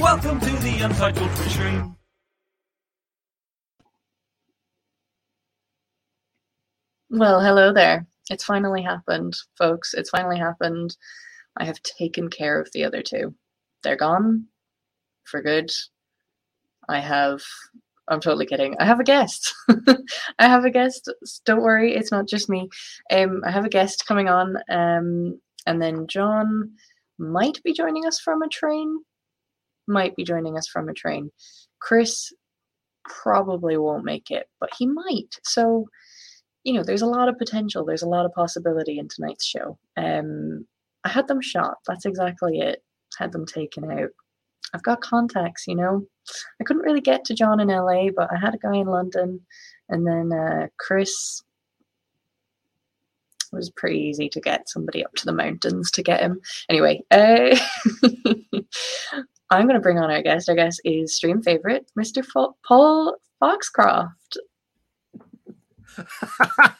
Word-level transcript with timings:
Welcome 0.00 0.40
to 0.40 0.50
the 0.50 0.80
Untitled 0.82 1.30
stream. 1.48 1.96
Well, 7.10 7.40
hello 7.40 7.72
there. 7.72 8.04
It's 8.28 8.42
finally 8.42 8.82
happened, 8.82 9.34
folks. 9.56 9.94
It's 9.94 10.10
finally 10.10 10.36
happened. 10.36 10.96
I 11.56 11.64
have 11.64 11.80
taken 11.82 12.28
care 12.28 12.60
of 12.60 12.68
the 12.72 12.84
other 12.84 13.02
two. 13.02 13.34
They're 13.84 13.96
gone 13.96 14.46
for 15.22 15.40
good. 15.40 15.70
I 16.88 16.98
have. 16.98 17.42
I'm 18.08 18.20
totally 18.20 18.46
kidding. 18.46 18.76
I 18.80 18.84
have 18.86 18.98
a 18.98 19.04
guest. 19.04 19.54
I 20.38 20.48
have 20.48 20.64
a 20.64 20.70
guest. 20.70 21.08
Don't 21.46 21.62
worry, 21.62 21.94
it's 21.94 22.10
not 22.10 22.26
just 22.26 22.50
me. 22.50 22.68
Um, 23.12 23.42
I 23.46 23.52
have 23.52 23.64
a 23.64 23.70
guest 23.70 24.06
coming 24.08 24.28
on. 24.28 24.56
Um, 24.68 25.40
and 25.66 25.80
then 25.80 26.08
John 26.08 26.72
might 27.16 27.62
be 27.62 27.72
joining 27.72 28.06
us 28.06 28.18
from 28.18 28.42
a 28.42 28.48
train. 28.48 28.98
Might 29.86 30.16
be 30.16 30.24
joining 30.24 30.56
us 30.56 30.68
from 30.68 30.88
a 30.88 30.94
train. 30.94 31.30
Chris 31.80 32.32
probably 33.04 33.76
won't 33.76 34.04
make 34.04 34.30
it, 34.30 34.48
but 34.60 34.70
he 34.78 34.86
might. 34.86 35.38
So 35.42 35.86
you 36.64 36.72
know, 36.72 36.82
there's 36.82 37.02
a 37.02 37.06
lot 37.06 37.28
of 37.28 37.38
potential. 37.38 37.84
There's 37.84 38.02
a 38.02 38.08
lot 38.08 38.24
of 38.24 38.32
possibility 38.32 38.98
in 38.98 39.08
tonight's 39.08 39.44
show. 39.44 39.78
Um, 39.96 40.66
I 41.04 41.10
had 41.10 41.28
them 41.28 41.42
shot. 41.42 41.76
That's 41.86 42.06
exactly 42.06 42.58
it. 42.58 42.82
Had 43.18 43.32
them 43.32 43.44
taken 43.44 43.90
out. 43.90 44.08
I've 44.72 44.82
got 44.82 45.02
contacts, 45.02 45.66
you 45.68 45.76
know. 45.76 46.06
I 46.60 46.64
couldn't 46.64 46.82
really 46.82 47.02
get 47.02 47.24
to 47.26 47.34
John 47.34 47.60
in 47.60 47.68
LA, 47.68 48.08
but 48.16 48.30
I 48.32 48.38
had 48.38 48.54
a 48.54 48.58
guy 48.58 48.76
in 48.76 48.86
London, 48.86 49.40
and 49.90 50.06
then 50.06 50.32
uh, 50.32 50.66
Chris 50.78 51.42
it 53.52 53.56
was 53.56 53.70
pretty 53.70 53.98
easy 53.98 54.28
to 54.30 54.40
get 54.40 54.68
somebody 54.68 55.04
up 55.04 55.14
to 55.14 55.26
the 55.26 55.32
mountains 55.32 55.90
to 55.92 56.02
get 56.02 56.20
him. 56.20 56.40
Anyway, 56.68 57.02
uh, 57.12 57.56
I'm 59.54 59.64
going 59.66 59.74
to 59.74 59.80
bring 59.80 59.98
on 59.98 60.10
our 60.10 60.22
guest. 60.22 60.48
Our 60.48 60.54
guest 60.54 60.80
is 60.84 61.14
stream 61.16 61.42
favorite, 61.42 61.90
Mr. 61.98 62.24
Fo- 62.24 62.56
Paul 62.66 63.16
Foxcroft. 63.40 64.38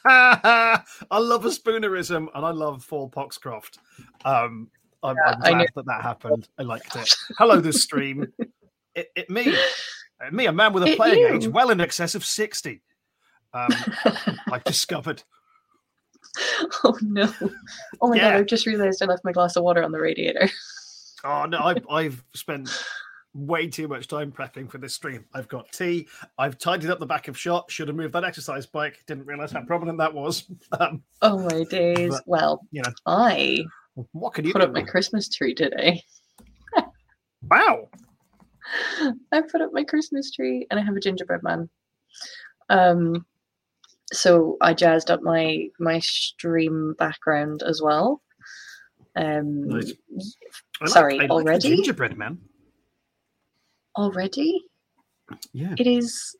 I 0.05 0.83
love 1.13 1.45
a 1.45 1.49
spoonerism 1.49 2.27
and 2.35 2.45
I 2.45 2.51
love 2.51 2.87
Paul 2.89 3.11
Foxcroft. 3.11 3.79
Um, 4.25 4.71
I'm, 5.03 5.17
Yeah, 5.17 5.33
I'm 5.33 5.43
I 5.43 5.51
glad 5.51 5.69
that 5.77 5.87
that 5.87 6.03
happened. 6.03 6.49
I 6.59 6.63
liked 6.63 6.97
it. 6.97 7.15
Hello, 7.39 7.61
this 7.61 7.83
stream. 7.83 8.33
It, 8.95 9.09
it 9.17 9.31
me, 9.31 9.55
Uh, 10.25 10.31
me, 10.31 10.47
a 10.47 10.53
man 10.53 10.73
with 10.73 10.85
a 10.85 10.91
It 10.93 10.97
playing 10.97 11.19
you. 11.21 11.35
age 11.35 11.49
well 11.49 11.71
in 11.71 11.81
excess 11.81 12.15
of 12.15 12.25
sixty. 12.25 12.81
Um, 13.53 13.71
I've 14.53 14.63
discovered. 14.65 15.23
oh 16.85 16.97
no! 17.03 17.33
Oh 18.01 18.09
my 18.09 18.17
Yeah. 18.17 18.31
god! 18.31 18.35
I've 18.41 18.47
just 18.47 18.67
realised 18.67 19.03
I 19.03 19.07
left 19.07 19.25
my 19.25 19.33
glass 19.33 19.57
of 19.57 19.65
water 19.65 19.83
on 19.83 19.91
the 19.93 20.01
radiator. 20.01 20.49
Oh 21.25 21.47
no, 21.47 21.59
I've, 21.59 21.87
I've 21.91 22.25
spent 22.35 22.71
way 23.33 23.67
too 23.67 23.89
much 23.89 24.07
time 24.09 24.31
prepping 24.31 24.71
for 24.71 24.79
this 24.79 24.95
stream. 24.95 25.25
I've 25.35 25.49
got 25.49 25.73
tea. 25.73 26.07
I've 26.39 26.59
tidied 26.59 26.91
up 26.91 27.01
the 27.01 27.07
back 27.07 27.29
of 27.29 27.39
shot. 27.39 27.71
Should 27.71 27.89
have 27.89 27.97
moved 27.97 28.13
that 28.15 28.25
exercise 28.25 28.67
bike. 28.67 29.03
Didn't 29.07 29.27
realize 29.27 29.51
how 29.53 29.63
prominent 29.63 29.99
that 29.99 30.13
was. 30.15 30.45
Um, 30.79 31.03
Oh 31.23 31.39
my 31.39 31.65
days! 31.65 32.11
But, 32.11 32.23
well, 32.27 32.67
you 32.71 32.83
know, 32.83 32.93
I 33.07 33.65
what 34.13 34.35
can 34.35 34.45
you 34.45 34.53
put 34.53 34.61
do? 34.61 34.67
up 34.67 34.73
my 34.73 34.83
Christmas 34.83 35.29
tree 35.29 35.55
today. 35.55 36.03
Wow. 37.51 37.89
I 39.33 39.43
put 39.43 39.61
up 39.61 39.71
my 39.73 39.85
Christmas 39.85 40.31
tree 40.31 40.67
and 40.71 40.81
I 40.81 40.83
have 40.83 40.97
a 40.97 41.01
gingerbread 41.01 41.43
man. 41.43 41.69
Um, 42.71 43.27
so 44.13 44.57
I 44.61 44.75
jazzed 44.75 45.11
up 45.11 45.23
my 45.23 45.69
my 45.79 45.99
stream 46.01 46.95
background 46.99 47.63
as 47.63 47.83
well. 47.83 48.23
Um, 49.17 49.69
Nice. 49.69 49.93
I 50.83 50.87
Sorry, 50.87 51.19
like 51.19 51.31
already? 51.31 51.77
gingerbread 51.77 52.17
man. 52.19 52.39
already, 53.97 54.65
Yeah. 55.53 55.75
it 55.79 55.87
is 55.87 56.37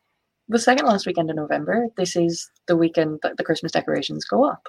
the 0.49 0.59
second 0.59 0.87
last 0.87 1.07
weekend 1.07 1.31
in 1.31 1.37
November. 1.37 1.89
This 1.97 2.17
is 2.17 2.51
the 2.67 2.77
weekend 2.77 3.21
that 3.23 3.37
the 3.37 3.45
Christmas 3.45 3.73
decorations 3.73 4.25
go 4.25 4.45
up. 4.45 4.67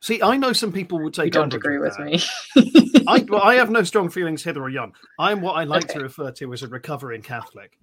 See, 0.00 0.20
I 0.22 0.36
know 0.36 0.52
some 0.52 0.70
people 0.70 1.02
would 1.02 1.16
say 1.16 1.24
You 1.24 1.30
don't 1.30 1.54
agree 1.54 1.78
with 1.78 1.96
that. 1.96 2.04
me? 2.04 3.02
I, 3.08 3.24
well, 3.26 3.42
I 3.42 3.54
have 3.54 3.70
no 3.70 3.82
strong 3.84 4.10
feelings 4.10 4.42
hither 4.44 4.62
or 4.62 4.68
yon. 4.68 4.92
I'm 5.18 5.40
what 5.40 5.52
I 5.54 5.64
like 5.64 5.88
to 5.88 6.00
refer 6.00 6.30
to 6.32 6.52
as 6.52 6.62
a 6.62 6.68
recovering 6.68 7.22
Catholic, 7.22 7.78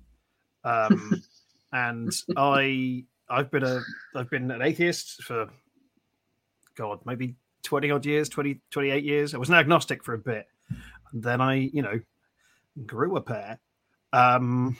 um, 0.63 1.19
and 1.73 2.11
I 2.37 3.05
I've 3.27 3.49
been 3.49 3.63
a 3.63 3.81
I've 4.15 4.29
been 4.29 4.51
an 4.51 4.61
atheist 4.61 5.23
for 5.23 5.49
God 6.75 6.99
maybe 7.05 7.35
twenty 7.63 7.91
odd 7.91 8.05
years, 8.05 8.29
20, 8.29 8.59
28 8.71 9.03
years. 9.03 9.33
I 9.33 9.37
was 9.37 9.49
an 9.49 9.55
agnostic 9.55 10.03
for 10.03 10.13
a 10.13 10.17
bit, 10.17 10.45
and 11.13 11.23
then 11.23 11.41
I 11.41 11.55
you 11.55 11.81
know 11.81 11.99
grew 12.85 13.15
a 13.17 13.21
pair. 13.21 13.59
Um, 14.13 14.77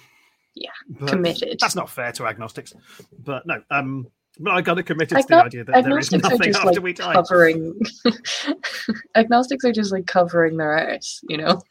Yeah, 0.56 0.70
committed. 1.08 1.58
That's 1.60 1.76
not 1.76 1.90
fair 1.90 2.12
to 2.14 2.26
agnostics, 2.28 2.74
but 3.20 3.46
no. 3.46 3.62
Um, 3.70 4.08
but 4.40 4.52
I 4.52 4.62
got 4.62 4.76
to 4.76 4.84
committed 4.84 5.18
to 5.18 5.26
the 5.28 5.44
idea 5.44 5.64
that 5.66 5.84
there 5.84 5.98
is 6.00 6.12
nothing 6.12 6.54
after 6.56 6.68
like 6.72 6.82
we 6.82 6.94
die. 6.94 7.14
covering. 7.14 7.78
agnostics 9.16 9.66
are 9.66 9.72
just 9.72 9.92
like 9.92 10.08
covering 10.08 10.58
their 10.58 10.78
ass, 10.78 11.20
you 11.28 11.38
know. 11.38 11.62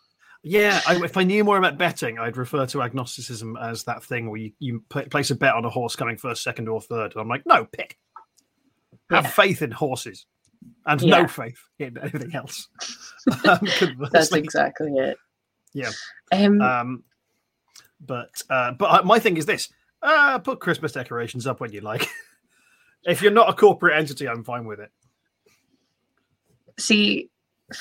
Yeah, 0.43 0.81
I, 0.87 0.97
if 1.05 1.17
I 1.17 1.23
knew 1.25 1.45
more 1.45 1.59
about 1.59 1.77
betting, 1.77 2.19
I'd 2.19 2.37
refer 2.39 2.65
to 2.67 2.83
agnosticism 2.83 3.57
as 3.61 3.85
that 3.85 4.03
thing 4.03 4.31
where 4.31 4.41
you, 4.41 4.53
you 4.59 4.85
pla- 4.89 5.05
place 5.05 5.31
a 5.31 5.35
bet 5.35 5.55
on 5.55 5.65
a 5.67 5.71
horse 5.71 5.97
coming 5.97 6.17
first, 6.17 6.43
second, 6.43 6.67
or 6.69 6.81
third. 6.81 7.13
And 7.13 7.21
I'm 7.21 7.29
like, 7.29 7.43
no, 7.47 7.67
pick. 7.67 7.99
Have 9.11 9.25
Yeah. 9.25 9.31
faith 9.31 9.61
in 9.63 9.71
horses 9.71 10.25
and 10.87 11.01
Yeah. 11.03 11.23
no 11.23 11.29
faith 11.29 11.59
in 11.79 11.97
anything 11.99 12.35
else. 12.35 12.69
um, 13.49 13.69
That's 14.13 14.33
exactly 14.33 14.93
it. 14.93 15.17
Yeah. 15.73 15.91
Um, 16.33 16.61
Um, 16.61 17.05
but 18.01 18.31
uh, 18.49 18.73
but 18.73 19.05
my 19.05 19.19
thing 19.19 19.37
is 19.37 19.47
this: 19.47 19.69
uh, 20.03 20.39
put 20.39 20.61
Christmas 20.61 20.93
decorations 20.93 21.47
up 21.47 21.61
when 21.61 21.73
you 21.73 21.81
like. 21.81 22.09
if 23.05 23.21
you're 23.23 23.31
not 23.31 23.51
a 23.51 23.55
corporate 23.55 23.99
entity, 23.99 24.27
I'm 24.29 24.43
fine 24.45 24.65
with 24.65 24.81
it. 24.81 24.91
see, 26.79 27.29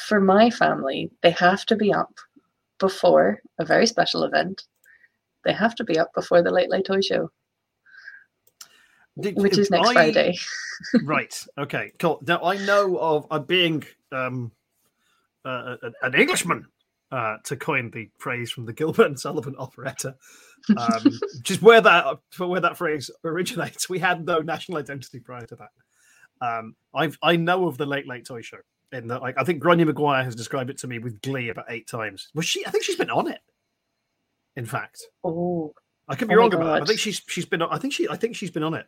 for 0.08 0.20
my 0.20 0.50
family, 0.50 1.10
they 1.24 1.32
have 1.32 1.66
to 1.68 1.76
be 1.76 1.94
up 1.94 2.14
before 2.80 3.40
a 3.60 3.66
very 3.66 3.88
special 3.88 4.24
event. 4.24 4.64
They 5.46 5.54
have 5.54 5.74
to 5.76 5.84
be 5.84 5.98
up 5.98 6.14
before 6.14 6.42
the 6.42 6.52
Late 6.52 6.70
Late 6.70 6.86
Toy 6.86 7.02
Show, 7.02 7.32
Did- 9.22 9.36
which 9.38 9.58
is 9.58 9.70
next 9.72 9.90
I- 9.90 9.94
Friday. 9.94 10.38
right. 11.04 11.46
Okay. 11.58 11.92
Cool. 12.00 12.22
Now 12.26 12.42
I 12.44 12.58
know 12.66 12.98
of 12.98 13.28
uh, 13.32 13.40
being 13.40 13.84
um, 14.12 14.52
uh, 15.46 15.76
an 16.02 16.16
Englishman, 16.16 16.66
uh, 17.12 17.38
to 17.44 17.56
coin 17.56 17.90
the 17.92 18.10
phrase 18.20 18.52
from 18.52 18.66
the 18.66 18.74
Gilbert 18.74 19.08
and 19.08 19.20
Sullivan 19.20 19.56
operetta, 19.58 20.16
um, 20.78 21.04
which 21.38 21.50
is 21.52 21.62
where 21.62 21.82
that 21.82 22.20
for 22.30 22.48
where 22.48 22.62
that 22.62 22.78
phrase 22.78 23.10
originates. 23.24 23.90
We 23.90 24.00
had 24.00 24.26
no 24.26 24.40
national 24.40 24.78
identity 24.78 25.20
prior 25.20 25.46
to 25.48 25.56
that. 25.56 25.70
Um, 26.42 26.76
I've 26.94 27.18
I 27.24 27.36
know 27.36 27.68
of 27.68 27.78
the 27.78 27.86
Late 27.86 28.08
Late 28.08 28.26
Toy 28.26 28.42
Show. 28.42 28.60
That, 28.92 29.22
like, 29.22 29.36
I 29.38 29.44
think 29.44 29.60
Grania 29.60 29.86
Maguire 29.86 30.24
has 30.24 30.34
described 30.36 30.72
it 30.72 30.78
to 30.80 30.88
me 30.88 30.98
with 30.98 31.22
glee 31.22 31.50
about 31.50 31.66
eight 31.70 31.88
times. 31.88 32.30
Was 32.34 32.46
she? 32.46 32.66
I 32.66 32.72
think 32.72 32.84
she's 32.84 32.96
been 32.96 33.12
on 33.12 33.28
it. 33.28 33.40
In 34.56 34.66
fact, 34.66 35.00
Oh, 35.24 35.74
I 36.10 36.16
could 36.16 36.28
be 36.28 36.36
Oh 36.36 36.38
wrong 36.40 36.54
about. 36.54 36.80
It. 36.80 36.84
I 36.84 36.86
think 36.86 37.00
she's 37.00 37.22
she's 37.28 37.46
been. 37.46 37.62
I 37.62 37.78
think 37.78 37.94
she. 37.94 38.10
I 38.10 38.16
think 38.16 38.36
she's 38.36 38.52
been 38.52 38.64
on 38.64 38.74
it. 38.74 38.88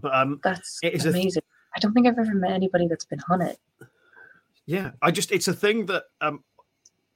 But 0.00 0.14
um, 0.14 0.40
that's 0.42 0.78
It 0.82 0.94
is 0.94 1.04
amazing. 1.04 1.42
I 1.76 1.80
don't 1.80 1.92
think 1.92 2.06
I've 2.06 2.18
ever 2.18 2.34
met 2.34 2.52
anybody 2.52 2.86
that's 2.88 3.04
been 3.04 3.20
on 3.28 3.42
it. 3.42 3.58
Yeah, 4.66 4.92
I 5.02 5.10
just 5.10 5.32
it's 5.32 5.48
a 5.48 5.52
thing 5.52 5.86
that 5.86 6.04
um 6.20 6.44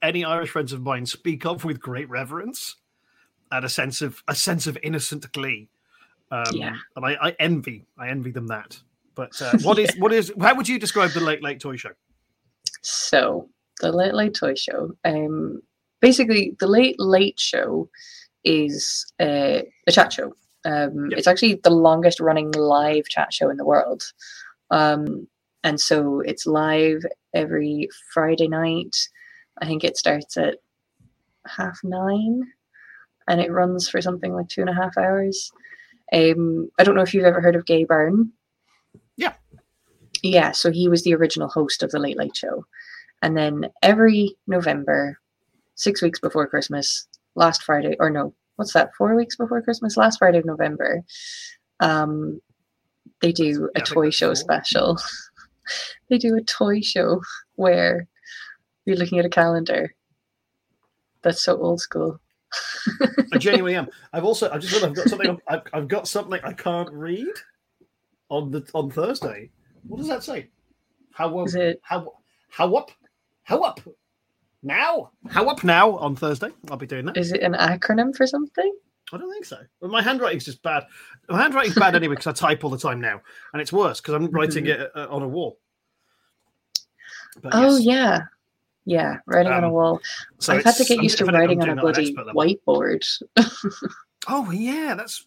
any 0.02 0.24
Irish 0.24 0.50
friends 0.50 0.72
of 0.72 0.82
mine 0.82 1.06
speak 1.06 1.46
of 1.46 1.64
with 1.64 1.80
great 1.80 2.08
reverence 2.10 2.76
and 3.50 3.64
a 3.64 3.68
sense 3.68 4.02
of 4.02 4.22
a 4.28 4.34
sense 4.34 4.66
of 4.66 4.76
innocent 4.82 5.30
glee. 5.32 5.68
Um, 6.30 6.44
Yeah. 6.52 6.74
and 6.96 7.06
I, 7.06 7.16
I 7.20 7.36
envy 7.38 7.86
I 7.96 8.08
envy 8.08 8.32
them 8.32 8.48
that. 8.48 8.78
But 9.14 9.40
uh, 9.40 9.56
what 9.62 9.78
is 9.78 9.96
what 9.96 10.12
is 10.12 10.32
how 10.40 10.54
would 10.56 10.68
you 10.68 10.78
describe 10.78 11.10
the 11.10 11.20
late 11.20 11.42
late 11.42 11.60
toy 11.60 11.76
show? 11.76 11.92
So 12.82 13.48
the 13.80 13.92
Late 13.92 14.14
Late 14.14 14.34
Toy 14.34 14.54
Show. 14.54 14.96
Um, 15.04 15.62
basically, 16.00 16.56
the 16.60 16.66
Late 16.66 16.96
Late 16.98 17.38
Show 17.38 17.88
is 18.44 19.12
uh, 19.20 19.60
a 19.86 19.92
chat 19.92 20.12
show. 20.12 20.34
Um, 20.64 21.10
Yep. 21.10 21.18
It's 21.18 21.26
actually 21.26 21.54
the 21.62 21.70
longest 21.70 22.20
running 22.20 22.50
live 22.52 23.04
chat 23.08 23.32
show 23.32 23.50
in 23.50 23.56
the 23.56 23.64
world. 23.66 24.02
Um, 24.70 25.28
and 25.62 25.80
so 25.80 26.20
it's 26.20 26.46
live 26.46 27.02
every 27.34 27.88
Friday 28.12 28.48
night. 28.48 28.96
I 29.60 29.66
think 29.66 29.84
it 29.84 29.96
starts 29.96 30.36
at 30.36 30.56
half 31.46 31.78
nine. 31.84 32.42
and 33.28 33.40
it 33.40 33.50
runs 33.50 33.88
for 33.88 34.02
something 34.02 34.34
like 34.34 34.48
two 34.48 34.60
and 34.60 34.70
a 34.70 34.74
half 34.74 34.96
hours. 34.98 35.50
Um, 36.12 36.70
I 36.78 36.84
don't 36.84 36.94
know 36.94 37.02
if 37.02 37.14
you've 37.14 37.24
ever 37.24 37.40
heard 37.40 37.56
of 37.56 37.66
Gay 37.66 37.84
Byrne. 37.84 38.32
Yeah. 39.16 39.34
Yeah, 40.22 40.52
so 40.52 40.70
he 40.70 40.88
was 40.88 41.04
the 41.04 41.14
original 41.14 41.48
host 41.48 41.82
of 41.82 41.90
the 41.90 41.98
Late 41.98 42.18
Late 42.18 42.36
Show. 42.36 42.66
And 43.22 43.36
then 43.36 43.70
every 43.82 44.36
November, 44.46 45.18
six 45.76 46.02
weeks 46.02 46.20
before 46.20 46.46
Christmas, 46.46 47.06
last 47.34 47.62
Friday, 47.62 47.96
or 48.00 48.10
no, 48.10 48.34
what's 48.56 48.72
that, 48.72 48.94
four 48.96 49.14
weeks 49.14 49.36
before 49.36 49.62
Christmas, 49.62 49.96
last 49.96 50.18
Friday 50.18 50.38
of 50.38 50.44
November, 50.44 51.02
um, 51.80 52.40
they 53.20 53.32
do 53.32 53.70
a 53.74 53.80
toy 53.80 54.10
show 54.10 54.28
cool. 54.28 54.36
special. 54.36 54.98
they 56.08 56.18
do 56.18 56.36
a 56.36 56.42
toy 56.42 56.80
show 56.80 57.20
where 57.56 58.06
you're 58.84 58.96
looking 58.96 59.18
at 59.18 59.24
a 59.24 59.30
calendar. 59.30 59.94
That's 61.22 61.42
so 61.42 61.56
old 61.56 61.80
school. 61.80 62.20
I 63.32 63.38
genuinely 63.38 63.74
am. 63.74 63.88
I've 64.12 64.24
also 64.24 64.50
I 64.50 64.58
just 64.58 64.82
I've 64.82 64.94
got 64.94 65.08
something 65.08 65.40
I've, 65.48 65.62
I've 65.72 65.88
got 65.88 66.06
something 66.06 66.38
I 66.44 66.52
can't 66.52 66.90
read 66.92 67.34
on 68.28 68.50
the 68.50 68.68
on 68.74 68.90
Thursday. 68.90 69.50
What 69.86 69.98
does 69.98 70.08
that 70.08 70.22
say? 70.22 70.50
How 71.12 71.38
up? 71.38 71.46
Is 71.48 71.54
it 71.54 71.80
How 71.82 72.12
how 72.50 72.74
up? 72.74 72.90
How 73.42 73.60
up? 73.60 73.80
Now? 74.64 75.10
How 75.28 75.46
up 75.48 75.62
now 75.62 75.96
on 75.98 76.16
Thursday? 76.16 76.48
I'll 76.70 76.76
be 76.76 76.86
doing 76.86 77.04
that. 77.06 77.16
is 77.16 77.32
it 77.32 77.42
an 77.42 77.52
acronym 77.52 78.16
for 78.16 78.26
something? 78.26 78.74
I 79.12 79.18
don't 79.18 79.30
think 79.30 79.44
so. 79.44 79.58
Well, 79.80 79.90
my 79.90 80.00
handwriting's 80.02 80.46
just 80.46 80.62
bad. 80.62 80.84
My 81.28 81.40
handwriting's 81.42 81.74
bad 81.76 81.94
anyway 81.94 82.14
because 82.16 82.26
I 82.26 82.32
type 82.32 82.64
all 82.64 82.70
the 82.70 82.78
time 82.78 83.00
now, 83.00 83.20
and 83.52 83.60
it's 83.60 83.72
worse 83.72 84.00
because 84.00 84.14
I'm 84.14 84.26
writing 84.30 84.66
it 84.66 84.90
uh, 84.96 85.06
on 85.10 85.22
a 85.22 85.28
wall. 85.28 85.58
But 87.42 87.52
Oh 87.54 87.76
yes. 87.76 87.84
yeah, 87.84 88.20
yeah, 88.86 89.16
writing 89.26 89.52
on 89.52 89.64
a 89.64 89.66
Um, 89.68 89.72
wall. 89.74 90.00
So 90.40 90.54
I've 90.54 90.64
had 90.64 90.76
to 90.76 90.82
it's- 90.82 90.88
get 90.88 90.94
I'm- 90.98 91.02
used 91.04 91.18
to 91.18 91.24
writing 91.26 91.62
on 91.62 91.68
a 91.68 91.76
bloody 91.80 92.14
whiteboard. 92.14 93.04
Oh 94.26 94.50
yeah, 94.50 94.94
that's 94.96 95.26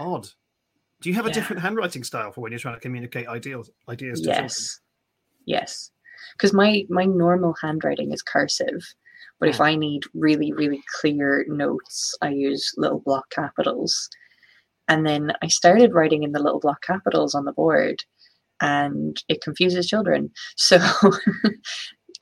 odd. 0.00 0.30
Do 1.02 1.10
you 1.10 1.14
have 1.16 1.26
a 1.26 1.28
Yeah. 1.28 1.34
different 1.34 1.60
handwriting 1.60 2.02
style 2.04 2.32
for 2.32 2.40
when 2.40 2.52
you're 2.52 2.58
trying 2.58 2.76
to 2.76 2.80
communicate 2.80 3.28
ideals 3.28 3.70
ideas 3.86 4.20
to 4.22 4.28
children? 4.28 4.44
Yes, 4.44 4.80
yes, 5.44 5.90
because 6.36 6.52
my 6.52 6.84
my 6.88 7.04
normal 7.04 7.54
handwriting 7.62 8.12
is 8.12 8.22
cursive, 8.22 8.82
but 9.40 9.48
if. 9.50 9.60
I 9.60 9.74
need 9.76 10.04
really 10.14 10.52
really 10.52 10.82
clear 11.00 11.44
notes, 11.48 12.14
I 12.22 12.30
use 12.30 12.72
little 12.76 13.00
block 13.00 13.30
capitals. 13.30 14.08
And 14.88 15.06
then 15.06 15.32
I 15.42 15.48
started 15.48 15.92
writing 15.94 16.22
in 16.24 16.32
the 16.32 16.40
little 16.42 16.60
block 16.60 16.82
capitals 16.82 17.34
on 17.34 17.44
the 17.44 17.52
board, 17.52 18.04
and 18.60 19.22
it 19.28 19.42
confuses 19.42 19.88
children. 19.88 20.30
So 20.56 20.78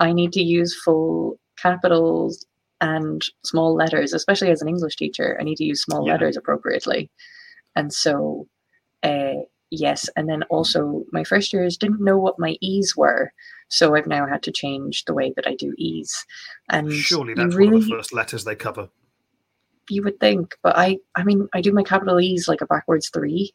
I 0.01 0.13
need 0.13 0.33
to 0.35 0.43
use 0.43 0.75
full 0.85 1.39
capitals 1.59 2.45
and 2.81 3.23
small 3.45 3.75
letters, 3.75 4.13
especially 4.13 4.51
as 4.51 4.61
an 4.61 4.69
English 4.69 4.97
teacher. 4.97 5.37
I 5.41 5.45
need 5.45 5.57
to 5.57 5.65
use 5.65 5.83
small 5.83 6.07
Yeah. 6.07 6.13
letters 6.13 6.37
appropriately. 6.37 7.11
And 7.77 7.93
so, 7.93 8.47
uh, 9.03 9.35
yes. 9.71 10.09
And 10.17 10.29
then 10.29 10.43
also, 10.45 11.05
my 11.13 11.25
first 11.25 11.53
years 11.53 11.77
didn't 11.77 12.05
know 12.05 12.19
what 12.19 12.39
my 12.39 12.57
E's 12.61 12.95
were. 12.97 13.33
So 13.69 13.95
I've 13.97 14.07
now 14.07 14.27
had 14.27 14.43
to 14.45 14.53
change 14.53 15.05
the 15.05 15.15
way 15.15 15.33
that 15.37 15.47
I 15.47 15.55
do 15.57 15.75
E's. 15.77 16.25
And 16.71 16.93
Surely 16.93 17.35
that's 17.35 17.55
really, 17.55 17.73
one 17.75 17.83
of 17.83 17.89
the 17.89 17.95
first 17.97 18.13
letters 18.13 18.45
they 18.45 18.55
cover. 18.55 18.89
you 19.91 20.03
would 20.05 20.21
think, 20.21 20.57
but 20.63 20.77
I, 20.77 20.99
I 21.17 21.25
mean, 21.25 21.49
I 21.55 21.61
do 21.61 21.73
my 21.73 21.83
capital 21.83 22.21
E's 22.21 22.47
like 22.49 22.61
a 22.61 22.67
backwards 22.67 23.09
three. 23.09 23.53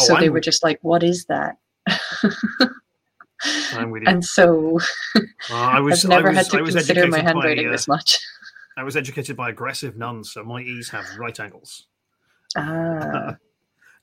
Oh, 0.00 0.04
So 0.04 0.16
they 0.16 0.30
were 0.30 0.40
just 0.40 0.62
like, 0.62 0.78
what 0.82 1.02
is 1.02 1.24
that? 1.26 1.56
I'm 3.72 3.90
with 3.90 4.02
you. 4.02 4.08
and 4.08 4.24
so 4.24 4.78
Uh, 5.16 5.20
I 5.54 5.80
was, 5.86 6.04
I've 6.04 6.10
never 6.10 6.28
I 6.28 6.32
was, 6.32 6.36
had 6.48 6.58
to 6.58 6.64
consider 6.64 7.06
my 7.08 7.20
handwriting 7.20 7.64
by, 7.64 7.68
uh, 7.70 7.72
this 7.72 7.88
much. 7.88 8.18
I 8.76 8.82
was 8.84 8.96
educated 8.96 9.36
by 9.36 9.50
aggressive 9.50 9.96
nuns, 9.96 10.32
so 10.32 10.44
my 10.44 10.60
E's 10.62 10.90
have 10.90 11.04
right 11.18 11.38
angles, 11.40 11.86
Ah, 12.56 13.36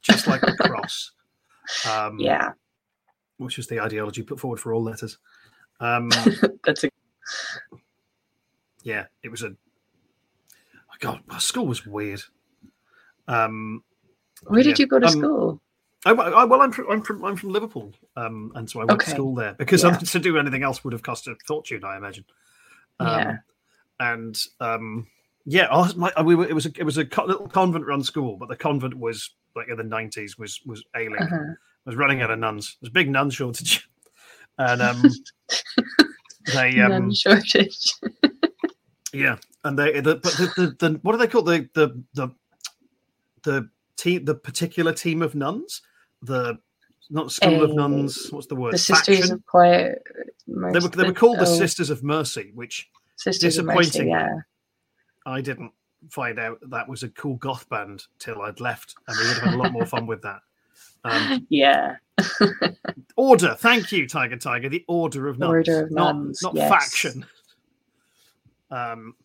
just 0.02 0.28
like 0.28 0.42
the 0.42 0.56
cross. 0.60 1.12
Um, 1.90 2.20
yeah, 2.20 2.52
which 3.38 3.60
is 3.60 3.68
the 3.68 3.80
ideology 3.80 4.24
put 4.24 4.40
forward 4.40 4.60
for 4.60 4.74
all 4.74 4.84
letters. 4.84 5.18
Um, 5.80 6.10
that's 6.66 6.84
a 6.84 6.90
yeah, 8.84 9.06
it 9.24 9.30
was 9.30 9.44
a. 9.44 9.48
Oh 9.50 10.96
God, 11.00 11.22
my 11.28 11.40
school 11.40 11.68
was 11.68 11.86
weird. 11.86 12.22
Um, 13.28 13.84
Where 14.44 14.64
did 14.64 14.80
yeah. 14.80 14.84
you 14.84 14.88
go 14.88 15.00
to 15.00 15.08
Um, 15.08 15.12
school? 15.20 15.62
I, 16.06 16.12
I, 16.12 16.46
well, 16.46 16.62
I'm 16.62 16.72
from, 16.72 16.90
I'm 16.90 17.02
from 17.02 17.26
I'm 17.26 17.36
from 17.36 17.50
Liverpool, 17.50 17.94
um, 18.16 18.52
and 18.56 18.70
so 18.70 18.80
I 18.80 18.86
went 18.86 19.02
to 19.02 19.10
school 19.10 19.36
there 19.36 19.54
because 19.54 19.84
Yeah. 19.84 19.98
to 19.98 20.20
do 20.20 20.38
anything 20.38 20.64
else 20.64 20.84
would 20.84 20.94
have 20.94 21.04
cost 21.04 21.28
a 21.28 21.36
fortune, 21.46 21.84
I 21.84 21.98
imagine. 21.98 22.24
Um, 23.00 23.08
Yeah. 23.10 23.38
and 24.00 24.44
um, 24.60 25.08
yeah, 25.46 25.76
was, 25.76 25.96
my, 25.96 26.12
we 26.24 26.36
were, 26.36 26.48
it 26.48 26.54
was 26.54 26.66
a, 26.66 26.72
it 26.78 26.84
was 26.84 26.98
a 26.98 27.06
co- 27.06 27.26
little 27.26 27.48
convent 27.48 27.86
run 27.86 28.04
school, 28.04 28.38
but 28.38 28.48
the 28.48 28.56
convent 28.56 28.98
was 28.98 29.32
like 29.56 29.68
in 29.70 29.78
the 29.78 29.84
nineties 29.84 30.38
was 30.38 30.62
was 30.66 30.84
ailing, 30.96 31.20
Uh-huh. 31.20 31.54
Was 31.88 31.96
running 31.96 32.22
out 32.22 32.30
of 32.30 32.38
nuns. 32.38 32.78
There's 32.82 32.90
a 32.90 32.94
big 32.94 33.10
nun 33.10 33.30
shortage, 33.30 33.90
and 34.58 34.82
um, 34.82 35.04
they 36.54 36.80
um, 36.80 37.14
shortage. 37.14 37.94
yeah, 39.14 39.38
and 39.64 39.80
they 39.80 40.00
the, 40.00 40.16
but 40.16 40.34
the, 40.34 40.54
the, 40.56 40.90
the 40.90 41.00
what 41.02 41.14
do 41.14 41.18
they 41.18 41.28
call 41.28 41.42
the 41.42 41.68
the 41.74 42.04
the 42.14 42.30
the 43.44 43.70
team 43.96 44.26
the 44.26 44.36
particular 44.36 44.94
team 44.94 45.22
of 45.22 45.34
nuns 45.34 45.82
the 46.22 46.58
not 47.10 47.32
school 47.32 47.64
of 47.64 47.74
nuns 47.74 48.28
what's 48.32 48.48
the 48.48 48.56
word 48.56 48.74
the 48.74 48.78
Sisters 48.78 49.20
Faction? 49.20 49.36
of 49.36 49.46
Quiet. 49.46 50.04
they 50.46 50.80
were 50.80 50.90
they 50.90 51.04
were 51.04 51.14
called 51.14 51.38
the 51.38 51.48
oh, 51.48 51.58
Sisters 51.58 51.90
of 51.90 52.04
Mercy, 52.04 52.52
which 52.54 52.90
Sisters 53.16 53.58
of 53.58 53.66
Mercy. 53.66 53.80
disappointing. 53.80 54.10
Yeah, 54.10 54.36
I 55.26 55.42
didn't 55.42 55.72
find 56.10 56.38
out 56.38 56.60
that 56.70 56.88
was 56.88 57.04
a 57.04 57.10
cool 57.10 57.36
goth 57.36 57.68
band 57.70 58.04
till 58.20 58.42
I'd 58.42 58.60
left, 58.60 58.96
and 59.08 59.18
we 59.18 59.28
would 59.28 59.38
have 59.38 59.44
had 59.44 59.54
a 59.54 59.58
lot 59.58 59.72
more 59.72 59.86
fun 59.86 60.06
with 60.06 60.22
that. 60.24 60.42
Um, 61.10 61.46
yeah. 61.50 61.96
order, 63.16 63.56
thank 63.58 63.92
you, 63.92 64.08
Tiger 64.08 64.38
Tiger. 64.38 64.70
The 64.70 64.84
Order 64.88 65.28
of 65.28 65.40
Nuns, 65.40 65.50
Order 65.50 65.86
of 65.86 65.92
not, 65.92 66.16
Nuns, 66.16 66.40
not 66.42 66.56
yes. 66.56 66.70
faction. 66.70 67.26
Um, 68.72 69.16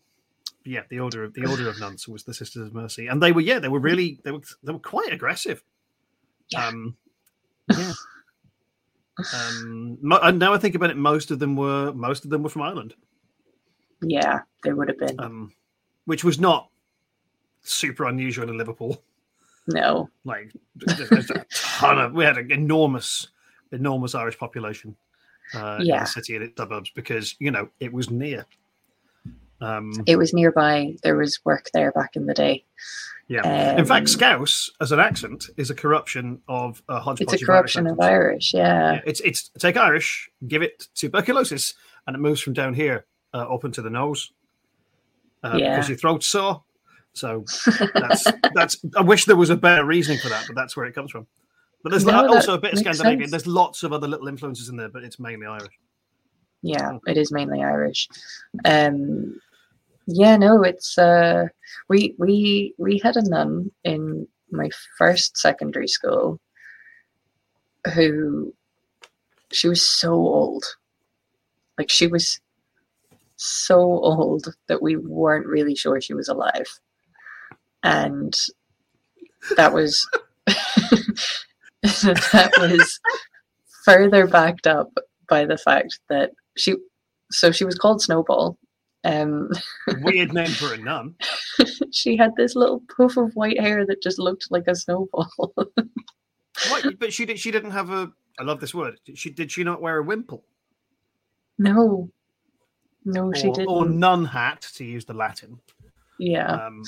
yeah, 0.65 0.81
the 0.89 0.99
Order 0.99 1.23
of 1.23 1.33
the 1.33 1.45
Order 1.45 1.69
of 1.69 1.79
Nuns 1.79 2.07
was 2.07 2.23
the 2.23 2.33
Sisters 2.33 2.67
of 2.67 2.73
Mercy, 2.73 3.07
and 3.07 3.21
they 3.21 3.31
were 3.31 3.41
yeah, 3.41 3.59
they 3.59 3.67
were 3.67 3.79
really 3.79 4.19
they 4.23 4.31
were 4.31 4.41
they 4.63 4.71
were 4.71 4.79
quite 4.79 5.11
aggressive. 5.11 5.63
Yeah. 6.49 6.67
Um, 6.67 6.95
yeah. 7.69 7.93
Um, 9.33 9.97
mo- 10.01 10.19
and 10.23 10.39
now 10.39 10.53
I 10.53 10.57
think 10.57 10.75
about 10.75 10.89
it, 10.89 10.97
most 10.97 11.31
of 11.31 11.39
them 11.39 11.55
were 11.55 11.93
most 11.93 12.23
of 12.23 12.29
them 12.31 12.43
were 12.43 12.49
from 12.49 12.63
Ireland. 12.63 12.95
Yeah, 14.01 14.39
they 14.63 14.73
would 14.73 14.89
have 14.89 14.97
been. 14.97 15.19
um, 15.19 15.53
which 16.05 16.23
was 16.23 16.39
not 16.39 16.69
super 17.61 18.05
unusual 18.05 18.49
in 18.49 18.57
Liverpool. 18.57 19.03
No. 19.67 20.09
Like 20.25 20.51
there's 20.75 21.29
a 21.31 21.45
ton 21.53 21.99
of 21.99 22.13
we 22.13 22.23
had 22.23 22.37
an 22.37 22.51
enormous, 22.51 23.27
enormous 23.71 24.15
Irish 24.15 24.37
population 24.37 24.95
uh, 25.55 25.77
in 25.79 25.85
Yeah. 25.87 25.99
the 26.01 26.05
city 26.05 26.35
and 26.35 26.43
its 26.43 26.57
suburbs 26.57 26.91
because 26.95 27.35
you 27.39 27.51
know 27.51 27.69
it 27.79 27.93
was 27.93 28.09
near. 28.09 28.45
Um, 29.61 29.93
It 30.07 30.17
was 30.17 30.33
nearby. 30.33 30.95
There 31.03 31.15
was 31.15 31.39
work 31.45 31.69
there 31.73 31.91
back 31.93 32.15
in 32.15 32.25
the 32.25 32.33
day. 32.33 32.65
yeah. 33.29 33.77
in 33.77 33.85
fact, 33.85 34.01
Um, 34.03 34.07
Scouse 34.07 34.69
as 34.81 34.91
an 34.91 34.99
accent 34.99 35.45
is 35.55 35.69
a 35.69 35.75
corruption 35.75 36.41
of 36.49 36.83
a 36.89 36.99
hodgepodge 36.99 37.33
It's 37.35 37.43
a 37.43 37.45
corruption 37.45 37.87
of 37.87 37.93
of 37.93 37.99
Irish. 38.01 38.53
Irish. 38.53 38.53
Yeah. 38.53 38.93
Yeah, 38.93 39.01
it's 39.05 39.21
it's 39.21 39.49
take 39.59 39.77
Irish, 39.77 40.29
give 40.47 40.61
it 40.61 40.87
tuberculosis, 40.95 41.75
and 42.05 42.15
it 42.15 42.19
moves 42.19 42.41
from 42.41 42.51
down 42.53 42.73
here 42.73 43.05
uh, 43.33 43.53
up 43.53 43.63
into 43.63 43.81
the 43.81 43.89
nose 43.89 44.31
uh, 45.43 45.55
Yeah. 45.57 45.71
because 45.75 45.87
your 45.89 45.97
throat's 45.97 46.27
sore. 46.27 46.63
So 47.13 47.45
that's 47.93 48.25
that's. 48.55 48.77
I 48.95 49.01
wish 49.01 49.25
there 49.25 49.35
was 49.35 49.49
a 49.49 49.55
better 49.55 49.85
reasoning 49.85 50.19
for 50.19 50.29
that, 50.29 50.45
but 50.47 50.55
that's 50.55 50.75
where 50.75 50.85
it 50.85 50.93
comes 50.95 51.11
from. 51.11 51.27
But 51.83 51.89
there's 51.91 52.05
No, 52.05 52.27
also 52.27 52.53
a 52.53 52.57
bit 52.57 52.73
of 52.73 52.79
Scandinavian. 52.79 53.21
sense. 53.21 53.31
There's 53.31 53.47
lots 53.47 53.83
of 53.83 53.93
other 53.93 54.07
little 54.07 54.27
influences 54.27 54.69
in 54.69 54.77
there, 54.77 54.89
but 54.89 55.03
it's 55.03 55.19
mainly 55.19 55.45
Irish. 55.47 55.73
yeah 56.61 56.97
it 57.07 57.17
is 57.17 57.29
mainly 57.29 57.61
irish 57.61 58.07
um 58.63 59.37
yeah 60.07 60.37
no 60.37 60.63
it's 60.63 60.97
uh 60.97 61.45
we 61.89 62.15
we 62.17 62.73
we 62.77 62.99
had 63.03 63.17
a 63.17 63.21
nun 63.29 63.69
in 63.83 64.25
my 64.49 64.69
first 64.97 65.37
secondary 65.37 65.87
school 65.89 66.39
who 67.93 68.53
she 69.51 69.67
was 69.67 69.81
so 69.81 70.11
old 70.13 70.63
like 71.77 71.89
she 71.89 72.07
was 72.07 72.39
so 73.35 73.77
old 73.81 74.55
that 74.69 74.81
we 74.81 74.95
weren't 74.95 75.45
really 75.45 75.75
sure 75.75 75.99
she 75.99 76.13
was 76.13 76.29
alive 76.29 76.67
and 77.83 78.35
that 79.57 79.73
was 79.73 80.07
that 81.81 82.51
was 82.59 82.99
further 83.83 84.27
backed 84.27 84.67
up 84.67 84.91
by 85.29 85.45
the 85.45 85.57
fact 85.57 85.99
that 86.09 86.31
she 86.55 86.75
so 87.31 87.51
she 87.51 87.65
was 87.65 87.75
called 87.75 88.01
snowball 88.01 88.57
um 89.03 89.49
Weird 90.01 90.33
name 90.33 90.47
for 90.47 90.73
a 90.73 90.77
nun. 90.77 91.15
she 91.91 92.15
had 92.15 92.31
this 92.37 92.55
little 92.55 92.81
poof 92.95 93.17
of 93.17 93.35
white 93.35 93.59
hair 93.59 93.85
that 93.85 94.01
just 94.01 94.19
looked 94.19 94.47
like 94.49 94.67
a 94.67 94.75
snowball 94.75 95.29
What? 96.69 96.99
But 96.99 97.11
she 97.11 97.25
did. 97.25 97.39
She 97.39 97.49
didn't 97.49 97.71
have 97.71 97.89
a. 97.89 98.11
I 98.39 98.43
love 98.43 98.59
this 98.59 98.75
word. 98.75 98.99
She 99.15 99.31
did. 99.31 99.51
She 99.51 99.63
not 99.63 99.81
wear 99.81 99.97
a 99.97 100.03
wimple 100.03 100.43
no 101.57 102.09
no 103.05 103.31
she 103.33 103.47
or, 103.47 103.53
didn't 103.53 103.69
or 103.69 103.85
nun 103.87 104.25
hat 104.25 104.61
to 104.75 104.83
use 104.83 105.05
the 105.05 105.13
Latin. 105.13 105.59
Yeah. 106.19 106.47
Um, 106.47 106.83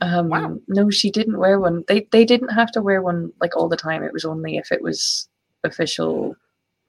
Um, 0.00 0.28
Wow. 0.28 0.58
No, 0.68 0.90
she 0.90 1.10
didn't 1.10 1.38
wear 1.38 1.58
one. 1.58 1.84
They 1.88 2.06
they 2.12 2.24
didn't 2.24 2.50
have 2.50 2.70
to 2.72 2.82
wear 2.82 3.02
one 3.02 3.32
like 3.40 3.56
all 3.56 3.68
the 3.68 3.76
time. 3.76 4.02
It 4.02 4.12
was 4.12 4.24
only 4.24 4.56
if 4.56 4.70
it 4.70 4.82
was 4.82 5.28
official 5.64 6.36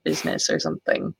business 0.04 0.50
or 0.50 0.60
something. 0.60 1.14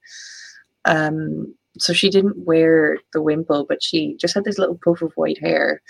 Um, 0.86 1.54
so 1.78 1.94
she 1.94 2.10
didn't 2.10 2.46
wear 2.46 2.98
the 3.14 3.22
wimple, 3.22 3.66
but 3.68 3.84
she 3.84 4.16
just 4.20 4.34
had 4.34 4.44
this 4.44 4.58
little 4.58 4.80
puff 4.84 5.02
of 5.02 5.14
white 5.14 5.40
hair, 5.40 5.82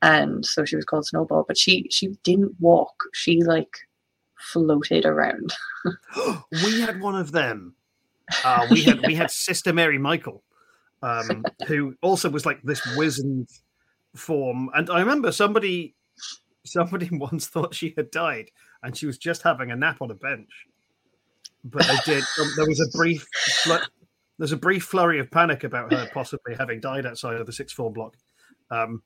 and 0.00 0.44
so 0.44 0.64
she 0.64 0.76
was 0.76 0.84
called 0.84 1.06
Snowball. 1.06 1.44
But 1.46 1.58
she 1.58 1.86
she 1.90 2.08
didn't 2.22 2.54
walk. 2.60 2.94
She 3.12 3.42
like 3.42 3.76
floated 4.38 5.04
around. 5.04 5.52
we 6.52 6.80
had 6.80 7.00
one 7.00 7.16
of 7.16 7.32
them. 7.32 7.74
Uh, 8.44 8.66
we 8.70 8.82
had 8.82 9.04
we 9.06 9.14
had 9.14 9.30
Sister 9.30 9.74
Mary 9.74 9.98
Michael, 9.98 10.42
um, 11.02 11.44
who 11.66 11.94
also 12.00 12.30
was 12.30 12.46
like 12.46 12.62
this 12.62 12.80
wizened 12.96 13.48
form. 14.14 14.70
And 14.74 14.90
I 14.90 15.00
remember 15.00 15.32
somebody 15.32 15.94
somebody 16.64 17.08
once 17.12 17.46
thought 17.46 17.74
she 17.74 17.94
had 17.96 18.10
died, 18.10 18.50
and 18.82 18.96
she 18.96 19.06
was 19.06 19.18
just 19.18 19.42
having 19.42 19.70
a 19.70 19.76
nap 19.76 20.00
on 20.02 20.10
a 20.10 20.14
bench. 20.14 20.50
But 21.64 21.86
they 21.86 21.96
did. 22.14 22.24
Um, 22.40 22.52
there 22.56 22.66
was 22.66 22.80
a 22.80 22.96
brief. 22.96 23.26
flu- 23.62 23.78
There's 24.38 24.52
a 24.52 24.56
brief 24.56 24.84
flurry 24.84 25.20
of 25.20 25.30
panic 25.30 25.62
about 25.64 25.92
her 25.92 26.08
possibly 26.12 26.54
having 26.58 26.80
died 26.80 27.06
outside 27.06 27.36
of 27.36 27.46
the 27.46 27.52
sixth 27.52 27.76
form 27.76 27.92
block. 27.92 28.16
Um, 28.70 29.02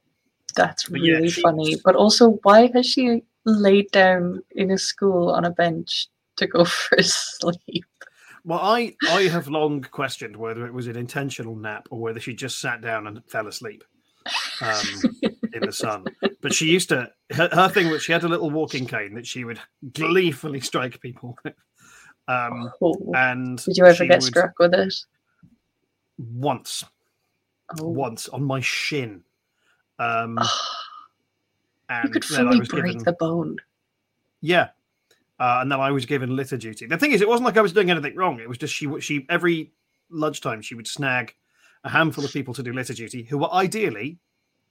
That's 0.54 0.88
But 0.88 1.02
yeah, 1.02 1.14
really 1.16 1.28
she- 1.30 1.42
funny. 1.42 1.76
But 1.84 1.96
also, 1.96 2.38
why 2.44 2.70
has 2.75 2.86
she 2.86 3.22
laid 3.44 3.90
down 3.92 4.42
in 4.52 4.70
a 4.70 4.78
school 4.78 5.30
on 5.30 5.44
a 5.44 5.50
bench 5.50 6.08
to 6.36 6.46
go 6.46 6.64
for 6.64 6.96
a 6.96 7.02
sleep? 7.02 7.84
Well, 8.44 8.60
I 8.60 8.94
I 9.10 9.22
have 9.25 9.48
long 9.48 9.82
questioned 9.82 10.36
whether 10.36 10.66
it 10.66 10.72
was 10.72 10.86
an 10.86 10.96
intentional 10.96 11.56
nap 11.56 11.88
or 11.90 12.00
whether 12.00 12.20
she 12.20 12.32
just 12.32 12.60
sat 12.60 12.80
down 12.80 13.06
and 13.08 13.20
fell 13.28 13.48
asleep 13.48 13.82
um, 14.61 14.83
in 15.52 15.61
the 15.62 15.73
sun. 15.73 16.04
But 16.40 16.54
she 16.54 16.66
used 16.66 16.88
to 16.90 17.11
her, 17.33 17.49
her 17.52 17.68
thing 17.68 17.90
was 17.90 18.02
she 18.02 18.12
had 18.12 18.25
a 18.25 18.28
little 18.28 18.50
walking 18.50 18.87
cane 18.87 19.14
that 19.14 19.26
she 19.26 19.45
would 19.45 19.61
gleefully 19.92 20.61
strike 20.61 21.00
people 21.00 21.37
with. 21.45 21.54
Um, 22.28 22.71
Oh, 22.83 23.12
and 23.14 23.59
did 23.64 23.76
you 23.76 23.85
ever 23.87 24.04
get 24.06 24.23
struck 24.23 24.59
with 24.59 24.75
it? 24.75 24.95
once? 26.18 26.85
Oh. 27.80 27.88
Once 27.88 28.28
on 28.28 28.42
my 28.45 28.61
shin. 28.61 29.23
Um, 29.99 30.38
and 31.88 32.04
you 32.04 32.11
could 32.11 32.25
fully 32.25 32.61
break 32.61 32.85
given, 32.85 33.04
the 33.04 33.12
bone. 33.12 33.56
Yeah. 34.40 34.68
Uh, 35.38 35.59
and 35.61 35.71
then 35.71 35.80
I 35.80 35.90
was 35.90 36.06
given 36.06 36.35
litter 36.35 36.56
duty. 36.56 36.87
The 36.87 36.97
thing 36.99 37.12
is, 37.12 37.21
it 37.21 37.28
wasn't 37.28 37.45
like 37.47 37.56
I 37.56 37.61
was 37.61 37.73
doing 37.73 37.90
anything 37.90 38.16
wrong. 38.16 38.40
It 38.40 38.49
was 38.49 38.59
just 38.59 38.75
she, 38.75 38.87
would- 38.87 39.02
she 39.04 39.26
every 39.28 39.73
lunchtime 40.11 40.62
she 40.62 40.75
would 40.75 40.87
snag 40.87 41.35
a 41.87 41.88
handful 41.88 42.25
of 42.25 42.33
people 42.33 42.52
to 42.52 42.62
do 42.62 42.73
litter 42.75 42.93
duty, 42.93 43.23
who 43.23 43.38
were 43.38 43.52
ideally, 43.52 44.19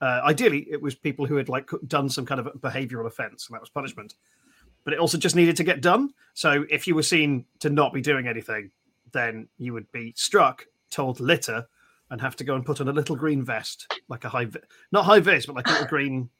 uh, 0.00 0.20
ideally 0.24 0.66
it 0.70 0.80
was 0.80 0.94
people 0.94 1.26
who 1.26 1.34
had 1.36 1.48
like 1.48 1.68
done 1.88 2.08
some 2.08 2.24
kind 2.26 2.38
of 2.40 2.46
behavioural 2.60 3.06
offence, 3.06 3.48
and 3.48 3.54
that 3.54 3.60
was 3.60 3.70
punishment. 3.70 4.14
But 4.84 4.92
it 4.92 5.00
also 5.00 5.18
just 5.18 5.34
needed 5.34 5.56
to 5.56 5.64
get 5.64 5.80
done. 5.80 6.10
So 6.34 6.64
if 6.70 6.86
you 6.86 6.94
were 6.94 7.02
seen 7.02 7.44
to 7.58 7.70
not 7.70 7.92
be 7.92 8.00
doing 8.00 8.28
anything, 8.28 8.70
then 9.12 9.48
you 9.58 9.72
would 9.72 9.90
be 9.90 10.12
struck, 10.16 10.64
told 10.90 11.18
litter, 11.18 11.66
and 12.10 12.20
have 12.20 12.36
to 12.36 12.44
go 12.44 12.54
and 12.54 12.64
put 12.64 12.80
on 12.80 12.86
a 12.88 12.92
little 12.92 13.16
green 13.16 13.42
vest, 13.44 13.92
like 14.08 14.24
a 14.24 14.28
high, 14.28 14.44
vi- 14.44 14.60
not 14.92 15.04
high 15.04 15.18
vis, 15.18 15.46
but 15.46 15.56
like 15.56 15.66
a 15.66 15.72
little 15.72 15.86
green 15.96 16.30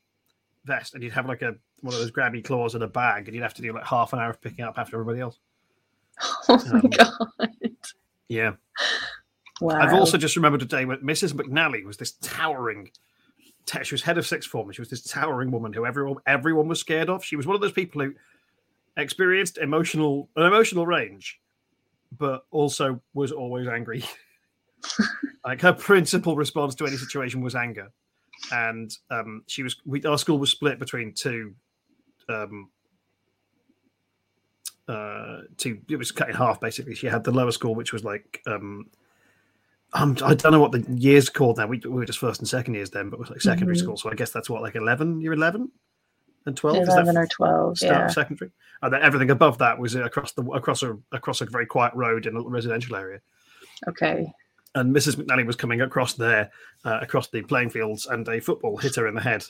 vest, 0.64 0.95
and 0.95 1.02
you'd 1.02 1.12
have 1.14 1.26
like 1.26 1.42
a 1.42 1.54
one 1.80 1.92
of 1.95 2.00
those 2.00 2.12
grabby 2.12 2.45
claws 2.45 2.75
in 2.75 2.83
a 2.83 2.87
bag, 2.87 3.26
and 3.26 3.35
you'd 3.35 3.42
have 3.42 3.54
to 3.54 3.62
do 3.62 3.73
like 3.73 3.85
half 3.85 4.12
an 4.12 4.18
hour 4.21 4.30
of 4.30 4.40
picking 4.40 4.64
up 4.64 4.78
after 4.78 4.97
everybody 4.97 5.21
else. 5.21 5.38
Oh 6.49 6.62
my 6.73 6.78
Um, 6.80 6.90
god! 6.90 7.09
Yeah, 8.28 8.52
Wow. 9.60 9.78
I've 9.80 9.94
also 9.94 10.18
just 10.18 10.36
remembered 10.36 10.62
a 10.62 10.66
day 10.66 10.84
when 10.84 10.98
Mrs. 10.98 11.32
McNally 11.32 11.84
was 11.84 11.96
this 11.96 12.12
towering. 12.22 12.90
She 13.82 13.94
was 13.94 14.02
head 14.02 14.18
of 14.18 14.26
sixth 14.26 14.48
form. 14.48 14.70
She 14.70 14.80
was 14.80 14.90
this 14.90 15.02
towering 15.02 15.50
woman 15.50 15.72
who 15.72 15.86
everyone 15.86 16.18
everyone 16.26 16.68
was 16.68 16.78
scared 16.78 17.10
of. 17.10 17.25
She 17.25 17.36
was 17.36 17.46
one 17.46 17.56
of 17.56 17.60
those 17.60 17.72
people 17.72 18.02
who 18.02 18.12
experienced 18.96 19.58
emotional 19.58 20.28
an 20.36 20.46
emotional 20.46 20.86
range, 20.86 21.40
but 22.16 22.44
also 22.50 23.00
was 23.14 23.32
always 23.32 23.66
angry. 23.66 24.04
like 25.44 25.60
her 25.62 25.72
principal 25.72 26.36
response 26.36 26.75
to 26.76 26.86
any 26.86 26.96
situation 26.96 27.40
was 27.40 27.54
anger, 27.54 27.90
and 28.52 28.96
um, 29.10 29.42
she 29.46 29.62
was. 29.62 29.76
We, 29.84 30.02
our 30.04 30.18
school 30.18 30.38
was 30.38 30.50
split 30.50 30.78
between 30.78 31.12
two. 31.12 31.54
Um, 32.28 32.70
uh, 34.86 35.38
two. 35.56 35.80
It 35.90 35.96
was 35.96 36.12
cut 36.12 36.28
in 36.28 36.36
half 36.36 36.60
basically. 36.60 36.94
She 36.94 37.08
had 37.08 37.25
the 37.25 37.32
lower 37.32 37.50
school, 37.50 37.75
which 37.75 37.92
was 37.92 38.04
like 38.04 38.42
um, 38.46 38.86
um, 39.92 40.16
I 40.24 40.34
don't 40.34 40.52
know 40.52 40.60
what 40.60 40.72
the 40.72 40.84
years 40.94 41.28
called 41.28 41.58
now. 41.58 41.66
We, 41.66 41.78
we 41.84 41.90
were 41.90 42.04
just 42.04 42.18
first 42.18 42.40
and 42.40 42.48
second 42.48 42.74
years 42.74 42.90
then, 42.90 43.08
but 43.10 43.16
it 43.16 43.20
was 43.20 43.30
like 43.30 43.40
secondary 43.40 43.76
Mhm. 43.76 43.80
school. 43.80 43.96
So 43.96 44.10
I 44.10 44.14
guess 44.14 44.30
that's 44.30 44.50
what 44.50 44.62
like 44.62 44.74
eleven. 44.74 45.20
You're 45.20 45.32
eleven 45.34 45.70
and 46.46 46.56
twelve. 46.56 46.76
Eleven 46.78 47.16
or 47.16 47.26
twelve. 47.26 47.78
start 47.78 47.92
Yeah. 47.94 48.06
secondary? 48.08 48.50
And 48.82 48.92
then 48.92 49.02
everything 49.02 49.30
above 49.30 49.58
that 49.58 49.78
was 49.78 49.94
across 49.94 50.32
the 50.32 50.42
across 50.50 50.82
a 50.82 50.98
across 51.12 51.40
a 51.40 51.46
very 51.46 51.66
quiet 51.66 51.94
road 51.94 52.26
in 52.26 52.34
a 52.34 52.36
little 52.36 52.50
residential 52.50 52.96
area. 52.96 53.20
Okay. 53.88 54.30
And 54.74 54.94
Mrs. 54.94 55.16
McNally 55.16 55.46
was 55.46 55.56
coming 55.56 55.80
across 55.80 56.12
there, 56.14 56.50
uh, 56.84 56.98
across 57.00 57.28
the 57.28 57.40
playing 57.42 57.70
fields, 57.70 58.06
and 58.06 58.28
a 58.28 58.40
football 58.40 58.76
hit 58.76 58.96
her 58.96 59.06
in 59.06 59.14
the 59.14 59.20
head. 59.22 59.44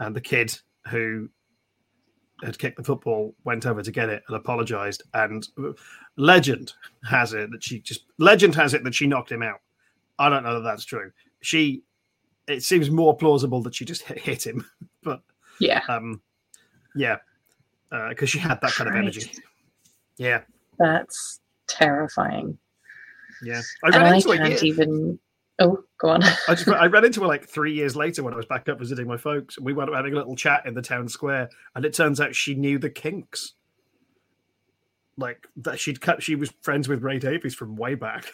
And 0.00 0.14
the 0.14 0.20
kid 0.20 0.58
who 0.90 1.30
had 2.44 2.58
kicked 2.58 2.76
the 2.76 2.84
football 2.84 3.34
went 3.44 3.64
over 3.64 3.82
to 3.82 3.90
get 3.90 4.10
it 4.10 4.22
and 4.28 4.36
apologized. 4.36 5.02
And 5.14 5.48
legend 6.16 6.74
has 7.08 7.32
it 7.32 7.50
that 7.52 7.64
she 7.64 7.80
just 7.80 8.04
legend 8.18 8.54
has 8.56 8.74
it 8.74 8.84
that 8.84 8.94
she 8.94 9.06
knocked 9.06 9.32
him 9.32 9.42
out. 9.42 9.60
I 10.18 10.28
don't 10.28 10.42
know 10.44 10.54
that 10.54 10.60
that's 10.68 10.84
true. 10.84 11.10
She, 11.40 11.82
it 12.48 12.62
seems 12.62 12.90
more 12.90 13.16
plausible 13.16 13.62
that 13.62 13.74
she 13.74 13.84
just 13.84 14.02
hit, 14.02 14.46
him, 14.46 14.64
but 15.02 15.20
Yeah. 15.60 15.82
um, 15.88 16.20
yeah, 16.94 17.16
because 18.08 18.30
she 18.30 18.38
had 18.38 18.60
that 18.62 18.72
kind 18.72 18.88
of 18.88 18.96
energy. 18.96 19.30
Yeah, 20.16 20.42
That's 20.78 21.40
terrifying. 21.68 22.56
yeah. 23.42 23.60
I 23.84 23.88
and 23.88 23.96
ran 23.96 24.12
I 24.12 24.16
into 24.16 24.30
it. 24.32 24.38
can't 24.38 24.62
even. 24.62 25.18
Oh, 25.58 25.82
go 25.98 26.08
on. 26.10 26.22
I 26.22 26.54
just 26.54 26.68
I 26.68 26.86
ran 26.86 27.04
into 27.06 27.20
her 27.22 27.26
like 27.26 27.46
three 27.48 27.72
years 27.72 27.96
later 27.96 28.22
when 28.22 28.34
I 28.34 28.36
was 28.36 28.44
back 28.46 28.68
up 28.68 28.78
visiting 28.78 29.06
my 29.06 29.16
folks, 29.16 29.56
and 29.56 29.64
we 29.64 29.72
wound 29.72 29.88
up 29.90 29.96
having 29.96 30.12
a 30.12 30.16
little 30.16 30.36
chat 30.36 30.64
in 30.66 30.74
the 30.74 30.82
town 30.82 31.08
square. 31.08 31.48
And 31.74 31.84
it 31.84 31.94
turns 31.94 32.20
out 32.20 32.34
she 32.34 32.54
knew 32.54 32.78
the 32.78 32.90
Kinks, 32.90 33.54
like 35.16 35.46
that 35.56 35.78
she'd 35.80 36.00
cut. 36.00 36.22
She 36.22 36.34
was 36.34 36.52
friends 36.60 36.88
with 36.88 37.02
Ray 37.02 37.18
Davies 37.18 37.54
from 37.54 37.76
way 37.76 37.94
back. 37.94 38.32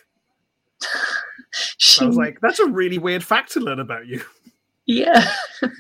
she, 1.79 2.05
I 2.05 2.09
was 2.09 2.17
like, 2.17 2.39
that's 2.41 2.59
a 2.61 2.67
really 2.67 2.99
weird 2.99 3.25
fact 3.25 3.53
to 3.53 3.61
learn 3.61 3.81
about 3.81 4.07
you. 4.07 4.23
yeah. 4.87 5.31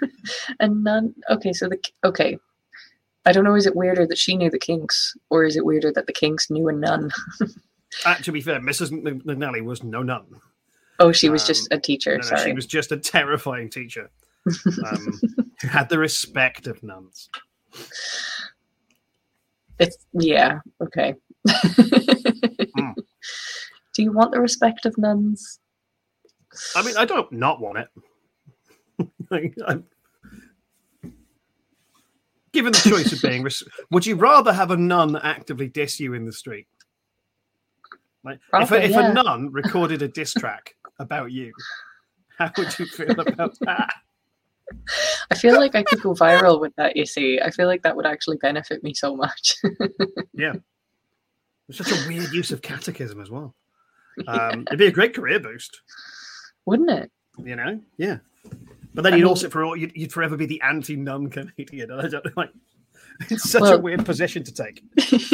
and 0.60 0.84
none. 0.84 1.14
Okay, 1.30 1.52
so 1.52 1.68
the 1.68 1.78
okay. 2.04 2.38
I 3.24 3.32
don't 3.32 3.44
know. 3.44 3.54
Is 3.54 3.66
it 3.66 3.76
weirder 3.76 4.06
that 4.08 4.18
she 4.18 4.36
knew 4.36 4.50
the 4.50 4.58
Kinks, 4.58 5.16
or 5.30 5.44
is 5.44 5.56
it 5.56 5.64
weirder 5.64 5.92
that 5.92 6.06
the 6.06 6.12
Kinks 6.12 6.50
knew 6.50 6.68
a 6.68 6.72
nun? 6.72 7.10
Uh, 8.04 8.14
to 8.16 8.32
be 8.32 8.40
fair, 8.40 8.58
Mrs. 8.58 8.90
Mc- 8.90 9.24
McNally 9.24 9.62
was 9.62 9.84
no 9.84 10.02
nun. 10.02 10.24
Oh, 10.98 11.12
she 11.12 11.28
was 11.28 11.42
Um, 11.42 11.46
just 11.46 11.68
a 11.72 11.78
teacher. 11.78 12.12
No, 12.12 12.16
no, 12.16 12.22
sorry. 12.36 12.50
she 12.50 12.52
was 12.52 12.66
just 12.66 12.90
a 12.90 12.96
terrifying 12.96 13.70
teacher 13.70 14.10
um, 14.86 15.20
who 15.60 15.68
had 15.68 15.88
the 15.88 15.98
respect 15.98 16.66
of 16.66 16.82
nuns. 16.82 17.28
It's 19.78 19.98
yeah. 20.12 20.58
Okay. 20.80 21.14
Hmm. 21.48 22.90
Do 23.94 24.02
you 24.02 24.12
want 24.12 24.32
the 24.32 24.40
respect 24.40 24.86
of 24.86 24.96
nuns? 24.98 25.60
I 26.76 26.82
mean, 26.82 26.96
I 26.96 27.04
don't 27.04 27.30
not 27.32 27.60
want 27.60 27.78
it. 27.78 27.88
Like, 29.30 29.54
Given 32.52 32.72
the 32.72 32.78
choice 32.78 33.12
of 33.12 33.22
being, 33.22 33.42
res- 33.42 33.64
would 33.90 34.04
you 34.04 34.14
rather 34.14 34.52
have 34.52 34.70
a 34.70 34.76
nun 34.76 35.16
actively 35.16 35.68
diss 35.68 35.98
you 35.98 36.12
in 36.12 36.26
the 36.26 36.32
street? 36.32 36.66
Like, 38.22 38.38
if, 38.54 38.70
a, 38.70 38.84
if 38.84 38.90
yeah. 38.90 39.10
a 39.10 39.14
nun 39.14 39.50
recorded 39.50 40.02
a 40.02 40.08
diss 40.08 40.34
track 40.34 40.76
about 40.98 41.32
you, 41.32 41.52
how 42.38 42.52
would 42.58 42.78
you 42.78 42.86
feel 42.86 43.18
about 43.18 43.58
that? 43.60 43.94
I 45.30 45.34
feel 45.34 45.54
like 45.54 45.74
I 45.74 45.82
could 45.82 46.02
go 46.02 46.14
viral 46.14 46.60
with 46.60 46.74
that. 46.76 46.96
You 46.96 47.06
see, 47.06 47.40
I 47.40 47.50
feel 47.50 47.66
like 47.66 47.82
that 47.82 47.96
would 47.96 48.06
actually 48.06 48.36
benefit 48.36 48.82
me 48.82 48.94
so 48.94 49.16
much. 49.16 49.56
Yeah. 50.34 50.54
It's 51.68 51.78
such 51.78 51.92
a 51.92 52.08
weird 52.08 52.32
use 52.32 52.50
of 52.50 52.62
catechism 52.62 53.20
as 53.20 53.30
well. 53.30 53.54
Um, 54.26 54.62
it'd 54.66 54.78
be 54.78 54.86
a 54.86 54.92
great 54.92 55.14
career 55.14 55.40
boost, 55.40 55.80
Wouldn't 56.66 56.90
it? 56.90 57.10
you 57.42 57.56
know? 57.56 57.80
Yeah. 57.96 58.18
But 58.94 59.04
then 59.04 59.14
I 59.14 59.16
you'd 59.16 59.22
mean- 59.24 59.28
also 59.30 59.48
for 59.48 59.64
all 59.64 59.76
you'd, 59.76 59.92
you'd 59.94 60.12
forever 60.12 60.36
be 60.36 60.46
the 60.46 60.60
anti-nun 60.62 61.30
Canadian. 61.30 61.90
I 61.92 62.08
don't 62.08 62.36
like 62.36 62.50
it's 63.30 63.50
such 63.50 63.70
a 63.70 63.78
weird 63.78 64.04
position 64.04 64.42
to 64.44 64.52
take. 64.52 64.82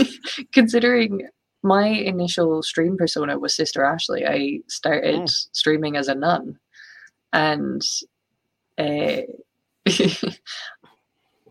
Considering 0.53 1.29
my 1.63 1.87
initial 1.87 2.63
stream 2.63 2.97
persona 2.97 3.39
was 3.39 3.55
Sister 3.55 3.83
Ashley, 3.85 4.27
I 4.27 4.61
started 4.69 5.15
Mm. 5.23 5.29
streaming 5.53 5.97
as 5.97 6.07
a 6.09 6.15
nun, 6.15 6.59
and 7.33 7.83
uh, 8.79 9.23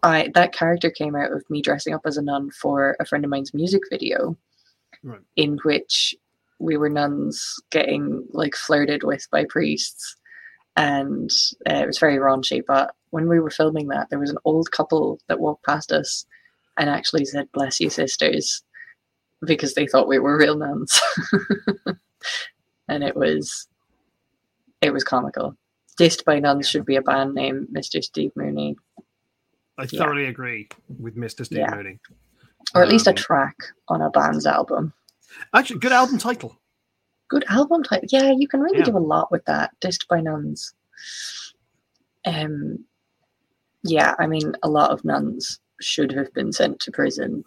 I 0.03 0.29
that 0.35 0.53
character 0.53 0.89
came 0.89 1.15
out 1.15 1.31
of 1.31 1.43
me 1.49 1.61
dressing 1.61 1.93
up 1.93 2.01
as 2.05 2.17
a 2.17 2.21
nun 2.21 2.51
for 2.51 2.95
a 2.99 3.05
friend 3.05 3.25
of 3.25 3.31
mine's 3.31 3.53
music 3.53 3.81
video, 3.89 4.37
Right. 5.03 5.19
in 5.35 5.57
which 5.63 6.15
we 6.59 6.77
were 6.77 6.89
nuns 6.89 7.55
getting 7.71 8.25
like 8.31 8.55
flirted 8.55 9.03
with 9.03 9.27
by 9.31 9.45
priests. 9.49 10.15
and 10.75 11.29
uh, 11.69 11.73
it 11.75 11.87
was 11.87 11.99
very 11.99 12.17
raunchy. 12.17 12.61
But 12.65 12.93
when 13.11 13.27
we 13.27 13.39
were 13.39 13.49
filming 13.49 13.87
that, 13.89 14.09
there 14.09 14.19
was 14.19 14.29
an 14.29 14.37
old 14.45 14.71
couple 14.71 15.19
that 15.27 15.39
walked 15.39 15.65
past 15.65 15.91
us 15.91 16.25
and 16.77 16.89
actually 16.89 17.25
said, 17.25 17.51
"Bless 17.51 17.79
you, 17.79 17.89
sisters," 17.89 18.63
because 19.45 19.73
they 19.73 19.87
thought 19.87 20.07
we 20.07 20.19
were 20.19 20.37
real 20.37 20.55
nuns, 20.57 20.99
and 22.87 23.03
it 23.03 23.15
was 23.15 23.67
it 24.81 24.91
was 24.93 25.03
comical. 25.03 25.55
Dissed 25.99 26.23
by 26.25 26.39
nuns 26.39 26.69
should 26.69 26.85
be 26.85 26.95
a 26.95 27.01
band 27.01 27.33
name, 27.33 27.67
Mr. 27.75 28.03
Steve 28.03 28.31
Mooney, 28.35 28.75
I 29.79 29.87
Yeah. 29.89 29.99
thoroughly 30.03 30.25
agree 30.25 30.69
with 30.99 31.15
Mr. 31.17 31.43
Steve 31.45 31.59
Yeah. 31.59 31.73
Mooney. 31.75 31.99
or 32.75 32.83
at 32.83 32.89
least 32.89 33.07
a 33.07 33.11
Um, 33.11 33.15
track 33.15 33.55
on 33.87 34.01
a 34.01 34.09
band's 34.11 34.45
album. 34.45 34.93
Actually, 35.53 35.79
good 35.79 35.91
album 35.91 36.17
title. 36.17 36.57
Good 37.29 37.45
album 37.49 37.83
title. 37.83 38.07
Yeah, 38.11 38.31
you 38.37 38.47
can 38.47 38.61
really 38.61 38.79
Yeah. 38.79 38.85
do 38.85 38.97
a 38.97 38.99
lot 38.99 39.31
with 39.31 39.43
that. 39.45 39.71
Dissed 39.81 40.07
by 40.07 40.21
nuns. 40.21 40.73
Um, 42.25 42.85
yeah, 43.83 44.15
I 44.19 44.27
mean, 44.27 44.53
a 44.63 44.69
lot 44.69 44.91
of 44.91 45.03
nuns 45.05 45.59
should 45.81 46.11
have 46.11 46.33
been 46.33 46.51
sent 46.51 46.79
to 46.81 46.91
prison. 46.91 47.43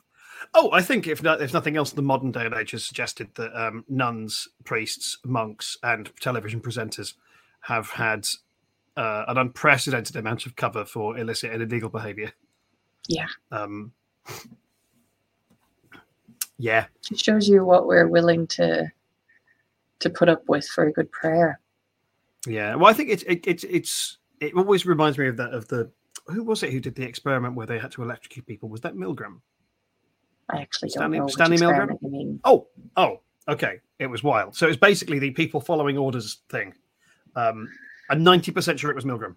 Oh, 0.55 0.71
I 0.73 0.83
think 0.83 1.07
if 1.07 1.23
not, 1.23 1.41
if 1.41 1.53
nothing 1.53 1.77
else, 1.77 1.93
the 1.93 2.03
modern 2.03 2.33
day 2.33 2.45
and 2.45 2.55
age 2.55 2.73
has 2.73 2.85
suggested 2.85 3.29
that 3.35 3.55
um, 3.55 3.85
nuns, 3.89 4.49
priests, 4.65 5.19
monks, 5.25 5.77
and 5.83 6.11
television 6.21 6.61
presenters 6.61 7.15
have 7.61 7.91
had 7.91 8.27
uh, 8.97 9.25
an 9.29 9.39
unprecedented 9.39 10.17
amount 10.17 10.47
of 10.47 10.57
cover 10.57 10.85
for 10.85 11.17
illicit 11.19 11.53
and 11.53 11.63
illegal 11.63 11.89
behaviour. 11.89 12.33
Yeah. 13.09 13.29
Um, 13.53 13.93
yeah, 16.61 16.87
It 17.11 17.19
shows 17.19 17.49
you 17.49 17.65
what 17.65 17.87
we're 17.87 18.07
willing 18.09 18.47
to 18.49 18.91
to 20.01 20.11
put 20.11 20.29
up 20.29 20.49
with 20.49 20.67
for 20.67 20.87
a 20.87 20.93
good 20.93 21.11
prayer. 21.13 21.61
yeah. 22.47 22.75
Well, 22.75 22.87
I 22.87 22.93
think 22.93 23.11
it's 23.11 23.23
it, 23.25 23.47
it's 23.47 23.65
it's 23.65 24.19
it 24.41 24.55
always 24.55 24.87
reminds 24.87 25.19
me 25.19 25.27
of 25.29 25.37
that 25.39 25.53
of 25.53 25.69
the 25.69 25.91
who 26.27 26.45
was 26.45 26.63
it 26.63 26.73
who 26.73 26.81
did 26.81 26.95
the 26.95 27.05
experiment 27.05 27.55
where 27.55 27.67
they 27.67 27.79
had 27.79 27.91
to 27.93 28.03
electrocute 28.03 28.47
people? 28.47 28.69
Was 28.69 28.81
that 28.83 28.95
Milgram? 28.95 29.41
I 30.49 30.61
actually 30.63 30.91
Stanley- 30.91 31.19
don't 31.19 31.27
know 31.27 31.33
Stanley 31.33 31.57
Milgram? 31.59 32.41
Oh, 32.45 32.67
oh, 32.97 33.21
okay. 33.49 33.81
It 33.99 34.07
was 34.07 34.23
wild. 34.23 34.57
So 34.57 34.67
it 34.67 34.71
was 34.71 34.77
basically 34.77 35.19
the 35.19 35.31
people 35.31 35.61
following 35.61 35.97
orders 35.99 36.39
thing. 36.51 36.75
Um, 37.37 37.69
I'm 38.11 38.25
90% 38.25 38.79
sure 38.79 38.91
it 38.91 38.97
was 38.97 39.05
Milgram. 39.05 39.37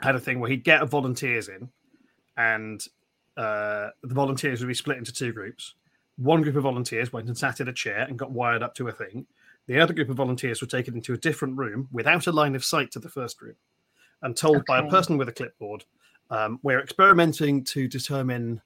Had 0.00 0.16
a 0.16 0.20
thing 0.20 0.38
where 0.40 0.50
he'd 0.50 0.64
get 0.64 0.86
volunteers 0.88 1.48
in, 1.48 1.68
and 2.36 2.84
uh, 3.36 3.90
the 4.02 4.14
volunteers 4.14 4.60
would 4.60 4.68
be 4.68 4.74
split 4.74 4.98
into 4.98 5.12
two 5.12 5.32
groups. 5.32 5.74
One 6.20 6.42
group 6.42 6.56
of 6.56 6.64
volunteers 6.64 7.14
went 7.14 7.28
and 7.28 7.38
sat 7.38 7.60
in 7.60 7.68
a 7.68 7.72
chair 7.72 8.00
and 8.00 8.18
got 8.18 8.30
wired 8.30 8.62
up 8.62 8.74
to 8.74 8.88
a 8.88 8.92
thing. 8.92 9.26
The 9.66 9.80
other 9.80 9.94
group 9.94 10.10
of 10.10 10.16
volunteers 10.16 10.60
were 10.60 10.66
taken 10.66 10.94
into 10.94 11.14
a 11.14 11.18
different 11.18 11.56
room 11.56 11.88
without 11.92 12.26
a 12.26 12.32
line 12.32 12.54
of 12.54 12.62
sight 12.62 12.90
to 12.92 12.98
the 12.98 13.08
first 13.08 13.40
room 13.40 13.56
and 14.20 14.36
told 14.36 14.66
by 14.66 14.80
a 14.80 14.90
person 14.90 15.16
with 15.16 15.30
a 15.30 15.32
clipboard, 15.32 15.84
um, 16.28 16.60
We're 16.62 16.80
experimenting 16.80 17.64
to 17.64 17.88
determine 17.88 18.60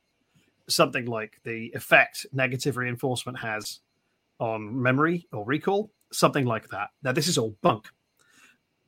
something 0.68 1.06
like 1.06 1.40
the 1.44 1.70
effect 1.76 2.26
negative 2.32 2.76
reinforcement 2.76 3.38
has 3.38 3.78
on 4.40 4.82
memory 4.82 5.28
or 5.32 5.44
recall, 5.44 5.92
something 6.10 6.46
like 6.46 6.68
that. 6.70 6.90
Now, 7.04 7.12
this 7.12 7.28
is 7.28 7.38
all 7.38 7.56
bunk. 7.62 7.86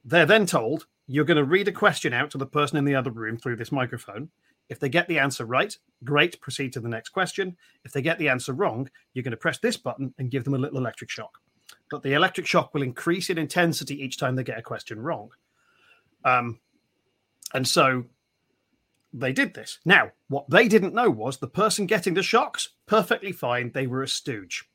They're 0.04 0.26
then 0.26 0.44
told 0.44 0.86
you're 1.06 1.24
going 1.24 1.36
to 1.36 1.44
read 1.44 1.68
a 1.68 1.72
question 1.72 2.12
out 2.12 2.32
to 2.32 2.38
the 2.38 2.46
person 2.46 2.78
in 2.78 2.84
the 2.84 2.96
other 2.96 3.12
room 3.12 3.38
through 3.38 3.56
this 3.56 3.70
microphone. 3.70 4.28
If 4.68 4.80
they 4.80 4.88
get 4.88 5.08
the 5.08 5.18
answer 5.18 5.44
right, 5.44 5.76
great, 6.04 6.40
proceed 6.40 6.72
to 6.72 6.80
the 6.80 6.88
next 6.88 7.10
question. 7.10 7.56
If 7.84 7.92
they 7.92 8.02
get 8.02 8.18
the 8.18 8.28
answer 8.28 8.52
wrong, 8.52 8.90
you're 9.12 9.22
going 9.22 9.30
to 9.30 9.36
press 9.36 9.58
this 9.58 9.76
button 9.76 10.12
and 10.18 10.30
give 10.30 10.44
them 10.44 10.54
a 10.54 10.58
little 10.58 10.78
electric 10.78 11.10
shock. 11.10 11.38
But 11.90 12.02
the 12.02 12.14
electric 12.14 12.46
shock 12.46 12.74
will 12.74 12.82
increase 12.82 13.30
in 13.30 13.38
intensity 13.38 14.02
each 14.02 14.18
time 14.18 14.34
they 14.34 14.44
get 14.44 14.58
a 14.58 14.62
question 14.62 15.00
wrong. 15.00 15.30
Um, 16.24 16.58
and 17.54 17.66
so 17.66 18.04
they 19.12 19.32
did 19.32 19.54
this. 19.54 19.78
Now, 19.84 20.12
what 20.28 20.50
they 20.50 20.68
didn't 20.68 20.94
know 20.94 21.10
was 21.10 21.38
the 21.38 21.46
person 21.46 21.86
getting 21.86 22.14
the 22.14 22.22
shocks, 22.22 22.70
perfectly 22.86 23.32
fine, 23.32 23.70
they 23.72 23.86
were 23.86 24.02
a 24.02 24.08
stooge. 24.08 24.68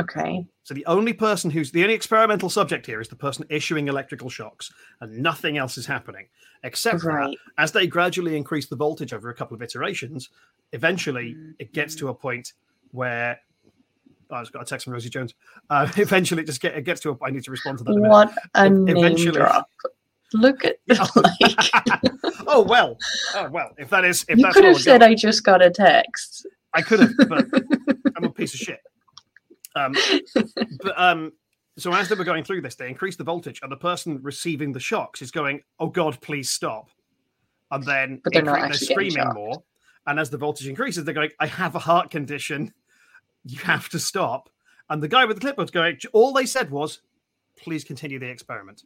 Okay. 0.00 0.46
So 0.64 0.74
the 0.74 0.86
only 0.86 1.12
person 1.12 1.50
who's 1.50 1.70
the 1.70 1.82
only 1.82 1.94
experimental 1.94 2.48
subject 2.48 2.86
here 2.86 3.00
is 3.00 3.08
the 3.08 3.16
person 3.16 3.44
issuing 3.50 3.88
electrical 3.88 4.30
shocks, 4.30 4.70
and 5.00 5.18
nothing 5.18 5.58
else 5.58 5.76
is 5.76 5.86
happening. 5.86 6.28
Except 6.64 7.02
that 7.02 7.34
as 7.58 7.72
they 7.72 7.86
gradually 7.86 8.36
increase 8.36 8.66
the 8.66 8.76
voltage 8.76 9.12
over 9.12 9.28
a 9.28 9.34
couple 9.34 9.54
of 9.54 9.62
iterations, 9.62 10.30
eventually 10.72 11.36
it 11.58 11.72
gets 11.72 11.94
to 11.96 12.08
a 12.08 12.14
point 12.14 12.52
where 12.92 13.38
oh, 14.30 14.36
I 14.36 14.40
just 14.42 14.52
got 14.52 14.62
a 14.62 14.64
text 14.64 14.84
from 14.84 14.92
Rosie 14.94 15.10
Jones. 15.10 15.34
Uh, 15.68 15.88
eventually, 15.96 16.42
it 16.42 16.46
just 16.46 16.60
get, 16.60 16.74
it 16.74 16.82
gets 16.82 17.00
to 17.02 17.10
a. 17.10 17.16
I 17.24 17.30
need 17.30 17.44
to 17.44 17.50
respond 17.50 17.78
to 17.78 17.84
that. 17.84 17.92
in 17.92 18.04
a. 18.04 18.08
What 18.08 18.32
a 18.54 18.66
E- 18.66 18.70
name 18.70 18.96
eventually- 18.96 19.32
drop. 19.32 19.68
Look 20.34 20.64
at 20.64 20.76
like 20.88 22.08
oh 22.46 22.62
well, 22.66 22.96
oh 23.34 23.50
well. 23.50 23.72
If 23.76 23.90
that 23.90 24.06
is, 24.06 24.24
if 24.30 24.38
you 24.38 24.44
that's 24.44 24.54
could 24.54 24.64
have 24.64 24.80
said 24.80 25.00
got, 25.02 25.10
I 25.10 25.14
just 25.14 25.44
got 25.44 25.60
a 25.60 25.68
text. 25.68 26.46
I 26.72 26.80
could 26.80 27.00
have, 27.00 27.10
but 27.28 27.44
I'm 28.16 28.24
a 28.24 28.30
piece 28.30 28.54
of 28.54 28.60
shit. 28.60 28.80
Um, 29.74 29.94
but 30.82 30.98
um, 31.00 31.32
so 31.78 31.92
as 31.94 32.08
they 32.08 32.14
were 32.14 32.24
going 32.24 32.44
through 32.44 32.60
this, 32.60 32.74
they 32.74 32.88
increased 32.88 33.18
the 33.18 33.24
voltage, 33.24 33.60
and 33.62 33.72
the 33.72 33.76
person 33.76 34.20
receiving 34.22 34.72
the 34.72 34.80
shocks 34.80 35.22
is 35.22 35.30
going, 35.30 35.62
"Oh 35.78 35.88
God, 35.88 36.20
please 36.20 36.50
stop!" 36.50 36.90
And 37.70 37.82
then 37.84 38.20
But 38.22 38.32
they're 38.32 38.42
not 38.42 38.58
incre- 38.58 38.62
actually 38.64 38.86
getting 38.86 39.10
screaming 39.10 39.34
more. 39.34 39.62
And 40.06 40.18
as 40.18 40.30
the 40.30 40.38
voltage 40.38 40.68
increases, 40.68 41.04
they're 41.04 41.14
going, 41.14 41.30
"I 41.38 41.46
have 41.46 41.74
a 41.74 41.80
heart 41.80 42.10
condition. 42.10 42.72
You 43.44 43.58
have 43.60 43.88
to 43.90 43.98
stop." 43.98 44.50
And 44.90 45.02
the 45.02 45.08
guy 45.08 45.24
with 45.24 45.36
the 45.36 45.40
clipboard's 45.40 45.70
going, 45.70 45.98
"All 46.12 46.32
they 46.32 46.46
said 46.46 46.70
was, 46.70 47.00
please 47.56 47.84
continue 47.84 48.18
the 48.18 48.28
experiment." 48.28 48.82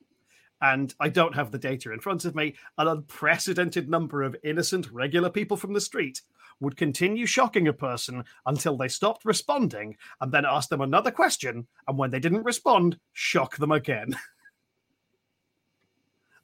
And 0.63 0.95
I 1.01 1.11
don't 1.11 1.35
have 1.35 1.51
the 1.51 1.59
data 1.59 1.93
in 1.93 2.01
front 2.01 2.25
of 2.25 2.35
me. 2.35 2.55
An 2.79 2.89
unprecedented 2.89 3.91
number 3.91 4.23
of 4.23 4.37
innocent, 4.43 4.91
regular 4.91 5.29
people 5.29 5.57
from 5.57 5.75
the 5.75 5.81
street 5.81 6.23
would 6.61 6.77
continue 6.77 7.27
shocking 7.27 7.69
a 7.69 7.73
person 7.73 8.25
until 8.47 8.77
they 8.77 8.89
stopped 8.89 9.25
responding 9.25 9.97
and 10.21 10.33
then 10.33 10.45
ask 10.47 10.69
them 10.69 10.81
another 10.81 11.11
question. 11.11 11.67
And 11.87 11.99
when 11.99 12.11
they 12.11 12.21
didn't 12.21 12.45
respond, 12.45 12.99
shock 13.13 13.57
them 13.57 13.73
again. 13.73 14.17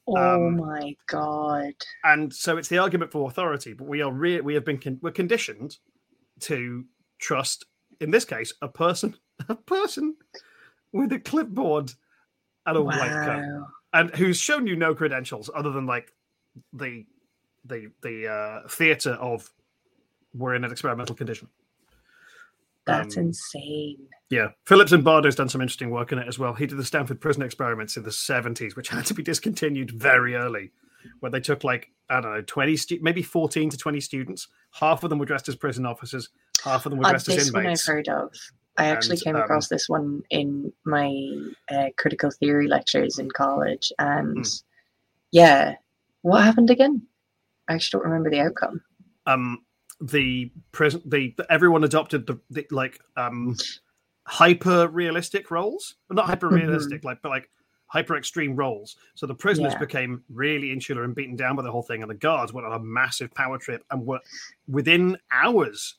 Oh 0.09 0.17
Um, 0.17 0.57
my 0.57 0.97
god. 1.07 1.75
And 2.03 2.35
so 2.35 2.57
it's 2.57 2.67
the 2.67 2.79
argument 2.79 3.13
for 3.13 3.29
authority. 3.31 3.73
But 3.73 3.87
we 3.87 4.03
are 4.03 4.11
re- 4.11 4.41
we 4.41 4.55
have 4.55 4.65
been 4.65 4.79
con- 4.79 4.99
we're 5.01 5.13
conditioned 5.13 5.79
to 6.41 6.85
trust, 7.21 7.67
in 8.01 8.11
this 8.11 8.25
case, 8.25 8.53
a 8.63 8.69
person, 8.69 9.17
a 9.49 9.55
person 9.55 10.17
with 10.91 11.13
a 11.13 11.21
clipboard 11.21 11.93
and 12.67 12.77
a 12.77 12.83
white 12.83 12.99
coat, 13.25 13.67
and 13.93 14.15
who's 14.17 14.39
shown 14.39 14.67
you 14.67 14.75
no 14.75 14.93
credentials 14.93 15.49
other 15.55 15.71
than 15.71 15.87
like 15.87 16.13
the 16.73 17.07
the 17.65 17.93
the 18.03 18.27
uh, 18.27 18.69
theater 18.69 19.13
of 19.13 19.49
we're 20.35 20.55
in 20.55 20.65
an 20.65 20.73
experimental 20.73 21.15
condition. 21.15 21.49
That's 22.87 23.17
Um, 23.17 23.25
insane. 23.25 24.09
Yeah, 24.29 24.49
Philip 24.67 24.89
Zimbardo's 24.89 25.37
done 25.37 25.49
some 25.49 25.61
interesting 25.61 25.91
work 25.91 26.11
in 26.11 26.19
it 26.19 26.27
as 26.27 26.39
well. 26.39 26.55
He 26.55 26.67
did 26.67 26.79
the 26.79 26.85
Stanford 26.85 27.21
prison 27.21 27.43
experiments 27.43 27.97
in 27.97 28.03
the 28.03 28.11
70s, 28.11 28.75
which 28.77 28.89
had 28.89 29.07
to 29.07 29.15
be 29.15 29.23
discontinued 29.23 29.91
very 29.91 30.35
early, 30.35 30.73
where 31.21 31.31
they 31.31 31.41
took 31.41 31.65
like, 31.65 31.91
I 32.11 32.21
don't 32.21 32.33
know, 32.35 32.43
20, 32.43 32.77
stu- 32.77 32.99
maybe 33.03 33.23
14 33.23 33.71
to 33.71 33.77
20 33.77 34.01
students. 34.01 34.49
Half 34.73 35.05
of 35.05 35.11
them 35.11 35.19
were 35.19 35.27
dressed 35.27 35.49
as 35.49 35.57
prison 35.57 35.87
officers, 35.87 36.31
half 36.65 36.87
of 36.87 36.91
them 36.91 36.99
were 36.99 37.07
Uh, 37.07 37.11
dressed 37.11 37.29
as 37.29 37.37
this 37.37 37.53
one 37.53 37.67
I've 37.67 37.81
heard 37.85 38.09
of. 38.09 38.33
I 38.79 38.87
actually 38.87 39.17
And, 39.17 39.25
came 39.25 39.37
um, 39.37 39.43
across 39.43 39.69
this 39.69 39.87
one 39.89 40.23
in 40.31 40.73
my 40.87 41.13
uh, 41.71 41.91
critical 41.99 42.31
theory 42.31 42.69
lectures 42.69 43.19
in 43.19 43.31
college, 43.31 43.93
and 43.99 44.39
Hmm. 44.39 44.43
yeah, 45.31 45.75
what 46.23 46.43
happened 46.43 46.71
again? 46.71 47.07
I 47.69 47.75
actually 47.75 47.99
don't 48.01 48.09
remember 48.11 48.31
the 48.31 48.41
outcome. 48.41 48.83
Um, 49.27 49.65
the 50.03 50.51
prison, 50.73 51.01
the 51.07 51.35
everyone 51.49 51.85
adopted 51.85 52.27
the, 52.27 52.41
the 52.51 52.67
like 52.71 53.01
um 53.17 53.57
hyper 54.27 54.89
realistic 54.89 55.51
roles, 55.51 55.95
Well, 56.09 56.17
not 56.17 56.27
hyper 56.27 56.49
realistic, 56.49 57.05
like 57.05 57.19
but 57.23 57.29
like 57.31 57.49
hyper 57.87 58.17
extreme 58.17 58.57
roles. 58.57 58.97
So 59.15 59.27
the 59.27 59.35
prisoners 59.35 59.75
Yeah. 59.75 59.81
became 59.81 60.25
really 60.29 60.73
insular 60.73 61.05
and 61.05 61.15
beaten 61.15 61.37
down 61.37 61.57
by 61.57 61.63
the 61.63 61.71
whole 61.71 61.83
thing, 61.83 62.03
and 62.03 62.11
the 62.11 62.15
guards 62.15 62.53
went 62.53 62.67
on 62.67 62.73
a 62.73 62.79
massive 62.83 63.33
power 63.35 63.59
trip 63.59 63.85
and 63.91 64.05
were 64.05 64.21
within 64.67 65.19
hours 65.31 65.97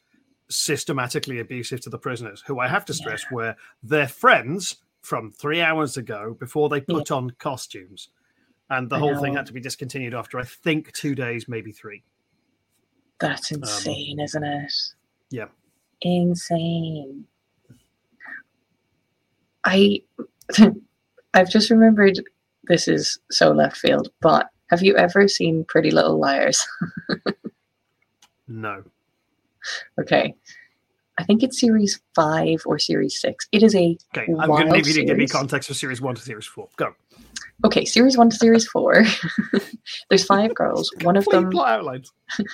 systematically 0.49 1.39
abusive 1.39 1.81
to 1.81 1.89
the 1.89 1.97
prisoners, 1.97 2.43
who 2.45 2.59
I 2.59 2.67
have 2.67 2.85
to 2.85 2.93
stress 2.93 3.23
were 3.31 3.55
their 3.81 4.07
friends 4.07 4.77
from 5.01 5.31
three 5.31 5.61
hours 5.61 5.97
ago 5.97 6.35
before 6.39 6.69
they 6.69 6.81
put 6.81 7.11
on 7.11 7.31
costumes. 7.39 8.09
And 8.69 8.89
the 8.89 8.95
I 8.95 8.99
whole 8.99 9.15
thing 9.15 9.33
had 9.35 9.45
to 9.47 9.53
be 9.53 9.59
discontinued 9.59 10.13
after 10.13 10.39
I 10.39 10.43
think 10.43 10.91
two 10.93 11.15
days, 11.15 11.47
maybe 11.47 11.71
three. 11.71 12.03
That's 13.23 13.51
insane, 13.51 14.19
isn't 14.19 14.43
it? 14.43 14.57
Um, 14.57 14.67
yeah. 15.29 15.45
Insane. 16.01 17.23
I 19.63 20.01
I've 21.33 21.49
just 21.49 21.69
remembered 21.69 22.21
this 22.65 22.89
is 22.89 23.17
so 23.31 23.51
left 23.53 23.77
field, 23.77 24.09
but 24.19 24.49
have 24.69 24.83
you 24.83 24.97
ever 24.97 25.29
seen 25.29 25.63
Pretty 25.63 25.89
Little 25.89 26.19
Liars? 26.19 26.67
No. 28.45 28.83
okay. 29.99 30.35
I 31.17 31.23
think 31.23 31.43
it's 31.43 31.59
series 31.59 32.01
five 32.13 32.61
or 32.65 32.77
series 32.77 33.19
six. 33.19 33.47
It 33.53 33.63
is 33.63 33.73
a 33.73 33.97
Okay, 34.15 34.31
I'm 34.37 34.49
going 34.49 34.67
to 34.67 34.73
leave 34.73 34.85
you 34.85 34.93
to 34.95 35.05
give 35.05 35.17
me 35.17 35.27
context 35.27 35.69
for 35.69 35.73
series 35.73 36.01
one 36.01 36.15
to 36.15 36.21
series 36.21 36.45
four. 36.45 36.67
Go. 36.75 36.93
Okay, 37.63 37.85
series 37.85 38.17
one 38.17 38.29
to 38.29 38.35
series 38.35 38.67
four. 38.67 39.03
There's 40.09 40.25
five 40.25 40.53
girls. 40.55 40.91
One 41.01 41.17
of 41.17 41.25
them 41.25 41.49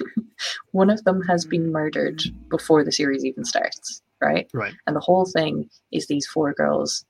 one 0.71 0.89
of 0.89 1.03
them 1.03 1.21
has 1.23 1.45
been 1.45 1.71
murdered 1.71 2.21
before 2.49 2.83
the 2.83 2.91
series 2.91 3.25
even 3.25 3.45
starts, 3.45 4.01
right? 4.21 4.49
Right. 4.53 4.73
And 4.87 4.95
the 4.95 5.01
whole 5.01 5.25
thing 5.25 5.69
is 5.91 6.07
these 6.07 6.27
four 6.27 6.53
girls 6.53 7.05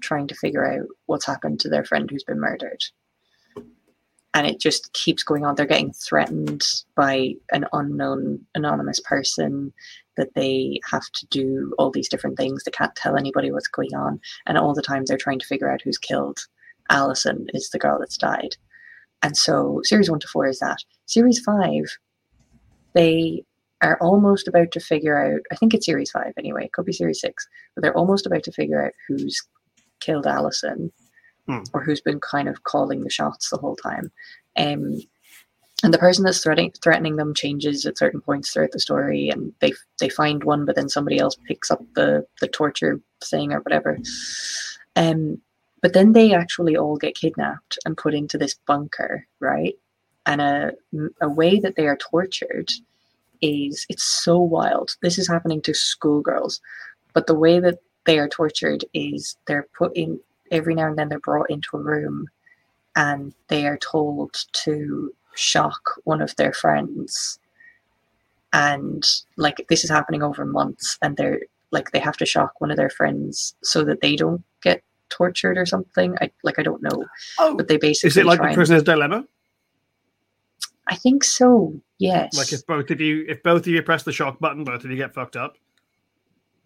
trying 0.00 0.28
to 0.28 0.34
figure 0.34 0.70
out 0.70 0.86
what's 1.06 1.26
happened 1.26 1.60
to 1.60 1.68
their 1.68 1.84
friend 1.84 2.08
who's 2.10 2.24
been 2.24 2.40
murdered. 2.40 2.82
And 4.34 4.46
it 4.46 4.58
just 4.58 4.90
keeps 4.94 5.22
going 5.22 5.44
on. 5.44 5.56
They're 5.56 5.66
getting 5.66 5.92
threatened 5.92 6.62
by 6.96 7.34
an 7.50 7.66
unknown 7.74 8.40
anonymous 8.54 8.98
person 9.00 9.74
that 10.16 10.34
they 10.34 10.80
have 10.90 11.04
to 11.12 11.26
do 11.26 11.74
all 11.78 11.90
these 11.90 12.08
different 12.08 12.38
things. 12.38 12.64
They 12.64 12.70
can't 12.70 12.94
tell 12.96 13.16
anybody 13.16 13.50
what's 13.50 13.68
going 13.68 13.94
on. 13.94 14.20
And 14.46 14.56
all 14.56 14.72
the 14.72 14.80
time 14.80 15.04
they're 15.04 15.18
trying 15.18 15.38
to 15.38 15.46
figure 15.46 15.70
out 15.70 15.82
who's 15.82 15.98
killed. 15.98 16.46
Alison 16.92 17.46
is 17.52 17.70
the 17.70 17.78
girl 17.78 17.98
that's 17.98 18.16
died. 18.16 18.56
And 19.22 19.36
so 19.36 19.80
series 19.82 20.10
one 20.10 20.20
to 20.20 20.28
four 20.28 20.46
is 20.46 20.60
that. 20.60 20.78
Series 21.06 21.40
five, 21.40 21.84
they 22.94 23.44
are 23.82 23.98
almost 24.00 24.46
about 24.46 24.70
to 24.72 24.80
figure 24.80 25.18
out, 25.18 25.40
I 25.50 25.56
think 25.56 25.74
it's 25.74 25.86
series 25.86 26.10
five 26.10 26.32
anyway, 26.38 26.66
it 26.66 26.72
could 26.72 26.84
be 26.86 26.92
series 26.92 27.20
six, 27.20 27.48
but 27.74 27.82
they're 27.82 27.96
almost 27.96 28.26
about 28.26 28.44
to 28.44 28.52
figure 28.52 28.84
out 28.84 28.92
who's 29.08 29.40
killed 30.00 30.26
Alison 30.26 30.92
Hmm. 31.48 31.58
or 31.74 31.82
who's 31.82 32.00
been 32.00 32.20
kind 32.20 32.48
of 32.48 32.62
calling 32.62 33.02
the 33.02 33.10
shots 33.10 33.50
the 33.50 33.56
whole 33.56 33.74
time. 33.74 34.12
Um, 34.56 35.00
and 35.82 35.92
the 35.92 35.98
person 35.98 36.24
that's 36.24 36.40
threatening 36.40 36.72
threatening 36.80 37.16
them 37.16 37.34
changes 37.34 37.84
at 37.84 37.98
certain 37.98 38.20
points 38.20 38.52
throughout 38.52 38.70
the 38.70 38.78
story, 38.78 39.28
and 39.28 39.52
they 39.60 39.72
they 39.98 40.08
find 40.08 40.44
one, 40.44 40.64
but 40.64 40.76
then 40.76 40.88
somebody 40.88 41.18
else 41.18 41.36
picks 41.48 41.68
up 41.68 41.80
the 41.96 42.24
the 42.40 42.46
torture 42.46 43.00
thing 43.24 43.52
or 43.52 43.60
whatever. 43.60 43.98
Um, 44.94 45.42
but 45.82 45.92
then 45.92 46.12
they 46.12 46.32
actually 46.32 46.76
all 46.76 46.96
get 46.96 47.16
kidnapped 47.16 47.78
and 47.84 47.96
put 47.96 48.14
into 48.14 48.38
this 48.38 48.54
bunker, 48.66 49.26
right? 49.40 49.74
And 50.26 50.40
a 50.40 50.72
a 51.20 51.28
way 51.28 51.58
that 51.60 51.76
they 51.76 51.86
are 51.88 51.96
tortured 51.96 52.70
is 53.42 53.84
it's 53.88 54.04
so 54.04 54.38
wild. 54.38 54.96
This 55.02 55.18
is 55.18 55.28
happening 55.28 55.60
to 55.62 55.74
schoolgirls, 55.74 56.60
but 57.12 57.26
the 57.26 57.34
way 57.34 57.60
that 57.60 57.80
they 58.06 58.18
are 58.18 58.28
tortured 58.28 58.84
is 58.94 59.36
they're 59.46 59.66
put 59.76 59.96
in 59.96 60.20
every 60.50 60.74
now 60.74 60.86
and 60.86 60.98
then 60.98 61.08
they're 61.08 61.20
brought 61.20 61.50
into 61.50 61.76
a 61.76 61.80
room 61.80 62.28
and 62.96 63.34
they 63.48 63.66
are 63.66 63.78
told 63.78 64.44
to 64.52 65.12
shock 65.34 65.80
one 66.04 66.20
of 66.20 66.36
their 66.36 66.52
friends 66.52 67.38
and 68.52 69.04
like 69.36 69.64
this 69.68 69.82
is 69.82 69.90
happening 69.90 70.22
over 70.22 70.44
months 70.44 70.98
and 71.00 71.16
they're 71.16 71.40
like 71.70 71.90
they 71.90 71.98
have 71.98 72.18
to 72.18 72.26
shock 72.26 72.60
one 72.60 72.70
of 72.70 72.76
their 72.76 72.90
friends 72.90 73.54
so 73.62 73.82
that 73.82 74.02
they 74.02 74.14
don't 74.14 74.44
get 74.62 74.82
tortured 75.12 75.56
or 75.58 75.66
something 75.66 76.16
i 76.20 76.30
like 76.42 76.58
i 76.58 76.62
don't 76.62 76.82
know 76.82 77.04
Oh, 77.38 77.54
but 77.56 77.68
they 77.68 77.76
basically 77.76 78.08
is 78.08 78.16
it 78.16 78.26
like 78.26 78.40
the 78.40 78.46
and- 78.46 78.54
prisoner's 78.54 78.82
dilemma? 78.82 79.24
i 80.88 80.96
think 80.96 81.22
so 81.24 81.80
yes 81.98 82.36
Like 82.36 82.52
if 82.52 82.66
both 82.66 82.90
of 82.90 83.00
you, 83.00 83.24
if 83.28 83.42
both 83.42 83.62
of 83.62 83.68
you 83.68 83.82
press 83.82 84.02
the 84.02 84.12
shock 84.12 84.38
button, 84.40 84.64
both 84.64 84.84
of 84.84 84.90
you 84.90 84.96
get 84.96 85.14
fucked 85.14 85.36
up. 85.36 85.56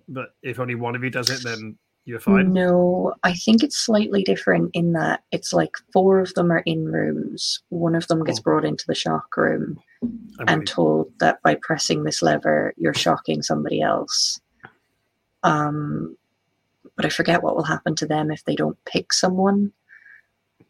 But 0.09 0.29
if 0.43 0.59
only 0.61 0.75
one 0.77 0.95
of 0.97 1.03
you 1.05 1.11
does 1.11 1.29
it, 1.31 1.43
then 1.45 1.77
you're 2.07 2.21
fine. 2.21 2.53
No, 2.53 3.13
I 3.25 3.35
think 3.35 3.63
it's 3.65 3.77
slightly 3.77 4.23
different 4.23 4.71
in 4.73 4.93
that 4.93 5.25
it's 5.33 5.53
like 5.53 5.75
four 5.93 6.21
of 6.21 6.33
them 6.35 6.51
are 6.53 6.63
in 6.65 6.87
rooms. 6.87 7.61
One 7.71 7.95
of 7.97 8.07
them 8.07 8.23
gets 8.25 8.39
Oh. 8.39 8.43
brought 8.45 8.65
into 8.65 8.85
the 8.87 8.95
shock 8.95 9.37
room 9.37 9.79
I'm 10.39 10.47
and 10.49 10.49
really- 10.61 10.67
told 10.67 11.13
that 11.19 11.43
by 11.43 11.57
pressing 11.61 12.05
this 12.05 12.23
lever, 12.23 12.73
you're 12.79 12.95
shocking 12.95 13.43
somebody 13.43 13.83
else. 13.83 14.41
Um, 15.43 16.17
but 16.97 17.05
I 17.05 17.09
forget 17.11 17.43
what 17.43 17.57
will 17.57 17.65
happen 17.65 17.95
to 17.97 18.07
them 18.07 18.31
if 18.31 18.45
they 18.45 18.55
don't 18.57 18.77
pick 18.85 19.13
someone. 19.13 19.73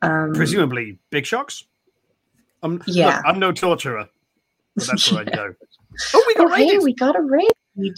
Um, 0.02 0.32
presumably 0.34 0.98
big 1.10 1.24
shocks. 1.26 1.64
I'm, 2.62 2.78
look, 2.78 2.82
Yeah. 2.88 3.22
I'm 3.24 3.38
no 3.38 3.52
torturer, 3.52 4.08
but 4.74 4.86
that's 4.86 5.10
where 5.12 5.20
I 5.22 5.24
go. 5.36 5.54
Oh, 6.14 6.24
we 6.26 6.34
got 6.34 6.50
oh, 6.52 6.54
hey, 6.54 6.78
we 6.78 6.92
got 6.94 7.16
a 7.16 7.22
raid. 7.22 7.50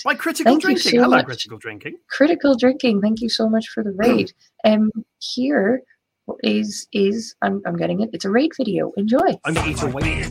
by 0.04 0.14
critical 0.14 0.52
Thank 0.52 0.62
you 0.62 0.68
drinking. 0.68 0.90
so 0.92 1.02
Hello, 1.02 1.16
much. 1.16 1.26
critical 1.26 1.58
drinking. 1.58 1.96
Critical 2.08 2.56
drinking. 2.56 3.00
Thank 3.00 3.20
you 3.20 3.28
so 3.28 3.48
much 3.48 3.68
for 3.68 3.82
the 3.82 3.92
raid. 3.92 4.32
Um, 4.64 4.90
here 5.20 5.82
is 6.42 6.88
is 6.92 7.36
I'm 7.42 7.62
I'm 7.64 7.76
getting 7.76 8.00
it. 8.02 8.10
It's 8.12 8.24
a 8.24 8.30
raid 8.30 8.50
video. 8.56 8.92
Enjoy. 8.96 9.38
I'm 9.44 9.54
gonna 9.54 9.70
eat 9.70 9.80
away. 9.82 10.24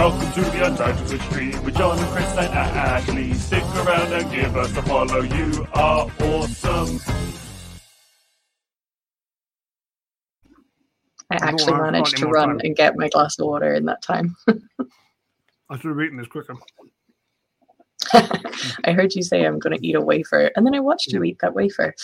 Welcome 0.00 0.32
to 0.32 0.40
the 0.40 0.64
Untitled 0.64 1.08
Twitch 1.08 1.20
stream 1.24 1.62
with 1.62 1.76
John, 1.76 1.98
Chris, 2.14 2.24
and 2.38 2.54
Ashley. 2.54 3.34
Stick 3.34 3.62
around 3.62 4.10
and 4.14 4.30
give 4.30 4.56
us 4.56 4.74
a 4.74 4.80
follow. 4.80 5.20
You 5.20 5.66
are 5.74 6.10
awesome. 6.22 6.98
I 11.30 11.36
actually 11.42 11.74
have 11.74 11.82
managed 11.82 12.16
to 12.16 12.28
run 12.28 12.48
time. 12.48 12.60
and 12.64 12.74
get 12.74 12.96
my 12.96 13.10
glass 13.10 13.38
of 13.38 13.46
water 13.46 13.74
in 13.74 13.84
that 13.84 14.00
time. 14.00 14.34
I 14.48 15.76
should 15.76 15.90
have 15.90 16.00
eaten 16.00 16.16
this 16.16 16.28
quicker. 16.28 16.54
I 18.84 18.92
heard 18.92 19.14
you 19.14 19.22
say 19.22 19.44
I'm 19.44 19.58
going 19.58 19.76
to 19.76 19.86
eat 19.86 19.96
a 19.96 20.00
wafer, 20.00 20.50
and 20.56 20.64
then 20.64 20.74
I 20.74 20.80
watched 20.80 21.12
you 21.12 21.22
eat 21.24 21.40
that 21.42 21.52
wafer. 21.52 21.94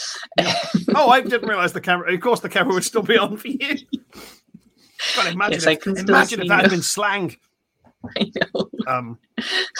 Oh, 0.94 1.08
I 1.08 1.22
didn't 1.22 1.48
realize 1.48 1.72
the 1.72 1.80
camera. 1.80 2.12
Of 2.12 2.20
course, 2.20 2.40
the 2.40 2.50
camera 2.50 2.74
would 2.74 2.84
still 2.84 3.00
be 3.00 3.16
on 3.16 3.38
for 3.38 3.48
you. 3.48 3.78
God, 5.16 5.32
imagine 5.32 5.52
Yes, 5.54 5.66
I 5.66 5.72
if, 5.72 5.80
can 5.80 5.96
imagine 5.96 6.42
if 6.42 6.48
that 6.48 6.60
had 6.60 6.70
been 6.70 6.82
slang. 6.82 7.36
I 8.18 8.32
know. 8.34 8.70
Um, 8.86 9.18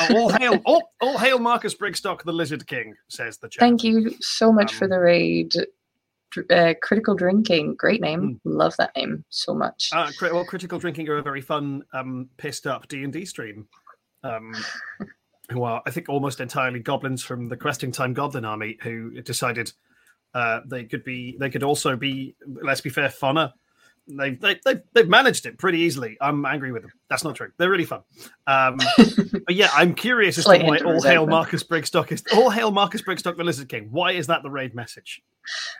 oh, 0.01 0.17
all 0.17 0.29
hail, 0.31 0.61
all, 0.67 0.93
all 1.01 1.19
hail, 1.19 1.39
Marcus 1.39 1.75
Brigstocke, 1.75 2.23
the 2.23 2.33
Lizard 2.33 2.67
King, 2.67 2.95
says 3.09 3.39
the 3.39 3.49
chat. 3.49 3.61
Thank 3.61 3.85
you 3.85 4.15
so 4.21 4.53
much 4.53 4.75
for 4.75 4.85
Um, 4.85 4.91
the 4.91 5.01
raid. 5.01 5.53
Uh, 6.51 6.75
critical 6.83 7.15
drinking, 7.15 7.77
great 7.77 8.01
name. 8.01 8.41
Love 8.45 8.75
that 8.77 8.91
name 8.97 9.25
so 9.31 9.55
much. 9.55 9.89
Uh, 9.93 10.11
well, 10.21 10.45
critical 10.45 10.79
drinking 10.79 11.09
are 11.09 11.17
a 11.17 11.23
very 11.23 11.41
fun, 11.41 11.83
um, 11.95 12.29
pissed 12.37 12.67
up 12.67 12.89
D 12.89 13.05
and 13.05 13.12
D 13.12 13.25
stream. 13.25 13.67
Um, 14.23 14.55
who 15.51 15.62
are, 15.62 15.83
I 15.87 15.91
think, 15.91 16.09
almost 16.09 16.41
entirely 16.41 16.81
goblins 16.81 17.23
from 17.23 17.49
the 17.49 17.57
Questing 17.57 17.93
Time 17.93 18.12
Goblin 18.12 18.45
Army, 18.45 18.79
who 18.83 19.21
decided 19.23 19.73
uh, 20.35 20.61
they 20.67 20.85
could 20.85 21.05
be, 21.05 21.37
they 21.39 21.51
could 21.51 21.62
also 21.62 21.97
be, 21.97 22.35
let's 22.47 22.81
be 22.81 22.91
fair, 22.91 23.09
funner. 23.09 23.53
They, 24.09 24.31
they, 24.31 24.61
they, 24.64 24.77
they've 24.92 25.09
managed 25.09 25.47
it 25.47 25.59
pretty 25.59 25.81
easily. 25.81 26.16
I'm 26.21 26.45
angry 26.47 26.71
with 26.71 26.83
them. 26.83 26.92
That's 27.11 27.25
not 27.25 27.35
true. 27.35 27.51
They're 27.59 27.71
really 27.71 27.85
fun. 27.85 28.03
Um, 28.47 28.79
but 29.47 29.55
yeah, 29.55 29.69
I'm 29.73 29.95
curious 29.95 30.38
as 30.38 30.45
to 30.45 30.59
why 30.62 30.79
all 30.79 31.03
hail. 31.03 31.27
Marcus 31.27 31.64
Brigstocke 31.64 32.12
is 32.12 32.23
all 32.35 32.51
hail 32.51 32.71
Marcus 32.71 33.03
Brigstocke, 33.03 33.37
the 33.37 33.45
Lizard 33.45 33.69
King. 33.69 33.88
Why 33.90 34.12
is 34.12 34.29
that 34.29 34.42
the 34.42 34.51
raid 34.51 34.75
message? 34.75 35.23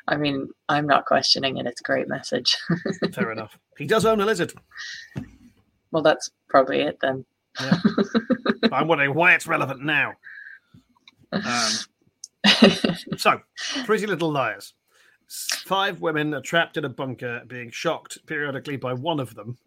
I 0.09 0.17
mean, 0.17 0.49
I'm 0.69 0.87
not 0.87 1.07
questioning 1.07 1.57
it. 1.59 1.67
It's 1.67 1.81
a 1.81 1.85
great 1.85 2.09
message. 2.09 2.57
Fair 3.13 3.31
enough. 3.31 3.59
He 3.79 3.87
does 3.87 4.05
own 4.05 4.21
a 4.21 4.25
lizard. 4.27 4.53
well, 5.93 6.03
that's 6.03 6.31
probably 6.49 6.81
it 6.81 6.99
then. 7.01 7.25
I'm 8.73 8.89
wondering 8.89 9.15
why 9.15 9.35
it's 9.35 9.47
relevant 9.47 9.83
now. 9.83 10.13
Um, 11.33 11.73
so, 13.17 13.41
Pretty 13.85 14.07
Little 14.07 14.31
Liars. 14.31 14.75
Five 15.29 16.01
women 16.01 16.35
are 16.35 16.41
trapped 16.41 16.77
in 16.77 16.85
a 16.85 16.89
bunker, 16.89 17.43
being 17.47 17.71
shocked 17.71 18.25
periodically 18.27 18.77
by 18.77 18.93
one 18.93 19.19
of 19.19 19.35
them. 19.35 19.59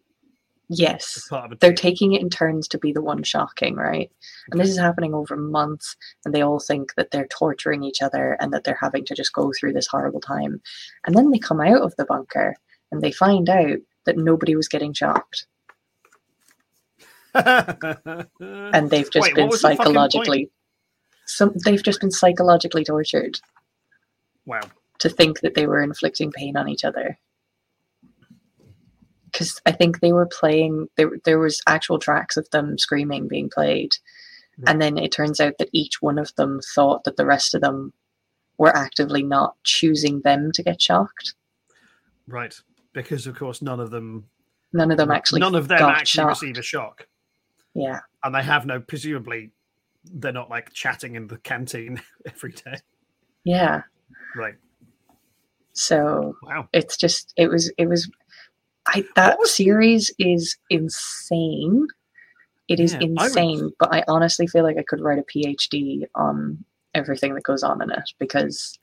yes. 0.70 1.26
part 1.28 1.46
of 1.46 1.52
a 1.52 1.56
They're 1.56 1.74
taking 1.74 2.14
it 2.14 2.22
in 2.22 2.30
turns 2.30 2.66
to 2.68 2.78
be 2.78 2.92
the 2.92 3.02
one 3.02 3.22
shocking, 3.22 3.76
right? 3.76 4.10
And 4.50 4.60
this 4.60 4.70
is 4.70 4.78
happening 4.78 5.12
over 5.12 5.36
months, 5.36 5.96
and 6.24 6.34
they 6.34 6.42
all 6.42 6.60
think 6.60 6.94
that 6.94 7.10
they're 7.10 7.26
torturing 7.26 7.82
each 7.82 8.00
other 8.00 8.38
and 8.40 8.52
that 8.54 8.64
they're 8.64 8.78
having 8.80 9.04
to 9.06 9.14
just 9.14 9.34
go 9.34 9.52
through 9.58 9.74
this 9.74 9.86
horrible 9.86 10.20
time. 10.20 10.62
And 11.06 11.14
then 11.14 11.30
they 11.30 11.38
come 11.38 11.60
out 11.60 11.82
of 11.82 11.94
the 11.96 12.06
bunker 12.06 12.56
and 12.90 13.02
they 13.02 13.12
find 13.12 13.48
out 13.50 13.78
that 14.06 14.16
nobody 14.16 14.56
was 14.56 14.68
getting 14.68 14.94
shocked. 14.94 15.46
and 17.34 18.90
they've 18.90 19.10
just 19.10 19.28
Wait, 19.28 19.34
been 19.34 19.48
was 19.48 19.62
the 19.62 19.68
psychologically 19.76 20.50
some 21.26 21.52
they've 21.64 21.82
just 21.82 22.00
been 22.00 22.10
psychologically 22.10 22.84
tortured 22.84 23.38
wow. 24.46 24.60
To 25.00 25.08
think 25.08 25.40
that 25.40 25.54
they 25.54 25.66
were 25.66 25.82
inflicting 25.82 26.30
pain 26.32 26.56
on 26.56 26.68
each 26.68 26.84
other 26.84 27.18
because 29.26 29.60
i 29.66 29.72
think 29.72 30.00
they 30.00 30.12
were 30.12 30.26
playing 30.26 30.88
there, 30.96 31.10
there 31.24 31.38
was 31.38 31.60
actual 31.66 31.98
tracks 31.98 32.36
of 32.36 32.48
them 32.50 32.78
screaming 32.78 33.28
being 33.28 33.48
played 33.50 33.96
and 34.66 34.80
then 34.82 34.98
it 34.98 35.10
turns 35.10 35.40
out 35.40 35.54
that 35.58 35.70
each 35.72 36.02
one 36.02 36.18
of 36.18 36.34
them 36.36 36.60
thought 36.74 37.04
that 37.04 37.16
the 37.16 37.24
rest 37.24 37.54
of 37.54 37.62
them 37.62 37.92
were 38.58 38.76
actively 38.76 39.22
not 39.22 39.54
choosing 39.64 40.20
them 40.20 40.52
to 40.52 40.62
get 40.62 40.80
shocked 40.82 41.34
Right. 42.30 42.54
Because, 42.92 43.26
of 43.26 43.36
course, 43.36 43.60
none 43.60 43.80
of 43.80 43.90
them, 43.90 44.24
none 44.72 44.90
of 44.92 44.96
them 44.96 45.10
actually 45.10 45.40
none 45.40 45.54
of 45.56 45.66
them 45.68 45.82
actually 45.82 46.22
shocked. 46.22 46.42
receive 46.42 46.58
a 46.58 46.62
shock. 46.62 47.06
yeah 47.74 48.00
And 48.22 48.34
they 48.34 48.42
have 48.42 48.66
no, 48.66 48.80
presumably, 48.80 49.50
they're 50.04 50.32
not 50.32 50.48
like 50.48 50.72
chatting 50.72 51.16
in 51.16 51.26
the 51.26 51.38
canteen 51.38 52.00
every 52.26 52.52
day. 52.52 52.76
yeah 53.44 53.82
Right. 54.36 54.54
So 55.80 56.36
Wow. 56.42 56.68
it's 56.72 56.96
just 56.96 57.32
it 57.36 57.48
was 57.48 57.72
it 57.78 57.86
was 57.88 58.10
I 58.86 59.04
that 59.16 59.38
was- 59.38 59.54
series 59.54 60.10
is 60.18 60.56
insane 60.68 61.86
It 62.68 62.78
is 62.80 62.92
Yeah, 62.92 62.98
I 62.98 63.00
would- 63.02 63.10
insane, 63.22 63.70
but 63.80 63.92
I 63.92 64.04
honestly 64.06 64.46
feel 64.46 64.62
like 64.62 64.76
I 64.78 64.84
could 64.86 65.00
write 65.00 65.18
a 65.18 65.22
PhD 65.24 66.04
on 66.14 66.64
everything 66.94 67.34
that 67.34 67.42
goes 67.44 67.62
on 67.64 67.82
in 67.82 67.90
it 67.90 68.10
because, 68.18 68.78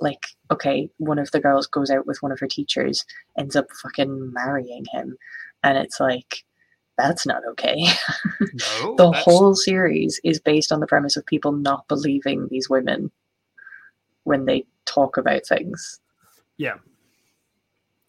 like, 0.00 0.26
okay, 0.50 0.90
one 0.98 1.18
of 1.20 1.30
the 1.30 1.40
girls 1.40 1.66
goes 1.68 1.90
out 1.90 2.04
with 2.06 2.20
one 2.22 2.32
of 2.32 2.40
her 2.40 2.48
teachers, 2.48 3.04
ends 3.38 3.54
up 3.54 3.66
fucking 3.82 4.32
marrying 4.32 4.84
him, 4.92 5.16
and 5.62 5.78
it's 5.78 6.00
like, 6.00 6.44
that's 6.98 7.24
not 7.26 7.42
okay. 7.52 7.78
No, 8.40 8.96
the 8.96 9.10
that's- 9.10 9.24
whole 9.24 9.54
series 9.54 10.20
is 10.24 10.40
based 10.40 10.72
on 10.72 10.80
the 10.80 10.86
premise 10.88 11.16
of 11.16 11.24
people 11.26 11.52
not 11.52 11.86
believing 11.88 12.48
these 12.50 12.68
women 12.68 13.10
when 14.24 14.46
they 14.46 14.64
talk 14.84 15.16
about 15.16 15.46
things 15.46 16.00
Yeah. 16.58 16.74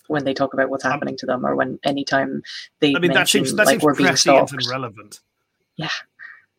when 0.07 0.25
they 0.25 0.33
talk 0.33 0.53
about 0.53 0.69
what's 0.69 0.83
Um, 0.85 0.91
happening 0.91 1.17
to 1.17 1.25
them 1.25 1.45
or 1.45 1.55
when 1.55 1.79
anytime 1.83 2.43
they 2.81 2.93
I 2.95 2.99
mean, 2.99 3.11
that 3.13 3.29
seems 3.29 3.53
that 3.55 3.65
like 3.65 3.73
seems 3.75 3.83
we're 3.83 3.95
being 3.95 4.15
stalked 4.15 4.51
and 4.53 4.67
relevant. 4.69 5.21
Yeah, 5.77 5.89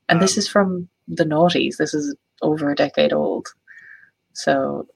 and 0.09 0.21
this 0.21 0.33
um, 0.33 0.39
is 0.39 0.49
from 0.49 0.89
the 1.09 1.25
noughties 1.25 1.77
this 1.77 1.95
is 1.95 2.15
over 2.43 2.71
a 2.71 2.75
decade 2.77 3.13
old 3.13 3.49
so 4.33 4.87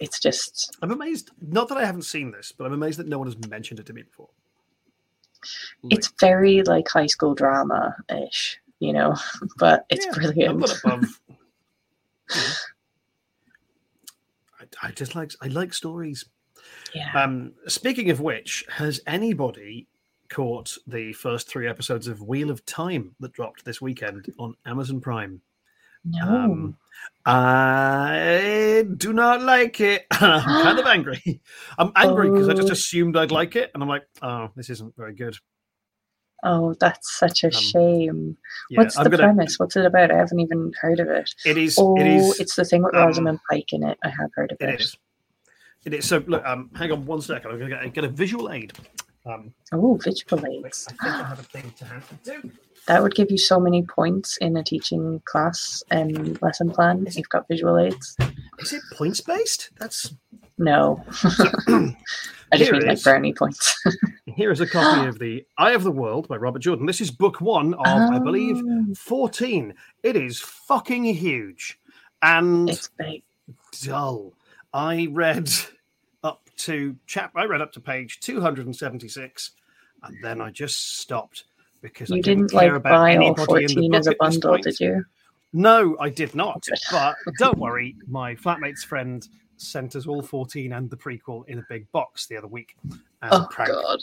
it's 0.00 0.18
just 0.20 0.76
I'm 0.82 0.90
amazed. 0.90 1.30
Not 1.40 1.68
that 1.68 1.78
I 1.78 1.84
haven't 1.84 2.02
seen 2.02 2.32
this, 2.32 2.52
but 2.52 2.64
I'm 2.66 2.72
amazed 2.72 2.98
that 2.98 3.06
no 3.08 3.18
one 3.18 3.28
has 3.28 3.36
mentioned 3.38 3.80
it 3.80 3.86
to 3.86 3.92
me 3.92 4.02
before. 4.02 4.30
it's 5.90 6.12
very 6.20 6.62
like 6.62 6.88
high 6.88 7.06
school 7.06 7.34
drama 7.34 7.94
ish 8.10 8.58
you 8.80 8.92
know 8.92 9.14
but 9.58 9.84
it's 9.90 10.06
Yeah, 10.06 10.12
brilliant 10.12 10.60
But 10.60 10.70
above. 10.84 11.20
you 12.34 12.42
know. 12.42 12.54
I, 14.82 14.90
just 14.90 15.14
like 15.14 15.32
I 15.42 15.48
like 15.48 15.72
stories. 15.74 16.24
yeah 16.94 17.10
Um, 17.14 17.52
speaking 17.66 18.10
of 18.10 18.20
which, 18.20 18.64
has 18.68 19.00
anybody 19.06 19.86
caught 20.30 20.76
the 20.86 21.12
first 21.12 21.48
three 21.48 21.68
episodes 21.68 22.08
of 22.08 22.22
Wheel 22.22 22.50
of 22.50 22.64
Time 22.66 23.14
that 23.20 23.32
dropped 23.32 23.64
this 23.64 23.80
weekend 23.80 24.26
on 24.38 24.54
Amazon 24.66 25.00
Prime? 25.00 25.40
no 26.04 26.26
Um, 26.28 26.76
I 27.26 28.84
do 28.96 29.12
not 29.12 29.42
like 29.42 29.80
it. 29.80 30.06
I'm 30.10 30.42
kind 30.62 30.78
of 30.78 30.86
angry. 30.96 31.40
I'm 31.78 31.92
angry 31.96 32.30
because 32.30 32.48
I 32.48 32.54
just 32.54 32.68
Oh. 32.68 32.72
assumed 32.72 33.16
I'd 33.16 33.30
like 33.30 33.56
it, 33.56 33.70
and 33.74 33.82
I'm 33.82 33.88
like, 33.88 34.04
oh, 34.22 34.50
this 34.56 34.70
isn't 34.70 34.94
very 34.96 35.14
good. 35.14 35.36
Oh 36.44 36.74
that's 36.80 37.16
such 37.18 37.42
a 37.44 37.48
Um, 37.48 37.52
shame 37.52 38.36
Yeah, 38.70 38.80
what's 38.82 38.96
I'm 38.98 39.04
the 39.04 39.10
gonna. 39.10 39.22
premise 39.24 39.58
what's 39.58 39.76
it 39.76 39.84
about 39.86 40.10
i 40.10 40.16
haven't 40.16 40.40
even 40.40 40.72
heard 40.80 41.00
of 41.00 41.08
it 41.08 41.30
It 41.44 41.56
is. 41.58 41.76
oh 41.78 41.96
it 42.00 42.06
is. 42.06 42.40
it's 42.40 42.54
the 42.56 42.64
thing 42.64 42.82
with 42.82 42.94
um, 42.94 43.06
rosamund 43.06 43.40
pike 43.50 43.72
in 43.72 43.82
it 43.82 43.98
i 44.04 44.08
have 44.08 44.30
heard 44.34 44.52
of 44.52 44.58
it, 44.60 44.68
It 44.74 44.80
is. 44.80 44.96
It 45.84 45.92
is. 45.92 46.06
So 46.06 46.22
look, 46.26 46.42
um, 46.46 46.70
hang 46.74 46.90
on 46.92 47.04
one 47.04 47.20
second. 47.20 47.50
I'm 47.50 47.58
going 47.58 47.70
to 47.70 47.90
get, 47.90 48.04
a 48.04 48.08
visual 48.08 48.50
aid. 48.50 48.72
Um, 49.26 49.52
oh 49.72 49.96
visual 50.02 50.42
aids 50.46 50.86
I 50.88 50.92
think 50.92 51.14
I 51.14 51.28
have 51.28 51.40
a 51.40 51.42
thing 51.54 51.72
to 51.78 51.84
hand 51.84 52.02
to 52.08 52.30
do. 52.40 52.50
That 52.86 53.02
would 53.02 53.14
give 53.14 53.30
you 53.30 53.36
so 53.38 53.60
many 53.60 53.82
points 53.82 54.36
in 54.38 54.56
a 54.56 54.62
teaching 54.64 55.20
class 55.26 55.82
and 55.90 56.40
lesson 56.42 56.70
plan 56.70 57.04
if 57.06 57.16
you've 57.16 57.28
got 57.28 57.48
visual 57.48 57.78
aids. 57.78 58.16
Is 58.60 58.72
it 58.72 58.82
points 58.94 59.20
based? 59.20 59.70
That's 59.78 60.14
No. 60.58 61.02
I 62.52 62.56
just 62.56 62.70
Here 62.70 62.72
mean 62.72 62.82
like 62.86 62.92
is- 62.98 63.02
brownie 63.02 63.34
points. 63.34 63.82
here 64.26 64.50
is 64.52 64.60
a 64.60 64.66
copy 64.66 65.08
of 65.08 65.18
the 65.18 65.44
Eye 65.58 65.72
of 65.72 65.82
the 65.82 65.90
World 65.90 66.28
by 66.28 66.36
Robert 66.36 66.60
Jordan. 66.60 66.86
This 66.86 67.00
is 67.00 67.10
book 67.10 67.40
one 67.40 67.74
of, 67.74 67.86
I 67.86 68.18
believe, 68.18 68.56
Oh, 68.64 68.94
14. 68.96 69.74
It 70.02 70.16
is 70.16 70.40
fucking 70.40 71.04
huge 71.04 71.78
and 72.22 72.70
it's 72.70 72.88
big. 72.98 73.22
dull. 73.82 74.32
I 74.72 75.08
read 75.10 75.50
up 76.22 76.48
to 76.58 76.96
chap. 77.06 77.32
I 77.34 77.44
read 77.44 77.60
up 77.60 77.72
to 77.72 77.80
page 77.80 78.20
276, 78.20 79.50
and 80.04 80.16
then 80.22 80.40
I 80.40 80.50
just 80.50 80.98
stopped 80.98 81.44
because 81.80 82.10
I 82.12 82.16
You 82.16 82.22
didn't, 82.22 82.46
didn't 82.48 82.60
care 82.60 82.72
like 82.72 82.80
about 82.80 82.90
buy 82.92 83.16
all 83.16 83.24
anybody 83.24 83.64
in 83.64 83.84
the 83.84 83.90
14 83.90 83.94
as 83.94 84.06
a 84.06 84.10
book 84.10 84.16
at 84.22 84.26
this 84.26 84.34
bundle, 84.38 84.50
point. 84.52 84.64
did 84.64 84.80
you? 84.80 85.04
No, 85.52 85.96
I 86.00 86.08
did 86.10 86.34
not. 86.34 86.64
But 86.90 87.16
don't 87.38 87.58
worry, 87.58 87.94
my 88.08 88.34
flatmate's 88.34 88.82
friend 88.84 89.26
sent 89.56 89.96
us 89.96 90.06
all 90.06 90.22
14 90.22 90.72
and 90.72 90.90
the 90.90 90.96
prequel 90.96 91.46
in 91.48 91.58
a 91.58 91.64
big 91.68 91.90
box 91.92 92.26
the 92.26 92.36
other 92.36 92.46
week. 92.48 92.76
Oh, 93.22 93.46
prank. 93.50 93.70
God. 93.70 93.98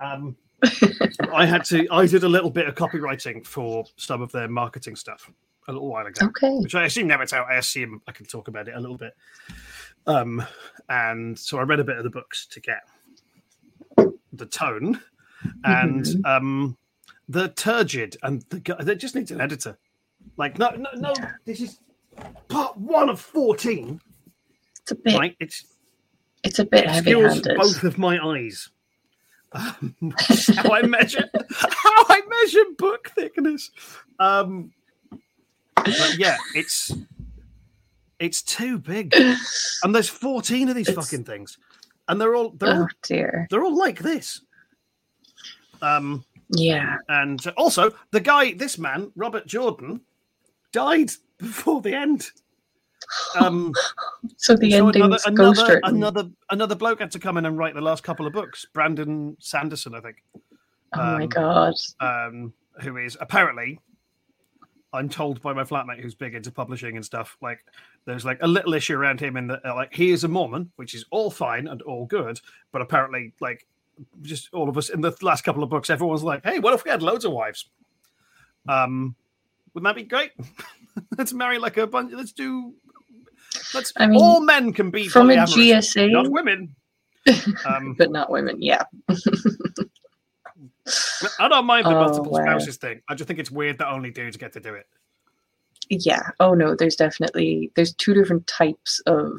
Um, 0.00 0.36
I 1.32 1.44
had 1.46 1.64
to. 1.66 1.86
I 1.90 2.06
did 2.06 2.24
a 2.24 2.28
little 2.28 2.50
bit 2.50 2.66
of 2.66 2.74
copywriting 2.74 3.46
for 3.46 3.84
some 3.96 4.22
of 4.22 4.32
their 4.32 4.48
marketing 4.48 4.96
stuff 4.96 5.30
a 5.68 5.72
little 5.72 5.88
while 5.88 6.06
ago, 6.06 6.26
Okay. 6.26 6.50
which 6.58 6.74
I 6.74 6.84
assume 6.84 7.06
now 7.08 7.20
it's 7.20 7.32
out. 7.32 7.48
I 7.48 7.56
assume 7.56 8.00
I 8.06 8.12
can 8.12 8.26
talk 8.26 8.48
about 8.48 8.68
it 8.68 8.74
a 8.74 8.80
little 8.80 8.96
bit. 8.96 9.14
Um, 10.06 10.42
and 10.88 11.38
so 11.38 11.58
I 11.58 11.62
read 11.62 11.80
a 11.80 11.84
bit 11.84 11.96
of 11.96 12.04
the 12.04 12.10
books 12.10 12.46
to 12.46 12.60
get 12.60 12.80
the 14.32 14.46
tone 14.46 15.00
and 15.64 16.04
Mm-hmm. 16.04 16.24
um, 16.26 16.76
the 17.28 17.48
turgid 17.50 18.16
and 18.22 18.42
the 18.50 18.76
that 18.80 18.96
just 18.96 19.14
needs 19.14 19.30
an 19.30 19.40
editor. 19.40 19.78
Like 20.36 20.58
no, 20.58 20.70
no, 20.70 20.90
no. 20.96 21.12
This 21.44 21.60
is 21.60 21.80
part 22.48 22.76
one 22.76 23.08
of 23.08 23.20
fourteen. 23.20 24.00
It's 24.84 24.92
a 24.92 24.96
bit, 24.96 25.18
Right? 25.18 25.36
It's 25.40 25.64
it's 26.42 26.58
a 26.58 26.64
bit 26.66 26.84
it 26.84 26.90
heavy 26.90 27.12
handed. 27.12 27.56
both 27.56 27.82
of 27.84 27.96
my 27.96 28.18
eyes. 28.22 28.68
Um, 29.52 29.94
how 30.56 30.72
I 30.72 30.82
measure 30.82 31.24
how 31.50 32.04
I 32.08 32.20
measure 32.28 32.64
book 32.76 33.10
thickness. 33.14 33.70
Um, 34.18 34.72
but 35.74 36.16
yeah, 36.18 36.36
it's 36.54 36.92
it's 38.18 38.42
too 38.42 38.78
big, 38.78 39.14
and 39.82 39.94
there's 39.94 40.08
14 40.08 40.68
of 40.68 40.74
these 40.76 40.88
It's- 40.88 41.04
fucking 41.08 41.24
things, 41.24 41.56
and 42.08 42.20
they're 42.20 42.34
all 42.36 42.50
they're 42.50 42.74
Oh, 42.74 42.80
all, 42.82 42.88
dear. 43.02 43.46
they're 43.50 43.64
all 43.64 43.76
like 43.76 44.00
this. 44.00 44.42
Um, 45.80 46.24
Yeah. 46.50 46.96
and 47.08 47.40
also 47.56 47.92
the 48.10 48.20
guy, 48.20 48.52
this 48.52 48.76
man, 48.78 49.12
Robert 49.16 49.46
Jordan, 49.46 50.00
died 50.72 51.10
before 51.38 51.80
the 51.80 51.94
end. 51.94 52.30
Um, 53.38 53.72
So 54.36 54.56
the 54.56 54.70
so 54.72 54.88
ending's 54.88 55.24
another 55.26 55.52
another, 55.56 55.80
another 55.84 56.30
another 56.50 56.74
bloke 56.74 57.00
had 57.00 57.10
to 57.12 57.18
come 57.18 57.36
in 57.36 57.46
and 57.46 57.58
write 57.58 57.74
the 57.74 57.80
last 57.80 58.02
couple 58.02 58.26
of 58.26 58.32
books. 58.32 58.66
Brandon 58.72 59.36
Sanderson, 59.40 59.94
I 59.94 60.00
think, 60.00 60.22
oh, 60.34 60.40
my 60.98 61.22
um, 61.22 61.28
God. 61.28 61.74
um, 62.00 62.52
who 62.80 62.96
is 62.96 63.16
apparently, 63.20 63.78
I'm 64.92 65.08
told 65.08 65.40
by 65.42 65.52
my 65.52 65.64
flatmate 65.64 66.00
who's 66.00 66.14
big 66.14 66.34
into 66.34 66.50
publishing 66.50 66.96
and 66.96 67.04
stuff. 67.04 67.36
Like, 67.40 67.64
there's 68.04 68.24
like 68.24 68.38
a 68.42 68.48
little 68.48 68.74
issue 68.74 68.96
around 68.96 69.20
him 69.20 69.36
in 69.36 69.46
that, 69.48 69.64
uh, 69.64 69.74
like, 69.74 69.94
he 69.94 70.10
is 70.10 70.24
a 70.24 70.28
Mormon, 70.28 70.70
which 70.76 70.94
is 70.94 71.04
all 71.10 71.30
fine 71.30 71.68
and 71.68 71.82
all 71.82 72.06
good, 72.06 72.40
but 72.72 72.82
apparently, 72.82 73.32
like, 73.40 73.66
just 74.22 74.52
all 74.52 74.68
of 74.68 74.76
us 74.76 74.88
in 74.88 75.00
the 75.00 75.16
last 75.22 75.44
couple 75.44 75.62
of 75.62 75.70
books, 75.70 75.90
everyone's 75.90 76.22
like, 76.22 76.44
"Hey, 76.44 76.58
what 76.58 76.74
if 76.74 76.84
we 76.84 76.90
had 76.90 77.02
loads 77.02 77.24
of 77.24 77.32
wives? 77.32 77.68
Um, 78.68 79.14
wouldn't 79.72 79.84
that 79.88 80.00
be 80.00 80.08
great? 80.08 80.32
let's 81.18 81.32
marry 81.32 81.58
like 81.58 81.76
a 81.76 81.86
bunch. 81.86 82.12
Let's 82.12 82.32
do." 82.32 82.74
Let's. 83.72 83.92
I 83.96 84.06
mean, 84.06 84.20
all 84.20 84.40
men 84.40 84.72
can 84.72 84.90
be 84.90 85.08
From 85.08 85.30
a 85.30 85.34
GSA, 85.36 86.10
not 86.12 86.30
women. 86.30 86.74
Um, 87.66 87.94
but 87.96 88.10
not 88.10 88.30
women. 88.30 88.60
Yeah. 88.60 88.82
I 91.38 91.48
don't 91.48 91.64
mind 91.64 91.86
the 91.86 91.90
Oh, 91.90 92.00
multiple 92.04 92.32
wow. 92.32 92.44
spouses 92.44 92.76
thing. 92.76 93.00
I 93.08 93.14
just 93.14 93.26
think 93.28 93.38
it's 93.40 93.50
weird 93.50 93.78
that 93.78 93.88
only 93.88 94.10
dudes 94.10 94.36
get 94.36 94.52
to 94.52 94.60
do 94.60 94.74
it. 94.74 94.86
yeah 95.90 96.30
oh 96.40 96.54
no 96.54 96.74
there's 96.74 96.96
definitely 96.96 97.70
there's 97.76 97.92
two 97.94 98.14
different 98.14 98.46
types 98.46 99.00
of 99.06 99.30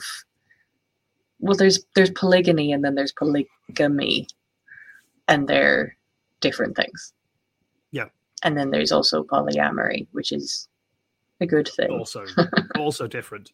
well 1.39 1.55
there's 1.55 1.83
there's 1.95 2.11
polygamy 2.11 2.71
and 2.71 2.83
then 2.85 2.93
there's 2.95 3.11
polygamy 3.13 4.27
and 5.27 5.47
they're 5.47 5.95
different 6.41 6.75
things 6.75 7.13
Yeah. 7.91 8.09
and 8.43 8.55
then 8.55 8.69
there's 8.69 8.91
also 8.91 9.23
polyamory 9.23 10.07
which 10.11 10.31
is 10.31 10.67
a 11.41 11.47
good 11.47 11.67
thing 11.67 11.89
Also, 11.91 12.25
also 12.77 13.07
different. 13.07 13.51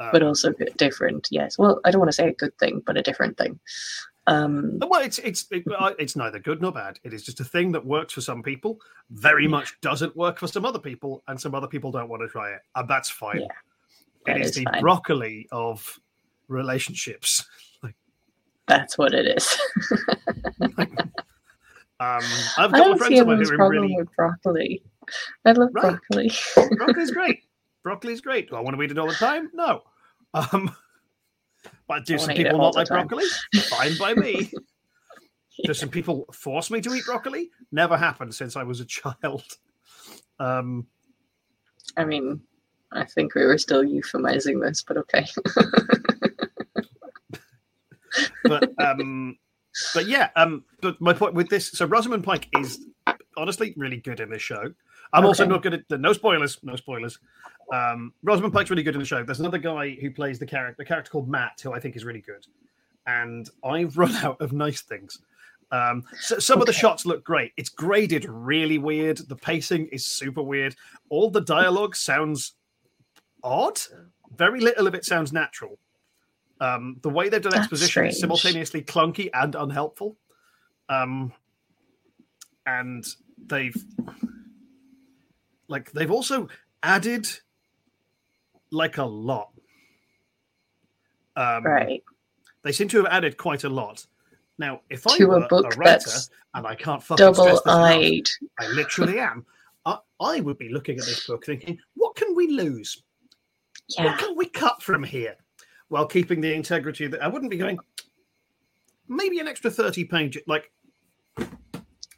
Um, 0.00 0.08
but 0.12 0.22
also 0.22 0.52
good, 0.52 0.72
different 0.76 1.28
yes 1.30 1.58
well 1.58 1.80
i 1.84 1.90
don't 1.90 1.98
want 2.00 2.08
to 2.10 2.16
say 2.16 2.28
a 2.28 2.32
good 2.32 2.56
thing 2.58 2.82
but 2.86 2.96
a 2.96 3.02
different 3.02 3.36
thing 3.38 3.58
um 4.28 4.80
well, 4.80 5.00
it's 5.02 5.18
it's 5.18 5.46
it, 5.52 5.62
uh, 5.78 5.92
it's 6.00 6.16
neither 6.16 6.40
good 6.40 6.60
nor 6.60 6.72
bad. 6.72 6.98
It 7.04 7.12
is 7.14 7.22
just 7.22 7.38
a 7.38 7.44
thing 7.44 7.70
that 7.70 7.86
works 7.86 8.12
for 8.12 8.20
some 8.20 8.42
people, 8.42 8.80
very 9.10 9.44
Yeah. 9.44 9.50
much 9.50 9.80
doesn't 9.82 10.16
work 10.16 10.40
for 10.40 10.48
some 10.48 10.64
other 10.64 10.80
people, 10.80 11.22
and 11.28 11.40
some 11.40 11.54
other 11.54 11.68
people 11.68 11.92
don't 11.92 12.08
want 12.08 12.22
to 12.22 12.28
try 12.28 12.50
it, 12.50 12.60
and 12.74 12.88
that's 12.88 13.08
fine. 13.08 13.42
Yeah, 13.42 13.46
that 14.26 14.36
it 14.38 14.40
is, 14.42 14.48
is 14.48 14.54
the 14.56 14.64
fine. 14.64 14.80
broccoli 14.80 15.46
of 15.52 16.00
relationships. 16.48 17.46
that's 18.66 18.98
what 18.98 19.14
it 19.14 19.26
is 19.28 19.56
Um, 21.98 22.20
I've 22.58 22.74
i 22.74 22.78
got 22.78 22.84
don't 22.84 22.98
friends 22.98 23.14
see 23.14 23.18
of 23.20 23.26
mine 23.28 23.34
anyone's 23.36 23.48
who 23.48 23.54
are 23.54 23.58
problem 23.58 23.82
really 23.84 23.96
with 23.96 24.08
broccoli 24.16 24.82
i 25.46 25.52
love 25.52 25.70
Right. 25.72 25.82
broccoli 26.10 26.30
broccoli's 26.76 27.10
great. 27.12 27.44
Broccoli's 27.86 28.20
great. 28.20 28.50
Do 28.50 28.56
I 28.56 28.60
want 28.60 28.74
to 28.76 28.82
eat 28.82 28.90
it 28.90 28.98
all 28.98 29.06
the 29.06 29.14
time? 29.14 29.48
No. 29.54 29.84
Um, 30.34 30.74
but 31.86 32.04
do 32.04 32.18
some 32.18 32.30
wanna 32.30 32.40
eat 32.40 32.46
it 32.46 32.50
people 32.50 32.58
not 32.58 32.74
like 32.74 32.88
time. 32.88 33.06
broccoli? 33.06 33.24
Fine 33.68 33.96
by 33.96 34.12
me. 34.12 34.50
Do 35.62 35.72
some 35.72 35.88
people 35.88 36.26
force 36.32 36.68
me 36.68 36.80
to 36.80 36.92
eat 36.94 37.04
broccoli? 37.04 37.48
Never 37.70 37.96
happened 37.96 38.34
since 38.34 38.56
I 38.56 38.64
was 38.64 38.80
a 38.80 38.84
child. 38.84 39.44
Um, 40.40 40.88
I 41.96 42.04
mean, 42.04 42.40
I 42.90 43.04
think 43.04 43.36
we 43.36 43.46
were 43.46 43.56
still 43.56 43.84
euphemizing 43.84 44.60
this, 44.60 44.82
but 44.82 44.96
okay. 44.96 45.24
but 48.42 48.68
um, 48.80 49.38
but 49.94 50.08
yeah. 50.08 50.30
Um, 50.34 50.64
but 50.80 51.00
my 51.00 51.12
point 51.12 51.34
with 51.34 51.50
this, 51.50 51.70
so 51.70 51.86
Rosamund 51.86 52.24
Pike 52.24 52.48
is 52.58 52.84
honestly 53.36 53.74
really 53.76 53.98
good 53.98 54.18
in 54.18 54.28
this 54.28 54.42
show. 54.42 54.74
I'm 55.16 55.24
also 55.24 55.46
not 55.46 55.62
good 55.62 55.84
at 55.90 56.00
no 56.00 56.12
spoilers, 56.12 56.58
no 56.62 56.76
spoilers. 56.76 57.18
Um, 57.72 58.12
Rosamund 58.22 58.52
Pike's 58.52 58.70
really 58.70 58.82
good 58.82 58.94
in 58.94 59.00
the 59.00 59.06
show. 59.06 59.24
There's 59.24 59.40
another 59.40 59.58
guy 59.58 59.96
who 60.00 60.10
plays 60.10 60.38
the 60.38 60.46
character, 60.46 60.76
the 60.78 60.84
character 60.84 61.10
called 61.10 61.28
Matt, 61.28 61.60
who 61.62 61.72
I 61.72 61.80
think 61.80 61.96
is 61.96 62.04
really 62.04 62.20
good. 62.20 62.46
And 63.06 63.48
I've 63.64 63.96
run 63.98 64.14
out 64.16 64.40
of 64.40 64.52
nice 64.52 64.82
things. 64.82 65.20
Um, 65.72 66.04
so, 66.20 66.38
some 66.38 66.60
of 66.60 66.66
the 66.66 66.72
shots 66.72 67.06
look 67.06 67.24
great. 67.24 67.52
It's 67.56 67.70
graded 67.70 68.24
really 68.28 68.78
weird. 68.78 69.18
The 69.18 69.34
pacing 69.34 69.88
is 69.88 70.06
super 70.06 70.42
weird. 70.42 70.76
All 71.08 71.30
the 71.30 71.40
dialogue 71.40 71.96
sounds 71.96 72.52
odd. 73.42 73.80
Very 74.36 74.60
little 74.60 74.86
of 74.86 74.94
it 74.94 75.04
sounds 75.04 75.32
natural. 75.32 75.78
Um, 76.60 76.98
the 77.02 77.10
way 77.10 77.28
they've 77.28 77.42
done 77.42 77.52
That's 77.52 77.64
exposition 77.64 78.06
is 78.06 78.20
simultaneously 78.20 78.82
clunky 78.82 79.28
and 79.34 79.54
unhelpful. 79.54 80.16
Um, 80.88 81.32
and 82.66 83.04
they've 83.46 83.76
like 85.68 85.90
they've 85.92 86.10
also 86.10 86.48
added 86.82 87.28
like 88.70 88.98
a 88.98 89.04
lot. 89.04 89.50
Um, 91.36 91.64
Right. 91.64 92.02
They 92.62 92.72
seem 92.72 92.88
to 92.88 92.96
have 92.98 93.06
added 93.12 93.36
quite 93.36 93.64
a 93.64 93.68
lot. 93.68 94.04
Now, 94.58 94.80
if 94.90 95.06
I 95.06 95.16
were 95.24 95.36
a 95.44 95.48
book 95.48 95.76
writer 95.76 96.10
and 96.54 96.66
I 96.66 96.74
can't 96.74 97.02
fucking 97.02 97.24
double-eyed, 97.24 98.28
I 98.58 98.68
literally 98.68 99.20
am. 99.20 99.44
I, 99.84 99.98
I 100.18 100.40
would 100.40 100.58
be 100.58 100.70
looking 100.70 100.98
at 100.98 101.04
this 101.04 101.26
book 101.26 101.44
thinking, 101.44 101.78
what 101.94 102.16
can 102.16 102.34
we 102.34 102.48
lose? 102.48 103.02
What 103.98 104.18
can 104.18 104.36
we 104.36 104.46
cut 104.48 104.82
from 104.82 105.04
here? 105.04 105.36
While 105.88 106.06
keeping 106.06 106.40
the 106.40 106.52
integrity 106.52 107.06
that 107.06 107.22
I 107.22 107.28
wouldn't 107.28 107.50
be 107.50 107.56
going. 107.58 107.78
Maybe 109.08 109.38
an 109.38 109.46
extra 109.46 109.70
thirty 109.70 110.04
page. 110.04 110.36
Like, 110.48 110.72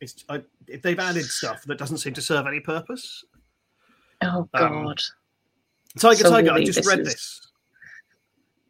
it's 0.00 0.24
I, 0.30 0.42
if 0.66 0.80
they've 0.80 0.98
added 0.98 1.24
stuff 1.24 1.64
that 1.64 1.76
doesn't 1.76 1.98
seem 1.98 2.14
to 2.14 2.22
serve 2.22 2.46
any 2.46 2.60
purpose. 2.60 3.24
Oh 4.22 4.48
Um, 4.54 4.84
God. 4.84 5.00
Tiger, 5.98 6.24
So 6.24 6.30
Tiger. 6.30 6.52
I 6.52 6.64
just 6.64 6.78
this 6.78 6.86
read 6.86 7.00
is- 7.00 7.06
this. 7.08 7.44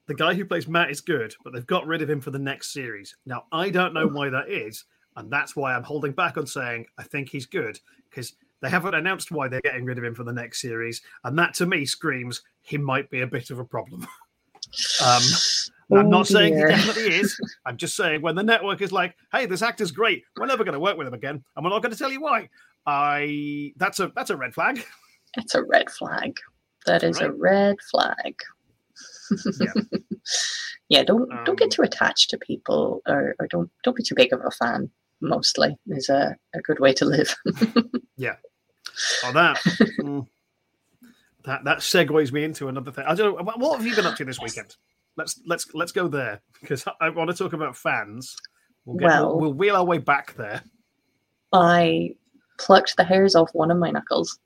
The 0.07 0.15
guy 0.15 0.33
who 0.33 0.47
plays 0.47 0.67
Matt 0.67 0.91
is 0.91 1.03
good, 1.03 1.35
but 1.45 1.53
they've 1.53 1.67
got 1.67 1.87
rid 1.87 2.01
of 2.01 2.09
him 2.09 2.21
for 2.23 2.31
the 2.31 2.39
next 2.39 2.73
series. 2.73 3.15
Now 3.27 3.45
I 3.53 3.69
don't 3.69 3.93
know 3.93 4.07
why 4.07 4.31
that 4.31 4.49
is, 4.49 4.85
and 5.17 5.31
that's 5.31 5.55
why 5.55 5.75
I'm 5.75 5.83
holding 5.83 6.13
back 6.13 6.39
on 6.39 6.47
saying 6.47 6.87
I 6.97 7.03
think 7.03 7.29
he's 7.29 7.45
good 7.45 7.79
because 8.09 8.35
they 8.63 8.71
haven't 8.71 8.95
announced 8.95 9.31
why 9.31 9.49
they're 9.49 9.61
getting 9.61 9.85
rid 9.85 9.99
of 9.99 10.05
him 10.05 10.15
for 10.15 10.25
the 10.25 10.33
next 10.33 10.63
series, 10.63 11.03
and 11.25 11.39
that 11.39 11.53
to 11.55 11.67
me 11.67 11.85
screams 11.85 12.41
he 12.63 12.79
might 12.79 13.11
be 13.11 13.21
a 13.21 13.27
bit 13.27 13.51
of 13.51 13.59
a 13.59 13.65
problem. 13.65 14.07
Um, 15.03 15.23
and 15.91 15.99
I'm 16.01 16.07
Oh, 16.07 16.11
not 16.11 16.27
saying 16.27 16.55
he 16.55 16.61
definitely 16.63 17.15
is. 17.21 17.41
I'm 17.65 17.79
just 17.79 17.97
saying 17.97 18.21
when 18.21 18.35
the 18.35 18.43
network 18.43 18.83
is 18.83 18.93
like, 18.93 19.17
"Hey, 19.33 19.47
this 19.47 19.63
actor's 19.63 19.91
great. 19.91 20.25
We're 20.37 20.45
never 20.45 20.63
going 20.63 20.75
to 20.75 20.79
work 20.81 20.99
with 20.99 21.07
him 21.07 21.15
again, 21.15 21.43
and 21.57 21.65
we're 21.65 21.71
not 21.71 21.81
going 21.81 21.93
to 21.93 21.99
tell 21.99 22.13
you 22.13 22.21
why." 22.21 22.51
I 22.85 23.73
that's 23.77 23.99
a 24.01 24.13
that's 24.15 24.29
a 24.29 24.37
red 24.37 24.53
flag. 24.55 24.85
It's 25.39 25.55
a 25.55 25.63
red 25.65 25.89
flag. 25.91 26.37
That 26.87 27.03
is 27.03 27.21
a 27.21 27.31
red 27.33 27.77
flag. 27.91 28.35
Yeah. 29.61 29.73
yeah, 30.89 31.03
don't 31.05 31.29
don't 31.31 31.49
Um, 31.51 31.57
get 31.57 31.71
too 31.71 31.83
attached 31.83 32.31
to 32.31 32.39
people 32.39 33.03
or, 33.07 33.35
or 33.39 33.47
don't 33.49 33.71
don't 33.85 33.97
be 33.97 34.03
too 34.03 34.15
big 34.15 34.33
of 34.33 34.41
a 34.45 34.51
fan, 34.51 34.91
mostly 35.21 35.77
is 35.89 36.09
a, 36.09 36.37
a 36.55 36.61
good 36.61 36.81
way 36.81 36.93
to 36.95 37.05
live. 37.05 37.35
Oh, 39.25 39.33
that 39.33 39.59
mm, 40.01 40.27
that 41.45 41.63
that 41.65 41.79
segues 41.79 42.33
me 42.33 42.43
into 42.45 42.69
another 42.69 42.91
thing. 42.91 43.05
I 43.07 43.15
don't 43.15 43.37
know. 43.37 43.43
What 43.45 43.61
what 43.61 43.77
have 43.79 43.87
you 43.87 43.95
been 43.95 44.07
up 44.07 44.17
to 44.17 44.25
this 44.25 44.41
weekend? 44.41 44.75
Let's 45.17 45.41
let's 45.47 45.73
let's 45.75 45.93
go 45.93 46.09
there 46.09 46.41
because 46.61 46.85
I 47.01 47.11
want 47.11 47.31
to 47.31 47.37
talk 47.37 47.53
about 47.53 47.77
fans. 47.77 48.37
We'll, 48.85 48.97
get, 48.97 49.07
we'll, 49.07 49.17
Well- 49.27 49.39
we'll 49.41 49.53
wheel 49.55 49.77
our 49.77 49.85
way 49.85 49.99
back 49.99 50.35
there. 50.37 50.63
I 51.53 52.15
plucked 52.59 52.97
the 52.97 53.05
hairs 53.05 53.35
off 53.37 53.51
one 53.53 53.71
of 53.71 53.79
my 53.79 53.91
knuckles. 53.91 54.39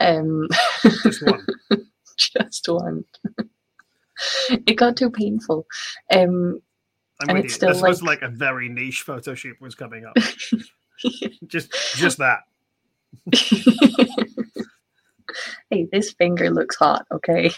Um 0.00 0.48
Just 0.82 1.22
one. 1.22 1.46
just 2.16 2.68
one. 2.68 3.04
it 4.50 4.76
got 4.76 4.96
too 4.96 5.10
painful. 5.10 5.66
Um 6.12 6.60
I'm 7.20 7.30
And 7.30 7.38
it's 7.44 7.54
still 7.54 7.70
This 7.72 7.82
was 7.82 8.02
like- 8.02 8.22
like 8.22 8.30
a 8.30 8.34
very 8.34 8.68
niche 8.68 9.02
photo 9.02 9.34
shoot 9.34 9.60
was 9.60 9.74
coming 9.74 10.04
up. 10.04 10.16
just 11.46 11.72
just 11.96 12.18
that. 12.18 12.40
hey, 15.70 15.88
this 15.92 16.12
finger 16.12 16.50
looks 16.50 16.76
hot, 16.76 17.06
okay? 17.12 17.50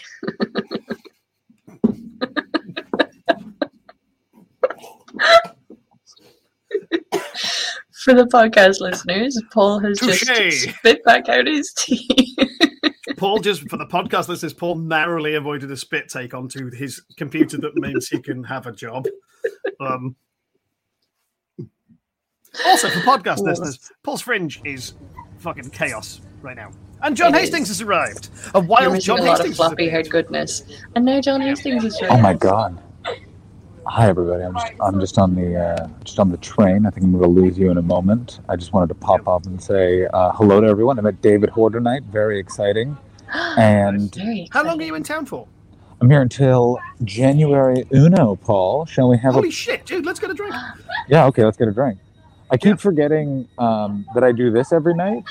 For 8.03 8.13
the 8.13 8.25
podcast 8.25 8.79
listeners, 8.79 9.39
Paul 9.53 9.79
has 9.79 9.99
Touche. 9.99 10.25
just 10.25 10.69
spit 10.77 11.03
back 11.03 11.29
out 11.29 11.45
his 11.45 11.71
teeth. 11.73 12.37
Paul 13.17 13.39
just 13.39 13.69
for 13.69 13.77
the 13.77 13.85
podcast 13.85 14.27
listeners, 14.27 14.53
Paul 14.53 14.75
narrowly 14.75 15.35
avoided 15.35 15.69
a 15.71 15.77
spit 15.77 16.09
take 16.09 16.33
onto 16.33 16.71
his 16.71 17.01
computer 17.17 17.57
that 17.57 17.75
means 17.75 18.07
he 18.07 18.19
can 18.19 18.43
have 18.43 18.65
a 18.65 18.71
job. 18.71 19.05
Um, 19.79 20.15
also, 22.65 22.89
for 22.89 22.99
podcast 23.01 23.37
Yes. 23.37 23.41
listeners, 23.59 23.91
Paul's 24.03 24.21
Fringe 24.21 24.59
is 24.65 24.93
fucking 25.37 25.69
chaos 25.69 26.21
right 26.41 26.55
now. 26.55 26.71
And 27.03 27.15
John 27.15 27.33
It 27.35 27.39
Hastings 27.41 27.69
is. 27.69 27.79
has 27.79 27.81
arrived. 27.87 28.29
A 28.53 28.59
You're 28.59 28.67
wild 28.67 29.01
John 29.01 29.19
a 29.19 29.23
lot 29.23 29.31
of 29.33 29.37
Hastings. 29.45 29.57
floppy 29.57 29.89
haired 29.89 30.09
goodness. 30.09 30.63
And 30.95 31.05
now 31.05 31.21
John 31.21 31.41
Hastings 31.41 31.83
is 31.83 31.99
Oh 32.09 32.17
my 32.17 32.33
god. 32.33 32.81
Hi 33.91 34.07
everybody. 34.07 34.41
I'm 34.41 34.53
just 34.53 34.71
I'm 34.79 34.99
just 35.01 35.17
on 35.17 35.35
the 35.35 35.57
uh, 35.59 35.87
just 36.05 36.17
on 36.17 36.31
the 36.31 36.37
train. 36.37 36.85
I 36.85 36.91
think 36.91 37.03
I'm 37.03 37.11
going 37.11 37.23
to 37.23 37.27
lose 37.41 37.57
you 37.57 37.71
in 37.71 37.77
a 37.77 37.81
moment. 37.81 38.39
I 38.47 38.55
just 38.55 38.71
wanted 38.71 38.87
to 38.87 38.95
pop 38.95 39.27
up 39.27 39.45
and 39.45 39.61
say 39.61 40.05
uh, 40.13 40.31
hello 40.31 40.61
to 40.61 40.67
everyone. 40.67 40.97
I 40.97 41.01
met 41.01 41.21
David 41.21 41.49
Hoare 41.49 41.69
tonight. 41.71 42.03
Very 42.03 42.39
exciting. 42.39 42.97
And 43.57 44.15
Very 44.15 44.47
How 44.51 44.63
long 44.63 44.81
are 44.81 44.85
you 44.85 44.95
in 44.95 45.03
town 45.03 45.25
for? 45.25 45.45
I'm 45.99 46.09
here 46.09 46.21
until 46.21 46.79
January 47.03 47.83
uno. 47.93 48.37
Paul, 48.37 48.85
shall 48.85 49.09
we 49.09 49.17
have 49.17 49.33
Holy 49.33 49.49
a? 49.49 49.51
shit, 49.51 49.85
dude! 49.85 50.05
Let's 50.05 50.21
get 50.21 50.29
a 50.29 50.33
drink. 50.33 50.55
Yeah. 51.09 51.25
Okay. 51.25 51.43
Let's 51.43 51.57
get 51.57 51.67
a 51.67 51.73
drink. 51.73 51.99
I 52.49 52.55
keep 52.55 52.69
Yeah. 52.69 52.75
forgetting 52.77 53.49
um, 53.57 54.05
that 54.13 54.23
I 54.23 54.31
do 54.31 54.51
this 54.51 54.71
every 54.71 54.93
night, 54.93 55.25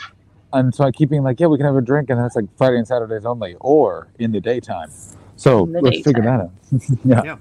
and 0.52 0.74
so 0.74 0.84
I 0.84 0.90
keep 0.90 1.08
being 1.08 1.22
like, 1.22 1.40
yeah, 1.40 1.46
we 1.46 1.56
can 1.56 1.64
have 1.64 1.76
a 1.76 1.80
drink, 1.80 2.10
and 2.10 2.18
then 2.18 2.26
it's 2.26 2.36
like 2.36 2.44
Friday 2.58 2.76
and 2.76 2.86
Saturdays 2.86 3.24
only, 3.24 3.56
or 3.60 4.08
in 4.18 4.32
the 4.32 4.40
daytime. 4.40 4.90
So 5.36 5.64
In 5.64 5.72
the 5.72 5.80
let's 5.80 6.02
figure 6.02 6.22
that 6.24 6.40
out. 6.40 6.50
yeah. 7.06 7.22
Yeah. 7.24 7.36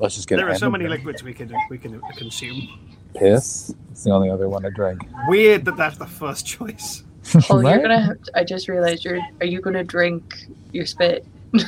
Let's 0.00 0.16
just 0.16 0.26
get. 0.28 0.36
There 0.36 0.48
are 0.48 0.54
so 0.56 0.70
many 0.70 0.88
liquids 0.88 1.22
we 1.22 1.32
can 1.34 1.54
we 1.70 1.78
can 1.78 2.00
consume. 2.16 2.96
Piss. 3.14 3.74
It's 3.92 4.02
the 4.04 4.10
only 4.10 4.30
other 4.30 4.48
one 4.48 4.64
I 4.64 4.70
drink. 4.70 5.02
Weird 5.28 5.64
that 5.66 5.76
that's 5.76 5.98
the 5.98 6.06
first 6.06 6.46
choice. 6.46 7.04
Oh, 7.50 7.60
Right? 7.60 7.74
you're 7.74 7.82
gonna 7.82 8.00
have. 8.00 8.16
I 8.34 8.42
just 8.44 8.66
realized 8.66 9.04
you're. 9.04 9.20
Are 9.40 9.46
you 9.46 9.60
gonna 9.60 9.84
drink 9.84 10.34
your 10.72 10.86
spit? 10.86 11.24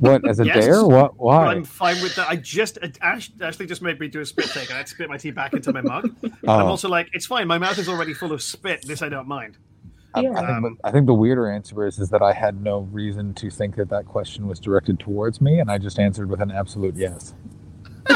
What 0.00 0.28
as 0.28 0.38
a 0.40 0.44
Yes. 0.44 0.64
dare? 0.64 0.84
What? 0.84 1.18
Why? 1.18 1.46
I'm 1.46 1.64
fine 1.64 2.00
with 2.02 2.14
that. 2.16 2.28
I 2.28 2.36
just 2.36 2.78
Ash, 3.00 3.30
Ashley 3.40 3.64
just 3.66 3.80
made 3.80 3.98
me 4.00 4.08
do 4.08 4.20
a 4.20 4.26
spit 4.26 4.46
take. 4.46 4.70
I 4.70 4.76
had 4.78 4.86
to 4.86 4.92
spit 4.92 5.08
my 5.08 5.16
tea 5.16 5.30
back 5.30 5.54
into 5.54 5.72
my 5.72 5.80
mug. 5.80 6.10
Oh. 6.24 6.28
I'm 6.52 6.62
Oh, 6.62 6.66
also 6.66 6.88
like, 6.90 7.08
it's 7.14 7.24
fine. 7.24 7.46
My 7.48 7.56
mouth 7.58 7.78
is 7.78 7.88
already 7.88 8.12
full 8.12 8.32
of 8.32 8.42
spit. 8.42 8.84
This 8.86 9.00
I 9.00 9.08
don't 9.08 9.28
mind. 9.28 9.56
I, 10.14 10.20
Yeah. 10.22 10.30
I, 10.32 10.34
think, 10.46 10.48
Um, 10.64 10.78
I 10.84 10.90
think 10.90 11.06
the 11.06 11.14
weirder 11.14 11.48
answer 11.50 11.86
is 11.86 11.98
is 11.98 12.08
that 12.10 12.22
I 12.22 12.32
had 12.32 12.62
no 12.62 12.80
reason 12.92 13.34
to 13.34 13.50
think 13.50 13.76
that 13.76 13.88
that 13.90 14.06
question 14.06 14.46
was 14.46 14.58
directed 14.60 14.98
towards 15.00 15.40
me, 15.40 15.58
and 15.60 15.70
I 15.70 15.78
just 15.78 15.98
answered 15.98 16.28
with 16.30 16.40
an 16.40 16.50
absolute 16.50 16.94
yes. 16.96 17.34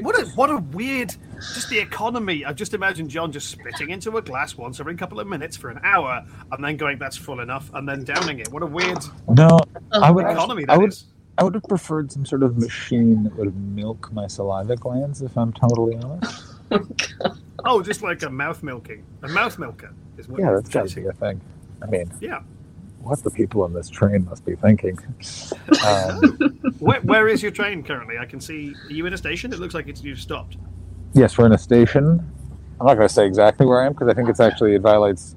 What 0.00 0.20
a 0.20 0.26
what 0.30 0.50
a 0.50 0.56
weird. 0.56 1.14
Just 1.54 1.68
the 1.70 1.78
economy. 1.78 2.44
I've 2.44 2.56
just 2.56 2.74
imagined 2.74 3.08
John 3.08 3.30
just 3.30 3.48
spitting 3.50 3.90
into 3.90 4.16
a 4.16 4.22
glass 4.22 4.56
once 4.56 4.80
every 4.80 4.96
couple 4.96 5.20
of 5.20 5.28
minutes 5.28 5.56
for 5.56 5.70
an 5.70 5.78
hour, 5.84 6.24
and 6.50 6.64
then 6.64 6.76
going, 6.76 6.98
"That's 6.98 7.16
full 7.16 7.38
enough," 7.40 7.70
and 7.72 7.88
then 7.88 8.02
downing 8.02 8.40
it. 8.40 8.50
What 8.52 8.62
a 8.64 8.66
weird 8.66 8.98
No, 9.28 9.60
I 9.92 10.10
would 10.10 10.24
God. 10.24 10.32
economy 10.32 10.64
I 10.64 10.74
that 10.74 10.78
would- 10.80 10.88
is. 10.92 11.04
I 11.38 11.44
would 11.44 11.54
have 11.54 11.62
preferred 11.64 12.10
some 12.12 12.26
sort 12.26 12.42
of 12.42 12.58
machine 12.58 13.22
that 13.24 13.36
would 13.36 13.56
milk 13.56 14.12
my 14.12 14.26
saliva 14.26 14.76
glands, 14.76 15.22
if 15.22 15.36
I'm 15.38 15.52
totally 15.52 15.96
honest. 15.96 16.42
Oh, 16.72 17.34
just 17.84 18.02
like 18.02 18.22
a 18.22 18.30
mouth 18.30 18.62
milking. 18.62 19.04
A 19.22 19.28
mouth 19.28 19.58
milker 19.58 19.92
is 20.18 20.28
what 20.28 20.40
Yeah, 20.40 20.52
that's 20.52 20.68
got 20.68 20.88
to 20.88 20.94
be 21.00 21.06
a 21.06 21.12
thing. 21.12 21.40
I 21.82 21.86
mean, 21.86 22.10
Yeah. 22.20 22.40
what 23.00 23.22
the 23.22 23.30
people 23.30 23.62
on 23.62 23.72
this 23.72 23.88
train 23.88 24.24
must 24.26 24.44
be 24.44 24.54
thinking. 24.56 24.98
Um, 25.86 26.58
Where, 26.78 27.00
where 27.02 27.28
is 27.28 27.42
your 27.42 27.52
train 27.52 27.82
currently? 27.82 28.18
I 28.18 28.24
can 28.26 28.40
see. 28.40 28.74
Are 28.88 28.92
you 28.92 29.06
in 29.06 29.12
a 29.12 29.16
station? 29.16 29.52
It 29.52 29.58
looks 29.60 29.74
like 29.74 29.86
it's 29.88 30.02
you've 30.02 30.20
stopped. 30.20 30.56
yes, 31.12 31.38
we're 31.38 31.46
in 31.46 31.52
a 31.52 31.58
station. 31.58 32.18
I'm 32.80 32.86
not 32.86 32.94
going 32.94 33.06
to 33.06 33.12
say 33.14 33.24
exactly 33.26 33.66
where 33.66 33.82
I 33.82 33.86
am 33.86 33.92
because 33.92 34.08
I 34.08 34.14
think 34.14 34.28
it's 34.28 34.40
actually 34.48 34.74
it 34.74 34.82
violates 34.82 35.36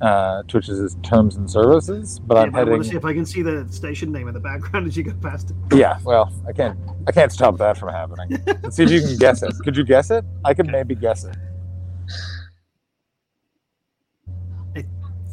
uh, 0.00 0.42
Twitch's 0.44 0.96
terms 1.02 1.36
and 1.36 1.50
services. 1.50 2.18
But 2.20 2.36
Yeah, 2.36 2.42
I'm 2.42 2.50
but 2.52 2.60
I 2.60 2.70
want 2.70 2.82
to 2.84 2.88
see 2.88 2.96
if 2.96 3.04
I 3.04 3.12
can 3.12 3.26
see 3.26 3.42
the 3.42 3.66
station 3.70 4.12
name 4.12 4.28
in 4.28 4.34
the 4.34 4.40
background 4.40 4.86
as 4.88 4.96
you 4.96 5.02
go 5.02 5.12
past 5.22 5.50
it. 5.50 5.76
Yeah, 5.76 5.98
well, 6.04 6.32
I 6.48 6.52
can't. 6.52 6.78
I 7.06 7.12
can't 7.12 7.32
stop 7.32 7.58
that 7.58 7.78
from 7.78 7.90
happening. 7.90 8.42
Let's 8.46 8.76
see 8.76 8.84
if 8.84 8.90
you 8.90 9.00
can 9.00 9.16
guess 9.18 9.42
it. 9.42 9.54
Could 9.64 9.76
you 9.76 9.84
guess 9.84 10.10
it? 10.10 10.24
I 10.44 10.54
could 10.54 10.66
maybe 10.66 10.94
guess 10.94 11.24
it. 11.24 11.36
I 14.76 14.84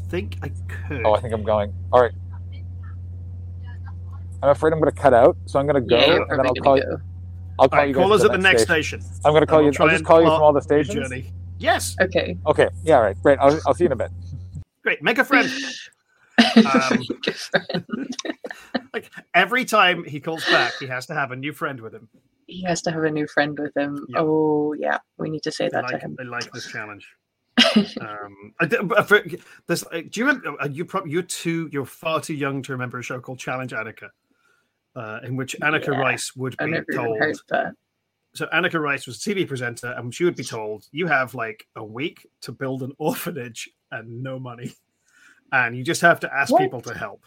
think 0.09 0.37
I 0.41 0.51
could. 0.87 1.05
Oh, 1.05 1.13
I 1.13 1.21
think 1.21 1.33
I'm 1.33 1.43
going. 1.43 1.73
All 1.91 2.01
right. 2.01 2.13
I'm 4.43 4.49
afraid 4.49 4.71
I'm 4.71 4.79
going 4.79 4.93
to 4.93 5.01
cut 5.01 5.13
out, 5.13 5.35
so 5.45 5.59
I'm 5.59 5.65
going 5.65 5.81
to 5.83 5.89
go, 5.89 5.97
yeah, 5.97 6.17
and 6.29 6.39
then 6.39 6.45
I'll 6.45 6.53
call 6.53 6.77
gonna 6.77 6.91
you. 6.91 7.01
I'll 7.59 7.69
call 7.69 7.79
All 7.79 7.85
right, 7.85 7.87
you 7.87 7.93
guys 7.95 8.01
call 8.03 8.13
us 8.13 8.21
the 8.21 8.27
at 8.27 8.31
the 8.33 8.37
next 8.37 8.63
station. 8.63 9.01
I'm 9.25 9.33
gonna 9.33 9.47
call 9.47 9.61
you. 9.61 9.71
I'll 9.79 9.89
just 9.89 10.05
call 10.05 10.21
you 10.21 10.27
from 10.27 10.41
all 10.41 10.53
the 10.53 10.61
stations. 10.61 11.09
Journey. 11.09 11.31
Yes, 11.57 11.95
Okay. 11.99 12.37
Okay. 12.45 12.69
Yeah. 12.83 12.97
Right. 12.97 13.21
Great. 13.23 13.39
I'll, 13.39 13.59
I'll 13.65 13.73
see 13.73 13.85
you 13.85 13.87
in 13.87 13.93
a 13.93 13.95
bit. 13.95 14.11
Great. 14.87 15.03
Make 15.03 15.17
a 15.17 15.25
friend. 15.25 15.51
Um, 16.55 17.03
friend. 17.33 18.15
like 18.93 19.09
every 19.33 19.65
time 19.65 20.03
he 20.03 20.19
calls 20.19 20.45
back, 20.45 20.71
he 20.79 20.85
has 20.85 21.07
to 21.07 21.15
have 21.15 21.31
a 21.31 21.35
new 21.35 21.51
friend 21.51 21.79
with 21.81 21.93
him. 21.93 22.07
he 22.45 22.61
has 22.61 22.79
to 22.83 22.91
have 22.91 23.03
a 23.03 23.09
new 23.09 23.25
friend 23.27 23.57
with 23.57 23.75
him. 23.75 24.05
Yeah. 24.07 24.19
Oh 24.21 24.73
yeah, 24.73 24.99
we 25.17 25.31
need 25.31 25.41
to 25.43 25.51
say 25.51 25.65
I 25.65 25.69
that 25.69 25.87
to 25.87 25.93
like, 25.93 26.01
him. 26.03 26.15
I 26.19 26.23
like 26.23 26.51
this 26.51 26.67
challenge. 26.67 27.07
um, 28.01 28.53
I, 28.59 28.65
this, 29.67 29.83
uh, 29.91 30.01
do 30.09 30.09
you 30.13 30.27
remember? 30.27 30.61
uh, 30.61 30.67
You 30.67 30.85
probably 30.85 31.11
you're 31.11 31.23
too. 31.23 31.69
You're 31.71 31.85
far 31.87 32.21
too 32.21 32.35
young 32.35 32.61
to 32.63 32.71
remember 32.71 32.99
a 32.99 33.03
show 33.03 33.19
called 33.19 33.39
Challenge 33.39 33.71
Anneka, 33.71 34.09
uh, 34.95 35.19
in 35.23 35.35
which 35.35 35.55
Anneka 35.61 35.93
Yeah, 35.93 35.99
Rice 35.99 36.35
would 36.35 36.55
be 36.59 36.81
told. 36.93 37.19
So 38.35 38.45
Anneka 38.53 38.79
Rice 38.79 39.07
was 39.07 39.17
a 39.25 39.29
TV 39.29 39.47
presenter, 39.47 39.95
and 39.97 40.13
she 40.13 40.23
would 40.23 40.35
be 40.35 40.43
told, 40.43 40.85
"You 40.91 41.07
have 41.07 41.33
like 41.33 41.65
a 41.75 41.83
week 41.83 42.27
to 42.41 42.51
build 42.51 42.83
an 42.83 42.91
orphanage 42.99 43.67
and 43.91 44.23
no 44.23 44.39
money, 44.39 44.73
and 45.51 45.75
you 45.75 45.83
just 45.83 46.01
have 46.01 46.19
to 46.21 46.33
ask 46.33 46.51
What? 46.51 46.61
people 46.61 46.81
to 46.81 46.93
help." 46.93 47.23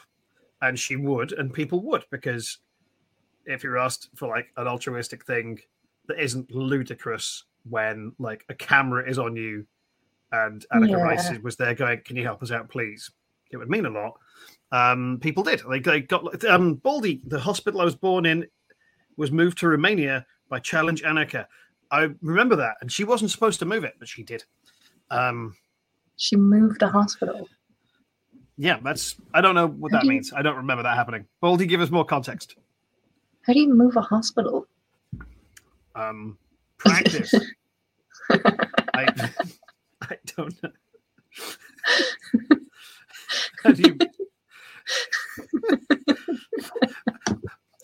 And 0.62 0.78
she 0.78 0.96
would, 0.96 1.32
and 1.32 1.52
people 1.52 1.82
would, 1.84 2.04
because 2.10 2.58
if 3.46 3.64
you're 3.64 3.78
asked 3.78 4.10
for 4.14 4.28
like 4.28 4.52
an 4.56 4.66
altruistic 4.66 5.24
thing 5.24 5.58
that 6.06 6.20
isn't 6.20 6.50
ludicrous 6.50 7.44
when 7.68 8.12
like 8.18 8.44
a 8.48 8.54
camera 8.54 9.08
is 9.08 9.18
on 9.18 9.36
you 9.36 9.66
and 10.32 10.64
Anneka 10.72 10.90
Yeah. 10.90 10.96
Rice 10.96 11.38
was 11.42 11.56
there 11.56 11.74
going, 11.74 12.00
Can 12.04 12.16
you 12.16 12.22
help 12.22 12.42
us 12.42 12.50
out, 12.52 12.68
please? 12.68 13.10
It 13.50 13.56
would 13.56 13.70
mean 13.70 13.86
a 13.86 13.90
lot. 13.90 14.18
Um, 14.72 15.18
people 15.20 15.42
did. 15.42 15.62
They, 15.68 15.80
they 15.80 16.00
got 16.02 16.44
um 16.44 16.74
Baldy, 16.74 17.22
the 17.26 17.40
hospital 17.40 17.80
I 17.80 17.84
was 17.84 17.96
born 17.96 18.26
in, 18.26 18.46
was 19.16 19.32
moved 19.32 19.58
to 19.58 19.68
Romania 19.68 20.24
by 20.48 20.60
Challenge 20.60 21.02
Anneka. 21.02 21.46
I 21.90 22.08
remember 22.22 22.56
that, 22.56 22.76
and 22.80 22.90
she 22.90 23.02
wasn't 23.04 23.32
supposed 23.32 23.58
to 23.60 23.66
move 23.66 23.82
it, 23.82 23.94
but 23.98 24.06
she 24.08 24.22
did. 24.22 24.44
Um, 25.10 25.56
She 26.22 26.36
moved 26.36 26.80
to 26.80 26.88
hospital. 26.88 27.48
yeah, 28.58 28.78
that's 28.84 29.16
I 29.32 29.40
don't 29.40 29.54
know 29.54 29.68
what 29.68 29.90
How 29.90 29.98
that 29.98 30.04
you- 30.04 30.10
means. 30.10 30.34
I 30.34 30.42
don't 30.42 30.56
remember 30.56 30.82
that 30.82 30.94
happening. 30.94 31.24
Baldy, 31.40 31.64
give 31.64 31.80
us 31.80 31.90
more 31.90 32.04
context. 32.04 32.56
How 33.46 33.54
do 33.54 33.58
you 33.60 33.72
move 33.72 33.96
a 33.96 34.02
hospital? 34.02 34.66
Um, 35.94 36.36
practice. 36.76 37.32
I, 38.30 39.30
I 40.02 40.16
don't 40.36 40.62
know. 40.62 40.70
How 43.64 43.72
do 43.72 43.82
you... 43.82 43.98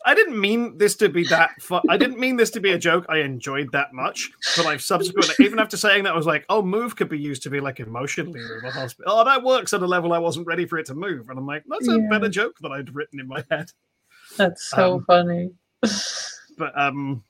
I 0.06 0.14
didn't 0.14 0.40
mean 0.40 0.78
this 0.78 0.94
to 0.96 1.08
be 1.08 1.24
that 1.24 1.60
fun. 1.60 1.82
I 1.90 1.96
didn't 1.96 2.18
mean 2.20 2.36
this 2.36 2.50
to 2.50 2.60
be 2.60 2.70
a 2.72 2.78
joke. 2.78 3.04
I 3.08 3.18
enjoyed 3.18 3.72
that 3.72 3.92
much, 3.92 4.30
but 4.56 4.64
I've 4.64 4.80
subsequently, 4.80 5.34
even 5.44 5.58
after 5.58 5.76
saying 5.76 6.04
that, 6.04 6.12
I 6.12 6.16
was 6.16 6.26
like, 6.26 6.46
"Oh, 6.48 6.62
move 6.62 6.94
could 6.94 7.08
be 7.08 7.18
used 7.18 7.42
to 7.42 7.50
be 7.50 7.58
like 7.60 7.80
emotionally 7.80 8.40
move 8.40 8.64
a 8.64 8.70
hospital." 8.70 9.12
Oh, 9.14 9.24
that 9.24 9.42
works 9.42 9.72
at 9.72 9.82
a 9.82 9.86
level 9.86 10.12
I 10.12 10.18
wasn't 10.18 10.46
ready 10.46 10.64
for 10.64 10.78
it 10.78 10.86
to 10.86 10.94
move, 10.94 11.28
and 11.28 11.38
I'm 11.38 11.46
like, 11.46 11.64
"That's 11.68 11.88
a 11.88 11.98
Yeah. 12.00 12.08
better 12.08 12.28
joke 12.28 12.56
than 12.60 12.70
I'd 12.72 12.94
written 12.94 13.18
in 13.20 13.26
my 13.26 13.44
head." 13.50 13.72
That's 14.36 14.70
so 14.70 14.94
Um, 14.94 15.04
funny. 15.04 15.50
But 16.58 16.72
um, 16.78 17.22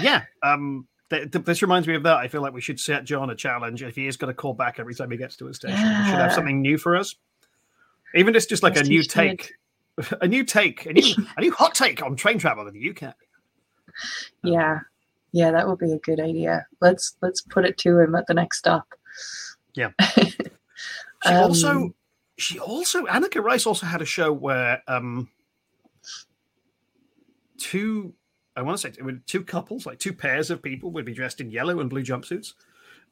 yeah, 0.00 0.22
um, 0.42 0.86
th- 1.10 1.30
th- 1.30 1.44
this 1.44 1.60
reminds 1.60 1.86
me 1.86 1.94
of 1.94 2.04
that. 2.04 2.16
I 2.16 2.28
feel 2.28 2.40
like 2.40 2.54
we 2.54 2.62
should 2.62 2.80
set 2.80 3.04
John 3.04 3.28
a 3.28 3.34
challenge 3.34 3.82
if 3.82 3.94
he 3.96 4.06
is 4.06 4.16
going 4.16 4.30
to 4.30 4.34
call 4.34 4.54
back 4.54 4.78
every 4.78 4.94
time 4.94 5.10
he 5.10 5.18
gets 5.18 5.36
to 5.36 5.48
a 5.48 5.52
station. 5.54 5.76
We 5.76 6.04
should 6.06 6.18
have 6.18 6.32
something 6.32 6.62
new 6.62 6.78
for 6.78 6.96
us. 6.96 7.14
Even 8.14 8.34
if 8.34 8.38
it's 8.38 8.46
just 8.46 8.62
like 8.62 8.76
a 8.78 8.82
new 8.82 9.02
take, 9.02 9.52
a 10.20 10.28
new 10.28 10.44
take, 10.44 10.86
a 10.86 10.92
new, 10.92 11.14
a 11.36 11.40
new 11.40 11.52
hot 11.52 11.74
take 11.74 12.02
on 12.02 12.16
train 12.16 12.38
travel 12.38 12.66
in 12.66 12.74
the 12.74 12.90
UK. 12.90 13.14
Yeah. 14.42 14.80
Yeah, 15.32 15.50
that 15.50 15.68
would 15.68 15.78
be 15.78 15.92
a 15.92 15.98
good 15.98 16.20
idea. 16.20 16.66
Let's 16.80 17.16
let's 17.20 17.42
put 17.42 17.64
it 17.64 17.76
to 17.78 17.98
him 17.98 18.14
at 18.14 18.26
the 18.26 18.34
next 18.34 18.58
stop. 18.58 18.86
Yeah. 19.74 19.90
She 21.24 21.32
also, 21.32 21.70
Um, 21.70 21.94
she 22.38 22.58
also, 22.58 23.04
Anneka 23.06 23.42
Rice 23.42 23.66
also 23.66 23.86
had 23.86 24.02
a 24.02 24.06
show 24.06 24.32
where 24.32 24.82
um, 24.86 25.28
two, 27.58 28.14
I 28.54 28.62
want 28.62 28.78
to 28.78 28.92
say, 28.92 29.18
two 29.26 29.42
couples, 29.42 29.86
like 29.86 29.98
two 29.98 30.12
pairs 30.12 30.50
of 30.50 30.62
people, 30.62 30.90
would 30.92 31.04
be 31.04 31.14
dressed 31.14 31.40
in 31.40 31.50
yellow 31.50 31.80
and 31.80 31.90
blue 31.90 32.02
jumpsuits, 32.04 32.52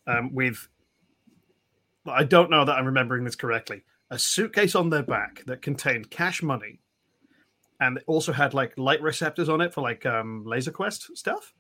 um, 0.07 0.33
with, 0.35 0.69
I 2.07 2.25
don't 2.25 2.51
know 2.51 2.65
that 2.65 2.77
I'm 2.77 2.87
remembering 2.87 3.25
this 3.25 3.37
correctly, 3.37 3.83
a 4.15 4.19
suitcase 4.19 4.75
on 4.75 4.91
their 4.91 5.03
back 5.03 5.43
that 5.47 5.61
contained 5.61 6.09
cash 6.09 6.43
money, 6.43 6.79
and 7.81 7.99
it 7.99 8.05
also 8.07 8.33
had 8.33 8.55
like 8.55 8.79
light 8.79 9.03
receptors 9.03 9.49
on 9.49 9.61
it 9.61 9.75
for 9.75 9.81
like 9.81 10.07
um, 10.07 10.45
laser 10.47 10.71
quest 10.71 11.17
stuff. 11.17 11.53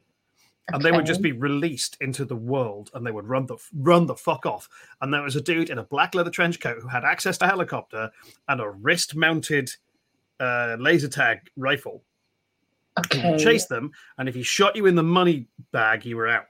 And 0.72 0.82
they 0.82 0.92
would 0.92 1.04
just 1.04 1.20
be 1.20 1.32
released 1.32 1.98
into 2.00 2.24
the 2.24 2.36
world 2.36 2.90
and 2.94 3.06
they 3.06 3.10
would 3.10 3.28
run 3.28 3.44
the 3.44 3.58
run 3.74 4.06
the 4.06 4.14
fuck 4.14 4.46
off. 4.46 4.66
And 5.02 5.12
there 5.12 5.20
was 5.20 5.36
a 5.36 5.40
dude 5.42 5.68
in 5.68 5.76
a 5.76 5.82
black 5.82 6.14
leather 6.14 6.30
trench 6.30 6.58
coat 6.58 6.78
who 6.80 6.88
had 6.88 7.04
access 7.04 7.36
to 7.38 7.46
helicopter 7.46 8.10
and 8.48 8.62
a 8.62 8.70
wrist 8.70 9.14
mounted 9.14 9.70
uh, 10.40 10.78
laser 10.80 11.08
tag 11.08 11.40
rifle. 11.56 12.02
Okay. 12.96 13.36
chase 13.36 13.66
them 13.66 13.90
and 14.18 14.28
if 14.28 14.36
he 14.36 14.44
shot 14.44 14.76
you 14.76 14.86
in 14.86 14.94
the 14.94 15.02
money 15.02 15.48
bag 15.72 16.06
you 16.06 16.16
were 16.16 16.28
out. 16.28 16.46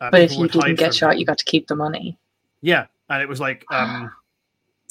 And 0.00 0.12
But 0.12 0.20
if 0.20 0.32
you 0.32 0.46
didn't 0.46 0.76
get 0.76 0.94
shot, 0.94 1.18
you 1.18 1.26
got 1.26 1.38
to 1.38 1.44
keep 1.44 1.66
the 1.66 1.76
money. 1.76 2.16
yeah 2.62 2.86
and 3.10 3.22
it 3.22 3.28
was 3.28 3.40
like 3.40 3.64
um 3.70 4.10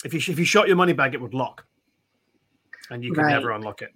if 0.06 0.14
you 0.14 0.20
if 0.32 0.40
you 0.40 0.46
shot 0.46 0.68
your 0.68 0.78
money 0.78 0.94
bag 0.94 1.14
it 1.14 1.20
would 1.22 1.34
lock. 1.34 1.66
And 2.90 3.04
you 3.04 3.12
could 3.12 3.24
Right. 3.24 3.34
never 3.34 3.52
unlock 3.52 3.82
it. 3.82 3.94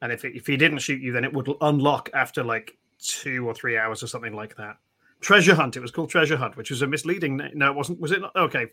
And 0.00 0.10
if 0.10 0.24
it, 0.24 0.34
if 0.34 0.46
he 0.46 0.56
didn't 0.56 0.78
shoot 0.78 1.00
you 1.00 1.12
then 1.12 1.24
it 1.24 1.32
would 1.32 1.48
unlock 1.60 2.10
after 2.14 2.42
like 2.42 2.76
two 2.98 3.46
or 3.46 3.54
three 3.54 3.76
hours 3.76 4.02
or 4.02 4.06
something 4.08 4.32
like 4.32 4.56
that. 4.56 4.78
Treasure 5.20 5.54
hunt 5.54 5.76
it 5.76 5.80
was 5.80 5.90
called 5.90 6.10
treasure 6.10 6.36
hunt 6.36 6.56
which 6.56 6.70
was 6.70 6.82
a 6.82 6.86
misleading 6.86 7.40
no 7.54 7.70
it 7.70 7.76
wasn't 7.76 8.00
was 8.00 8.10
it 8.12 8.20
not? 8.20 8.34
Okay. 8.34 8.62
It 8.62 8.72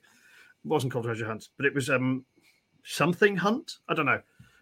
wasn't 0.63 0.93
called 0.93 1.05
treasure 1.05 1.25
hunt 1.25 1.49
but 1.57 1.65
it 1.65 1.75
was 1.75 1.89
um 1.89 2.25
something 2.83 3.35
hunt? 3.35 3.77
I 3.89 3.93
don't 3.93 4.05
know. 4.05 4.21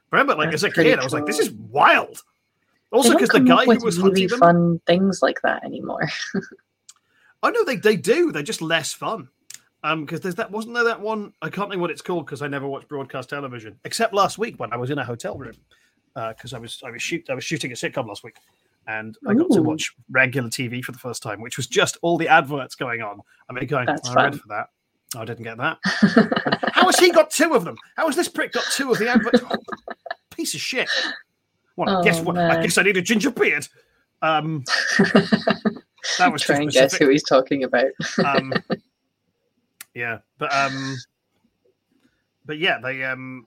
But 0.09 0.17
I 0.17 0.21
remember 0.21 0.35
like 0.35 0.51
That's 0.51 0.63
as 0.63 0.71
a 0.71 0.73
kid 0.73 0.99
i 0.99 1.03
was 1.03 1.13
like 1.13 1.25
this 1.25 1.39
is 1.39 1.51
wild. 1.51 2.23
Also 2.91 3.13
because 3.13 3.29
the 3.29 3.39
guy 3.39 3.65
who 3.65 3.83
was 3.83 3.97
really 3.97 4.21
hunting 4.21 4.27
them 4.27 4.39
fun 4.39 4.81
things 4.87 5.21
like 5.21 5.41
that 5.41 5.63
anymore. 5.63 6.09
I 7.43 7.51
know 7.51 7.65
they, 7.65 7.75
they 7.75 7.97
do. 7.97 8.31
They're 8.31 8.41
just 8.41 8.61
less 8.61 8.93
fun. 8.93 9.27
Um, 9.85 10.05
because 10.05 10.21
there's 10.21 10.35
that 10.35 10.49
wasn't 10.49 10.75
there 10.75 10.85
that 10.85 11.01
one 11.01 11.33
I 11.41 11.49
can't 11.49 11.69
think 11.69 11.81
what 11.81 11.91
it's 11.91 12.01
called 12.01 12.25
because 12.25 12.41
I 12.41 12.47
never 12.47 12.67
watched 12.67 12.87
broadcast 12.87 13.29
television 13.29 13.77
except 13.83 14.13
last 14.13 14.37
week 14.37 14.57
when 14.57 14.71
I 14.71 14.77
was 14.77 14.89
in 14.89 14.97
a 14.97 15.03
hotel 15.03 15.37
room 15.37 15.55
because 16.15 16.53
I 16.53 16.57
was 16.57 16.81
I 16.85 16.89
was 16.89 17.01
shoot 17.01 17.29
I 17.29 17.33
was 17.33 17.43
shooting 17.43 17.71
a 17.71 17.75
sitcom 17.75 18.07
last 18.07 18.23
week 18.23 18.37
and 18.87 19.17
I 19.27 19.33
got 19.33 19.49
to 19.51 19.61
watch 19.61 19.93
regular 20.09 20.49
TV 20.49 20.83
for 20.83 20.91
the 20.91 20.97
first 20.97 21.23
time, 21.23 21.41
which 21.41 21.57
was 21.57 21.67
just 21.67 21.97
all 22.01 22.17
the 22.17 22.27
adverts 22.27 22.75
going 22.75 23.01
on. 23.01 23.21
I 23.49 23.53
mean, 23.53 23.65
going 23.65 23.85
That's 23.85 24.09
I 24.09 24.13
read 24.13 24.39
for 24.39 24.47
that. 24.49 24.67
I 25.15 25.25
didn't 25.25 25.43
get 25.43 25.57
that. 25.57 25.77
How 26.73 26.85
has 26.85 26.97
he 26.99 27.11
got 27.11 27.29
two 27.29 27.53
of 27.53 27.65
them? 27.65 27.77
How 27.95 28.07
has 28.07 28.15
this 28.15 28.27
prick 28.27 28.51
got 28.51 28.65
two 28.71 28.91
of 28.91 28.97
the 28.99 29.09
adverts? 29.09 29.41
Piece 30.31 30.53
of 30.53 30.59
shit. 30.59 30.89
Well, 31.75 31.97
I 31.97 32.03
guess 32.03 32.19
Oh, 32.19 32.23
what? 32.23 32.37
I 32.37 32.61
guess 32.61 32.77
I 32.77 32.83
need 32.83 32.97
a 32.97 33.01
ginger 33.01 33.29
beard. 33.31 33.67
Um, 34.21 34.63
that 36.17 36.31
was 36.31 36.41
too 36.41 36.53
Try 36.53 36.61
and 36.61 36.71
guess 36.71 36.95
who 36.95 37.09
he's 37.09 37.23
talking 37.23 37.63
about. 37.63 37.91
um 38.23 38.53
yeah 39.95 40.19
but 40.37 40.53
um 40.53 40.95
but 42.45 42.57
yeah 42.57 42.79
they 42.81 43.03
um 43.03 43.45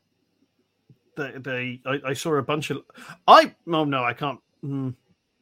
they, 1.17 1.33
they 1.39 1.81
I, 1.87 2.01
I 2.11 2.13
saw 2.15 2.35
a 2.35 2.43
bunch 2.43 2.71
of 2.71 2.83
i 3.27 3.55
no 3.67 3.85
no 3.85 4.05
i 4.05 4.13
can't 4.13 4.41
mm, 4.65 4.95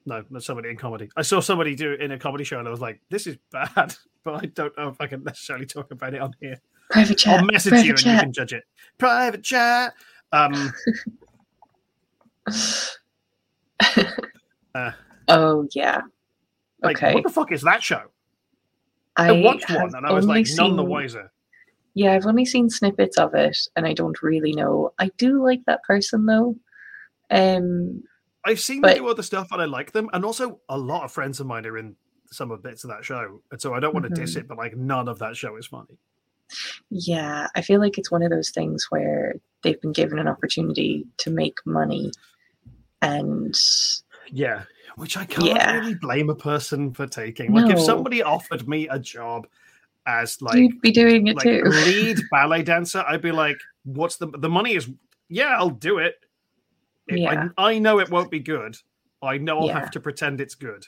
no 0.06 0.24
somebody 0.40 0.70
in 0.70 0.76
comedy 0.76 1.10
i 1.16 1.22
saw 1.22 1.40
somebody 1.40 1.74
do 1.74 1.92
it 1.92 2.00
in 2.00 2.12
a 2.12 2.18
comedy 2.18 2.44
show 2.44 2.58
and 2.58 2.68
i 2.68 2.70
was 2.70 2.80
like 2.80 3.00
this 3.10 3.26
is 3.26 3.36
bad 3.52 3.94
but 4.24 4.42
i 4.42 4.46
don't 4.46 4.76
know 4.78 4.88
if 4.88 5.00
i 5.00 5.06
can 5.06 5.24
necessarily 5.24 5.66
talk 5.66 5.90
about 5.90 6.14
it 6.14 6.20
on 6.20 6.34
here 6.40 6.60
Private 6.90 7.18
chat. 7.18 7.40
i'll 7.40 7.46
message 7.46 7.70
private 7.70 7.86
you 7.88 7.96
and 7.96 8.06
you 8.06 8.18
can 8.18 8.32
judge 8.32 8.52
it 8.52 8.64
private 8.98 9.42
chat 9.44 9.94
um 10.32 10.74
uh, 14.74 14.92
Oh 15.28 15.66
yeah. 15.74 16.02
like 16.82 16.96
Okay. 16.96 17.14
what 17.14 17.22
the 17.24 17.30
fuck 17.30 17.52
is 17.52 17.62
that 17.62 17.82
show 17.82 18.02
i, 19.16 19.28
I 19.28 19.40
watched 19.42 19.70
one 19.70 19.94
and 19.94 20.06
i 20.06 20.12
was 20.12 20.26
like 20.26 20.46
only 20.48 20.54
none 20.56 20.76
the 20.76 20.84
wiser 20.84 21.30
Yeah, 21.96 22.12
I've 22.14 22.26
only 22.26 22.44
seen 22.44 22.68
snippets 22.70 23.16
of 23.18 23.34
it, 23.34 23.56
and 23.76 23.86
I 23.86 23.92
don't 23.94 24.20
really 24.20 24.52
know. 24.52 24.92
I 24.98 25.10
do 25.16 25.40
like 25.44 25.62
that 25.66 25.80
person 25.84 26.26
though. 26.26 26.56
Um, 27.30 28.02
I've 28.44 28.58
seen 28.58 28.80
But- 28.80 28.96
them 28.96 29.04
do 29.04 29.08
other 29.10 29.22
stuff 29.22 29.48
and 29.52 29.62
I 29.62 29.66
like 29.66 29.92
them. 29.92 30.10
And 30.12 30.24
also, 30.24 30.58
a 30.68 30.76
lot 30.76 31.04
of 31.04 31.12
friends 31.12 31.38
of 31.38 31.46
mine 31.46 31.64
are 31.66 31.78
in 31.78 31.94
some 32.32 32.50
of 32.50 32.64
bits 32.64 32.82
of 32.82 32.90
that 32.90 33.04
show. 33.04 33.40
And 33.52 33.60
so 33.62 33.74
I 33.74 33.78
don't 33.80 33.94
want 33.94 34.06
to 34.08 34.20
diss 34.20 34.34
Mhm. 34.34 34.40
it, 34.40 34.48
but 34.48 34.58
like 34.58 34.76
none 34.76 35.06
of 35.06 35.20
that 35.20 35.36
show 35.36 35.54
is 35.56 35.68
funny. 35.68 35.96
yeah, 36.90 37.46
I 37.54 37.62
feel 37.62 37.78
like 37.80 37.96
it's 37.96 38.10
one 38.10 38.22
of 38.24 38.30
those 38.30 38.50
things 38.50 38.86
where 38.90 39.36
they've 39.62 39.80
been 39.80 39.92
given 39.92 40.18
an 40.18 40.26
opportunity 40.28 41.06
to 41.18 41.30
make 41.30 41.58
money, 41.64 42.10
and 43.02 43.54
Yeah. 44.32 44.64
Which 44.96 45.16
I 45.16 45.24
can't 45.24 45.46
Yeah. 45.48 45.72
really 45.78 45.94
blame 45.94 46.30
a 46.30 46.34
person 46.34 46.92
for 46.92 47.06
taking. 47.06 47.52
Like, 47.52 47.70
if 47.70 47.80
somebody 47.80 48.22
offered 48.22 48.68
me 48.68 48.86
a 48.88 48.98
job 48.98 49.46
as 50.06 50.40
like, 50.42 50.56
you'd 50.56 50.80
be 50.80 50.92
doing 50.92 51.26
it 51.26 51.36
like 51.36 51.44
too. 51.44 51.62
lead 51.86 52.20
ballet 52.30 52.62
dancer, 52.62 53.04
I'd 53.08 53.22
be 53.22 53.32
like, 53.32 53.56
what's 53.84 54.16
the 54.16 54.26
the 54.28 54.48
money 54.48 54.74
is? 54.74 54.88
Yeah, 55.28 55.56
I'll 55.58 55.70
do 55.70 55.98
it. 55.98 56.16
Yeah. 57.08 57.48
I, 57.58 57.70
I 57.74 57.78
know 57.78 57.98
it 57.98 58.10
won't 58.10 58.30
be 58.30 58.40
good. 58.40 58.76
I 59.22 59.38
know 59.38 59.60
I'll 59.60 59.66
Yeah. 59.66 59.80
have 59.80 59.90
to 59.92 60.00
pretend 60.00 60.40
it's 60.40 60.54
good, 60.54 60.86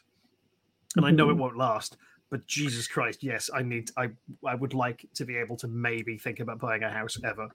and 0.96 1.04
I 1.06 1.10
know 1.10 1.30
it 1.30 1.34
Mhm. 1.34 1.38
won't 1.38 1.56
last. 1.56 1.96
But 2.28 2.46
Jesus 2.46 2.86
Christ, 2.88 3.22
yes, 3.22 3.48
I 3.54 3.62
need. 3.62 3.90
I 3.96 4.10
I 4.44 4.54
would 4.54 4.74
like 4.74 5.06
to 5.14 5.24
be 5.24 5.36
able 5.36 5.56
to 5.58 5.68
maybe 5.68 6.18
think 6.18 6.40
about 6.40 6.58
buying 6.58 6.82
a 6.82 6.90
house 6.90 7.18
ever, 7.24 7.48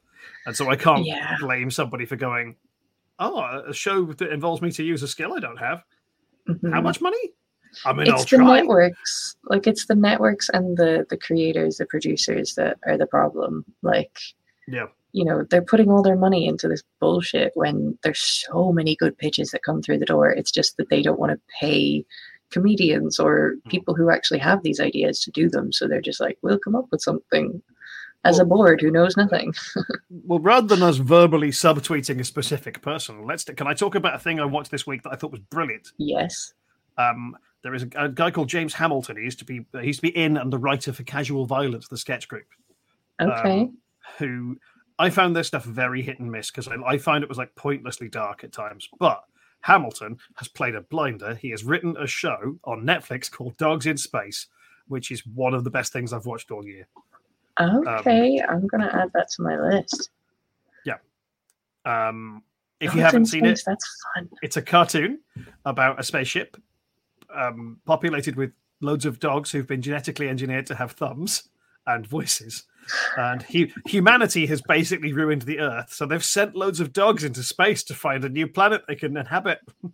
and 0.46 0.56
so 0.56 0.70
I 0.70 0.76
can't 0.76 1.06
blame 1.40 1.70
somebody 1.72 2.06
for 2.06 2.16
going. 2.16 2.56
Oh, 3.20 3.40
a 3.68 3.74
show 3.74 4.06
that 4.06 4.32
involves 4.32 4.62
me 4.64 4.72
to 4.72 4.84
use 4.84 5.04
a 5.04 5.08
skill 5.08 5.34
I 5.34 5.40
don't 5.40 5.58
have. 5.58 5.84
How 6.48 6.54
Mhm. 6.54 6.84
much 6.84 7.02
money? 7.02 7.32
I 7.86 7.94
mean, 7.94 8.10
I'll 8.10 8.16
it's 8.22 8.30
the 8.30 8.38
try. 8.38 8.60
networks 8.60 9.36
like 9.46 9.66
it's 9.66 9.86
the 9.86 9.96
networks 9.96 10.50
and 10.50 10.78
the 10.78 11.06
the 11.10 11.16
creators 11.18 11.78
the 11.78 11.86
producers 11.86 12.56
that 12.56 12.78
are 12.86 12.98
the 12.98 13.08
problem 13.08 13.64
like 13.82 14.12
Yeah. 14.68 14.88
you 15.14 15.24
know 15.24 15.46
they're 15.50 15.62
putting 15.62 15.90
all 15.90 16.04
their 16.04 16.18
money 16.18 16.46
into 16.48 16.68
this 16.68 16.84
bullshit 17.00 17.54
when 17.56 17.98
there's 18.04 18.22
so 18.50 18.74
many 18.74 18.98
good 18.98 19.18
pitches 19.18 19.52
that 19.52 19.64
come 19.64 19.82
through 19.82 20.00
the 20.00 20.06
door 20.06 20.30
it's 20.32 20.52
just 20.52 20.76
that 20.78 20.90
they 20.90 21.02
don't 21.02 21.20
want 21.20 21.32
to 21.32 21.40
pay 21.62 22.06
comedians 22.50 23.20
or 23.20 23.54
Hmm. 23.64 23.70
people 23.70 23.96
who 23.96 24.10
actually 24.10 24.40
have 24.40 24.64
these 24.64 24.82
ideas 24.82 25.22
to 25.22 25.32
do 25.32 25.50
them 25.50 25.72
so 25.72 25.88
they're 25.88 26.02
just 26.02 26.20
like 26.20 26.38
we'll 26.42 26.60
come 26.60 26.76
up 26.76 26.88
with 26.92 27.02
something 27.02 27.62
as 28.24 28.40
a 28.40 28.46
board 28.46 28.82
who 28.82 28.92
knows 28.92 29.18
nothing 29.18 29.54
Well, 30.26 30.40
rather 30.40 30.68
than 30.68 30.84
us 30.84 30.98
verbally 30.98 31.50
subtweeting 31.50 32.20
a 32.20 32.24
specific 32.24 32.82
person, 32.82 33.26
let's. 33.26 33.44
Can 33.44 33.68
I 33.68 33.74
talk 33.74 33.96
about 33.96 34.16
a 34.16 34.20
thing 34.20 34.40
I 34.40 34.46
watched 34.46 34.72
this 34.72 34.86
week 34.86 35.04
that 35.04 35.12
I 35.12 35.16
thought 35.16 35.32
was 35.32 35.40
brilliant? 35.40 35.92
yes 35.98 36.54
Um, 36.98 37.38
there 37.64 37.74
is 37.74 37.84
a, 37.84 38.06
a 38.06 38.10
guy 38.10 38.32
called 38.32 38.50
James 38.50 38.74
Hamilton. 38.74 39.18
He 39.18 39.24
used 39.24 39.40
to 39.40 39.46
be 39.46 39.66
he 39.80 39.88
used 39.88 40.00
to 40.00 40.08
be 40.12 40.18
in 40.18 40.38
and 40.38 40.52
the 40.52 40.58
writer 40.58 40.94
for 40.94 41.04
Casual 41.04 41.46
Violence, 41.46 41.88
the 41.88 41.98
sketch 41.98 42.28
group. 42.28 42.48
okay 43.22 43.62
Um, 43.62 43.78
who 44.18 44.58
I 45.00 45.10
found 45.10 45.36
their 45.36 45.44
stuff 45.44 45.64
very 45.64 46.02
hit 46.02 46.20
and 46.20 46.32
miss 46.32 46.52
because 46.52 46.68
I, 46.68 46.76
I 46.86 46.98
find 46.98 47.24
it 47.24 47.30
was 47.30 47.38
like 47.38 47.56
pointlessly 47.56 48.10
dark 48.10 48.44
at 48.44 48.52
times. 48.52 48.88
But 49.00 49.24
Hamilton 49.62 50.18
has 50.36 50.48
played 50.48 50.76
a 50.76 50.82
blinder. 50.82 51.36
He 51.36 51.52
has 51.52 51.64
written 51.64 51.96
a 51.98 52.08
show 52.08 52.60
on 52.66 52.84
Netflix 52.84 53.32
called 53.32 53.58
Dogs 53.58 53.86
in 53.86 53.98
Space, 53.98 54.48
which 54.88 55.12
is 55.12 55.26
one 55.26 55.54
of 55.54 55.64
the 55.64 55.70
best 55.70 55.94
things 55.94 56.14
I've 56.14 56.26
watched 56.26 56.52
all 56.52 56.66
year. 56.66 56.88
Okay 57.60 58.42
i'm 58.50 58.68
gonna 58.68 58.90
add 58.94 59.10
that 59.14 59.30
to 59.30 59.42
my 59.42 59.60
list 59.60 60.10
Yeah. 60.86 60.98
Um, 61.86 62.44
if 62.80 62.96
you 62.96 63.02
haven't 63.02 63.26
seen 63.26 63.46
it, 63.46 63.62
that's 63.66 64.04
fun 64.16 64.30
it's 64.42 64.58
a 64.58 64.62
cartoon 64.62 65.20
about 65.66 66.00
a 66.00 66.04
spaceship 66.04 66.58
um, 67.34 67.80
populated 67.86 68.36
with 68.36 68.52
loads 68.82 69.06
of 69.06 69.20
dogs 69.20 69.52
who've 69.52 69.68
been 69.68 69.82
genetically 69.82 70.28
engineered 70.28 70.66
to 70.66 70.76
have 70.76 70.94
thumbs 70.94 71.50
and 71.88 72.06
voices. 72.06 72.64
And 73.16 73.42
hu- 73.44 73.68
humanity 73.86 74.46
has 74.48 74.62
basically 74.64 75.14
ruined 75.14 75.44
the 75.44 75.60
Earth, 75.60 75.94
so 75.94 76.06
they've 76.06 76.24
sent 76.24 76.56
loads 76.56 76.80
of 76.80 76.92
dogs 76.92 77.24
into 77.24 77.44
space 77.44 77.84
to 77.84 77.94
find 77.94 78.26
a 78.26 78.30
new 78.30 78.48
planet 78.48 78.82
they 78.88 78.96
can 78.96 79.16
inhabit. 79.18 79.60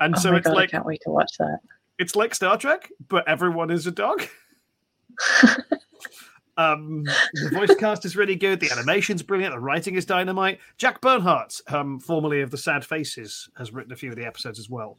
And 0.00 0.16
oh 0.16 0.18
so 0.18 0.34
it's 0.34 0.48
god 0.48 0.56
like 0.56 0.70
i 0.70 0.72
can't 0.72 0.84
wait 0.86 1.00
to 1.02 1.10
watch 1.10 1.30
that 1.38 1.58
it's 2.02 2.16
like 2.16 2.34
Star 2.34 2.58
Trek, 2.58 2.90
but 3.08 3.26
everyone 3.28 3.70
is 3.70 3.86
a 3.86 3.92
dog. 3.92 4.26
um, 6.56 7.04
the 7.04 7.50
voice 7.52 7.74
cast 7.76 8.04
is 8.04 8.16
really 8.16 8.36
good. 8.36 8.60
The 8.60 8.70
animation's 8.70 9.22
brilliant. 9.22 9.54
The 9.54 9.60
writing 9.60 9.94
is 9.94 10.04
dynamite. 10.04 10.58
Jack 10.76 11.00
Bernhardt, 11.00 11.60
um, 11.68 11.98
formerly 11.98 12.40
of 12.42 12.50
the 12.50 12.58
Sad 12.58 12.84
Faces, 12.84 13.48
has 13.56 13.72
written 13.72 13.92
a 13.92 13.96
few 13.96 14.10
of 14.10 14.16
the 14.16 14.26
episodes 14.26 14.58
as 14.58 14.68
well. 14.68 14.98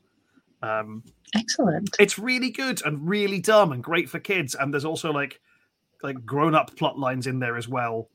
Um, 0.64 1.04
excellent 1.36 1.89
it's 1.99 2.18
really 2.18 2.49
good 2.49 2.82
and 2.86 3.06
really 3.08 3.39
dumb 3.41 3.74
and 3.74 3.84
great 3.84 4.10
for 4.10 4.20
kids. 4.20 4.56
And 4.56 4.74
there's 4.74 4.86
also 4.86 5.12
like 5.12 5.41
like 6.01 6.26
grown 6.26 6.56
up 6.56 6.76
plot 6.78 6.97
lines 6.97 7.28
in 7.28 7.39
there 7.39 7.58
as 7.58 7.68
well, 7.68 8.10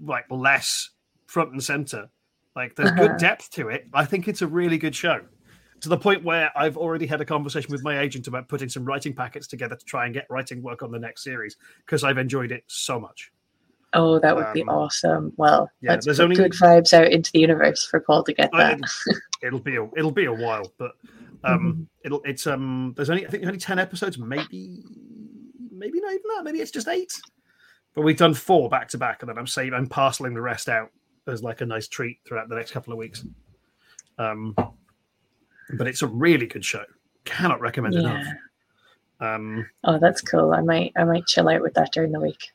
like 0.00 0.24
less 0.30 0.90
front 1.26 1.52
and 1.52 1.62
center. 1.62 2.08
Like 2.56 2.74
there's 2.76 2.90
Uh-huh. 2.90 3.08
good 3.08 3.16
depth 3.18 3.50
to 3.52 3.68
it. 3.68 3.86
I 3.94 4.04
think 4.04 4.28
it's 4.28 4.42
a 4.42 4.46
really 4.46 4.78
good 4.78 4.94
show. 4.94 5.20
To 5.80 5.88
the 5.88 5.98
point 5.98 6.24
where 6.24 6.50
I've 6.56 6.76
already 6.78 7.06
had 7.06 7.20
a 7.20 7.24
conversation 7.24 7.70
with 7.70 7.82
my 7.82 7.98
agent 7.98 8.26
about 8.26 8.48
putting 8.48 8.68
some 8.70 8.84
writing 8.84 9.12
packets 9.14 9.46
together 9.46 9.76
to 9.76 9.84
try 9.84 10.06
and 10.06 10.14
get 10.14 10.26
writing 10.30 10.62
work 10.62 10.82
on 10.82 10.90
the 10.90 10.98
next 10.98 11.22
series 11.22 11.56
because 11.84 12.04
I've 12.04 12.16
enjoyed 12.18 12.52
it 12.52 12.64
so 12.68 12.98
much. 12.98 13.30
Oh, 13.92 14.18
that 14.18 14.34
would 14.34 14.52
be 14.54 14.62
Um, 14.62 14.70
awesome. 14.70 15.32
Well, 15.36 15.70
yeah, 15.80 15.92
let's 15.92 16.06
there's 16.06 16.16
put 16.18 16.24
only- 16.24 16.36
good 16.36 16.52
vibes 16.52 16.92
out 16.92 17.08
into 17.12 17.30
the 17.32 17.38
universe 17.40 17.84
for 17.84 18.00
Paul 18.00 18.24
to 18.24 18.32
get 18.32 18.50
I- 18.52 18.74
that. 18.76 18.80
It'll 19.42 19.60
be 19.60 19.76
a, 19.76 19.84
it'll 19.96 20.10
be 20.10 20.24
a 20.24 20.32
while, 20.32 20.72
but 20.78 20.92
um, 21.44 21.86
it'll 22.02 22.22
it's 22.22 22.46
um 22.46 22.94
there's 22.96 23.10
only 23.10 23.26
I 23.26 23.30
think 23.30 23.44
only 23.44 23.58
ten 23.58 23.78
episodes, 23.78 24.16
maybe 24.18 24.82
maybe 25.70 26.00
not 26.00 26.12
even 26.12 26.22
that, 26.34 26.44
maybe 26.44 26.60
it's 26.60 26.70
just 26.70 26.88
eight. 26.88 27.20
But 27.94 28.02
we've 28.02 28.16
done 28.16 28.32
four 28.34 28.70
back 28.70 28.88
to 28.88 28.98
back, 28.98 29.22
and 29.22 29.28
then 29.28 29.36
I'm 29.38 29.46
saving 29.46 29.74
I'm 29.74 29.86
parceling 29.86 30.32
the 30.34 30.40
rest 30.40 30.68
out 30.70 30.90
as 31.26 31.42
like 31.42 31.60
a 31.60 31.66
nice 31.66 31.86
treat 31.86 32.18
throughout 32.26 32.48
the 32.48 32.54
next 32.56 32.70
couple 32.70 32.92
of 32.94 32.98
weeks. 32.98 33.24
Um, 34.18 34.54
but 35.72 35.86
it's 35.86 36.02
a 36.02 36.06
really 36.06 36.46
good 36.46 36.64
show. 36.64 36.84
Cannot 37.24 37.60
recommend 37.60 37.94
yeah. 37.94 38.00
enough. 38.00 38.26
Um, 39.20 39.66
Oh, 39.84 39.98
that's 39.98 40.20
cool. 40.20 40.52
I 40.52 40.60
might 40.60 40.92
I 40.96 41.04
might 41.04 41.26
chill 41.26 41.48
out 41.48 41.62
with 41.62 41.74
that 41.74 41.92
during 41.92 42.12
the 42.12 42.20
week. 42.20 42.50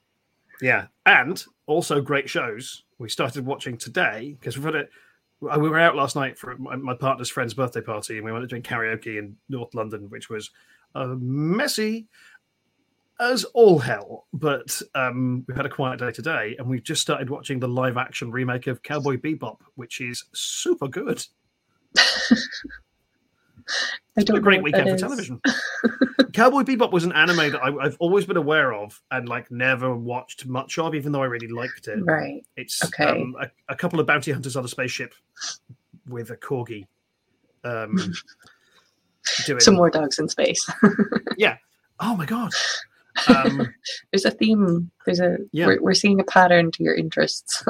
Yeah, 0.62 0.88
and 1.06 1.44
also 1.68 2.02
great 2.02 2.30
shows. 2.30 2.84
We 2.98 3.10
started 3.10 3.46
watching 3.46 3.78
today 3.78 4.36
because 4.40 4.58
we've 4.58 4.66
had 4.66 4.76
it. 4.76 4.90
We 5.42 5.70
were 5.70 5.80
out 5.80 5.96
last 5.96 6.18
night 6.18 6.38
for 6.38 6.58
my, 6.58 6.94
partner's 6.96 7.30
friend's 7.30 7.54
birthday 7.54 7.80
party, 7.80 8.18
and 8.18 8.26
we 8.26 8.32
went 8.34 8.44
to 8.44 8.48
drink 8.48 8.66
karaoke 8.66 9.18
in 9.18 9.38
North 9.48 9.74
London, 9.74 10.10
which 10.10 10.30
was 10.30 10.52
uh, 10.96 11.16
messy 11.18 12.08
as 13.22 13.46
all 13.46 13.80
hell. 13.80 14.28
But 14.34 14.82
um, 14.96 15.46
we've 15.48 15.56
had 15.56 15.66
a 15.66 15.70
quiet 15.70 16.00
day 16.00 16.12
today, 16.12 16.56
and 16.60 16.68
we've 16.68 16.84
just 16.84 17.02
started 17.02 17.30
watching 17.30 17.58
the 17.58 17.70
live-action 17.70 18.32
remake 18.32 18.68
of 18.68 18.84
Cowboy 18.84 19.16
Bebop, 19.16 19.60
which 19.76 20.02
is 20.02 20.26
super 20.34 20.90
good. 20.90 21.26
I 24.18 24.22
It's 24.22 24.26
been 24.26 24.26
don't 24.26 24.38
a 24.38 24.42
great 24.42 24.58
know 24.58 24.64
weekend 24.64 24.90
for 24.90 24.96
is. 24.96 25.02
television. 25.02 25.42
Cowboy 26.34 26.62
Bebop 26.64 26.92
was 26.92 27.04
an 27.04 27.12
anime 27.14 27.52
that 27.52 27.62
I, 27.64 27.76
I've 27.86 27.98
always 28.00 28.26
been 28.26 28.38
aware 28.38 28.74
of 28.74 29.00
and 29.12 29.28
like 29.28 29.50
never 29.52 29.96
watched 29.96 30.46
much 30.46 30.78
of, 30.78 30.94
even 30.96 31.12
though 31.12 31.24
I 31.24 31.26
really 31.28 31.48
liked 31.48 31.88
it. 31.88 32.00
Right. 32.04 32.46
It's 32.56 32.84
Okay. 32.86 33.06
um, 33.06 33.36
a, 33.42 33.48
a 33.72 33.76
couple 33.76 34.00
of 34.00 34.06
bounty 34.08 34.32
hunters 34.32 34.56
on 34.56 34.64
a 34.66 34.68
spaceship 34.68 35.14
with 36.08 36.32
a 36.32 36.38
corgi. 36.38 36.86
Um, 37.64 37.98
doing, 39.46 39.60
Some 39.60 39.76
more 39.76 39.90
dogs 39.90 40.20
in 40.20 40.28
space. 40.30 40.70
Yeah. 41.38 41.56
Oh 42.02 42.16
my 42.18 42.26
god! 42.26 42.52
Um, 43.28 43.68
There's 44.12 44.26
a 44.26 44.32
theme. 44.32 44.92
There's 45.06 45.20
a 45.22 45.38
Yeah. 45.54 45.68
we're, 45.68 45.82
we're 45.82 45.94
seeing 45.94 46.20
a 46.20 46.24
pattern 46.26 46.70
to 46.72 46.84
your 46.84 46.96
interests. 46.96 47.64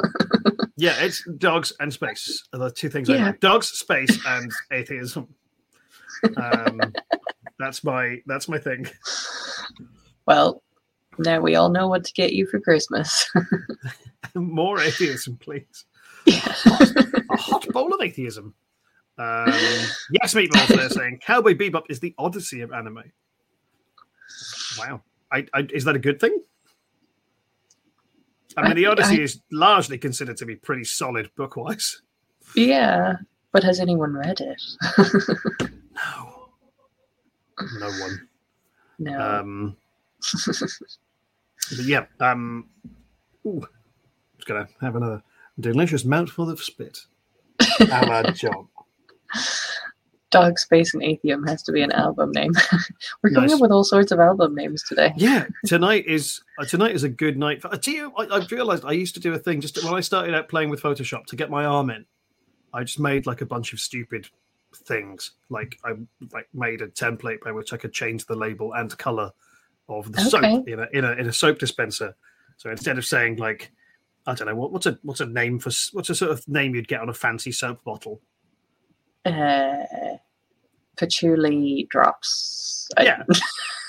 yeah, 0.76 0.94
it's 1.00 1.24
dogs 1.38 1.72
and 1.78 1.92
space 1.92 2.44
are 2.52 2.58
the 2.58 2.70
two 2.72 2.88
things 2.88 3.08
I 3.10 3.14
Yeah. 3.16 3.26
like: 3.26 3.40
dogs, 3.40 3.68
space, 3.68 4.18
and 4.26 4.50
atheism. 4.72 5.28
Um, 6.36 6.80
that's 7.58 7.84
my 7.84 8.18
that's 8.26 8.48
my 8.48 8.58
thing. 8.58 8.86
well, 10.26 10.62
now 11.18 11.40
we 11.40 11.54
all 11.54 11.70
know 11.70 11.88
what 11.88 12.04
to 12.04 12.12
get 12.12 12.32
you 12.32 12.46
for 12.46 12.60
Christmas. 12.60 13.30
More 14.34 14.80
atheism, 14.80 15.36
please. 15.38 15.84
yeah. 16.26 16.54
a 17.30 17.36
hot 17.36 17.66
bowl 17.68 17.92
of 17.94 18.00
atheism. 18.00 18.54
Um, 19.18 19.46
yes, 20.12 20.34
Meatballs, 20.34 20.68
they're 20.68 20.88
saying 20.88 21.18
Cowboy 21.22 21.54
Bebop 21.54 21.84
is 21.90 22.00
the 22.00 22.14
Odyssey 22.16 22.62
of 22.62 22.72
anime. 22.72 23.02
Wow. 24.78 25.02
I, 25.30 25.46
I, 25.52 25.66
is 25.72 25.84
that 25.84 25.96
a 25.96 25.98
good 25.98 26.20
thing? 26.20 26.40
I 28.56 28.66
mean, 28.68 28.76
the 28.76 28.86
Odyssey 28.86 29.20
I- 29.20 29.24
is 29.24 29.40
largely 29.52 29.98
considered 29.98 30.36
to 30.38 30.46
be 30.46 30.56
pretty 30.56 30.84
solid 30.84 31.30
book 31.36 31.56
wise. 31.56 32.00
yeah. 32.54 33.14
But 33.52 33.64
has 33.64 33.80
anyone 33.80 34.14
read 34.14 34.40
it? 34.40 34.62
No. 36.04 36.48
No 37.78 37.86
one. 37.88 38.28
no. 38.98 39.20
Um, 39.20 39.76
but 41.76 41.84
yeah. 41.84 42.06
Um, 42.20 42.68
ooh, 43.46 43.62
just 44.36 44.48
going 44.48 44.66
to 44.66 44.72
have 44.80 44.96
another 44.96 45.22
delicious 45.58 46.04
mouthful 46.04 46.48
of 46.50 46.62
spit. 46.62 47.00
la 47.80 48.22
John. 48.30 48.68
Dog 50.30 50.58
Space 50.58 50.94
and 50.94 51.02
Atheum 51.02 51.46
has 51.48 51.62
to 51.64 51.72
be 51.72 51.82
an 51.82 51.90
album 51.92 52.30
name. 52.32 52.52
We're 53.22 53.30
coming 53.30 53.48
Nice. 53.48 53.54
up 53.56 53.60
with 53.60 53.72
all 53.72 53.82
sorts 53.84 54.12
of 54.12 54.20
album 54.20 54.54
names 54.54 54.82
today. 54.84 55.12
Yeah, 55.16 55.46
tonight 55.66 56.06
is 56.06 56.40
uh, 56.58 56.64
tonight 56.64 56.94
is 56.94 57.02
a 57.02 57.08
good 57.08 57.36
night. 57.36 57.60
For, 57.60 57.68
uh, 57.68 57.76
do 57.76 57.90
you? 57.90 58.12
I, 58.16 58.24
I 58.26 58.46
realized 58.50 58.84
I 58.84 58.92
used 58.92 59.14
to 59.14 59.20
do 59.20 59.34
a 59.34 59.38
thing 59.38 59.60
just 59.60 59.82
when 59.84 59.92
I 59.92 60.00
started 60.00 60.34
out 60.34 60.48
playing 60.48 60.70
with 60.70 60.80
Photoshop 60.80 61.26
to 61.26 61.36
get 61.36 61.50
my 61.50 61.64
arm 61.64 61.90
in. 61.90 62.06
I 62.72 62.84
just 62.84 63.00
made 63.00 63.26
like 63.26 63.40
a 63.40 63.46
bunch 63.46 63.72
of 63.72 63.80
stupid 63.80 64.28
things. 64.74 65.32
Like 65.48 65.78
I 65.84 65.92
like 66.32 66.48
made 66.54 66.82
a 66.82 66.88
template 66.88 67.40
by 67.40 67.52
which 67.52 67.72
I 67.72 67.76
could 67.76 67.92
change 67.92 68.26
the 68.26 68.36
label 68.36 68.72
and 68.74 68.96
color 68.98 69.30
of 69.88 70.12
the 70.12 70.20
soap 70.20 70.44
Okay. 70.44 70.72
in 70.72 70.80
a 70.80 70.86
in 70.92 71.04
a 71.04 71.12
in 71.12 71.26
a 71.28 71.32
soap 71.32 71.58
dispenser. 71.58 72.14
So 72.56 72.70
instead 72.70 72.98
of 72.98 73.04
saying 73.06 73.36
like 73.36 73.72
I 74.26 74.34
don't 74.34 74.46
know 74.48 74.54
what, 74.54 74.72
what's 74.72 74.86
a 74.86 74.98
what's 75.02 75.20
a 75.20 75.26
name 75.26 75.58
for 75.58 75.70
what's 75.92 76.10
a 76.10 76.14
sort 76.14 76.30
of 76.30 76.46
name 76.48 76.74
you'd 76.74 76.88
get 76.88 77.00
on 77.00 77.08
a 77.08 77.14
fancy 77.14 77.52
soap 77.52 77.82
bottle. 77.84 78.20
Uh, 79.24 79.84
patchouli 80.96 81.86
drops. 81.90 82.88
Yeah. 83.00 83.22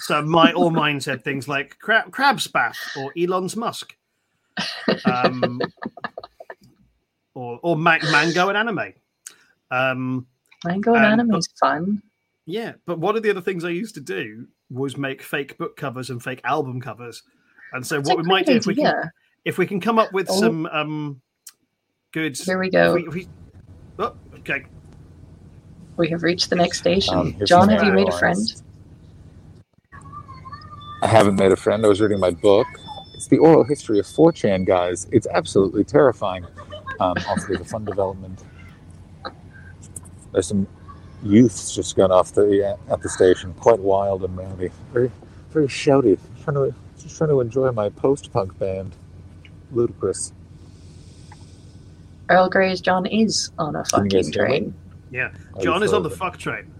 So 0.01 0.21
my 0.23 0.51
all 0.53 0.71
mine 0.71 0.99
said 0.99 1.23
things 1.23 1.47
like 1.47 1.77
crab, 1.79 2.11
crab's 2.11 2.47
bath 2.47 2.77
or 2.97 3.13
Elon's 3.17 3.55
Musk, 3.55 3.95
um, 5.05 5.61
or 7.33 7.59
or 7.61 7.75
ma- 7.77 7.99
mango 8.11 8.49
and 8.49 8.57
anime. 8.57 8.93
Um, 9.69 10.27
Mango 10.65 10.93
and 10.93 11.05
Um, 11.05 11.11
anime 11.11 11.27
but- 11.29 11.37
is 11.39 11.49
fun. 11.59 12.01
Yeah, 12.45 12.73
but 12.85 12.99
one 12.99 13.15
of 13.15 13.23
the 13.23 13.29
other 13.29 13.41
things 13.41 13.63
I 13.63 13.69
used 13.69 13.93
to 13.95 14.01
do 14.01 14.47
was 14.69 14.97
make 14.97 15.21
fake 15.21 15.57
book 15.57 15.77
covers 15.77 16.09
and 16.09 16.21
fake 16.21 16.41
album 16.43 16.81
covers. 16.81 17.23
And 17.73 17.85
so 17.85 17.99
It's 17.99 18.09
what 18.09 18.17
we 18.17 18.23
might 18.23 18.45
do 18.45 18.53
great 18.53 18.57
if 18.57 18.65
we 18.67 18.75
can 18.75 19.11
if 19.45 19.57
we 19.57 19.65
can 19.65 19.79
come 19.79 19.97
up 19.97 20.11
with 20.13 20.27
Oh. 20.29 20.39
some 20.39 20.65
um 20.67 21.21
good 22.11 22.37
Here 22.37 22.59
we 22.59 22.67
if 22.67 22.73
go. 22.73 22.93
we- 22.95 23.07
if 23.07 23.13
we- 23.13 23.27
oh, 23.99 24.13
okay. 24.39 24.65
We 25.97 26.09
have 26.09 26.23
reached 26.23 26.49
the 26.49 26.55
next 26.55 26.79
station. 26.79 27.13
Um, 27.15 27.35
John, 27.45 27.69
have 27.69 27.83
you 27.83 27.91
made 27.91 28.07
a 28.09 28.17
friend? 28.17 28.39
I 31.03 31.07
haven't 31.07 31.35
made 31.35 31.51
a 31.51 31.55
friend. 31.55 31.83
I 31.85 31.89
was 31.89 31.99
reading 32.01 32.19
my 32.19 32.31
book. 32.31 32.67
It's 33.13 33.27
the 33.27 33.37
oral 33.39 33.63
history 33.63 33.99
of 33.99 34.05
4chan, 34.05 34.65
guys. 34.65 35.07
It's 35.11 35.27
absolutely 35.27 35.83
terrifying. 35.83 36.45
Um, 36.99 37.15
also, 37.27 37.47
there's 37.47 37.61
a 37.61 37.65
fun 37.65 37.85
development. 37.85 38.43
There's 40.31 40.47
some 40.47 40.67
youths 41.23 41.73
just 41.73 41.95
gone 41.95 42.11
off 42.11 42.33
the 42.33 42.65
uh, 42.89 42.93
at 42.93 43.01
the 43.01 43.09
station, 43.09 43.53
quite 43.55 43.79
wild 43.79 44.23
and 44.23 44.35
rowdy, 44.37 44.69
very, 44.93 45.11
very 45.51 45.67
shouty. 45.67 46.17
Trying 46.43 46.55
to 46.55 46.73
just 46.99 47.17
trying 47.17 47.29
to 47.29 47.39
enjoy 47.41 47.71
my 47.71 47.89
post-punk 47.89 48.57
band. 48.59 48.95
Ludicrous. 49.71 50.33
Earl 52.29 52.49
Grey's 52.49 52.81
John 52.81 53.05
is 53.05 53.51
on 53.57 53.75
a 53.75 53.83
Can 53.83 54.05
you 54.05 54.09
guys 54.09 54.27
fucking 54.27 54.33
hear 54.33 54.45
train. 54.47 54.73
Yeah. 55.11 55.31
Are 55.55 55.61
John 55.61 55.83
is 55.83 55.93
on 55.93 56.03
the 56.03 56.09
frozen? 56.09 56.19
fuck 56.31 56.37
train. 56.37 56.73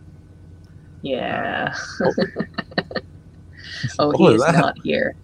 Yeah. 1.01 1.73
Oh. 2.01 2.13
oh, 3.99 4.11
Oh, 4.13 4.29
he 4.29 4.35
is 4.35 4.41
that- 4.41 4.55
not 4.55 4.77
here. 4.83 5.15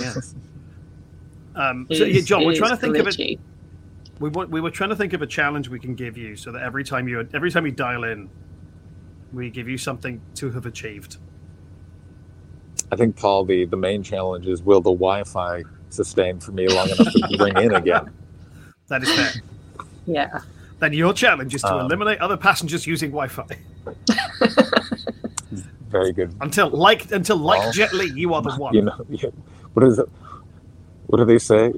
Yeah. 0.00 0.14
Um, 1.56 1.88
so 1.92 2.04
yeah, 2.04 2.20
John, 2.20 2.46
we're 2.46 2.54
trying 2.54 2.70
to 2.70 2.74
is 2.76 2.80
think 2.80 2.96
of 2.98 3.08
it. 3.08 3.40
Glitchy. 4.20 4.30
We 4.36 4.44
we 4.46 4.60
were 4.60 4.70
trying 4.70 4.90
to 4.90 4.96
think 4.96 5.12
of 5.12 5.22
a 5.22 5.26
challenge 5.26 5.68
we 5.68 5.78
can 5.78 5.94
give 5.94 6.16
you 6.16 6.36
so 6.36 6.52
that 6.52 6.62
every 6.62 6.84
time 6.84 7.08
you 7.08 7.26
every 7.34 7.50
time 7.50 7.66
you 7.66 7.72
dial 7.72 8.04
in, 8.04 8.28
we 9.32 9.50
give 9.50 9.68
you 9.68 9.78
something 9.78 10.20
to 10.36 10.50
have 10.52 10.66
achieved. 10.66 11.16
I 12.90 12.96
think 12.96 13.16
Paul, 13.16 13.44
the 13.44 13.64
the 13.66 13.76
main 13.76 14.02
challenge 14.02 14.46
is 14.46 14.62
will 14.62 14.80
the 14.80 14.90
Wi-Fi 14.92 15.64
sustain 15.90 16.40
for 16.40 16.52
me 16.52 16.68
long 16.68 16.86
enough 16.88 17.12
to 17.12 17.36
bring 17.38 17.56
in 17.56 17.74
again? 17.74 18.12
That 18.88 19.02
is 19.02 19.12
fair. 19.12 19.42
Yeah. 20.06 20.40
then 20.78 20.94
your 20.94 21.12
challenge 21.12 21.54
is 21.54 21.60
to 21.60 21.74
Um, 21.74 21.80
eliminate 21.84 22.20
other 22.20 22.38
passengers 22.38 22.86
using 22.86 23.10
Wi-Fi 23.10 23.44
Very 25.90 26.12
good. 26.12 26.34
until 26.40 26.70
like 26.70 27.10
until 27.12 27.36
like 27.36 27.60
Well, 27.60 27.72
Jet 27.72 27.92
Li, 27.92 28.10
you 28.14 28.32
are 28.32 28.40
the 28.40 28.52
one. 28.56 28.72
you 28.74 28.80
know 28.82 28.96
you- 29.10 29.30
what 29.74 29.84
is 29.86 29.98
it 29.98 30.08
what 31.08 31.18
do 31.18 31.26
they 31.26 31.38
say 31.38 31.74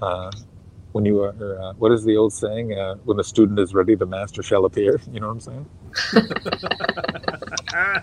uh, 0.00 0.30
when 0.92 1.04
you 1.04 1.20
are 1.22 1.30
uh, 1.30 1.72
what 1.74 1.92
is 1.92 2.04
the 2.04 2.16
old 2.16 2.32
saying? 2.32 2.78
Uh, 2.78 2.96
when 3.04 3.16
the 3.16 3.24
student 3.24 3.58
is 3.58 3.74
ready 3.74 3.94
the 3.94 4.06
master 4.06 4.42
shall 4.42 4.64
appear. 4.64 5.00
You 5.12 5.20
know 5.20 5.28
what 5.28 5.34
i'm 5.34 5.40
saying? 5.40 5.66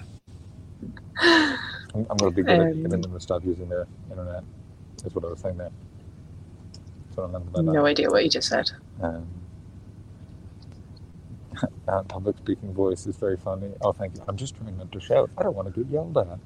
I'm, 1.95 2.05
I'm 2.09 2.17
going 2.17 2.31
to 2.31 2.35
be 2.35 2.43
good 2.43 2.59
at 2.59 2.67
Um, 2.71 2.83
getting 2.83 3.01
them 3.01 3.13
to 3.13 3.19
stop 3.19 3.43
using 3.43 3.67
their 3.69 3.87
internet 4.09 4.43
that's 5.03 5.15
what 5.15 5.25
i 5.25 5.27
was 5.29 5.39
saying 5.39 5.57
there. 5.57 5.71
So 7.15 7.23
I'm 7.23 7.65
No 7.65 7.85
idea 7.85 8.09
what 8.09 8.23
you 8.23 8.29
just 8.29 8.49
said. 8.49 8.69
um, 9.01 9.27
uh, 11.87 12.03
public 12.03 12.37
speaking 12.37 12.73
voice 12.73 13.05
is 13.07 13.15
very 13.17 13.37
funny. 13.37 13.71
Oh 13.81 13.91
thank 13.93 14.15
you. 14.15 14.23
I'm 14.27 14.37
just 14.37 14.55
trying 14.57 14.77
not 14.77 14.91
to 14.91 14.99
shout. 14.99 15.29
I 15.37 15.43
don't 15.43 15.55
want 15.55 15.73
to 15.73 15.83
get 15.83 15.91
yelled 15.91 16.17
at. 16.17 16.27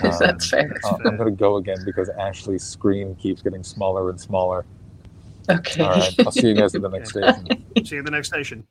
Um, 0.00 0.16
That's 0.20 0.48
fair. 0.48 0.72
uh, 0.84 0.96
I'm 1.04 1.16
going 1.16 1.30
to 1.30 1.36
go 1.36 1.56
again 1.56 1.84
because 1.84 2.08
Ashley's 2.08 2.62
screen 2.62 3.16
keeps 3.16 3.42
getting 3.42 3.64
smaller 3.64 4.10
and 4.10 4.20
smaller. 4.20 4.64
Okay. 5.50 5.82
All 5.82 5.90
right, 5.90 6.14
I'll 6.20 6.32
see 6.32 6.48
you 6.48 6.54
guys 6.54 6.74
at 6.74 6.82
the 6.82 6.88
next 6.88 7.10
station. 7.12 7.46
see 7.86 7.94
you 7.94 7.98
at 8.00 8.04
the 8.04 8.10
next 8.10 8.28
station. 8.28 8.66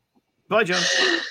Bye, 0.50 0.64
John. 0.64 0.82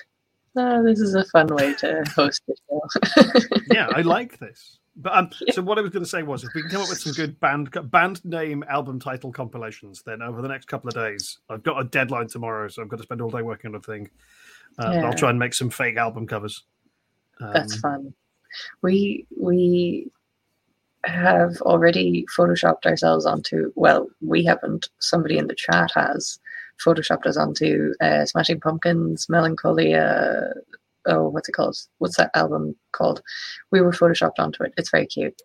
Oh, 0.59 0.83
this 0.83 1.01
is 1.01 1.15
a 1.15 1.23
fun 1.27 1.49
way 1.49 1.75
to 1.75 2.03
host 2.17 2.41
the 2.49 2.57
show. 2.67 3.51
Yeah, 3.71 3.89
I 3.95 4.01
like 4.01 4.39
this. 4.39 4.79
But 4.97 5.15
um, 5.15 5.29
so 5.51 5.61
what 5.61 5.77
I 5.77 5.83
was 5.83 5.91
going 5.91 6.03
to 6.03 6.09
say 6.09 6.23
was, 6.23 6.45
if 6.45 6.49
we 6.55 6.63
can 6.63 6.71
come 6.71 6.81
up 6.81 6.89
with 6.89 6.99
some 6.99 7.13
good 7.13 7.39
band 7.41 7.77
band 7.91 8.25
name, 8.25 8.65
album 8.67 8.99
title 8.99 9.31
compilations, 9.31 10.03
then 10.07 10.23
over 10.23 10.41
the 10.41 10.49
next 10.49 10.65
couple 10.67 10.89
of 10.89 10.95
days, 10.95 11.41
I've 11.51 11.63
got 11.63 11.79
a 11.79 11.85
deadline 11.85 12.29
tomorrow, 12.29 12.69
so 12.69 12.81
I've 12.81 12.89
got 12.89 12.97
to 12.97 13.03
spend 13.03 13.21
all 13.21 13.29
day 13.29 13.43
working 13.43 13.73
on 13.73 13.75
a 13.75 13.81
thing. 13.81 14.09
Uh, 14.79 14.93
Yeah. 14.95 15.05
I'll 15.05 15.13
try 15.13 15.29
and 15.29 15.39
make 15.39 15.53
some 15.53 15.69
fake 15.69 15.99
album 15.99 16.27
covers. 16.27 16.63
Um, 17.39 17.53
That's 17.53 17.77
fun. 17.79 18.15
We 18.81 19.27
we 19.39 20.11
have 21.05 21.61
already 21.63 22.25
photoshopped 22.37 22.87
ourselves 22.87 23.27
onto. 23.27 23.73
Well, 23.77 24.09
we 24.21 24.45
haven't. 24.45 24.89
Somebody 24.99 25.39
in 25.39 25.47
the 25.47 25.55
chat 25.55 25.91
has 25.95 26.39
photoshopped 26.85 27.27
us 27.27 27.37
onto 27.37 27.95
uh, 28.01 28.25
Smashing 28.27 28.61
Pumpkins, 28.61 29.29
Melancholia. 29.29 30.53
Oh, 31.07 31.29
what's 31.29 31.49
it 31.49 31.53
called? 31.53 31.77
What's 31.99 32.17
that 32.17 32.31
album 32.35 32.75
called? 32.93 33.23
We 33.71 33.81
were 33.81 33.93
photoshopped 33.93 34.39
onto 34.39 34.65
it. 34.65 34.75
It's 34.77 34.91
very 34.91 35.07
cute. 35.07 35.41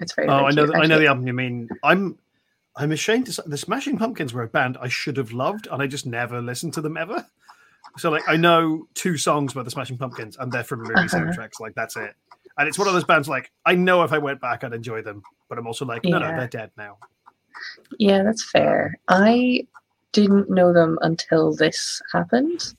It's 0.00 0.12
very. 0.14 0.28
Oh, 0.28 0.32
very 0.32 0.44
I 0.46 0.50
know. 0.50 0.64
cute, 0.66 0.76
I 0.76 0.86
know 0.86 0.98
the 0.98 1.06
album 1.06 1.26
you 1.26 1.32
mean. 1.32 1.68
I'm. 1.82 2.18
I'm 2.76 2.92
ashamed 2.92 3.26
to 3.26 3.32
say 3.32 3.42
the 3.44 3.58
Smashing 3.58 3.98
Pumpkins 3.98 4.32
were 4.32 4.42
a 4.44 4.48
band 4.48 4.78
I 4.80 4.86
should 4.88 5.16
have 5.16 5.32
loved, 5.32 5.66
and 5.70 5.82
I 5.82 5.88
just 5.88 6.06
never 6.06 6.40
listened 6.40 6.74
to 6.74 6.80
them 6.80 6.96
ever. 6.96 7.26
So, 7.96 8.08
like, 8.10 8.22
I 8.28 8.36
know 8.36 8.86
two 8.94 9.16
songs 9.16 9.52
by 9.52 9.64
the 9.64 9.70
Smashing 9.70 9.98
Pumpkins, 9.98 10.36
and 10.38 10.52
they're 10.52 10.62
from 10.62 10.82
movie 10.82 10.94
Uh-huh. 10.94 11.18
soundtracks. 11.18 11.58
Like, 11.58 11.74
that's 11.74 11.96
it. 11.96 12.14
And 12.58 12.66
it's 12.68 12.78
one 12.78 12.88
of 12.88 12.94
those 12.94 13.04
bands. 13.04 13.28
Like, 13.28 13.50
I 13.64 13.74
know 13.76 14.02
if 14.02 14.12
I 14.12 14.18
went 14.18 14.40
back, 14.40 14.64
I'd 14.64 14.72
enjoy 14.72 15.00
them, 15.02 15.22
but 15.48 15.58
I'm 15.58 15.66
also 15.66 15.84
like, 15.86 16.04
no, 16.04 16.18
no, 16.18 16.26
they're 16.28 16.48
dead 16.48 16.72
now. 16.76 16.98
Yeah, 17.98 18.22
that's 18.24 18.48
fair. 18.50 18.98
I 19.08 19.66
didn't 20.12 20.50
know 20.50 20.72
them 20.72 20.98
until 21.02 21.54
this 21.54 22.02
happened. 22.12 22.74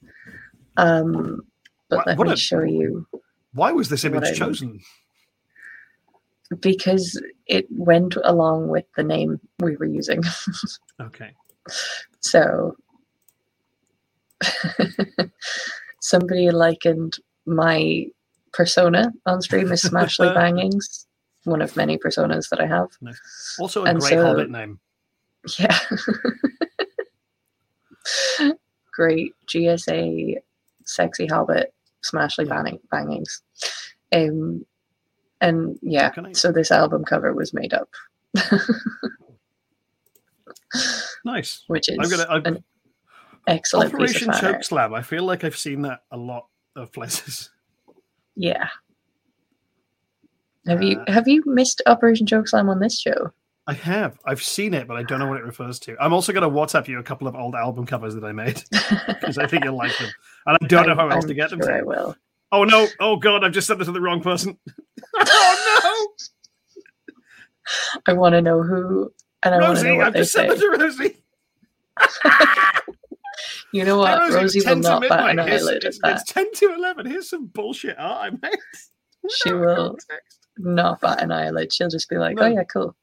Um, 0.77 1.41
but 1.89 1.97
What- 1.97 2.07
let 2.07 2.17
what 2.17 2.27
me 2.27 2.33
a- 2.33 2.37
show 2.37 2.61
you 2.61 3.07
Why 3.53 3.71
was 3.71 3.89
this 3.89 4.03
image 4.05 4.37
chosen? 4.37 4.79
because 6.61 7.21
it 7.47 7.67
went 7.71 8.15
along 8.23 8.69
with 8.69 8.85
the 8.95 9.03
name 9.03 9.39
we 9.59 9.75
were 9.77 9.85
using. 9.85 10.21
Okay. 11.01 11.33
So 12.21 12.75
somebody 16.01 16.51
likened 16.51 17.17
my 17.45 18.07
persona 18.53 19.11
on 19.25 19.41
stream 19.41 19.71
is 19.71 19.81
Smashly 19.89 20.33
Bangings, 20.33 21.07
one 21.43 21.61
of 21.61 21.75
many 21.75 21.97
personas 21.97 22.49
that 22.49 22.59
I 22.61 22.67
have. 22.67 22.89
Also, 23.59 23.83
a 23.85 23.89
And 23.89 23.99
great 23.99 24.09
so- 24.09 24.25
Hobbit 24.25 24.49
name. 24.51 24.79
Yeah. 25.57 25.77
Great 28.91 29.33
GSA 29.47 30.35
sexy 30.83 31.27
hobbit 31.27 31.73
smashly 32.03 32.47
banging 32.47 32.79
bangings. 32.91 33.41
Um 34.11 34.65
and 35.41 35.77
yeah, 35.81 36.11
I- 36.17 36.31
so 36.33 36.51
this 36.51 36.71
album 36.71 37.05
cover 37.05 37.33
was 37.33 37.53
made 37.53 37.73
up, 37.73 37.89
Nice. 41.23 41.63
which 41.67 41.87
is 41.89 41.97
I'm 41.99 42.09
gonna. 42.09 42.25
I'm, 42.29 42.45
an 42.45 42.63
excellent 43.47 43.91
piece 43.91 43.95
Operation 43.95 44.29
of 44.31 44.35
fan 44.39 44.79
art. 44.79 44.93
I 44.93 45.01
feel 45.01 45.23
like 45.23 45.43
I've 45.45 45.57
seen 45.57 45.83
that 45.83 46.01
a 46.11 46.17
lot 46.17 46.47
of 46.75 46.91
places. 46.91 47.49
Yeah. 48.39 48.69
Have 50.65 50.81
you 50.81 50.97
Uh, 51.01 51.11
have 51.11 51.27
you 51.27 51.43
missed 51.45 51.81
Operation 51.85 52.25
Chokeslam 52.25 52.69
on 52.69 52.79
this 52.79 52.97
show? 52.99 53.33
I 53.67 53.73
have. 53.73 54.17
I've 54.25 54.41
seen 54.41 54.73
it, 54.73 54.87
but 54.87 54.95
I 54.95 55.03
don't 55.03 55.19
know 55.19 55.27
what 55.27 55.37
it 55.37 55.43
refers 55.43 55.77
to. 55.81 55.97
I'm 55.99 56.13
also 56.13 56.31
going 56.31 56.41
to 56.43 56.49
WhatsApp 56.49 56.87
you 56.87 56.97
a 56.99 57.03
couple 57.03 57.27
of 57.27 57.35
old 57.35 57.53
album 57.53 57.85
covers 57.85 58.15
that 58.15 58.23
I 58.23 58.31
made 58.31 58.63
because 59.07 59.37
I 59.37 59.45
think 59.45 59.65
you'll 59.65 59.75
like 59.75 59.95
them, 59.97 60.09
and 60.45 60.57
I 60.59 60.65
don't 60.67 60.87
know 60.87 60.95
how 60.95 61.01
I'm- 61.03 61.11
else 61.11 61.25
I'm 61.25 61.27
to 61.27 61.33
get 61.33 61.49
them 61.49 61.59
sure 61.61 61.77
I 61.77 61.81
will. 61.81 62.15
Oh 62.51 62.63
no! 62.63 62.87
Oh 62.99 63.17
god! 63.17 63.43
I've 63.43 63.51
just 63.51 63.67
sent 63.67 63.77
this 63.77 63.87
to 63.87 63.91
the 63.91 64.01
wrong 64.01 64.21
person. 64.21 64.57
oh 65.15 66.07
no! 66.17 68.01
I 68.07 68.13
want 68.13 68.33
to 68.33 68.41
know 68.41 68.63
who, 68.63 69.13
and 69.43 69.53
I 69.53 69.59
Rosie! 69.59 69.89
I've 69.89 70.13
they 70.13 70.19
just 70.21 70.31
sent 70.31 70.49
it 70.51 70.59
to 70.59 70.77
Rosie. 70.79 71.17
You 73.71 73.85
know 73.85 74.03
Hey, 74.05 74.17
what? 74.17 74.33
Rosie 74.33 74.61
will 74.65 74.75
not 74.77 75.01
bat 75.07 75.29
an 75.31 75.39
eyelid 75.39 75.77
at 75.77 75.83
it's, 75.85 75.99
that. 76.03 76.21
it's 76.21 76.31
ten 76.31 76.51
to 76.55 76.73
eleven. 76.73 77.05
Here's 77.05 77.29
some 77.29 77.45
bullshit 77.47 77.95
art 77.99 78.33
I 78.33 78.37
made. 78.47 78.59
She 79.43 79.51
will 79.53 79.89
context. 79.89 80.47
not 80.57 81.01
bat 81.01 81.21
an 81.21 81.31
eyelid. 81.31 81.73
She'll 81.73 81.89
just 81.89 82.07
be 82.09 82.17
like, 82.17 82.37
No. 82.37 82.43
"Oh 82.43 82.47
yeah, 82.47 82.63
cool," 82.63 82.95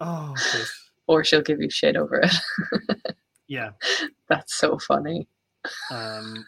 Oh, 0.00 0.34
or 1.06 1.24
she'll 1.24 1.42
give 1.42 1.60
you 1.60 1.70
shit 1.70 1.96
over 1.96 2.16
it. 2.16 2.34
yeah. 3.46 3.70
That's 4.28 4.54
so 4.56 4.78
funny. 4.78 5.28
Um, 5.90 6.44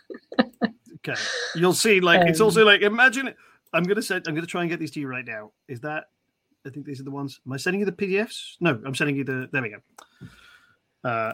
okay, 0.96 1.20
you'll 1.54 1.74
see. 1.74 2.00
Like 2.00 2.26
it's 2.26 2.40
Um, 2.40 2.46
also 2.46 2.64
like 2.64 2.80
imagine. 2.82 3.32
I'm 3.72 3.84
gonna 3.84 4.02
send. 4.02 4.26
I'm 4.26 4.34
gonna 4.34 4.46
try 4.46 4.62
and 4.62 4.70
get 4.70 4.80
these 4.80 4.90
to 4.92 5.00
you 5.00 5.06
right 5.08 5.24
now. 5.26 5.52
Is 5.68 5.80
that? 5.80 6.04
I 6.66 6.70
think 6.70 6.86
these 6.86 7.00
are 7.00 7.04
the 7.04 7.10
ones. 7.10 7.40
Am 7.46 7.52
I 7.52 7.58
sending 7.58 7.80
you 7.80 7.86
the 7.86 7.92
PDFs? 7.92 8.56
No, 8.60 8.80
I'm 8.86 8.94
sending 8.94 9.16
you 9.16 9.24
the. 9.24 9.48
There 9.52 9.60
we 9.62 9.68
go. 9.70 11.08
Uh, 11.08 11.32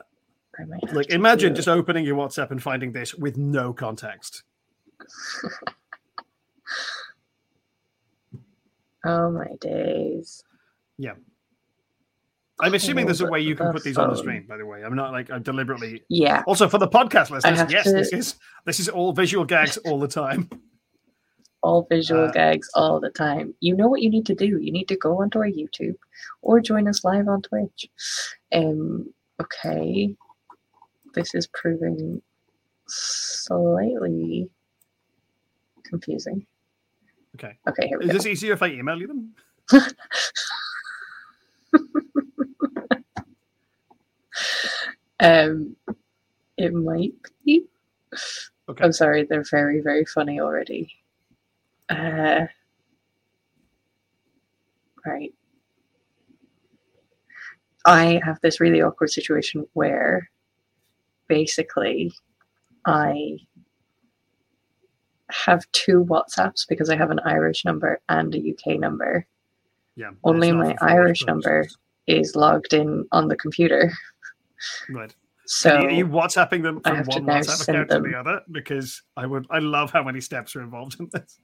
I 0.60 0.64
might 0.64 0.92
like 0.92 1.10
imagine 1.10 1.54
just 1.54 1.68
opening 1.68 2.04
your 2.04 2.16
WhatsApp 2.16 2.50
and 2.50 2.62
finding 2.62 2.92
this 2.92 3.14
with 3.14 3.36
no 3.36 3.72
context. 3.72 4.42
Oh 9.04 9.30
my 9.30 9.46
days. 9.60 10.44
Yeah. 10.98 11.14
I'm 12.60 12.74
assuming 12.74 13.06
there's 13.06 13.22
a 13.22 13.26
way 13.26 13.40
you 13.40 13.56
can 13.56 13.68
the 13.68 13.72
put 13.72 13.82
these 13.84 13.96
on 13.96 14.10
the 14.10 14.16
stream. 14.16 14.44
By 14.46 14.58
the 14.58 14.66
way, 14.66 14.82
I'm 14.84 14.94
not 14.94 15.12
like 15.12 15.30
I'm 15.30 15.42
deliberately. 15.42 16.02
Yeah, 16.10 16.42
Also 16.46 16.68
for 16.68 16.76
the 16.76 16.88
podcast 16.88 17.30
listeners, 17.30 17.72
yes, 17.72 17.84
to- 17.84 17.92
this 17.92 18.12
is 18.12 18.34
this 18.66 18.78
is 18.80 18.88
all 18.90 19.12
visual 19.14 19.46
gags 19.46 19.78
all 19.78 19.98
the 19.98 20.08
time. 20.08 20.50
all 21.62 21.86
visual 21.90 22.24
Uh, 22.26 22.30
gags 22.32 22.68
all 22.74 23.00
the 23.00 23.08
time. 23.08 23.54
You 23.60 23.74
know 23.74 23.88
what 23.88 24.02
you 24.02 24.10
need 24.10 24.26
to 24.26 24.34
do. 24.34 24.58
You 24.58 24.70
need 24.72 24.88
to 24.88 24.96
go 24.96 25.22
onto 25.22 25.38
our 25.38 25.46
YouTube 25.46 25.96
or 26.42 26.60
join 26.60 26.86
us 26.86 27.02
live 27.02 27.28
on 27.28 27.40
Twitch. 27.40 27.88
Um, 28.52 29.14
okay, 29.40 30.14
this 31.14 31.34
is 31.34 31.46
proving 31.48 32.20
slightly 32.88 34.48
confusing. 35.84 36.46
Okay, 37.36 37.56
Okay, 37.68 37.88
here 37.88 37.98
we 37.98 38.04
is 38.06 38.10
go. 38.10 38.16
this 38.18 38.26
easier 38.26 38.52
if 38.54 38.62
I 38.62 38.68
email 38.68 38.98
you 39.00 39.06
them? 39.06 39.34
Um, 45.20 45.76
it 46.56 46.72
might 46.72 47.12
be. 47.44 47.66
Okay. 48.68 48.84
I'm 48.84 48.92
sorry, 48.92 49.24
they're 49.24 49.44
very, 49.50 49.80
very 49.80 50.04
funny 50.04 50.40
already. 50.40 50.94
Uh, 51.88 52.46
right. 55.04 55.34
I 57.84 58.20
have 58.24 58.38
this 58.40 58.60
really 58.60 58.80
awkward 58.82 59.10
situation 59.10 59.66
where 59.72 60.30
basically 61.30 62.12
I 62.84 63.38
have 65.30 65.64
two 65.70 66.04
WhatsApps 66.04 66.66
because 66.68 66.90
I 66.90 66.96
have 66.96 67.12
an 67.12 67.20
Irish 67.24 67.64
number 67.64 68.00
and 68.08 68.34
a 68.34 68.50
UK 68.50 68.80
number. 68.80 69.26
Yeah. 69.94 70.10
Only 70.24 70.50
my 70.50 70.76
Irish 70.80 71.24
number 71.24 71.68
is 72.08 72.34
logged 72.34 72.74
in 72.74 73.06
on 73.12 73.28
the 73.28 73.36
computer. 73.36 73.92
Right. 74.90 75.14
So 75.46 75.70
are 75.70 75.90
you 75.90 76.06
WhatsApping 76.06 76.62
them 76.62 76.80
I 76.84 76.90
from 76.90 76.96
have 76.96 77.08
to 77.08 77.18
one 77.18 77.26
now 77.26 77.38
WhatsApp 77.38 77.64
send 77.64 77.78
account 77.78 78.04
to 78.04 78.10
the 78.10 78.18
other? 78.18 78.40
Because 78.50 79.02
I 79.16 79.26
would, 79.26 79.46
I 79.50 79.60
love 79.60 79.92
how 79.92 80.02
many 80.02 80.20
steps 80.20 80.56
are 80.56 80.62
involved 80.62 80.98
in 80.98 81.08
this. 81.12 81.38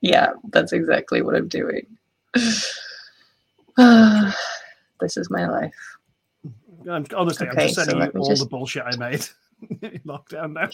Yeah, 0.00 0.32
that's 0.50 0.72
exactly 0.72 1.22
what 1.22 1.36
I'm 1.36 1.48
doing. 1.48 1.86
this 5.00 5.16
is 5.16 5.30
my 5.30 5.46
life. 5.46 5.95
I'm, 6.88 7.06
honestly, 7.16 7.46
I'm 7.48 7.52
Okay, 7.52 7.62
just 7.68 7.76
so 7.76 7.84
sending 7.84 8.06
you 8.14 8.20
all 8.20 8.28
just- 8.30 8.42
the 8.42 8.48
bullshit 8.48 8.84
I 8.84 8.96
made 8.96 9.26
in 9.82 10.00
lockdown 10.06 10.52
now. 10.52 10.68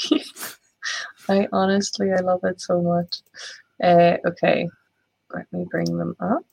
I 1.29 1.47
honestly, 1.53 2.13
I 2.13 2.21
love 2.21 2.41
it 2.45 2.61
so 2.61 2.83
much. 2.83 3.21
Uh, 3.83 4.17
okay, 4.27 4.69
let 5.33 5.51
me 5.53 5.65
bring 5.71 5.97
them 5.97 6.17
up. 6.21 6.45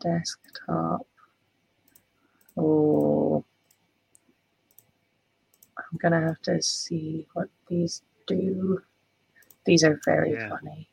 Desktop. 0.00 1.06
Oh, 2.56 3.44
I'm 5.78 5.98
gonna 5.98 6.20
have 6.20 6.40
to 6.42 6.62
see 6.62 7.26
what 7.34 7.48
these 7.68 8.02
do. 8.26 8.80
These 9.66 9.84
are 9.84 10.00
very 10.04 10.32
Yeah. 10.32 10.48
funny. 10.48 10.88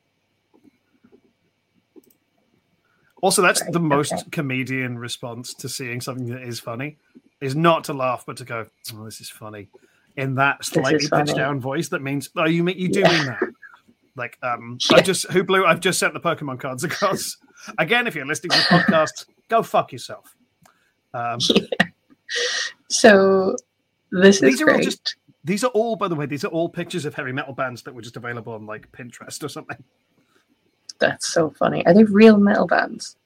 Also, 3.21 3.41
that's 3.41 3.61
Right, 3.61 3.71
the 3.71 3.79
most 3.79 4.13
okay. 4.13 4.23
comedian 4.31 4.97
response 4.97 5.53
to 5.55 5.69
seeing 5.69 6.01
something 6.01 6.27
that 6.29 6.41
is 6.41 6.59
funny, 6.59 6.97
is 7.39 7.55
not 7.55 7.83
to 7.85 7.93
laugh, 7.93 8.23
but 8.25 8.37
to 8.37 8.45
go, 8.45 8.65
"Oh, 8.95 9.05
this 9.05 9.21
is 9.21 9.29
funny," 9.29 9.69
in 10.17 10.35
that 10.35 10.65
slightly 10.65 11.07
pitched 11.07 11.35
down 11.35 11.59
voice. 11.59 11.87
That 11.89 12.01
means, 12.01 12.29
"Oh, 12.35 12.45
you 12.45 12.63
mean 12.63 12.77
you 12.77 12.89
do 12.89 13.01
Yeah. 13.01 13.09
mean 13.11 13.25
that?" 13.27 13.39
Like, 14.15 14.37
um, 14.43 14.77
Yeah. 14.89 14.97
I 14.97 15.01
just 15.01 15.31
who 15.31 15.43
blew. 15.43 15.65
I've 15.65 15.79
just 15.79 15.99
sent 15.99 16.13
the 16.13 16.19
Pokemon 16.19 16.59
cards 16.59 16.83
across. 16.83 17.37
Again, 17.77 18.07
if 18.07 18.15
you're 18.15 18.25
listening 18.25 18.51
to 18.51 18.57
the 18.57 18.63
podcast, 18.63 19.25
go 19.47 19.61
fuck 19.63 19.91
yourself. 19.91 20.35
Um, 21.13 21.39
So 22.89 23.55
this 24.11 24.35
is 24.37 24.41
These 24.41 24.61
are 24.61 24.69
all 24.69 24.75
great. 24.75 24.83
just- 24.85 25.15
these 25.43 25.63
are 25.63 25.71
all, 25.71 25.95
by 25.95 26.07
the 26.07 26.15
way, 26.15 26.25
these 26.25 26.43
are 26.45 26.49
all 26.49 26.69
pictures 26.69 27.03
of 27.05 27.15
heavy 27.15 27.31
metal 27.31 27.53
bands 27.53 27.81
that 27.83 27.93
were 27.95 28.01
just 28.01 28.15
available 28.15 28.53
on 28.53 28.65
like 28.65 28.91
Pinterest 28.91 29.43
or 29.43 29.49
something. 29.49 29.83
That's 31.01 31.27
so 31.27 31.49
funny. 31.49 31.85
Are 31.85 31.93
they 31.93 32.05
real 32.05 32.37
metal 32.37 32.67
bands? 32.67 33.17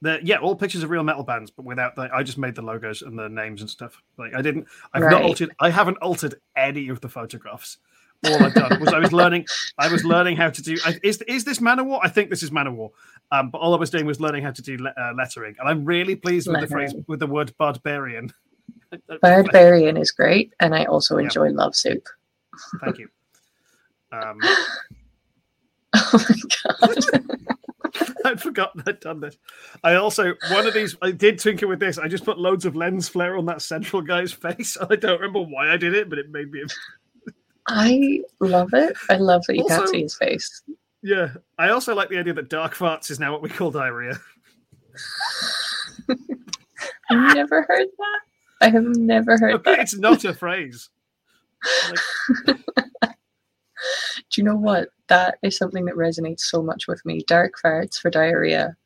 The, 0.00 0.18
yeah, 0.22 0.36
all 0.38 0.54
pictures 0.56 0.82
of 0.82 0.90
real 0.90 1.02
metal 1.02 1.22
bands, 1.22 1.50
but 1.50 1.64
without 1.64 1.94
the. 1.96 2.08
I 2.12 2.22
just 2.22 2.38
made 2.38 2.54
the 2.54 2.62
logos 2.62 3.02
and 3.02 3.18
the 3.18 3.28
names 3.28 3.60
and 3.60 3.68
stuff. 3.70 4.02
Like 4.18 4.34
I 4.34 4.40
didn't. 4.42 4.66
I've 4.92 5.02
not 5.02 5.22
altered. 5.22 5.50
I 5.60 5.70
haven't 5.70 5.96
altered 5.98 6.36
any 6.56 6.88
of 6.88 7.00
the 7.00 7.08
photographs. 7.08 7.78
All 8.26 8.42
I've 8.42 8.54
done 8.54 8.80
was 8.80 8.88
I 8.92 8.98
was 8.98 9.12
learning. 9.12 9.46
I 9.78 9.88
was 9.92 10.04
learning 10.04 10.36
how 10.36 10.48
to 10.50 10.62
do. 10.62 10.76
I- 10.86 10.98
Is 11.02 11.20
is 11.22 11.44
this 11.44 11.58
Manowar? 11.58 12.00
I 12.02 12.08
think 12.08 12.30
this 12.30 12.42
is 12.42 12.50
Manowar. 12.50 12.90
Um, 13.32 13.50
but 13.50 13.58
all 13.58 13.74
I 13.74 13.78
was 13.78 13.90
doing 13.90 14.06
was 14.06 14.20
learning 14.20 14.42
how 14.44 14.50
to 14.52 14.62
do 14.62 14.76
le- 14.78 14.94
uh, 14.96 15.12
lettering, 15.16 15.56
and 15.58 15.68
I'm 15.68 15.84
really 15.84 16.16
pleased 16.16 16.48
with 16.48 16.60
the 16.60 16.66
phrase 16.66 16.94
with 17.06 17.20
the 17.20 17.26
word 17.26 17.52
barbarian. 17.58 18.32
Barbarian 19.22 19.96
is 19.96 20.10
great, 20.12 20.54
and 20.60 20.74
I 20.74 20.84
also 20.84 21.16
Yeah. 21.18 21.24
enjoy 21.24 21.48
Love 21.50 21.74
Soup. 21.74 22.06
Thank 22.82 22.98
you. 22.98 23.08
Um, 24.12 24.38
Oh 26.12 26.24
my 26.28 26.86
god. 26.88 27.04
I'd 28.24 28.40
forgotten 28.42 28.82
I'd 28.86 28.98
done 29.00 29.20
this. 29.20 29.36
I 29.84 29.94
also 29.94 30.34
one 30.50 30.66
of 30.66 30.74
these 30.74 30.96
I 31.02 31.10
did 31.12 31.38
tinker 31.38 31.68
with 31.68 31.78
this. 31.78 31.98
I 31.98 32.08
just 32.08 32.24
put 32.24 32.38
loads 32.38 32.64
of 32.64 32.74
lens 32.74 33.08
flare 33.08 33.36
on 33.36 33.46
that 33.46 33.62
central 33.62 34.02
guy's 34.02 34.32
face. 34.46 34.76
I 34.90 34.96
don't 34.96 35.20
remember 35.20 35.40
why 35.42 35.70
I 35.72 35.76
did 35.76 35.94
it, 35.94 36.08
but 36.10 36.18
it 36.18 36.30
made 36.30 36.50
me 36.50 36.62
I 37.68 38.20
love 38.40 38.70
it. 38.74 38.96
I 39.08 39.16
love 39.16 39.42
that 39.46 39.56
you 39.56 39.64
can't 39.66 39.88
see 39.88 40.02
his 40.02 40.16
face. 40.16 40.62
yeah. 41.02 41.30
I 41.58 41.68
also 41.70 41.94
like 41.94 42.08
the 42.08 42.18
idea 42.18 42.34
that 42.34 42.48
dark 42.50 42.74
farts 42.74 43.10
is 43.10 43.20
now 43.20 43.30
what 43.32 43.40
we 43.42 43.48
call 43.48 43.70
diarrhea. 43.70 44.18
I've 47.10 47.34
never 47.34 47.62
heard 47.62 47.88
that. 47.98 48.20
I 48.60 48.70
have 48.70 48.84
never 48.96 49.36
heard 49.38 49.54
Okay, 49.54 49.72
that. 49.72 49.80
it's 49.80 49.96
not 49.96 50.24
a 50.24 50.34
phrase. 50.34 50.88
Like, 52.46 52.58
Do 54.34 54.40
you 54.40 54.44
know 54.44 54.56
what? 54.56 54.88
That 55.08 55.38
is 55.42 55.56
something 55.56 55.84
that 55.84 55.94
resonates 55.94 56.40
so 56.40 56.60
much 56.62 56.88
with 56.88 57.04
me. 57.04 57.22
Dark 57.28 57.52
farts 57.64 58.00
for 58.00 58.10
diarrhea, 58.10 58.76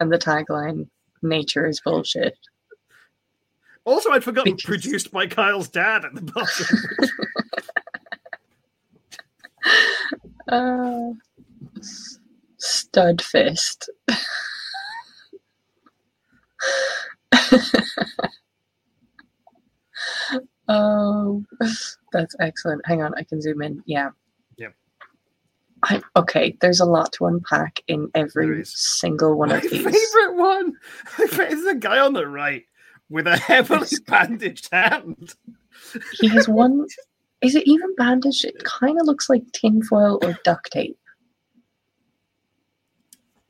and 0.00 0.10
the 0.10 0.16
tagline: 0.18 0.88
"Nature 1.22 1.66
is 1.68 1.80
bullshit." 1.80 2.38
also, 3.84 4.10
I'd 4.12 4.24
forgotten 4.24 4.54
Because- 4.54 4.64
produced 4.66 5.12
by 5.12 5.26
Kyle's 5.26 5.68
dad 5.68 6.06
at 6.06 6.14
the 6.14 6.22
bottom. 6.22 6.66
Uh, 10.46 11.12
stud 12.58 13.22
fist. 13.22 13.88
oh, 20.68 21.42
that's 22.12 22.36
excellent. 22.40 22.86
Hang 22.86 23.02
on, 23.02 23.14
I 23.16 23.22
can 23.24 23.40
zoom 23.40 23.62
in. 23.62 23.82
Yeah. 23.86 24.10
I, 25.84 26.02
okay, 26.16 26.56
there's 26.60 26.80
a 26.80 26.84
lot 26.86 27.12
to 27.14 27.26
unpack 27.26 27.80
in 27.88 28.10
every 28.14 28.64
single 28.64 29.36
one 29.38 29.50
My 29.50 29.56
of 29.56 29.62
these. 29.62 29.72
favorite 29.84 30.34
one 30.36 30.72
is 31.18 31.64
the 31.64 31.76
guy 31.78 31.98
on 31.98 32.12
the 32.14 32.26
right 32.26 32.64
with 33.10 33.26
a 33.26 33.36
heavily 33.36 33.86
bandaged 34.06 34.68
hand. 34.72 35.34
He 36.20 36.28
has 36.28 36.48
one. 36.48 36.86
Is 37.42 37.54
it 37.54 37.66
even 37.66 37.94
bandaged? 37.96 38.44
It 38.46 38.62
kind 38.64 38.98
of 38.98 39.06
looks 39.06 39.28
like 39.28 39.42
tinfoil 39.52 40.18
or 40.22 40.38
duct 40.44 40.72
tape. 40.72 40.98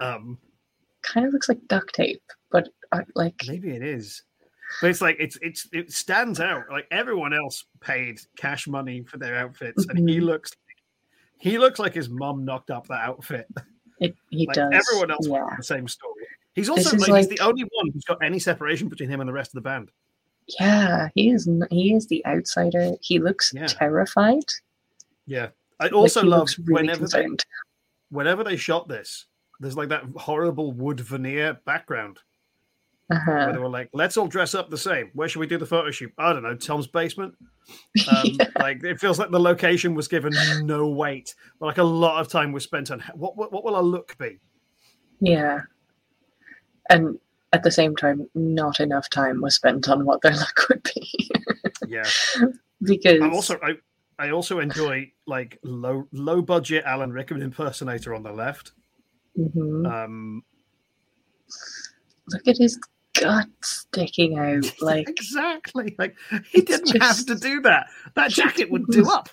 Um, 0.01 0.39
Kind 1.03 1.26
of 1.26 1.32
looks 1.32 1.49
like 1.49 1.61
duct 1.68 1.95
tape, 1.95 2.22
but 2.51 2.68
uh, 2.93 3.03
like 3.14 3.35
Maybe 3.47 3.70
it 3.76 3.82
is. 3.82 4.22
But 4.80 4.91
it's 4.91 5.01
like 5.01 5.16
it's 5.20 5.39
it's 5.43 5.68
it 5.72 5.93
stands 5.93 6.41
out. 6.41 6.64
Like 6.70 6.87
everyone 6.91 7.32
else 7.35 7.64
paid 7.80 8.18
cash 8.37 8.66
money 8.66 9.03
for 9.05 9.18
their 9.18 9.37
outfits, 9.37 9.87
and 9.89 10.09
he 10.09 10.16
Mhm. 10.18 10.22
looks 10.24 10.51
he 11.45 11.59
looks 11.59 11.79
like 11.79 11.93
his 11.93 12.09
mum 12.09 12.43
knocked 12.47 12.71
up 12.71 12.87
that 12.87 13.03
outfit. 13.03 13.47
it, 14.01 14.17
he 14.31 14.47
Like 14.47 14.55
does. 14.55 14.73
everyone 14.73 15.11
else 15.11 15.29
yeah. 15.29 15.45
the 15.59 15.63
same 15.63 15.87
story. 15.87 16.27
He's 16.55 16.71
also 16.71 16.97
is 16.97 17.07
like, 17.07 17.19
he's 17.19 17.29
the 17.29 17.45
only 17.45 17.65
one 17.65 17.91
who's 17.93 18.05
got 18.05 18.17
any 18.23 18.39
separation 18.39 18.89
between 18.89 19.11
him 19.11 19.21
and 19.21 19.29
the 19.29 19.33
rest 19.35 19.51
of 19.51 19.55
the 19.57 19.61
band. 19.61 19.91
Yeah, 20.59 21.11
he 21.15 21.31
is. 21.31 21.47
He 21.69 21.93
is 21.95 22.07
the 22.07 22.25
outsider. 22.25 22.93
He 23.03 23.19
looks 23.19 23.53
Yeah. 23.55 23.67
terrified. 23.67 24.45
Yeah. 25.27 25.49
I 25.81 25.89
also 25.89 26.23
he 26.23 26.29
love 26.29 26.49
really 26.65 26.83
whenever 26.89 27.07
they, 27.09 27.27
whenever 28.09 28.43
they 28.43 28.57
shot 28.57 28.89
this, 28.89 29.27
there's 29.61 29.77
like 29.77 29.91
that 29.91 30.05
horrible 30.17 30.73
wood 30.73 30.99
veneer 31.01 31.61
background 31.67 32.21
Uh-huh. 33.11 33.53
they 33.53 33.59
were 33.59 33.69
like, 33.69 33.91
let's 33.93 34.17
all 34.17 34.27
dress 34.27 34.55
up 34.55 34.71
the 34.71 34.79
same. 34.79 35.11
Where 35.13 35.29
should 35.29 35.41
we 35.41 35.47
do 35.47 35.59
the 35.59 35.67
photo 35.67 35.91
shoot? 35.91 36.11
I 36.17 36.33
don't 36.33 36.43
know, 36.43 36.57
Tom's 36.57 36.87
basement. 36.87 37.35
Um, 38.15 38.37
Like 38.59 38.85
it 38.85 39.01
feels 39.01 39.19
like 39.19 39.31
the 39.31 39.41
location 39.41 39.95
was 39.95 40.07
given 40.07 40.35
no 40.67 40.89
weight, 40.91 41.35
but 41.59 41.67
like 41.67 41.79
a 41.79 41.83
lot 41.83 42.21
of 42.21 42.29
time 42.29 42.53
was 42.53 42.63
spent 42.63 42.91
on 42.91 43.03
what 43.15 43.39
what, 43.39 43.53
what 43.53 43.65
will 43.65 43.75
our 43.75 43.83
look 43.83 44.19
be? 44.19 44.39
Yeah, 45.21 45.61
and 46.91 47.19
at 47.55 47.63
the 47.63 47.71
same 47.71 47.97
time, 47.97 48.29
not 48.35 48.81
enough 48.81 49.09
time 49.09 49.41
was 49.41 49.55
spent 49.55 49.89
on 49.89 50.05
what 50.05 50.21
their 50.21 50.33
look 50.37 50.69
would 50.69 50.83
be 50.95 51.31
Yeah, 51.89 52.05
because 52.83 53.23
I'm 53.23 53.33
also 53.33 53.59
I, 53.63 53.77
I 54.19 54.31
also 54.31 54.59
enjoy 54.59 55.11
like 55.27 55.59
low 55.63 56.07
low 56.13 56.43
budget 56.43 56.85
Alan 56.85 57.13
Rickman 57.13 57.41
impersonator 57.41 58.15
on 58.15 58.23
the 58.23 58.33
left. 58.33 58.73
Mhm. 59.39 59.91
Um, 59.91 60.43
look 62.29 62.47
at 62.47 62.59
his 62.59 62.79
gut 63.21 63.49
sticking 63.62 64.39
out. 64.39 64.71
Like 64.81 65.09
exactly. 65.09 65.95
Like 65.99 66.17
he 66.51 66.61
didn't 66.62 67.01
have 67.03 67.25
to 67.27 67.35
do 67.35 67.61
that. 67.62 67.87
That 68.15 68.31
jacket 68.41 68.71
would 68.71 68.87
do 68.89 69.09
up. 69.11 69.29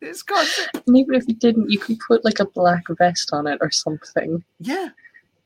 It's 0.00 0.22
got 0.22 0.46
and 0.86 0.96
even 0.96 1.14
if 1.14 1.26
you 1.28 1.34
didn't, 1.34 1.70
you 1.70 1.78
could 1.78 1.98
put 2.06 2.24
like 2.24 2.40
a 2.40 2.46
black 2.46 2.84
vest 2.98 3.30
on 3.32 3.46
it 3.46 3.58
or 3.60 3.70
something. 3.70 4.42
yeah. 4.60 4.88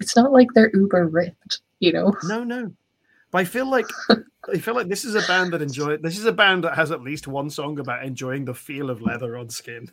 It's 0.00 0.16
not 0.16 0.32
like 0.32 0.48
they're 0.54 0.72
uber 0.74 1.06
ripped, 1.06 1.60
you 1.78 1.92
know. 1.92 2.12
No, 2.24 2.42
no. 2.42 2.72
But 3.30 3.38
I 3.38 3.44
feel 3.44 3.70
like 3.70 3.86
I 4.52 4.58
feel 4.58 4.74
like 4.74 4.88
this 4.88 5.04
is 5.04 5.14
a 5.14 5.22
band 5.26 5.52
that 5.52 5.62
enjoy. 5.62 5.96
This 5.98 6.18
is 6.18 6.24
a 6.26 6.32
band 6.32 6.64
that 6.64 6.74
has 6.74 6.90
at 6.90 7.00
least 7.00 7.28
one 7.28 7.48
song 7.48 7.78
about 7.78 8.04
enjoying 8.04 8.44
the 8.44 8.54
feel 8.54 8.90
of 8.90 9.00
leather 9.02 9.36
on 9.36 9.48
skin. 9.48 9.90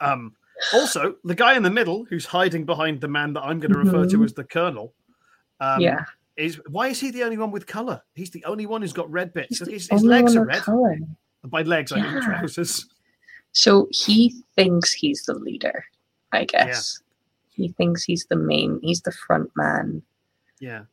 um. 0.00 0.34
Also, 0.74 1.16
the 1.24 1.34
guy 1.34 1.56
in 1.56 1.62
the 1.62 1.70
middle 1.70 2.04
who's 2.04 2.26
hiding 2.26 2.64
behind 2.64 3.00
the 3.00 3.08
man 3.08 3.32
that 3.34 3.42
I'm 3.42 3.60
going 3.60 3.72
to 3.72 3.78
refer 3.78 4.06
to 4.06 4.18
Mhm. 4.18 4.24
as 4.24 4.34
the 4.34 4.44
Colonel. 4.44 4.92
Um, 5.60 5.80
yeah. 5.80 6.04
Is 6.36 6.60
why 6.68 6.88
is 6.88 7.00
he 7.00 7.10
the 7.10 7.22
only 7.22 7.38
one 7.38 7.50
with 7.50 7.66
color? 7.66 8.02
He's 8.14 8.30
the 8.30 8.44
only 8.44 8.66
one 8.66 8.82
who's 8.82 8.92
got 8.92 9.10
red 9.10 9.32
bits. 9.32 9.60
His, 9.60 9.88
his 9.88 10.02
legs 10.02 10.36
are 10.36 10.44
red. 10.44 10.62
colour. 10.62 10.98
By 11.44 11.62
legs, 11.62 11.92
I 11.92 11.96
mean 12.02 12.12
Yeah. 12.14 12.20
trousers. 12.20 12.86
So 13.52 13.88
he 13.90 14.34
thinks 14.54 14.92
he's 14.92 15.22
the 15.24 15.32
leader, 15.34 15.84
I 16.32 16.44
guess. 16.44 17.00
He 17.48 17.68
thinks 17.68 18.04
he's 18.04 18.26
the 18.26 18.36
main, 18.36 18.80
he's 18.82 19.00
the 19.00 19.12
front 19.12 19.50
man. 19.56 20.02
Yeah. 20.60 20.84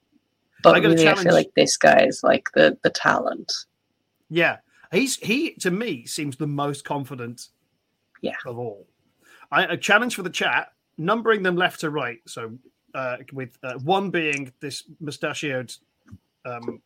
But 0.61 0.76
I 0.76 0.78
really, 0.80 1.09
I 1.09 1.15
feel 1.15 1.34
like 1.34 1.51
this 1.55 1.76
guy 1.76 2.05
is 2.05 2.24
like 2.24 2.47
the 2.53 2.78
the 2.84 2.89
talent. 2.89 3.51
Yeah, 4.30 4.59
he's 4.93 5.17
he 5.17 5.55
to 5.55 5.71
me 5.71 6.05
seems 6.05 6.38
the 6.38 6.47
most 6.47 6.86
confident. 6.86 7.49
Yeah. 8.21 8.36
of 8.45 8.57
all. 8.57 8.88
I 9.54 9.64
a 9.66 9.78
challenge 9.78 10.16
for 10.16 10.24
the 10.24 10.30
chat, 10.30 10.74
numbering 10.97 11.43
them 11.43 11.56
left 11.56 11.80
to 11.82 11.89
right. 11.89 12.20
So, 12.26 12.58
uh, 12.95 13.18
with 13.32 13.58
uh, 13.64 13.76
one 13.80 14.10
being 14.10 14.51
this 14.60 14.84
mustachioed 14.99 15.74
um, 16.45 16.82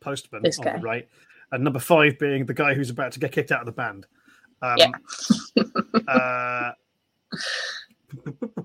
postman 0.00 0.42
This 0.42 0.58
on 0.58 0.64
guy. 0.64 0.76
the 0.76 0.82
right, 0.82 1.08
and 1.52 1.64
number 1.64 1.78
five 1.78 2.18
being 2.18 2.46
the 2.46 2.54
guy 2.54 2.74
who's 2.74 2.90
about 2.90 3.12
to 3.12 3.20
get 3.20 3.32
kicked 3.32 3.52
out 3.52 3.60
of 3.60 3.66
the 3.66 3.72
band. 3.72 4.06
Um, 4.62 4.76
Yeah. 4.78 4.90
uh, 6.08 6.72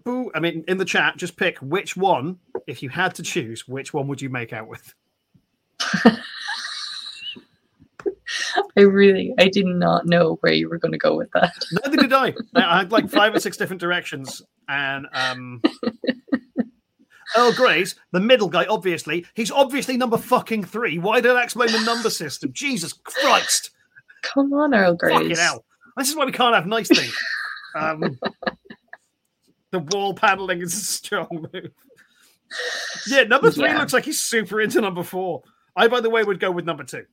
I 0.35 0.39
mean, 0.39 0.63
in 0.67 0.77
the 0.77 0.85
chat, 0.85 1.17
just 1.17 1.37
pick 1.37 1.57
which 1.59 1.95
one. 1.97 2.37
If 2.67 2.83
you 2.83 2.89
had 2.89 3.15
to 3.15 3.23
choose, 3.23 3.67
which 3.67 3.93
one 3.93 4.07
would 4.07 4.21
you 4.21 4.29
make 4.29 4.53
out 4.53 4.67
with? 4.67 4.93
I 8.77 8.81
really, 8.81 9.33
I 9.37 9.47
did 9.47 9.65
not 9.65 10.05
know 10.05 10.35
where 10.41 10.53
you 10.53 10.69
were 10.69 10.77
going 10.77 10.91
to 10.91 10.97
go 10.97 11.15
with 11.15 11.29
that. 11.33 11.53
Neither 11.85 11.97
did 11.97 12.13
I. 12.13 12.33
I 12.55 12.79
had 12.79 12.91
like 12.91 13.09
five 13.09 13.33
or 13.35 13.39
six 13.39 13.57
different 13.57 13.79
directions, 13.81 14.41
and 14.67 15.05
um, 15.13 15.61
Earl 17.37 17.53
Grey's 17.53 17.95
the 18.11 18.19
middle 18.19 18.47
guy. 18.49 18.65
Obviously, 18.65 19.25
he's 19.35 19.51
obviously 19.51 19.97
number 19.97 20.17
fucking 20.17 20.63
three. 20.63 20.97
Why 20.97 21.21
did 21.21 21.31
I 21.31 21.43
explain 21.43 21.71
the 21.71 21.81
number 21.81 22.09
system? 22.09 22.51
Jesus 22.53 22.93
Christ! 22.93 23.71
Come 24.23 24.51
on, 24.53 24.73
Earl 24.73 24.97
Fucking 24.99 25.27
Grays. 25.27 25.39
hell! 25.39 25.63
This 25.97 26.09
is 26.09 26.15
why 26.15 26.25
we 26.25 26.31
can't 26.31 26.55
have 26.55 26.65
nice 26.65 26.87
things. 26.87 27.15
Um, 27.75 28.17
the 29.71 29.79
wall 29.79 30.13
paneling 30.15 30.61
is 30.61 30.73
a 30.73 30.77
strong 30.77 31.27
move. 31.53 31.71
Yeah, 33.07 33.23
number 33.23 33.51
three 33.51 33.65
Yeah. 33.65 33.77
looks 33.77 33.93
like 33.93 34.05
he's 34.05 34.19
super 34.19 34.59
into 34.61 34.81
number 34.81 35.03
four. 35.03 35.43
I, 35.75 35.87
by 35.87 36.01
the 36.01 36.09
way, 36.09 36.23
would 36.23 36.39
go 36.39 36.49
with 36.51 36.65
number 36.65 36.83
two. 36.83 37.05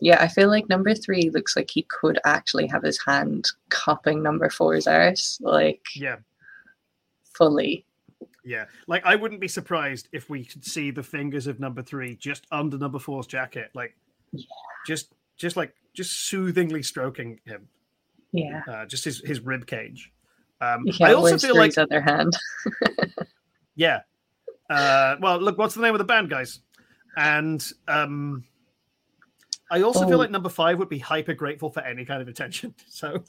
Yeah, 0.00 0.22
I 0.22 0.28
feel 0.28 0.48
like 0.48 0.68
number 0.68 0.94
three 0.94 1.30
looks 1.30 1.56
like 1.56 1.70
he 1.70 1.82
could 1.82 2.18
actually 2.24 2.66
have 2.68 2.82
his 2.82 2.98
hand 3.04 3.48
cupping 3.70 4.22
number 4.22 4.48
four's 4.50 4.86
arse, 4.86 5.38
like 5.40 5.84
Yeah, 5.96 6.16
fully. 7.34 7.84
yeah. 8.44 8.66
Like 8.86 9.04
I 9.04 9.16
wouldn't 9.16 9.40
be 9.40 9.48
surprised 9.48 10.08
if 10.12 10.30
we 10.30 10.44
could 10.44 10.64
see 10.64 10.90
the 10.90 11.02
fingers 11.02 11.46
of 11.46 11.58
number 11.60 11.82
three 11.82 12.16
just 12.16 12.46
under 12.52 12.78
number 12.78 12.98
four's 12.98 13.26
jacket, 13.26 13.70
like 13.74 13.96
Yeah. 14.32 14.44
just, 14.86 15.12
just 15.36 15.56
like 15.56 15.74
just 15.94 16.26
soothingly 16.28 16.82
stroking 16.82 17.40
him, 17.44 17.68
Yeah. 18.32 18.62
uh, 18.68 18.86
just 18.86 19.04
his 19.04 19.20
his 19.24 19.40
rib 19.40 19.66
cage. 19.66 20.12
Um, 20.60 20.84
Yeah, 20.86 21.08
I 21.08 21.14
also 21.14 21.38
feel 21.38 21.56
like, 21.56 21.76
other 21.78 22.00
hand? 22.00 22.36
yeah. 23.76 24.00
Uh, 24.70 25.16
well, 25.20 25.38
look, 25.38 25.56
what's 25.58 25.74
the 25.74 25.82
name 25.82 25.94
of 25.94 25.98
the 25.98 26.04
band, 26.04 26.28
guys? 26.30 26.60
And 27.16 27.64
um, 27.88 28.44
I 29.70 29.82
also 29.82 30.04
Oh. 30.04 30.08
feel 30.08 30.18
like 30.18 30.30
number 30.30 30.48
five 30.48 30.78
would 30.78 30.88
be 30.88 30.98
hyper 30.98 31.34
grateful 31.34 31.70
for 31.70 31.80
any 31.80 32.04
kind 32.04 32.22
of 32.22 32.28
attention. 32.28 32.74
So 32.88 33.24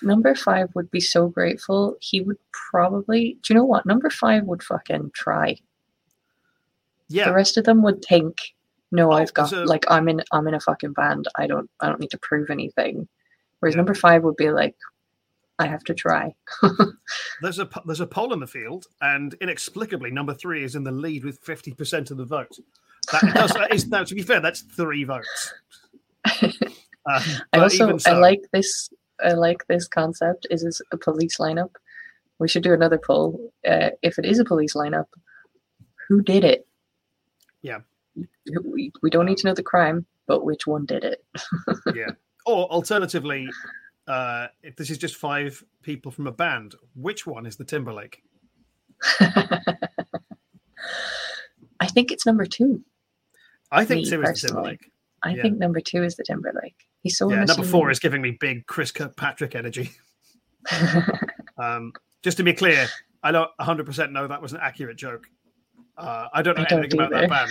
Number 0.00 0.34
five 0.36 0.68
would 0.76 0.90
be 0.92 1.00
so 1.00 1.26
grateful. 1.28 1.96
He 2.00 2.20
would 2.20 2.38
probably. 2.52 3.36
Do 3.42 3.52
you 3.52 3.58
know 3.58 3.64
what? 3.64 3.84
Number 3.84 4.10
five 4.10 4.44
would 4.44 4.62
fucking 4.62 5.10
try. 5.12 5.56
yeah, 7.08 7.24
The 7.28 7.34
rest 7.34 7.56
of 7.56 7.64
them 7.64 7.82
would 7.82 8.04
think, 8.04 8.36
"No, 8.92 9.10
Oh, 9.12 9.16
I've 9.16 9.34
got 9.34 9.48
so- 9.50 9.64
like 9.64 9.84
I'm 9.90 10.08
in 10.08 10.22
I'm 10.30 10.46
in 10.46 10.54
a 10.54 10.60
fucking 10.60 10.92
band. 10.92 11.26
I 11.36 11.46
don't 11.48 11.68
I 11.80 11.88
don't 11.88 12.00
need 12.00 12.10
to 12.12 12.18
prove 12.18 12.48
anything." 12.50 13.08
Whereas 13.58 13.74
Yeah. 13.74 13.78
number 13.78 13.94
five 13.94 14.22
would 14.22 14.36
be 14.36 14.50
like, 14.50 14.76
"I 15.58 15.66
have 15.66 15.82
to 15.84 15.94
try." 15.94 16.34
there's 17.42 17.58
a 17.58 17.68
there's 17.84 18.00
a 18.00 18.06
poll 18.06 18.32
in 18.32 18.38
the 18.40 18.46
field, 18.46 18.86
and 19.00 19.34
inexplicably, 19.40 20.10
number 20.12 20.32
three 20.34 20.62
is 20.62 20.76
in 20.76 20.84
the 20.84 20.92
lead 20.92 21.24
with 21.24 21.40
fifty 21.40 21.72
percent 21.72 22.10
of 22.12 22.18
the 22.18 22.24
vote. 22.24 22.56
That 23.12 23.34
does 23.34 23.52
that 23.52 23.74
is 23.74 23.86
now 23.88 24.04
to 24.04 24.14
be 24.14 24.22
fair, 24.22 24.40
that's 24.40 24.60
three 24.62 25.04
votes. 25.04 25.54
Um, 27.10 27.22
I 27.54 27.60
also 27.60 27.88
even 27.88 28.00
I 28.06 28.18
like 28.18 28.42
this 28.52 28.90
I 29.22 29.32
like 29.32 29.66
this 29.66 29.88
concept. 29.88 30.46
Is 30.50 30.62
this 30.62 30.80
a 30.92 30.96
police 30.96 31.38
lineup? 31.38 31.70
We 32.38 32.48
should 32.48 32.62
do 32.62 32.72
another 32.72 32.98
poll. 32.98 33.52
Uh, 33.66 33.90
if 34.02 34.18
it 34.18 34.24
is 34.24 34.38
a 34.38 34.44
police 34.44 34.74
lineup, 34.74 35.06
who 36.08 36.22
did 36.22 36.44
it? 36.44 36.66
Yeah. 37.62 37.80
We, 38.64 38.92
we 39.02 39.10
don't 39.10 39.26
need 39.26 39.38
to 39.38 39.46
know 39.46 39.54
the 39.54 39.62
crime, 39.62 40.06
but 40.26 40.44
which 40.44 40.66
one 40.66 40.86
did 40.86 41.04
it? 41.04 41.24
yeah. 41.94 42.10
Or 42.46 42.66
alternatively, 42.70 43.48
uh, 44.06 44.48
if 44.62 44.76
this 44.76 44.90
is 44.90 44.98
just 44.98 45.16
five 45.16 45.62
people 45.82 46.12
from 46.12 46.26
a 46.26 46.32
band, 46.32 46.74
which 46.94 47.26
one 47.26 47.46
is 47.46 47.56
the 47.56 47.64
Timberlake? 47.64 48.22
I 51.80 51.86
think 51.86 52.10
it's 52.12 52.26
number 52.26 52.46
two. 52.46 52.82
I 53.70 53.84
think 53.84 54.04
Me, 54.04 54.10
two 54.10 54.22
is 54.22 54.40
the. 54.42 54.48
Timberlake. 54.48 54.90
I 55.22 55.34
Yeah. 55.34 55.42
think 55.42 55.58
number 55.58 55.80
two 55.80 56.02
is 56.04 56.16
the 56.16 56.24
Timberlake. 56.24 56.76
He's 57.02 57.16
so 57.18 57.30
Yeah, 57.30 57.44
number 57.44 57.64
four 57.64 57.90
is 57.90 57.98
giving 57.98 58.22
me 58.22 58.36
big 58.40 58.66
Chris 58.66 58.90
Kirkpatrick 58.92 59.54
energy. 59.54 59.90
Um, 61.58 61.92
just 62.22 62.36
to 62.36 62.44
be 62.44 62.52
clear, 62.52 62.86
I 63.24 63.32
don't 63.32 63.50
100% 63.60 64.12
know 64.12 64.28
that 64.28 64.40
was 64.40 64.52
an 64.52 64.60
accurate 64.62 64.96
joke. 64.96 65.26
Uh, 65.96 66.28
I 66.32 66.40
don't 66.42 66.56
know 66.56 66.62
I 66.62 66.66
don't 66.66 66.78
anything 66.80 67.00
about 67.00 67.10
that 67.10 67.28
band, 67.28 67.50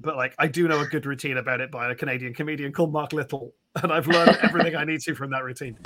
but 0.00 0.16
like 0.16 0.34
I 0.36 0.48
do 0.48 0.66
know 0.66 0.80
a 0.80 0.86
good 0.86 1.06
routine 1.06 1.36
about 1.36 1.60
it 1.60 1.70
by 1.70 1.88
a 1.90 1.94
Canadian 1.94 2.34
comedian 2.34 2.72
called 2.72 2.92
Mark 2.92 3.12
Little, 3.12 3.54
and 3.82 3.92
I've 3.92 4.08
learned 4.08 4.36
everything 4.42 4.74
I 4.74 4.84
need 4.84 5.00
to 5.02 5.14
from 5.14 5.30
that 5.30 5.44
routine. 5.44 5.78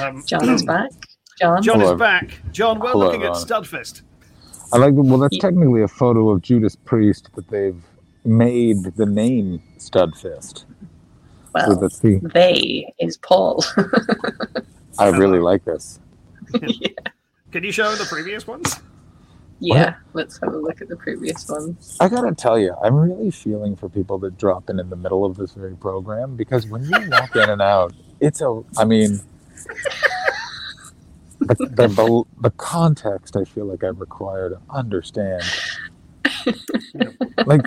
Um, 0.00 0.24
John 0.26 0.48
is 0.48 0.62
back. 0.66 0.90
John. 1.38 1.62
John 1.62 1.78
Hello. 1.78 1.92
is 1.92 1.98
back. 1.98 2.40
John, 2.50 2.80
we're 2.80 2.90
Hello, 2.90 3.06
looking 3.06 3.22
at 3.22 3.32
Studfist. 3.32 4.02
I 4.72 4.78
like. 4.78 4.94
Well, 4.94 5.18
that's 5.18 5.36
Yeah. 5.36 5.42
technically 5.42 5.82
a 5.82 5.88
photo 5.88 6.30
of 6.30 6.42
Judas 6.42 6.74
Priest, 6.74 7.30
but 7.36 7.46
they've 7.46 7.80
made 8.24 8.84
the 8.96 9.06
name 9.06 9.62
Studfist. 9.78 10.60
So 10.60 10.66
Well, 11.54 11.76
that's 11.76 11.98
the. 12.00 12.20
they 12.34 12.92
is 12.98 13.16
Paul. 13.16 13.64
I 14.98 15.08
really 15.08 15.40
like 15.40 15.64
this. 15.64 15.98
yeah. 16.62 16.88
Can 17.50 17.64
you 17.64 17.72
show 17.72 17.94
the 17.94 18.04
previous 18.04 18.46
ones? 18.46 18.80
yeah, 19.60 19.94
let's 20.14 20.38
have 20.38 20.54
a 20.54 20.58
look 20.58 20.80
at 20.80 20.88
the 20.88 20.96
previous 20.96 21.48
ones. 21.48 21.96
I 22.00 22.08
gotta 22.08 22.34
tell 22.34 22.58
you, 22.58 22.74
I'm 22.82 22.94
really 22.94 23.30
feeling 23.30 23.76
for 23.76 23.88
people 23.88 24.18
that 24.20 24.38
drop 24.38 24.70
in 24.70 24.80
in 24.80 24.88
the 24.88 24.96
middle 24.96 25.24
of 25.24 25.36
this 25.36 25.52
very 25.52 25.76
program 25.76 26.36
because 26.36 26.66
when 26.66 26.84
you 26.84 27.10
walk 27.10 27.36
in 27.36 27.50
and 27.50 27.60
out, 27.60 27.92
it's 28.20 28.40
a. 28.40 28.62
I 28.78 28.84
mean, 28.84 29.20
the 31.40 31.54
the, 31.54 31.88
the, 31.88 32.24
the 32.40 32.50
context 32.52 33.36
I 33.36 33.44
feel 33.44 33.66
like 33.66 33.84
I 33.84 33.88
require 33.88 34.48
to 34.50 34.60
understand. 34.70 35.42
like, 37.46 37.62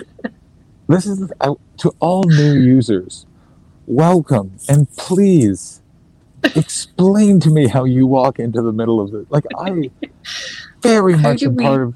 this 0.88 1.06
is 1.06 1.32
I, 1.40 1.52
to 1.78 1.92
all 2.00 2.24
new 2.24 2.52
users. 2.54 3.26
Welcome 3.86 4.56
and 4.68 4.88
please 4.96 5.82
explain 6.42 7.40
to 7.40 7.50
me 7.50 7.68
how 7.68 7.84
you 7.84 8.06
walk 8.06 8.38
into 8.38 8.62
the 8.62 8.72
middle 8.72 9.00
of 9.00 9.14
it. 9.14 9.30
Like 9.30 9.44
I 9.58 9.90
very 10.82 11.14
How 11.14 11.30
much 11.30 11.42
am 11.42 11.56
we- 11.56 11.64
part 11.64 11.82
of. 11.82 11.94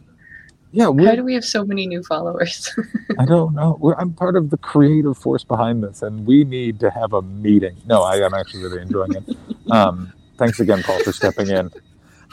Yeah, 0.70 0.84
How 0.84 1.14
do 1.14 1.24
we 1.24 1.32
have 1.32 1.46
so 1.46 1.64
many 1.64 1.86
new 1.86 2.02
followers? 2.02 2.70
I 3.18 3.24
don't 3.24 3.54
know. 3.54 3.78
We're, 3.80 3.94
I'm 3.94 4.12
part 4.12 4.36
of 4.36 4.50
the 4.50 4.58
creative 4.58 5.16
force 5.16 5.42
behind 5.42 5.82
this, 5.82 6.02
and 6.02 6.26
we 6.26 6.44
need 6.44 6.78
to 6.80 6.90
have 6.90 7.14
a 7.14 7.22
meeting. 7.22 7.74
No, 7.86 8.02
I 8.02 8.16
am 8.16 8.34
actually 8.34 8.64
really 8.64 8.82
enjoying 8.82 9.14
it. 9.14 9.24
Um, 9.70 10.12
thanks 10.36 10.60
again, 10.60 10.82
Paul, 10.82 11.02
for 11.02 11.12
stepping 11.12 11.48
in. 11.48 11.70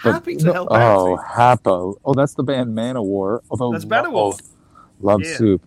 But 0.03 0.11
Happy 0.11 0.35
to 0.35 0.45
no- 0.47 0.53
help 0.53 0.67
Oh, 0.69 1.15
out. 1.17 1.25
Happo. 1.25 1.95
Oh, 2.03 2.13
that's 2.13 2.33
the 2.33 2.43
band 2.43 2.77
Manowar. 2.77 3.39
Although 3.49 3.71
That's 3.71 3.85
Manowar. 3.85 4.11
Love, 4.31 4.41
Love 4.99 5.21
Yeah. 5.23 5.37
Soup. 5.37 5.61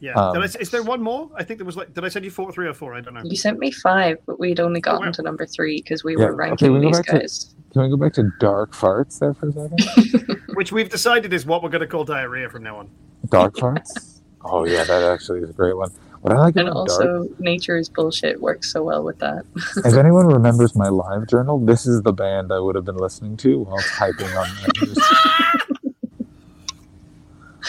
Yeah. 0.00 0.14
Um, 0.14 0.34
did 0.34 0.42
I, 0.42 0.60
s- 0.60 0.68
there 0.70 0.82
one 0.82 1.02
more? 1.02 1.28
I 1.34 1.42
think 1.44 1.58
there 1.58 1.66
was 1.66 1.76
like. 1.76 1.92
Did 1.94 2.04
I 2.04 2.08
send 2.08 2.24
you 2.24 2.30
four, 2.30 2.52
three, 2.52 2.66
or 2.68 2.74
four? 2.74 2.94
I 2.94 3.00
don't 3.00 3.14
know. 3.14 3.22
You 3.24 3.36
sent 3.36 3.58
me 3.58 3.70
five, 3.70 4.18
but 4.26 4.38
we'd 4.38 4.60
only 4.60 4.80
gotten 4.80 5.06
wow. 5.06 5.12
to 5.12 5.22
number 5.22 5.44
three 5.46 5.80
because 5.82 6.04
we 6.04 6.12
Yeah, 6.16 6.26
were 6.26 6.32
okay, 6.32 6.36
ranking 6.50 6.72
we 6.74 6.80
these 6.86 6.96
back 6.98 7.06
to- 7.06 7.18
guys. 7.18 7.54
Can 7.72 7.82
we 7.82 7.88
go 7.90 7.96
back 7.96 8.12
to 8.14 8.30
dark 8.40 8.72
farts 8.72 9.18
there 9.18 9.34
for 9.34 9.48
a 9.48 9.52
second? 9.52 10.40
Which 10.54 10.72
we've 10.72 10.88
decided 10.88 11.32
is 11.32 11.44
what 11.44 11.62
we're 11.62 11.68
going 11.68 11.80
to 11.82 11.86
call 11.86 12.04
diarrhea 12.04 12.48
from 12.48 12.62
now 12.62 12.78
on. 12.78 12.88
Dark 13.28 13.54
farts? 13.56 14.20
Oh 14.44 14.64
yeah, 14.64 14.84
that 14.84 15.02
actually 15.02 15.40
is 15.40 15.50
a 15.50 15.52
great 15.52 15.76
one. 15.76 15.90
What 16.22 16.32
I 16.32 16.38
like 16.38 16.56
And 16.56 16.68
about 16.68 16.88
dark 16.88 17.00
also, 17.00 17.28
nature's 17.38 17.88
bullshit 17.88 18.40
works 18.40 18.72
so 18.72 18.82
well 18.82 19.04
with 19.04 19.18
that. 19.18 19.44
If 19.84 19.94
anyone 19.94 20.26
remembers 20.26 20.74
my 20.74 20.88
live 20.88 21.28
journal, 21.28 21.58
this 21.64 21.86
is 21.86 22.02
the 22.02 22.12
band 22.12 22.52
I 22.52 22.58
would 22.58 22.74
have 22.74 22.84
been 22.84 22.96
listening 22.96 23.36
to 23.38 23.60
while 23.60 23.78
typing 23.96 24.26
on 24.28 24.48
my 24.48 24.68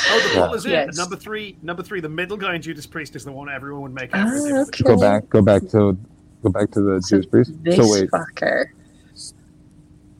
Oh, 0.07 0.19
the 0.29 0.35
Yeah. 0.35 0.45
ball 0.45 0.53
is 0.53 0.65
it. 0.65 0.71
Yes. 0.71 0.97
Number 0.97 1.15
three. 1.15 1.57
Number 1.61 1.83
three. 1.83 1.99
The 2.01 2.09
middle 2.09 2.37
guy 2.37 2.55
in 2.55 2.61
Judas 2.61 2.85
Priest 2.85 3.15
is 3.15 3.25
the 3.25 3.31
one 3.31 3.49
everyone 3.49 3.81
would 3.83 3.93
make. 3.93 4.09
Ah, 4.13 4.31
okay. 4.67 4.83
Go 4.83 4.97
back, 4.99 5.29
go 5.29 5.41
back 5.41 5.61
to, 5.69 5.97
go 6.43 6.49
back 6.49 6.71
to 6.71 6.81
the 6.81 7.01
So 7.01 7.17
Judas 7.17 7.25
Priest. 7.29 7.51
This 7.63 7.75
So 7.75 7.91
wait, 7.91 8.09
fucker. 8.11 8.65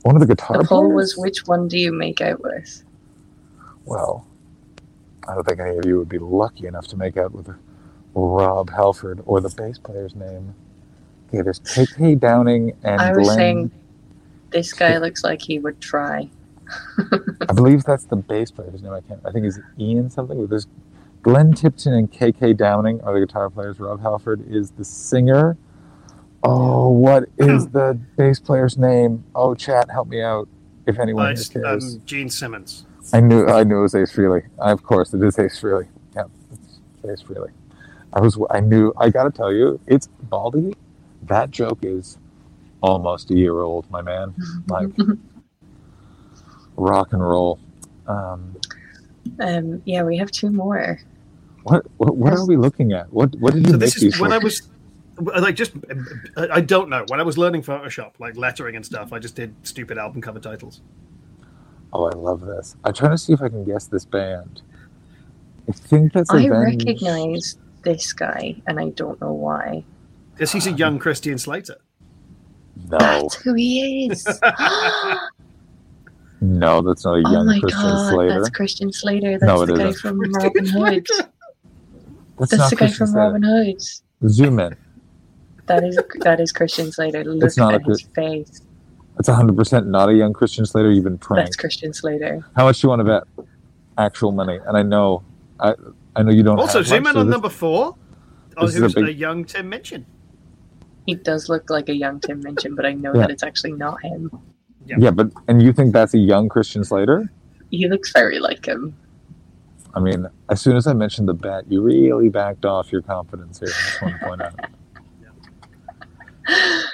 one 0.04 0.16
of 0.16 0.22
the 0.22 0.28
guitar 0.28 0.58
The 0.58 0.64
poll 0.68 0.92
was 0.92 1.18
which 1.18 1.46
one 1.48 1.68
do 1.68 1.78
you 1.78 1.92
make 1.94 2.22
out 2.22 2.42
with? 2.42 2.84
Well, 3.86 4.26
I 5.28 5.34
don't 5.36 5.46
think 5.46 5.60
any 5.60 5.78
of 5.78 5.86
you 5.86 5.98
would 5.98 6.10
be 6.10 6.20
lucky 6.20 6.68
enough 6.68 6.88
to 6.88 6.98
make 6.98 7.18
out 7.18 7.32
with 7.34 7.50
Rob 8.14 8.70
Halford 8.72 9.22
or 9.26 9.40
the 9.42 9.50
bass 9.50 9.78
player's 9.78 10.16
name. 10.16 10.54
Okay, 11.28 11.42
there's 11.42 11.60
KK 11.60 12.20
Downing 12.20 12.74
and 12.84 13.00
I 13.00 13.12
was 13.16 13.28
Glenn. 13.28 13.38
saying 13.38 13.72
this 14.50 14.74
guy 14.74 14.98
looks 14.98 15.24
like 15.24 15.42
he 15.42 15.60
would 15.60 15.80
try. 15.80 16.30
I 17.50 17.54
believe 17.54 17.84
that's 17.84 18.06
the 18.06 18.16
bass 18.16 18.52
player's 18.52 18.82
name. 18.84 18.94
I 18.94 19.02
can't. 19.02 19.20
I 19.26 19.32
think 19.32 19.46
it's 19.46 19.60
Ian 19.80 20.10
something. 20.10 20.40
But 20.40 20.50
there's 20.50 20.68
Glenn 21.22 21.54
Tipton 21.54 21.94
and 21.94 22.12
KK 22.12 22.56
Downing 22.58 23.02
are 23.02 23.14
the 23.14 23.26
guitar 23.26 23.50
players. 23.50 23.80
Rob 23.80 24.02
Halford 24.02 24.44
is 24.50 24.72
the 24.72 24.86
singer. 24.86 25.58
Oh, 26.44 26.90
what 26.90 27.26
is 27.38 27.68
the 27.70 28.00
bass 28.18 28.40
player's 28.40 28.78
name? 28.78 29.24
Oh, 29.36 29.54
chat, 29.56 29.90
help 29.92 30.08
me 30.08 30.22
out 30.22 30.48
if 30.88 30.98
Uh, 30.98 31.02
anyone 31.02 31.32
it's, 31.32 31.50
cares. 31.50 31.96
um, 31.96 32.02
Gene 32.06 32.30
Simmons. 32.30 32.86
I 33.12 33.20
knew. 33.20 33.46
I 33.48 33.64
knew 33.64 33.80
it 33.80 33.82
was 33.82 33.96
Ace 33.96 34.14
Frehley. 34.16 34.44
Of 34.60 34.84
course, 34.84 35.14
it 35.14 35.22
is 35.24 35.38
Ace 35.40 35.60
Frehley. 35.60 35.88
Yeah, 36.16 36.24
it's 36.52 37.22
Ace 37.22 37.28
Frehley. 37.28 37.50
I 38.14 38.22
was. 38.22 38.40
I 38.50 38.60
knew. 38.60 38.94
I 38.98 39.10
got 39.10 39.24
to 39.24 39.32
tell 39.32 39.52
you, 39.52 39.80
it's 39.88 40.08
Baldy. 40.24 40.76
That 41.24 41.52
joke 41.52 41.80
is 41.82 42.18
almost 42.82 43.30
a 43.32 43.36
year 43.36 43.60
old, 43.60 43.90
my 43.92 44.02
man. 44.02 44.34
Like 44.68 44.88
rock 46.80 47.14
and 47.14 47.22
roll. 47.22 47.60
Um, 48.08 48.58
um, 49.40 49.82
yeah, 49.86 50.04
we 50.04 50.18
have 50.18 50.32
two 50.32 50.52
more. 50.52 51.00
What 51.64 51.86
what, 51.98 52.18
what 52.18 52.34
are 52.34 52.46
we 52.46 52.58
looking 52.58 52.94
at? 52.94 53.12
What 53.14 53.36
what 53.40 53.54
did 53.54 53.68
you 53.68 53.74
So 53.74 53.78
make 53.78 53.94
this 53.94 53.98
these 53.98 54.16
is 54.16 54.20
when 54.20 54.32
for? 54.32 54.34
I 54.34 54.40
was 54.40 54.62
like 55.42 55.56
just 55.56 55.74
I 56.38 56.48
I 56.56 56.62
don't 56.62 56.90
know 56.90 57.06
when 57.08 57.20
I 57.20 57.24
was 57.24 57.38
learning 57.38 57.64
Photoshop 57.64 58.14
like 58.20 58.38
lettering 58.38 58.76
and 58.76 58.86
stuff. 58.86 59.14
I 59.14 59.20
just 59.20 59.36
did 59.36 59.56
stupid 59.64 59.98
album 59.98 60.22
cover 60.22 60.40
titles. 60.40 60.82
Oh, 61.94 62.06
I 62.06 62.16
love 62.16 62.42
this. 62.42 62.76
I'm 62.84 62.94
trying 62.94 63.12
to 63.12 63.18
see 63.18 63.34
if 63.34 63.42
I 63.42 63.50
can 63.50 63.66
guess 63.66 63.88
this 63.88 64.06
band. 64.06 64.62
I 65.70 65.74
think 65.74 66.14
that's 66.14 66.34
I 66.34 66.36
Avenged. 66.36 66.88
recognize 66.88 67.58
this 67.84 68.14
guy, 68.14 68.62
and 68.68 68.80
I 68.80 68.90
don't 68.90 69.22
know 69.22 69.34
why. 69.34 69.86
Because 70.34 70.52
he's 70.54 70.68
a 70.68 70.72
young 70.74 71.00
Christian 71.00 71.38
Slater. 71.38 71.78
No, 72.76 73.00
That's 73.00 73.36
who 73.36 73.54
he 73.56 74.08
is. 74.12 74.42
no, 76.42 76.82
that's 76.82 77.06
not 77.06 77.16
a 77.16 77.24
oh 77.26 77.32
young 77.32 77.46
my 77.48 77.60
Christian 77.60 77.82
god, 77.82 78.10
Slater. 78.12 78.34
that's 78.36 78.50
Christian 78.50 78.92
Slater. 78.94 79.32
That's 79.40 79.44
No, 79.44 79.62
it 79.64 79.66
the 79.68 79.74
guy 79.76 79.88
isn't. 79.88 80.00
from 80.02 80.20
Robin 80.34 80.66
Hood. 80.66 81.08
That's, 82.38 82.52
That's 82.52 82.58
not 82.58 82.70
the 82.70 82.76
guy 82.76 82.86
Christian 82.88 82.98
from 82.98 83.08
Slater. 83.08 83.20
Robin 83.26 83.44
Hood. 83.44 84.30
Zoom 84.30 84.60
in. 84.60 84.76
That 85.68 85.84
is 85.84 86.00
that 86.22 86.40
is 86.40 86.52
Christian 86.52 86.92
Slater. 86.92 87.24
Look 87.24 87.44
It's 87.44 87.58
not 87.58 87.74
at 87.76 87.82
a 87.82 87.84
his 87.86 88.02
face. 88.16 88.62
That's 89.16 89.28
100 89.28 89.56
percent 89.58 89.88
not 89.88 90.10
a 90.10 90.14
young 90.14 90.34
Christian 90.34 90.66
Slater. 90.66 90.92
You've 90.92 91.04
been 91.04 91.18
pranked. 91.18 91.48
That's 91.48 91.56
Christian 91.58 91.94
Slater. 91.94 92.44
How 92.56 92.66
much 92.66 92.80
do 92.82 92.86
you 92.86 92.90
want 92.90 93.02
to 93.02 93.04
bet? 93.06 93.46
Actual 93.98 94.32
money. 94.32 94.60
And 94.66 94.78
I 94.78 94.82
know, 94.84 95.24
I 95.60 95.76
I 96.16 96.24
know 96.24 96.32
you 96.32 96.42
don't. 96.44 96.58
Also, 96.60 96.80
have 96.80 96.88
zoom 96.88 97.04
much, 97.04 97.10
in 97.12 97.14
so 97.16 97.20
on 97.20 97.28
this- 97.28 97.32
number 97.34 97.50
four. 97.50 97.96
Oh, 98.58 98.66
this 98.66 98.76
is 98.76 98.82
a 98.82 98.86
who's 99.00 99.10
a, 99.10 99.14
young 99.14 99.46
Tim 99.46 99.70
Minchin. 99.70 100.06
He 101.06 101.16
does 101.16 101.50
look 101.50 101.70
like 101.70 101.88
a 101.90 101.94
young 101.96 102.20
Tim 102.20 102.42
Minchin, 102.42 102.76
but 102.76 102.86
I 102.86 102.94
know 102.94 103.14
Yeah. 103.14 103.22
that 103.22 103.32
it's 103.32 103.44
actually 103.44 103.74
not 103.74 104.02
him. 104.02 104.32
Yeah. 104.90 104.98
Yeah, 104.98 105.12
but 105.12 105.32
and 105.48 105.62
you 105.62 105.72
think 105.72 105.94
that's 105.94 106.16
a 106.16 106.18
young 106.18 106.50
Christian 106.50 106.84
Slater? 106.84 107.32
He 107.70 107.88
looks 107.88 108.12
very 108.12 108.40
like 108.40 108.66
him. 108.68 108.96
I 109.94 110.00
mean, 110.00 110.28
as 110.50 110.62
soon 110.62 110.78
as 110.78 110.88
I 110.88 110.94
mentioned 110.94 111.28
the 111.30 111.34
bet, 111.36 111.72
you 111.72 111.82
really 111.82 112.30
backed 112.30 112.66
off 112.66 112.92
your 112.92 113.02
confidence 113.04 113.60
here. 113.60 113.70
I 113.70 113.72
just 113.84 114.02
want 114.02 114.20
to 114.20 114.28
point 114.28 114.42
out. 114.42 114.56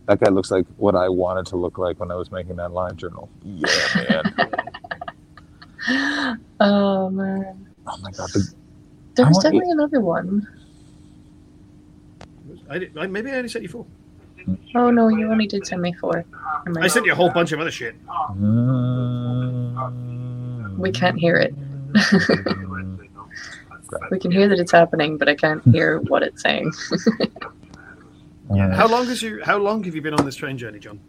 that 0.07 0.21
guy 0.21 0.31
looks 0.31 0.51
like 0.51 0.67
what 0.77 0.97
I 0.97 1.09
wanted 1.09 1.47
to 1.47 1.57
look 1.57 1.79
like 1.79 2.01
when 2.01 2.11
I 2.11 2.17
was 2.17 2.33
making 2.33 2.57
that 2.57 2.73
live 2.73 2.97
journal. 2.97 3.31
Yeah, 3.45 3.69
man. 3.95 4.35
Oh 6.61 7.11
man. 7.11 7.69
oh 7.87 7.97
my 8.03 8.11
god, 8.13 8.31
the, 8.33 8.53
There 9.17 9.27
was 9.27 9.39
definitely 9.39 9.71
another 9.71 10.01
one. 10.01 10.47
I, 12.71 12.79
did, 12.79 12.97
I 12.99 13.07
maybe 13.07 13.31
I 13.31 13.37
only 13.37 13.49
sent 13.49 13.63
you 13.63 13.69
four. 13.69 13.87
Oh 14.75 14.91
no, 14.91 15.09
you 15.09 15.31
only 15.31 15.47
did 15.47 15.67
send 15.67 15.83
me 15.83 15.93
four. 15.95 16.25
Am 16.67 16.77
I 16.79 16.89
sent 16.89 17.07
you 17.07 17.13
a 17.13 17.15
whole 17.15 17.31
bunch 17.31 17.53
of 17.53 17.61
other 17.61 17.71
shit. 17.71 17.95
Uh, 18.09 19.91
we 20.79 20.91
can't 20.91 21.19
hear 21.19 21.37
it. 21.37 21.55
We 24.11 24.19
can 24.19 24.31
hear 24.31 24.49
that 24.49 24.59
it's 24.59 24.73
happening, 24.73 25.17
but 25.17 25.29
I 25.29 25.35
can't 25.35 25.65
hear 25.65 26.01
what 26.01 26.23
it's 26.23 26.43
saying. 26.43 26.73
Yeah. 28.55 28.75
How 28.77 28.87
long 28.87 29.07
has 29.07 29.23
you? 29.23 29.43
How 29.43 29.59
long 29.59 29.83
have 29.85 29.95
you 29.95 30.03
been 30.03 30.15
on 30.15 30.25
this 30.25 30.37
train 30.37 30.59
journey, 30.59 30.79
John? 30.79 31.01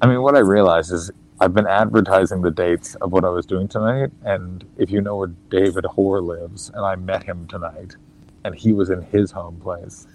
I 0.00 0.06
mean, 0.06 0.22
what 0.22 0.36
I 0.36 0.40
realized 0.40 0.92
is 0.92 1.10
I've 1.40 1.54
been 1.54 1.66
advertising 1.66 2.42
the 2.42 2.50
dates 2.50 2.94
of 2.96 3.12
what 3.12 3.24
I 3.24 3.28
was 3.28 3.46
doing 3.46 3.68
tonight, 3.68 4.10
and 4.24 4.64
if 4.76 4.90
you 4.90 5.00
know 5.00 5.16
where 5.16 5.32
David 5.50 5.84
Hoare 5.84 6.20
lives, 6.20 6.70
and 6.74 6.84
I 6.84 6.96
met 6.96 7.22
him 7.24 7.46
tonight, 7.48 7.96
and 8.44 8.54
he 8.54 8.72
was 8.72 8.90
in 8.90 9.02
his 9.02 9.30
home 9.30 9.60
place, 9.60 10.06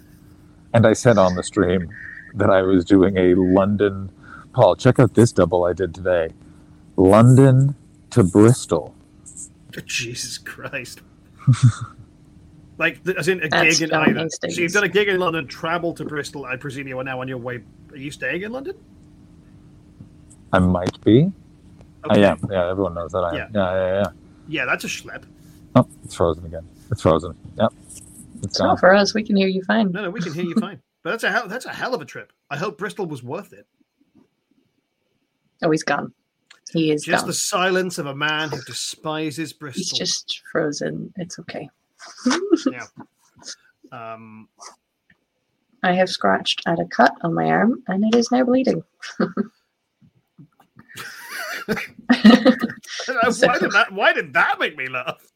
and 0.72 0.86
I 0.86 0.92
said 0.92 1.18
on 1.18 1.34
the 1.34 1.42
stream 1.42 1.88
that 2.34 2.50
I 2.50 2.62
was 2.62 2.84
doing 2.84 3.16
a 3.16 3.34
London. 3.34 4.10
Paul, 4.54 4.76
check 4.76 4.98
out 4.98 5.14
this 5.14 5.32
double 5.32 5.64
I 5.64 5.72
did 5.72 5.94
today. 5.94 6.30
London 6.96 7.74
to 8.10 8.22
Bristol. 8.22 8.94
Jesus 9.86 10.38
Christ. 10.38 11.00
like, 12.78 13.02
th- 13.04 13.16
as 13.16 13.28
in 13.28 13.42
a 13.42 13.48
That's 13.48 13.78
gig 13.78 13.84
in 13.84 13.90
John 13.90 14.08
either. 14.08 14.20
Hastings. 14.20 14.54
So 14.54 14.60
you've 14.60 14.72
done 14.72 14.84
a 14.84 14.88
gig 14.88 15.08
in 15.08 15.18
London, 15.18 15.46
traveled 15.46 15.96
to 15.98 16.04
Bristol. 16.04 16.44
I 16.44 16.56
presume 16.56 16.88
you 16.88 16.98
are 16.98 17.04
now 17.04 17.20
on 17.20 17.28
your 17.28 17.38
way. 17.38 17.62
Are 17.90 17.96
you 17.96 18.10
staying 18.10 18.42
in 18.42 18.52
London? 18.52 18.76
I 20.52 20.58
might 20.58 21.02
be. 21.04 21.32
I 22.08 22.18
am. 22.18 22.38
Yeah, 22.50 22.68
everyone 22.70 22.94
knows 22.94 23.12
that 23.12 23.20
I 23.20 23.30
am. 23.30 23.36
Yeah. 23.36 23.48
Yeah, 23.54 23.74
yeah, 23.74 24.02
yeah. 24.02 24.10
Yeah, 24.48 24.64
that's 24.66 24.84
a 24.84 24.88
schlep. 24.88 25.24
Oh, 25.74 25.86
it's 26.04 26.14
frozen 26.14 26.44
again. 26.44 26.66
It's 26.90 27.00
frozen. 27.02 27.34
Yep. 27.56 27.72
It's 28.42 28.52
It's 28.52 28.60
not 28.60 28.80
for 28.80 28.94
us. 28.94 29.14
We 29.14 29.22
can 29.22 29.36
hear 29.36 29.48
you 29.48 29.62
fine. 29.64 29.92
No, 29.92 30.02
no, 30.02 30.10
we 30.10 30.20
can 30.20 30.32
hear 30.34 30.44
you 30.44 30.54
fine. 30.56 30.80
But 31.04 31.10
that's 31.10 31.24
a 31.24 31.32
hell, 31.32 31.48
that's 31.48 31.66
a 31.66 31.72
hell 31.72 31.96
of 31.96 32.00
a 32.00 32.04
trip. 32.04 32.32
I 32.48 32.56
hope 32.56 32.78
Bristol 32.78 33.06
was 33.06 33.24
worth 33.24 33.52
it. 33.52 33.66
Oh, 35.64 35.70
he's 35.72 35.82
gone. 35.82 36.12
He 36.72 36.92
is 36.92 37.02
Just 37.02 37.22
gone. 37.22 37.26
the 37.26 37.34
silence 37.34 37.98
of 37.98 38.06
a 38.06 38.14
man 38.14 38.50
who 38.50 38.62
despises 38.68 39.52
Bristol. 39.52 39.80
He's 39.80 39.90
just 39.90 40.42
frozen. 40.52 41.12
It's 41.16 41.40
okay. 41.40 41.68
Yeah. 42.70 42.86
Um, 43.90 44.48
I 45.82 45.92
have 45.92 46.08
scratched 46.08 46.62
at 46.66 46.78
a 46.78 46.84
cut 46.84 47.12
on 47.22 47.34
my 47.34 47.46
arm, 47.46 47.82
and 47.88 48.04
it 48.04 48.14
is 48.16 48.30
now 48.30 48.44
bleeding. 48.44 48.82
why 49.18 49.34
did 53.58 53.72
that? 53.72 53.88
Why 53.90 54.12
did 54.12 54.32
that 54.34 54.58
make 54.60 54.76
me 54.76 54.88
laugh? 54.88 55.31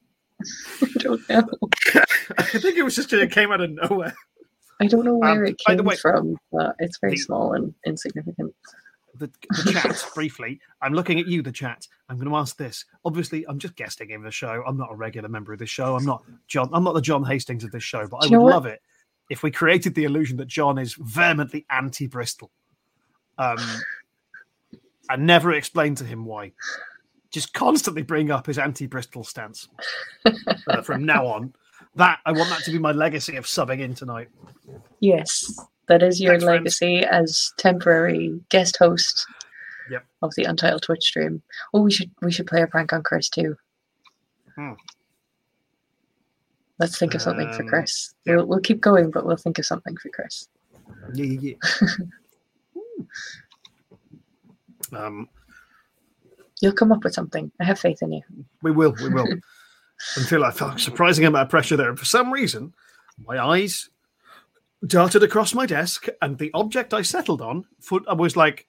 I 0.83 0.89
don't 0.99 1.29
know. 1.29 1.49
I 2.39 2.43
think 2.43 2.77
it 2.77 2.83
was 2.83 2.97
just 2.97 3.13
it 3.13 3.31
came 3.31 3.53
out 3.53 3.61
of 3.61 3.71
nowhere. 3.71 4.15
I 4.81 4.87
don't 4.87 5.05
know 5.05 5.17
where 5.17 5.31
Um, 5.31 5.47
it 5.47 5.57
came 5.67 5.85
way- 5.85 5.97
from, 5.97 6.37
but 6.53 6.77
it's 6.79 6.99
very 6.99 7.13
The- 7.15 7.19
small 7.19 7.55
and 7.55 7.75
insignificant. 7.87 8.55
The, 9.19 9.31
the 9.65 9.73
chat 9.73 10.05
briefly. 10.15 10.61
I'm 10.83 10.93
looking 10.93 11.19
at 11.19 11.27
you, 11.27 11.41
the 11.41 11.51
chat. 11.51 11.89
I'm 12.11 12.17
going 12.19 12.29
to 12.29 12.37
ask 12.37 12.59
this. 12.59 12.85
Obviously, 13.03 13.47
I'm 13.49 13.59
just 13.59 13.75
guesting 13.75 14.11
in 14.11 14.23
the 14.23 14.31
show. 14.31 14.63
I'm 14.67 14.77
not 14.77 14.93
a 14.93 14.95
regular 14.95 15.31
member 15.31 15.55
of 15.55 15.59
this 15.59 15.71
show. 15.71 15.97
I'm 15.97 16.05
not 16.05 16.23
John. 16.49 16.69
I'm 16.75 16.85
not 16.85 16.93
the 16.93 17.01
John 17.01 17.25
Hastings 17.25 17.65
of 17.65 17.71
this 17.71 17.83
show. 17.83 18.07
But 18.07 18.25
I 18.25 18.29
Do 18.29 18.37
would 18.37 18.45
what? 18.45 18.51
love 18.53 18.67
it 18.67 18.83
if 19.31 19.43
we 19.43 19.51
created 19.51 19.95
the 19.95 20.05
illusion 20.05 20.37
that 20.37 20.49
John 20.49 20.77
is 20.77 20.93
vehemently 21.01 21.65
anti-Bristol. 21.71 22.51
Um, 23.39 23.57
and 25.09 25.27
never 25.27 25.53
explain 25.53 25.95
to 25.95 26.05
him 26.05 26.27
why. 26.27 26.53
Just 27.37 27.53
constantly 27.53 28.01
bring 28.01 28.31
up 28.31 28.47
his 28.47 28.57
anti-Bristol 28.59 29.23
stance 29.23 29.69
uh, 30.25 30.81
from 30.81 31.05
now 31.05 31.27
on. 31.27 31.53
That 31.95 32.19
I 32.25 32.33
want 32.33 32.49
that 32.49 32.63
to 32.65 32.71
be 32.71 32.79
my 32.79 32.93
legacy 32.93 33.37
of 33.37 33.45
subbing 33.45 33.81
in 33.81 33.93
tonight. 33.95 34.29
Yes, 35.01 35.55
that 35.89 36.03
is 36.03 36.19
your 36.19 36.33
Thanks, 36.33 36.45
friends. 36.45 36.61
legacy 36.61 37.05
as 37.05 37.53
temporary 37.59 38.41
guest 38.49 38.79
host 38.79 39.27
Yep. 39.91 40.07
of 40.23 40.35
the 40.37 40.45
Untitled 40.45 40.81
Twitch 40.81 41.05
stream. 41.05 41.43
Oh, 41.75 41.83
we 41.83 41.91
should 41.93 42.11
we 42.23 42.33
should 42.33 42.47
play 42.47 42.63
a 42.63 42.67
prank 42.67 42.95
on 42.95 43.03
Chris 43.03 43.29
too. 43.29 43.55
Hmm. 44.55 44.73
Let's 46.79 46.99
think 46.99 47.13
of 47.15 47.21
something 47.21 47.53
for 47.53 47.65
Um, 47.65 47.69
Chris. 47.69 48.15
yeah. 48.25 48.37
We'll 48.37 48.47
we'll 48.47 48.61
keep 48.61 48.81
going, 48.81 49.11
but 49.11 49.27
we'll 49.27 49.37
think 49.37 49.59
of 49.59 49.67
something 49.67 49.95
for 49.99 50.09
Chris. 50.09 50.49
Yeah, 51.13 51.27
yeah, 51.27 51.55
yeah. 51.83 52.87
um, 54.99 55.29
You'll 56.61 56.73
come 56.73 56.93
up 56.93 57.05
with 57.05 57.15
something. 57.15 57.51
I 57.61 57.65
have 57.65 57.79
faith 57.79 58.03
in 58.03 58.13
you. 58.13 58.23
we 58.63 58.71
will, 58.71 58.95
we 59.03 59.09
will. 59.09 59.27
Until 60.17 60.45
I 60.45 60.51
felt 60.51 60.77
a 60.77 60.79
surprising 60.79 61.25
amount 61.25 61.45
of 61.45 61.49
pressure 61.51 61.77
there. 61.77 61.89
And 61.89 61.99
for 61.99 62.05
some 62.05 62.33
reason, 62.33 62.75
my 63.27 63.43
eyes 63.43 63.89
darted 64.87 65.23
across 65.23 65.55
my 65.55 65.67
desk, 65.67 66.07
and 66.21 66.39
the 66.39 66.51
object 66.55 66.93
I 66.93 67.03
settled 67.03 67.41
on 67.41 67.65
foot, 67.81 68.05
I 68.09 68.13
was 68.13 68.37
like, 68.37 68.67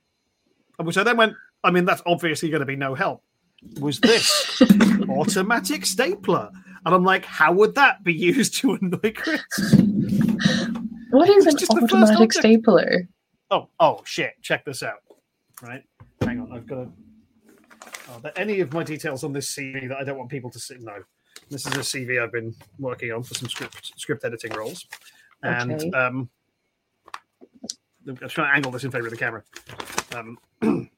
which 0.77 0.97
I 0.97 1.03
then 1.03 1.17
went, 1.17 1.33
I 1.63 1.71
mean, 1.71 1.85
that's 1.85 2.01
obviously 2.05 2.49
going 2.49 2.61
to 2.61 2.65
be 2.65 2.75
no 2.75 2.95
help. 2.95 3.23
Was 3.79 3.99
this 3.99 4.61
automatic 5.09 5.85
stapler? 5.85 6.49
And 6.85 6.95
I'm 6.95 7.03
like, 7.03 7.25
how 7.25 7.51
would 7.53 7.75
that 7.75 8.03
be 8.03 8.13
used 8.13 8.55
to 8.57 8.73
annoy 8.73 9.13
Chris? 9.15 9.41
What 11.09 11.29
is 11.29 11.47
It's 11.47 11.69
an 11.69 11.83
automatic 11.83 12.31
stapler? 12.33 13.09
Oh, 13.49 13.69
oh 13.79 14.01
shit! 14.05 14.33
Check 14.41 14.65
this 14.65 14.83
out. 14.83 14.99
Right, 15.61 15.83
hang 16.21 16.39
on. 16.39 16.51
I've 16.53 16.67
got 16.67 16.75
to. 16.75 16.91
Are 18.17 18.21
there 18.21 18.33
any 18.35 18.61
of 18.61 18.73
my 18.73 18.81
details 18.83 19.23
on 19.23 19.31
this 19.31 19.55
CV 19.55 19.87
that 19.89 19.97
I 19.99 20.03
don't 20.03 20.17
want 20.17 20.31
people 20.31 20.49
to 20.49 20.59
see? 20.59 20.75
No, 20.79 21.03
this 21.51 21.67
is 21.67 21.73
a 21.75 21.81
CV 21.81 22.19
I've 22.19 22.31
been 22.31 22.55
working 22.79 23.11
on 23.11 23.21
for 23.21 23.35
some 23.35 23.47
script 23.47 23.91
script 23.95 24.25
editing 24.25 24.53
roles, 24.53 24.87
and 25.43 25.71
Okay. 25.73 25.91
um, 25.91 26.27
I'm 28.07 28.15
trying 28.15 28.49
to 28.49 28.55
angle 28.55 28.71
this 28.71 28.83
in 28.85 28.89
favor 28.89 29.05
of 29.05 29.11
the 29.11 29.17
camera. 29.17 29.43
Um, 30.15 30.39
hang 30.63 30.89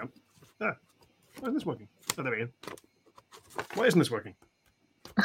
on. 0.00 0.12
Ah, 0.60 0.74
why 1.38 1.42
isn't 1.42 1.54
this 1.54 1.66
working? 1.66 1.86
Oh, 2.18 2.24
there 2.24 2.32
we 2.32 2.38
go. 2.38 2.48
Why 3.74 3.84
isn't 3.84 3.98
this 4.00 4.10
working? 4.10 4.34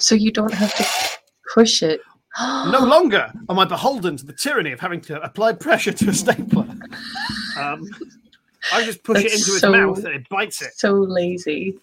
So 0.00 0.14
you 0.14 0.32
don't 0.32 0.52
have 0.52 0.74
to 0.74 0.86
push 1.54 1.82
it. 1.82 2.00
No 2.40 2.80
longer 2.80 3.32
am 3.48 3.58
I 3.58 3.64
beholden 3.64 4.16
to 4.16 4.26
the 4.26 4.32
tyranny 4.32 4.72
of 4.72 4.80
having 4.80 5.00
to 5.02 5.22
apply 5.22 5.52
pressure 5.52 5.92
to 5.92 6.08
a 6.08 6.12
stapler. 6.12 6.66
Um, 7.58 7.88
I 8.72 8.84
just 8.84 9.04
push 9.04 9.18
it 9.18 9.30
That's 9.30 9.48
into 9.48 9.54
its 9.54 9.62
mouth 9.62 9.98
and 9.98 10.14
it 10.14 10.28
bites 10.28 10.60
it. 10.62 10.72
So 10.74 10.92
lazy. 10.92 11.78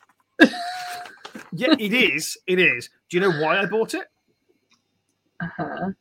Yeah, 1.53 1.75
it 1.79 1.93
is. 1.93 2.37
It 2.47 2.59
is. 2.59 2.89
Do 3.09 3.17
you 3.17 3.21
know 3.21 3.31
why 3.31 3.59
I 3.59 3.65
bought 3.65 3.93
it? 3.93 4.07
Uh-huh. 5.41 5.91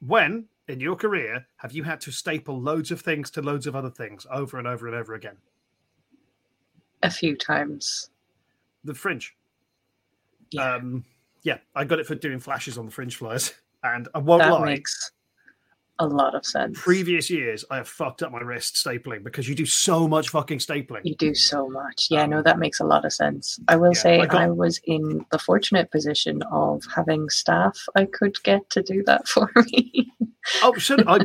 When 0.00 0.46
in 0.68 0.80
your 0.80 0.96
career 0.96 1.46
have 1.56 1.72
you 1.72 1.82
had 1.82 2.00
to 2.02 2.10
staple 2.12 2.60
loads 2.60 2.90
of 2.90 3.00
things 3.00 3.30
to 3.32 3.42
loads 3.42 3.66
of 3.66 3.74
other 3.74 3.90
things 3.90 4.26
over 4.30 4.58
and 4.58 4.66
over 4.66 4.86
and 4.86 4.96
over 4.96 5.14
again? 5.14 5.36
A 7.02 7.10
few 7.10 7.36
times. 7.36 8.10
The 8.84 8.94
fringe. 8.94 9.34
Yeah. 10.50 10.74
Um, 10.74 11.04
yeah, 11.46 11.58
I 11.76 11.84
got 11.84 12.00
it 12.00 12.06
for 12.06 12.16
doing 12.16 12.40
flashes 12.40 12.76
on 12.76 12.86
the 12.86 12.90
fringe 12.90 13.14
flyers, 13.14 13.54
and 13.84 14.08
I 14.12 14.18
won't 14.18 14.42
that 14.42 14.52
lie. 14.52 14.64
makes 14.64 15.12
a 16.00 16.06
lot 16.06 16.34
of 16.34 16.44
sense. 16.44 16.78
Previous 16.82 17.30
years, 17.30 17.64
I 17.70 17.76
have 17.76 17.88
fucked 17.88 18.24
up 18.24 18.32
my 18.32 18.40
wrist 18.40 18.74
stapling 18.74 19.22
because 19.22 19.48
you 19.48 19.54
do 19.54 19.64
so 19.64 20.08
much 20.08 20.30
fucking 20.30 20.58
stapling. 20.58 21.02
You 21.04 21.14
do 21.14 21.36
so 21.36 21.68
much. 21.68 22.08
Yeah, 22.10 22.26
no, 22.26 22.38
Um, 22.38 22.42
that 22.42 22.58
makes 22.58 22.80
a 22.80 22.84
lot 22.84 23.04
of 23.04 23.12
sense. 23.12 23.60
I 23.68 23.76
will 23.76 23.92
yeah, 23.94 24.00
say 24.00 24.20
I 24.20 24.24
I, 24.24 24.48
was 24.48 24.80
in 24.84 25.24
the 25.30 25.38
fortunate 25.38 25.92
position 25.92 26.42
of 26.50 26.82
having 26.94 27.30
staff 27.30 27.78
I 27.94 28.06
could 28.06 28.42
get 28.42 28.68
to 28.70 28.82
do 28.82 29.04
that 29.04 29.28
for 29.28 29.48
me. 29.70 30.12
Oh, 30.62 30.74
should 30.74 31.06
I, 31.06 31.20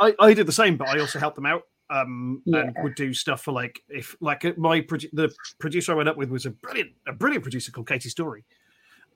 I? 0.00 0.14
I 0.18 0.32
did 0.32 0.46
the 0.46 0.52
same, 0.52 0.78
but 0.78 0.88
I 0.88 1.00
also 1.00 1.18
helped 1.18 1.36
them 1.36 1.46
out. 1.46 1.64
Um, 1.88 2.42
and 2.46 2.74
would 2.82 2.96
do 2.96 3.12
stuff 3.14 3.42
for 3.42 3.52
like 3.52 3.80
if 3.88 4.16
like 4.20 4.44
uh, 4.44 4.52
my 4.56 4.80
the 5.12 5.32
producer 5.60 5.92
I 5.92 5.94
went 5.94 6.08
up 6.08 6.16
with 6.16 6.30
was 6.30 6.46
a 6.46 6.50
brilliant 6.50 6.92
a 7.06 7.12
brilliant 7.12 7.44
producer 7.44 7.70
called 7.70 7.86
Katie 7.86 8.08
Story. 8.08 8.44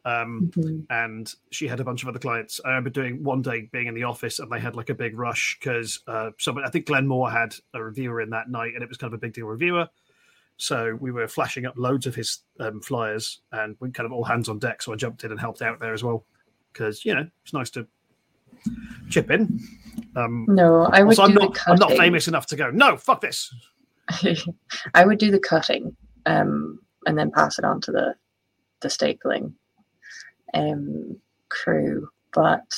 Um, 0.04 0.50
Mhm. 0.56 0.86
and 0.90 1.34
she 1.50 1.68
had 1.68 1.80
a 1.80 1.84
bunch 1.84 2.02
of 2.02 2.08
other 2.08 2.18
clients. 2.18 2.60
I 2.64 2.68
remember 2.68 2.90
doing 2.90 3.22
one 3.22 3.42
day 3.42 3.68
being 3.72 3.86
in 3.86 3.94
the 3.94 4.04
office 4.04 4.38
and 4.38 4.50
they 4.50 4.58
had 4.60 4.74
like 4.76 4.88
a 4.88 4.94
big 4.94 5.18
rush 5.18 5.58
because 5.58 6.00
uh, 6.06 6.30
somebody, 6.38 6.66
I 6.66 6.70
think 6.70 6.86
Glenn 6.86 7.06
Moore 7.06 7.30
had 7.30 7.54
a 7.74 7.82
reviewer 7.82 8.20
in 8.20 8.30
that 8.30 8.48
night 8.48 8.72
and 8.74 8.82
it 8.82 8.88
was 8.88 8.96
kind 8.96 9.12
of 9.12 9.18
a 9.18 9.20
big 9.20 9.34
deal 9.34 9.46
reviewer. 9.46 9.88
So 10.56 10.94
we 11.00 11.10
were 11.10 11.28
flashing 11.28 11.66
up 11.66 11.74
loads 11.76 12.06
of 12.06 12.14
his 12.14 12.40
um, 12.60 12.80
flyers 12.80 13.40
and 13.52 13.76
we 13.80 13.90
kind 13.90 14.06
of 14.06 14.12
all 14.12 14.24
hands 14.24 14.48
on 14.48 14.58
deck. 14.58 14.82
So 14.82 14.92
I 14.92 14.96
jumped 14.96 15.24
in 15.24 15.30
and 15.30 15.40
helped 15.40 15.62
out 15.62 15.80
there 15.80 15.92
as 15.94 16.02
well 16.02 16.24
because 16.72 17.04
you 17.04 17.14
know 17.14 17.28
it's 17.42 17.52
nice 17.52 17.70
to 17.70 17.86
chip 19.08 19.30
in. 19.30 19.60
Um, 20.16 20.46
No, 20.48 20.84
I 20.92 21.02
would 21.02 21.18
I'm 21.18 21.34
not 21.34 21.58
I'm 21.66 21.78
not 21.78 21.92
famous 21.92 22.28
enough 22.28 22.46
to 22.46 22.56
go. 22.56 22.70
No, 22.70 22.96
fuck 22.96 23.20
this. 23.20 23.54
I 24.94 25.04
would 25.04 25.18
do 25.18 25.30
the 25.30 25.38
cutting, 25.38 25.96
um, 26.26 26.78
and 27.06 27.18
then 27.18 27.30
pass 27.30 27.58
it 27.58 27.64
on 27.64 27.80
to 27.82 27.92
the 27.92 28.14
the 28.80 28.88
stapling 28.88 29.52
um, 30.54 31.16
crew. 31.48 32.08
But 32.32 32.72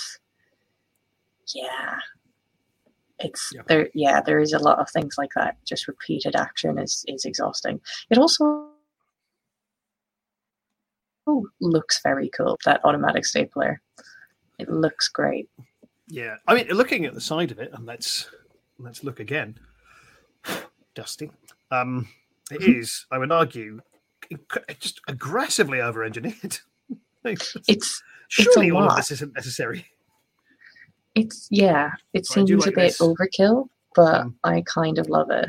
yeah, 1.54 1.98
it's 3.18 3.52
Yeah. 3.54 3.62
there. 3.66 3.88
Yeah, 3.94 4.20
there 4.20 4.40
is 4.40 4.52
a 4.52 4.58
lot 4.58 4.78
of 4.78 4.90
things 4.90 5.16
like 5.18 5.30
that. 5.36 5.56
Just 5.64 5.88
repeated 5.88 6.36
action 6.36 6.78
is 6.78 7.04
is 7.08 7.24
exhausting. 7.24 7.80
It 8.10 8.18
also 8.18 8.68
oh, 11.26 11.46
looks 11.60 12.00
very 12.02 12.28
cool. 12.30 12.58
That 12.64 12.80
automatic 12.84 13.24
stapler. 13.24 13.80
It 14.58 14.68
looks 14.68 15.08
great. 15.08 15.48
Yeah, 16.08 16.36
I 16.46 16.54
mean, 16.54 16.68
looking 16.68 17.04
at 17.06 17.14
the 17.14 17.20
side 17.20 17.50
of 17.50 17.58
it, 17.58 17.70
and 17.72 17.86
let's 17.86 18.28
let's 18.78 19.04
look 19.04 19.20
again. 19.20 19.58
Dusty. 20.94 21.30
Um, 21.70 22.08
it 22.50 22.62
is, 22.62 23.06
I 23.10 23.16
would 23.16 23.32
argue, 23.32 23.80
just 24.78 25.00
aggressively 25.08 25.80
over-engineered. 25.80 26.58
It's 27.24 28.02
Surely 28.28 28.68
a 28.70 28.74
all 28.74 28.88
of 28.88 28.96
this 28.96 29.10
isn't 29.10 29.34
necessary. 29.34 29.86
it's 31.14 31.46
yeah. 31.50 31.90
It 32.14 32.26
seems 32.26 32.50
like 32.50 32.66
a 32.68 32.70
bit 32.70 32.74
this. 32.74 33.00
overkill, 33.00 33.68
but 33.94 34.22
Um, 34.22 34.36
I 34.44 34.62
kind 34.66 34.98
of 34.98 35.08
love 35.08 35.30
it. 35.30 35.48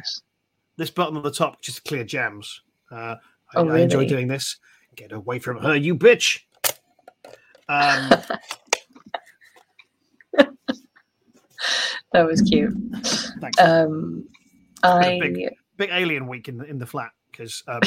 This 0.78 0.90
button 0.90 1.16
on 1.18 1.24
the 1.24 1.32
top 1.32 1.62
just 1.62 1.86
clear 1.86 2.04
jams. 2.04 2.62
Uh, 2.92 3.16
I, 3.54 3.60
Oh, 3.60 3.70
I 3.70 3.80
enjoy 3.80 4.08
doing 4.08 4.28
this. 4.28 4.58
Get 4.96 5.12
away 5.12 5.40
from 5.40 5.58
her, 5.58 5.76
you 5.76 5.96
bitch. 5.96 6.42
Um, 7.70 8.10
That 12.12 12.28
was 12.28 12.42
cute. 12.42 12.74
thanks. 13.42 13.60
Um, 13.60 14.28
I 14.84 15.18
big- 15.20 15.50
Big 15.78 15.90
alien 15.92 16.28
week 16.28 16.48
in 16.50 16.58
the 16.60 16.66
in 16.66 16.78
the 16.78 16.86
flat 16.86 17.10
because 17.32 17.64
um, 17.68 17.82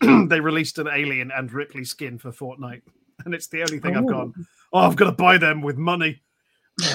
they 0.28 0.40
released 0.40 0.78
an 0.78 0.88
alien 0.92 1.30
and 1.30 1.52
Ripley 1.52 1.84
skin 1.84 2.18
for 2.18 2.32
Fortnite, 2.32 2.82
and 3.24 3.34
it's 3.34 3.46
the 3.48 3.62
only 3.62 3.78
thing 3.80 3.96
I've 3.96 4.04
Oh. 4.04 4.08
gone. 4.08 4.46
Oh, 4.72 4.78
I've 4.80 4.96
got 4.96 5.06
to 5.06 5.12
buy 5.12 5.36
them 5.38 5.62
with 5.62 5.76
money, 5.76 6.22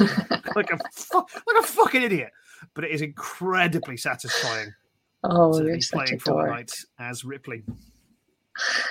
like 0.55 0.71
a 0.71 0.79
fu- 0.93 1.17
like 1.17 1.57
a 1.59 1.63
fucking 1.63 2.01
idiot. 2.03 2.31
But 2.73 2.85
it 2.85 2.91
is 2.91 3.01
incredibly 3.01 3.97
satisfying 3.97 4.73
oh, 5.23 5.59
you're 5.61 5.79
such 5.81 6.11
a 6.11 6.17
playing 6.17 6.21
dork. 6.25 6.49
Fortnite 6.49 6.85
as 6.99 7.25
Ripley. 7.25 7.63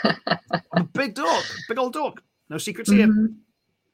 I'm 0.05 0.17
a 0.77 0.85
big 0.85 1.15
dog, 1.15 1.43
big 1.69 1.79
old 1.79 1.93
dog. 1.95 2.21
No 2.51 2.59
secrets 2.59 2.91
here. 2.91 3.07
Mhm. 3.09 3.37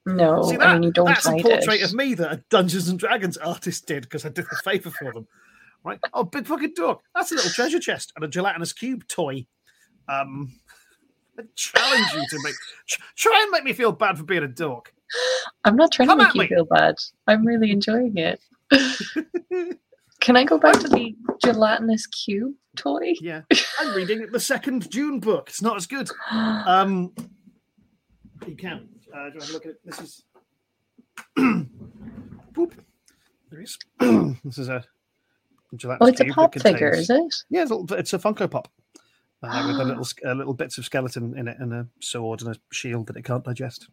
No, 0.07 0.43
See 0.43 0.55
I 0.57 0.59
that? 0.59 0.73
mean 0.75 0.83
you 0.85 0.93
don't 0.93 1.07
That's 1.07 1.27
a 1.27 1.33
portrait 1.33 1.81
it. 1.81 1.83
of 1.83 1.93
me 1.95 2.15
that 2.15 2.33
a 2.33 2.43
Dungeons 2.49 2.89
and 2.89 2.99
Dragons 2.99 3.37
artist 3.37 3.87
did 3.87 4.03
because 4.05 4.25
I 4.25 4.31
did 4.31 4.47
the 4.51 4.57
favor 4.65 4.91
for 4.91 5.13
them. 5.13 5.29
Right? 5.85 6.01
Oh, 6.15 6.25
big 6.25 6.47
fucking 6.47 6.73
dog. 6.75 7.01
That's 7.15 7.31
a 7.33 7.35
little 7.37 7.51
treasure 7.51 7.79
chest 7.79 8.13
and 8.17 8.25
a 8.25 8.29
gelatinous 8.29 8.73
cube 8.73 9.07
toy. 9.09 9.47
Um, 10.09 10.53
I 11.41 11.45
challenge 11.57 12.13
you 12.15 12.27
to 12.29 12.39
make 12.43 12.55
try 13.17 13.41
and 13.43 13.51
make 13.51 13.65
me 13.65 13.73
feel 13.73 13.93
bad 13.93 14.19
for 14.19 14.25
being 14.25 14.43
a 14.43 14.49
dork. 14.49 14.93
I'm 15.65 15.77
not 15.77 15.93
trying 15.93 16.09
Come 16.09 16.19
to 16.19 16.25
make 16.25 16.35
you 16.35 16.41
me. 16.43 16.49
feel 16.49 16.65
bad. 16.67 16.97
I'm 17.27 17.47
really 17.47 17.71
enjoying 17.71 18.17
it. 18.17 18.41
Can 20.21 20.37
I 20.37 20.45
go 20.45 20.59
back 20.59 20.79
to 20.81 20.89
the 20.89 21.17
gelatinous 21.43 22.07
cube 22.07 22.55
toy? 22.77 23.15
Yeah, 23.21 23.43
I'm 23.81 23.95
reading 23.95 24.27
the 24.31 24.41
second 24.41 24.91
Dune 24.91 25.19
book. 25.19 25.49
It's 25.49 25.63
not 25.63 25.77
as 25.77 25.87
good. 25.87 26.11
Um, 26.31 27.13
you 28.47 28.57
can. 28.57 28.89
Uh, 29.15 29.31
do 29.31 29.35
you 29.35 29.39
want 29.39 29.43
to 29.43 29.53
look 29.53 29.67
at 29.67 29.73
it? 29.73 29.81
This 29.85 30.01
is. 30.01 30.23
Boop. 32.53 32.73
There 33.51 33.61
is. 33.61 33.79
this 34.45 34.59
is 34.59 34.69
a 34.69 34.85
gelatinous 35.77 36.07
oh, 36.07 36.11
it's 36.11 36.21
a 36.21 36.25
pop 36.27 36.55
figure, 36.59 36.91
is 36.91 37.11
it? 37.11 37.35
Yeah, 37.49 37.63
it's 37.63 37.71
a, 37.71 37.95
it's 37.95 38.13
a 38.13 38.19
Funko 38.19 38.51
Pop 38.51 38.69
uh, 39.43 39.65
with 39.67 39.81
a 39.81 39.85
little 39.85 40.07
uh, 40.27 40.35
little 40.35 40.55
bits 40.55 40.79
of 40.79 40.85
skeleton 40.85 41.37
in 41.39 41.49
it 41.49 41.57
and 41.61 41.73
a 41.73 41.87
sword 42.01 42.43
and 42.43 42.55
a 42.55 42.59
shield 42.73 43.07
that 43.07 43.17
it 43.17 43.25
can't 43.25 43.45
digest. 43.45 43.89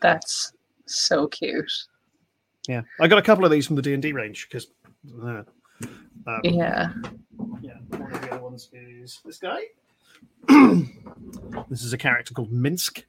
That's 0.00 0.52
so 0.86 1.28
cute. 1.28 1.70
Yeah, 2.68 2.82
I 3.00 3.08
got 3.08 3.18
a 3.18 3.22
couple 3.22 3.44
of 3.44 3.50
these 3.50 3.66
from 3.66 3.76
the 3.76 3.82
D 3.82 3.92
and 3.94 4.02
D 4.02 4.12
range 4.12 4.48
because. 4.48 4.68
Uh, 5.22 5.42
um, 6.26 6.40
Yeah. 6.44 6.92
yeah, 7.60 7.72
one 7.88 8.12
of 8.12 8.20
the 8.22 8.30
other 8.32 8.42
ones 8.42 8.68
is 8.72 9.20
this 9.24 9.38
guy. 9.38 9.62
this 11.68 11.82
is 11.82 11.92
a 11.92 11.98
character 11.98 12.34
called 12.34 12.52
Minsc, 12.52 13.02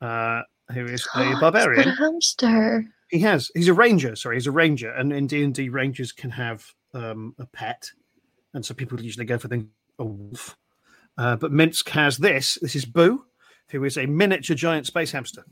uh, 0.00 0.42
who 0.72 0.84
is 0.86 1.06
a 1.14 1.34
barbarian. 1.40 1.88
a 1.88 1.94
hamster. 1.96 2.84
He 3.10 3.18
has. 3.20 3.50
He's 3.54 3.68
a 3.68 3.72
ranger. 3.74 4.14
Sorry, 4.14 4.36
he's 4.36 4.46
a 4.46 4.52
ranger, 4.52 4.90
and 4.92 5.12
in 5.12 5.26
D 5.26 5.42
and 5.42 5.54
D, 5.54 5.68
rangers 5.70 6.12
can 6.12 6.30
have 6.30 6.64
um, 6.94 7.34
a 7.38 7.46
pet, 7.46 7.90
and 8.54 8.64
so 8.64 8.74
people 8.74 9.00
usually 9.00 9.24
go 9.26 9.38
for 9.38 9.48
the 9.48 9.66
a 9.98 10.04
wolf. 10.04 10.56
Uh, 11.18 11.36
but 11.36 11.50
Minsc 11.52 11.88
has 11.90 12.16
this. 12.18 12.58
This 12.62 12.76
is 12.76 12.84
Boo, 12.84 13.24
who 13.70 13.82
is 13.84 13.96
a 13.98 14.06
miniature 14.06 14.54
giant 14.56 14.86
space 14.86 15.10
hamster. 15.12 15.44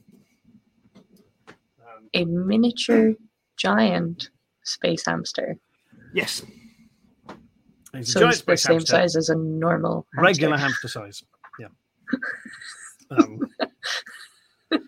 Um, 1.80 2.08
A 2.14 2.24
miniature 2.24 3.14
giant 3.56 4.30
space 4.64 5.04
hamster. 5.06 5.56
yes. 6.14 6.42
A 7.94 8.04
So 8.04 8.20
giant 8.20 8.34
it's 8.34 8.42
the 8.42 8.56
same 8.56 8.74
hamster, 8.74 8.90
size 8.96 9.16
as 9.16 9.28
a 9.30 9.34
normal 9.34 10.06
hamster. 10.14 10.22
regular 10.22 10.56
hamster 10.56 10.88
size. 10.88 11.22
Yeah. 11.58 11.68
Um, 13.10 13.40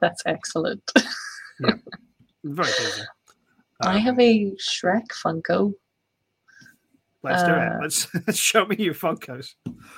That's 0.00 0.22
excellent. 0.26 0.92
yeah. 1.60 1.72
very 2.44 2.70
pleasing. 2.70 3.04
I 3.82 3.96
Um, 3.96 4.00
have 4.02 4.18
a 4.20 4.52
Shrek 4.56 5.08
Funko. 5.24 5.72
Let's 7.22 7.42
do 7.42 7.50
it. 7.50 7.58
Uh, 7.58 7.78
Let's, 7.82 8.08
let's 8.26 8.38
show 8.38 8.64
me 8.66 8.76
your 8.78 8.94
Funkos. 8.94 9.54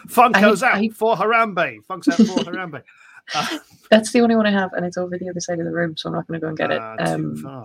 Funkos 0.08 0.62
out 0.62 0.74
I- 0.76 0.88
for 0.88 1.16
Harambe. 1.16 1.84
Funk's 1.86 2.08
out 2.08 2.16
for 2.16 2.44
Harambe. 2.44 2.82
Uh, 3.32 3.58
That's 3.92 4.10
the 4.12 4.20
only 4.22 4.34
one 4.34 4.46
I 4.46 4.50
have, 4.50 4.72
and 4.72 4.84
it's 4.84 4.96
over 4.96 5.16
the 5.16 5.28
other 5.28 5.38
side 5.38 5.60
of 5.60 5.64
the 5.64 5.70
room, 5.70 5.96
so 5.96 6.08
I'm 6.08 6.16
not 6.16 6.26
going 6.26 6.40
to 6.40 6.44
go 6.44 6.48
and 6.48 6.58
get 6.58 6.72
it. 6.72 6.80
uh, 6.80 6.96
too 6.96 7.46
Um, 7.46 7.62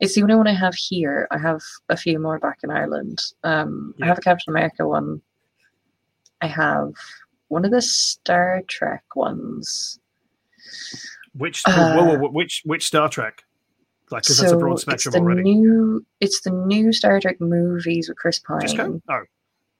it's 0.00 0.14
the 0.14 0.22
only 0.22 0.34
one 0.34 0.46
I 0.46 0.52
have 0.52 0.74
here. 0.74 1.26
I 1.30 1.38
have 1.38 1.62
a 1.88 1.96
few 1.96 2.18
more 2.18 2.38
back 2.38 2.58
in 2.64 2.70
Ireland. 2.70 3.22
Um, 3.42 3.94
I 4.02 4.06
have 4.06 4.18
a 4.18 4.20
Captain 4.20 4.52
America 4.52 4.86
one. 4.86 5.22
I 6.42 6.48
have 6.48 6.92
one 7.48 7.64
of 7.64 7.70
the 7.70 7.80
Star 7.80 8.62
Trek 8.66 9.04
ones. 9.14 10.00
Which 11.34 11.62
uh, 11.66 11.94
whoa, 11.94 12.04
whoa, 12.04 12.18
whoa, 12.18 12.30
which 12.30 12.62
which 12.66 12.86
Star 12.86 13.08
Trek? 13.08 13.44
Like, 14.10 14.22
because 14.24 14.38
that's 14.38 14.52
a 14.52 14.56
broad 14.56 14.72
it's 14.74 14.82
spectrum 14.82 15.12
the 15.12 15.18
already. 15.20 15.42
new. 15.42 16.04
It's 16.20 16.40
the 16.40 16.50
new 16.50 16.92
Star 16.92 17.20
Trek 17.20 17.40
movies 17.40 18.08
with 18.08 18.18
Chris 18.18 18.38
Pine. 18.40 19.00
Oh, 19.08 19.22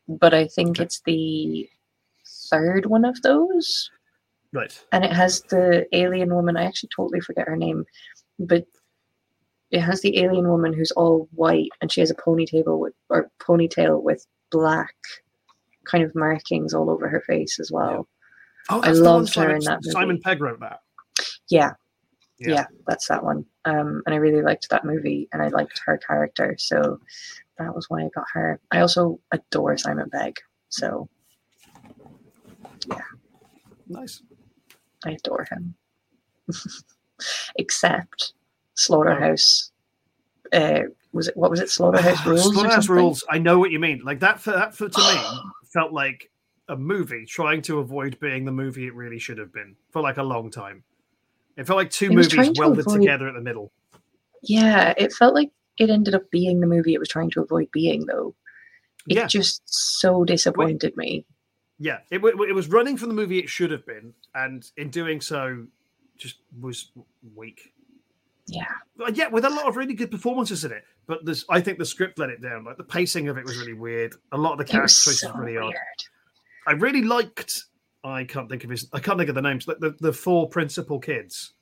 but 0.08 0.34
I 0.34 0.46
think 0.46 0.70
Okay. 0.76 0.84
it's 0.84 1.00
the 1.04 1.68
third 2.48 2.86
one 2.86 3.04
of 3.04 3.20
those. 3.22 3.90
right. 4.52 4.84
and 4.92 5.04
it 5.04 5.12
has 5.12 5.42
the 5.42 5.86
alien 5.96 6.34
woman. 6.34 6.56
I 6.56 6.64
actually 6.64 6.90
totally 6.94 7.20
forget 7.20 7.48
her 7.48 7.56
name, 7.56 7.84
but 8.38 8.66
it 9.70 9.80
has 9.80 10.00
the 10.00 10.18
alien 10.18 10.48
woman 10.48 10.72
who's 10.72 10.90
all 10.92 11.28
white 11.32 11.68
and 11.80 11.90
she 11.92 12.00
has 12.00 12.10
a 12.10 12.14
ponytail 12.16 12.78
with 12.78 12.94
or 13.08 13.30
ponytail 13.40 14.02
with 14.02 14.26
black 14.50 14.94
kind 15.84 16.02
of 16.02 16.12
markings 16.16 16.74
all 16.74 16.90
over 16.90 17.08
her 17.08 17.20
face 17.20 17.58
as 17.60 17.70
well. 17.70 18.08
Oh, 18.68 18.80
I 18.82 18.90
loved 18.92 19.28
her 19.36 19.42
Simon, 19.42 19.56
in 19.56 19.62
that 19.64 19.78
movie. 19.84 19.92
Simon 19.92 20.20
Pegg 20.20 20.40
wrote 20.40 20.58
that. 20.60 20.80
Yeah, 21.48 21.72
Yeah. 22.40 22.54
yeah, 22.54 22.66
that's 22.86 23.08
that 23.08 23.22
one. 23.22 23.44
Um, 23.64 24.02
and 24.06 24.14
I 24.14 24.18
really 24.18 24.42
liked 24.42 24.70
that 24.70 24.84
movie 24.84 25.28
and 25.32 25.42
I 25.42 25.48
liked 25.48 25.80
her 25.84 25.98
character, 25.98 26.56
so 26.58 27.00
that 27.58 27.74
was 27.74 27.86
why 27.88 28.04
I 28.04 28.08
got 28.14 28.26
her. 28.32 28.60
I 28.70 28.80
also 28.80 29.20
adore 29.32 29.76
Simon 29.76 30.08
Pegg, 30.10 30.36
so 30.70 31.08
yeah, 32.88 33.02
Nice. 33.90 34.22
I 35.04 35.12
adore 35.12 35.46
him. 35.50 35.74
Except 37.56 38.32
Slaughterhouse. 38.74 39.72
Uh, 40.52 40.82
was 41.12 41.28
it 41.28 41.36
what 41.36 41.50
was 41.50 41.60
it? 41.60 41.70
Slaughterhouse 41.70 42.18
Rulez. 42.18 42.52
Slaughterhouse? 42.52 42.86
Rulez. 42.86 43.22
I 43.28 43.38
know 43.38 43.58
what 43.58 43.70
you 43.70 43.80
mean. 43.80 44.00
Like 44.04 44.20
that. 44.20 44.40
For 44.40 44.52
that, 44.52 44.74
for 44.74 44.88
to 44.88 45.00
me, 45.00 45.40
felt 45.72 45.92
like 45.92 46.30
a 46.68 46.76
movie 46.76 47.26
trying 47.26 47.62
to 47.62 47.80
avoid 47.80 48.18
being 48.20 48.44
the 48.44 48.52
movie 48.52 48.86
it 48.86 48.94
really 48.94 49.18
should 49.18 49.38
have 49.38 49.52
been 49.52 49.74
for 49.90 50.00
like 50.00 50.18
a 50.18 50.22
long 50.22 50.50
time. 50.50 50.84
It 51.56 51.66
felt 51.66 51.76
like 51.76 51.90
two 51.90 52.06
It 52.06 52.12
movies 52.12 52.28
to 52.28 52.52
welded 52.56 52.86
avoid- 52.86 53.00
together 53.00 53.28
at 53.28 53.34
the 53.34 53.40
middle. 53.40 53.72
Yeah, 54.42 54.94
it 54.96 55.12
felt 55.12 55.34
like 55.34 55.50
it 55.78 55.90
ended 55.90 56.14
up 56.14 56.30
being 56.30 56.60
the 56.60 56.66
movie 56.66 56.94
it 56.94 56.98
was 56.98 57.08
trying 57.08 57.30
to 57.32 57.42
avoid 57.42 57.70
being, 57.72 58.06
though. 58.06 58.34
It 59.08 59.16
Yeah. 59.16 59.26
just 59.26 59.62
so 59.66 60.24
disappointed 60.24 60.96
me. 60.96 61.26
Yeah, 61.78 62.00
it, 62.10 62.18
w- 62.18 62.42
it 62.44 62.52
was 62.54 62.68
running 62.68 62.96
from 62.96 63.08
the 63.08 63.14
movie 63.14 63.38
it 63.38 63.48
should 63.48 63.70
have 63.70 63.86
been, 63.86 64.12
and 64.34 64.70
in 64.76 64.90
doing 64.90 65.20
so, 65.20 65.66
just 66.18 66.36
was 66.60 66.92
weak. 67.34 67.72
Yeah, 68.46 68.66
yeah, 69.14 69.28
with 69.28 69.44
a 69.44 69.50
lot 69.50 69.66
of 69.66 69.76
really 69.76 69.94
good 69.94 70.10
performances 70.10 70.64
in 70.64 70.72
it, 70.72 70.84
but 71.06 71.24
there's, 71.24 71.44
I 71.48 71.60
think 71.60 71.78
the 71.78 71.86
script 71.86 72.18
let 72.18 72.28
it 72.30 72.42
down. 72.42 72.64
Like 72.64 72.76
the 72.76 72.84
pacing 72.84 73.28
of 73.28 73.38
it 73.38 73.44
was 73.44 73.56
really 73.58 73.72
weird. 73.74 74.14
A 74.32 74.36
lot 74.36 74.52
of 74.52 74.58
the 74.58 74.64
character 74.64 74.88
choices 74.88 75.20
so 75.20 75.32
were 75.32 75.44
really 75.44 75.56
odd. 75.58 75.74
I 76.66 76.72
really 76.72 77.02
liked. 77.02 77.64
I 78.02 78.24
can't 78.24 78.48
think 78.48 78.64
of 78.64 78.70
his. 78.70 78.88
I 78.92 79.00
can't 79.00 79.18
think 79.18 79.28
of 79.28 79.34
the 79.34 79.42
names. 79.42 79.66
The 79.66 79.74
the, 79.74 79.96
the 80.00 80.12
four 80.12 80.48
principal 80.48 80.98
kids. 80.98 81.52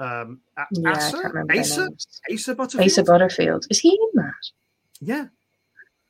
Um, 0.00 0.40
Yeah, 0.72 0.92
Asa, 0.92 1.32
Asa. 1.50 1.88
Asa 2.32 2.54
Butterfield. 2.54 2.86
Asa 2.86 3.04
Butterfield. 3.04 3.66
Is 3.70 3.78
he 3.78 3.90
in 3.90 4.22
that? 4.22 4.50
yeah, 5.00 5.26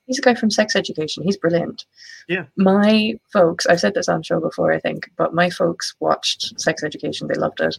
He's 0.07 0.19
a 0.19 0.23
guy 0.23 0.35
from 0.35 0.51
Sex 0.51 0.74
Education. 0.74 1.23
He's 1.23 1.37
brilliant. 1.37 1.87
Yeah. 2.29 2.45
My 2.57 3.15
folks, 3.33 3.66
I've 3.66 3.81
said 3.81 3.95
this 3.95 4.09
on 4.09 4.23
show 4.23 4.41
before, 4.41 4.73
I 4.73 4.81
think, 4.81 5.11
but 5.16 5.35
my 5.35 5.49
folks 5.49 5.95
watched 6.01 6.59
Sex 6.61 6.83
Education. 6.83 7.29
They 7.29 7.35
loved 7.35 7.61
it. 7.61 7.79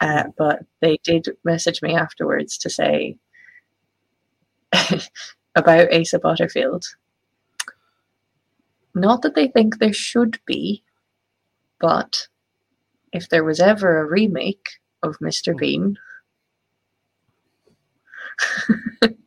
Uh, 0.00 0.24
but 0.36 0.64
they 0.80 0.98
did 1.04 1.28
message 1.44 1.80
me 1.80 1.94
afterwards 1.94 2.58
to 2.58 2.68
say 2.68 3.16
about 5.54 5.92
Asa 5.92 6.18
Butterfield. 6.18 6.84
Not 8.94 9.22
that 9.22 9.34
they 9.34 9.48
think 9.48 9.78
there 9.78 9.92
should 9.92 10.38
be, 10.46 10.82
but 11.84 12.28
if 13.12 13.28
there 13.28 13.44
was 13.44 13.60
ever 13.60 14.00
a 14.00 14.06
remake 14.06 14.70
of 15.02 15.18
Mr. 15.18 15.52
Hmm. 15.52 15.58
Bean, 15.58 15.98
Wait 19.02 19.18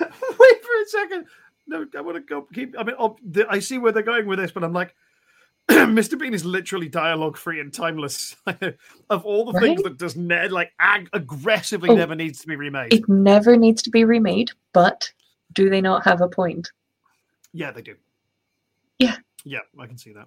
for 0.00 0.82
a 0.82 0.86
second. 0.88 1.26
No, 1.68 1.86
I 1.96 2.00
want 2.00 2.16
to 2.16 2.20
go. 2.22 2.42
Keep. 2.52 2.74
I 2.76 2.82
mean, 2.82 2.96
oh, 2.98 3.16
I 3.48 3.60
see 3.60 3.78
where 3.78 3.92
they're 3.92 4.02
going 4.02 4.26
with 4.26 4.40
this, 4.40 4.50
but 4.50 4.64
I'm 4.64 4.72
like, 4.72 4.96
Mr. 5.70 6.18
Bean 6.18 6.34
is 6.34 6.44
literally 6.44 6.88
dialogue 6.88 7.36
free 7.36 7.60
and 7.60 7.72
timeless. 7.72 8.34
of 9.10 9.24
all 9.24 9.52
the 9.52 9.60
things 9.60 9.80
that 9.84 9.96
does 9.96 10.16
ne- 10.16 10.48
like 10.48 10.72
ag- 10.80 11.08
aggressively 11.12 11.90
Oh. 11.90 11.94
never 11.94 12.16
needs 12.16 12.40
to 12.40 12.48
be 12.48 12.56
remade. 12.56 12.92
it 12.92 13.08
never 13.08 13.56
needs 13.56 13.80
to 13.82 13.90
be 13.90 14.04
remade, 14.04 14.50
but 14.72 15.12
do 15.52 15.70
they 15.70 15.80
not 15.80 16.02
have 16.04 16.20
a 16.20 16.28
point? 16.28 16.72
yeah, 17.52 17.70
they 17.70 17.82
do. 17.82 17.94
Yeah. 18.98 19.18
yeah, 19.44 19.60
I 19.78 19.86
can 19.86 19.96
see 19.96 20.12
that. 20.14 20.26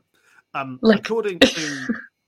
Um, 0.53 0.79
Like- 0.81 0.99
according 0.99 1.39
to 1.39 1.87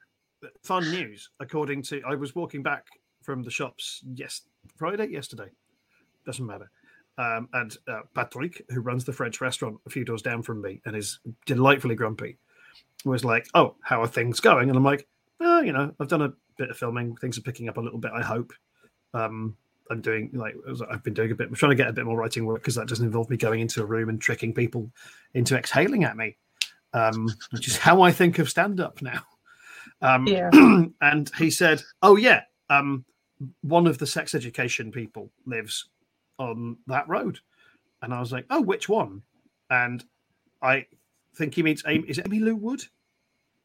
fun 0.63 0.89
news, 0.91 1.29
according 1.39 1.83
to 1.83 2.01
I 2.07 2.15
was 2.15 2.35
walking 2.35 2.63
back 2.63 2.85
from 3.23 3.43
the 3.43 3.51
shops 3.51 4.01
yes 4.13 4.41
Friday 4.77 5.07
yesterday, 5.07 5.49
doesn't 6.25 6.45
matter. 6.45 6.69
Um, 7.17 7.49
and 7.53 7.75
uh, 7.87 8.01
Patrick, 8.15 8.63
who 8.69 8.79
runs 8.79 9.03
the 9.03 9.11
French 9.11 9.41
restaurant 9.41 9.77
a 9.85 9.89
few 9.89 10.05
doors 10.05 10.21
down 10.21 10.41
from 10.41 10.61
me 10.61 10.79
and 10.85 10.95
is 10.95 11.19
delightfully 11.45 11.95
grumpy, 11.95 12.37
was 13.03 13.25
like, 13.25 13.47
"Oh, 13.53 13.75
how 13.81 14.01
are 14.01 14.07
things 14.07 14.39
going?" 14.39 14.69
And 14.69 14.77
I'm 14.77 14.85
like, 14.85 15.05
"Oh, 15.41 15.59
you 15.61 15.73
know, 15.73 15.93
I've 15.99 16.07
done 16.07 16.21
a 16.21 16.33
bit 16.57 16.69
of 16.69 16.77
filming. 16.77 17.15
Things 17.17 17.37
are 17.37 17.41
picking 17.41 17.67
up 17.67 17.77
a 17.77 17.81
little 17.81 17.99
bit. 17.99 18.11
I 18.13 18.21
hope. 18.21 18.53
Um, 19.13 19.57
I'm 19.91 20.01
doing 20.01 20.29
like 20.33 20.55
I've 20.89 21.03
been 21.03 21.13
doing 21.15 21.31
a 21.31 21.35
bit. 21.35 21.47
I'm 21.49 21.55
trying 21.55 21.71
to 21.71 21.75
get 21.75 21.87
a 21.89 21.93
bit 21.93 22.05
more 22.05 22.15
writing 22.17 22.45
work 22.45 22.61
because 22.61 22.75
that 22.75 22.87
doesn't 22.87 23.05
involve 23.05 23.29
me 23.29 23.37
going 23.37 23.59
into 23.59 23.81
a 23.81 23.85
room 23.85 24.07
and 24.07 24.21
tricking 24.21 24.53
people 24.53 24.89
into 25.33 25.57
exhaling 25.57 26.03
at 26.05 26.15
me, 26.15 26.37
um, 26.93 27.29
which 27.51 27.67
is 27.67 27.77
how 27.77 28.01
I 28.01 28.11
think 28.11 28.39
of 28.39 28.49
stand 28.49 28.79
up 28.79 29.01
now." 29.01 29.21
Um, 30.01 30.27
Yeah. 30.27 30.49
and 31.01 31.31
he 31.37 31.51
said, 31.51 31.81
"Oh 32.01 32.15
yeah, 32.15 32.43
um, 32.69 33.05
one 33.61 33.87
of 33.87 33.97
the 33.97 34.07
sex 34.07 34.35
education 34.35 34.91
people 34.91 35.31
lives 35.45 35.89
on 36.37 36.77
that 36.87 37.07
road," 37.07 37.39
and 38.01 38.13
I 38.13 38.19
was 38.19 38.31
like, 38.31 38.45
"Oh, 38.49 38.61
which 38.61 38.87
one?" 38.89 39.21
And 39.69 40.03
I 40.61 40.85
think 41.35 41.53
he 41.53 41.63
means 41.63 41.83
Amy. 41.87 42.07
Is 42.07 42.17
it 42.17 42.25
Aimee 42.25 42.39
Lou 42.39 42.55
Wood? 42.55 42.83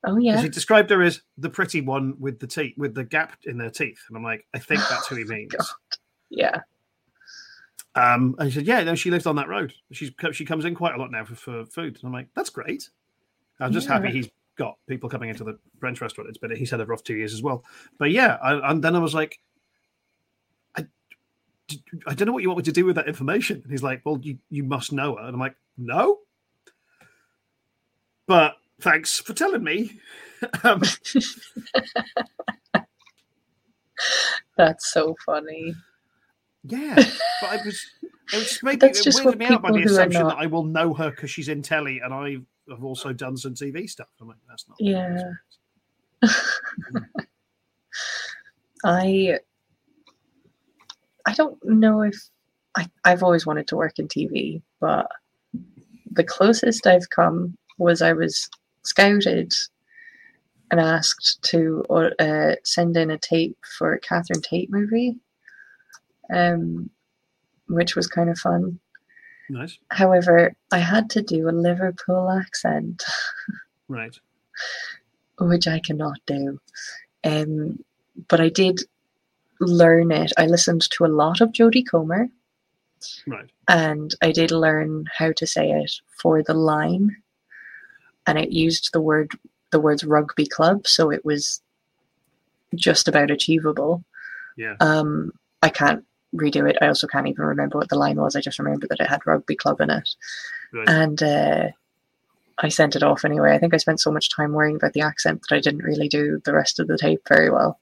Oh 0.06 0.18
yeah. 0.18 0.40
He 0.42 0.48
described 0.48 0.90
her 0.90 1.02
as 1.02 1.22
the 1.38 1.48
pretty 1.48 1.80
one 1.80 2.14
with 2.18 2.38
the 2.38 2.46
teeth, 2.46 2.74
with 2.76 2.94
the 2.94 3.04
gap 3.04 3.38
in 3.44 3.56
their 3.56 3.70
teeth, 3.70 4.00
and 4.08 4.16
I'm 4.16 4.22
like, 4.22 4.46
I 4.54 4.58
think 4.58 4.80
that's 4.90 5.06
who 5.06 5.16
he 5.16 5.24
means. 5.24 5.52
God. 5.52 5.66
Yeah. 6.30 6.60
Um, 7.94 8.34
and 8.38 8.48
he 8.48 8.54
said, 8.54 8.66
"Yeah, 8.66 8.82
no, 8.82 8.94
she 8.94 9.10
lives 9.10 9.26
on 9.26 9.36
that 9.36 9.48
road. 9.48 9.72
She's 9.92 10.10
she 10.32 10.44
comes 10.44 10.64
in 10.64 10.74
quite 10.74 10.94
a 10.94 10.98
lot 10.98 11.10
now 11.10 11.24
for, 11.24 11.36
for 11.36 11.64
food." 11.66 11.96
And 11.96 12.04
I'm 12.04 12.12
like, 12.12 12.28
"That's 12.34 12.50
great." 12.50 12.90
I'm 13.60 13.72
just 13.72 13.88
happy 13.88 14.10
he's 14.10 14.28
got 14.56 14.76
people 14.88 15.08
coming 15.08 15.30
into 15.30 15.44
the 15.44 15.58
French 15.78 16.00
restaurant. 16.00 16.28
It's 16.28 16.38
been 16.38 16.54
he's 16.54 16.70
had 16.70 16.80
a 16.80 16.86
rough 16.86 17.02
two 17.02 17.16
years 17.16 17.32
as 17.34 17.42
well. 17.42 17.64
But 17.98 18.10
yeah, 18.10 18.38
I, 18.42 18.70
and 18.70 18.82
then 18.82 18.96
I 18.96 18.98
was 18.98 19.14
like, 19.14 19.38
I, 20.76 20.86
I 22.06 22.14
don't 22.14 22.26
know 22.26 22.32
what 22.32 22.42
you 22.42 22.48
want 22.48 22.58
me 22.58 22.64
to 22.64 22.72
do 22.72 22.84
with 22.84 22.96
that 22.96 23.08
information. 23.08 23.60
And 23.62 23.70
he's 23.70 23.82
like, 23.82 24.02
"Well, 24.04 24.18
you 24.22 24.38
you 24.50 24.64
must 24.64 24.92
know 24.92 25.16
her." 25.16 25.22
And 25.22 25.34
I'm 25.34 25.40
like, 25.40 25.56
"No." 25.76 26.18
But 28.26 28.56
thanks 28.80 29.20
for 29.20 29.34
telling 29.34 29.62
me. 29.62 29.98
um, 30.64 30.82
That's 34.56 34.92
so 34.92 35.16
funny. 35.24 35.74
Yeah, 36.64 36.94
but 36.94 37.50
I 37.50 37.56
was. 37.64 37.86
It 38.32 38.36
was 38.36 38.60
maybe 38.62 38.78
That's 38.78 39.00
it 39.00 39.04
just 39.04 39.22
weirded 39.22 39.38
me 39.38 39.46
out 39.46 39.62
by 39.62 39.72
the 39.72 39.82
assumption 39.82 40.26
that 40.26 40.38
I 40.38 40.46
will 40.46 40.64
know 40.64 40.94
her 40.94 41.10
because 41.10 41.30
she's 41.30 41.48
in 41.48 41.60
telly, 41.62 42.00
and 42.00 42.14
I 42.14 42.38
have 42.70 42.84
also 42.84 43.12
done 43.12 43.36
some 43.36 43.54
TV 43.54 43.88
stuff. 43.88 44.08
I'm 44.20 44.28
like, 44.28 44.36
that's 44.48 44.66
not. 44.68 44.76
Yeah. 44.80 45.32
I 48.84 49.38
I 51.26 51.34
don't 51.34 51.58
know 51.64 52.02
if 52.02 52.16
I, 52.76 52.86
I've 53.04 53.22
always 53.22 53.46
wanted 53.46 53.68
to 53.68 53.76
work 53.76 53.98
in 53.98 54.08
TV, 54.08 54.62
but 54.80 55.08
the 56.10 56.24
closest 56.24 56.86
I've 56.86 57.10
come 57.10 57.56
was 57.78 58.02
I 58.02 58.12
was 58.12 58.48
scouted 58.82 59.52
and 60.70 60.80
asked 60.80 61.38
to 61.42 61.84
uh, 61.90 62.56
send 62.64 62.96
in 62.96 63.10
a 63.10 63.18
tape 63.18 63.56
for 63.78 63.92
a 63.92 64.00
Catherine 64.00 64.42
Tate 64.42 64.70
movie, 64.70 65.18
um, 66.32 66.90
which 67.68 67.96
was 67.96 68.06
kind 68.06 68.30
of 68.30 68.38
fun. 68.38 68.78
Nice. 69.50 69.78
However, 69.90 70.54
I 70.72 70.78
had 70.78 71.10
to 71.10 71.22
do 71.22 71.48
a 71.48 71.52
Liverpool 71.52 72.30
accent, 72.30 73.02
Right. 73.88 74.16
which 75.38 75.66
I 75.68 75.80
cannot 75.80 76.18
do. 76.26 76.60
Um, 77.24 77.84
but 78.28 78.40
I 78.40 78.48
did 78.48 78.80
learn 79.60 80.10
it. 80.12 80.32
I 80.38 80.46
listened 80.46 80.88
to 80.90 81.04
a 81.04 81.08
lot 81.22 81.40
of 81.40 81.52
Jodie 81.52 81.86
Comer, 81.88 82.28
Right. 83.26 83.50
and 83.68 84.14
I 84.22 84.32
did 84.32 84.50
learn 84.50 85.06
how 85.16 85.32
to 85.32 85.46
say 85.46 85.70
it 85.70 85.92
for 86.20 86.42
the 86.42 86.54
line, 86.54 87.16
and 88.26 88.38
it 88.38 88.52
used 88.52 88.90
the 88.92 89.00
word 89.00 89.32
the 89.70 89.80
words 89.80 90.04
rugby 90.04 90.46
club, 90.46 90.86
so 90.86 91.10
it 91.10 91.24
was 91.24 91.60
just 92.76 93.08
about 93.08 93.30
achievable. 93.30 94.04
Yeah. 94.56 94.76
Um, 94.80 95.32
I 95.62 95.68
can't 95.68 96.04
redo 96.34 96.68
it. 96.68 96.76
I 96.80 96.88
also 96.88 97.06
can't 97.06 97.28
even 97.28 97.44
remember 97.44 97.78
what 97.78 97.88
the 97.88 97.98
line 97.98 98.16
was. 98.16 98.36
I 98.36 98.40
just 98.40 98.58
remember 98.58 98.86
that 98.88 99.00
it 99.00 99.08
had 99.08 99.26
rugby 99.26 99.56
club 99.56 99.80
in 99.80 99.90
it. 99.90 100.08
Right. 100.72 100.88
And 100.88 101.22
uh, 101.22 101.68
I 102.58 102.68
sent 102.68 102.96
it 102.96 103.02
off 103.02 103.24
anyway. 103.24 103.54
I 103.54 103.58
think 103.58 103.74
I 103.74 103.78
spent 103.78 104.00
so 104.00 104.10
much 104.10 104.30
time 104.34 104.52
worrying 104.52 104.76
about 104.76 104.92
the 104.92 105.00
accent 105.00 105.42
that 105.42 105.54
I 105.54 105.60
didn't 105.60 105.84
really 105.84 106.08
do 106.08 106.40
the 106.44 106.52
rest 106.52 106.78
of 106.78 106.88
the 106.88 106.98
tape 106.98 107.22
very 107.28 107.50
well. 107.50 107.78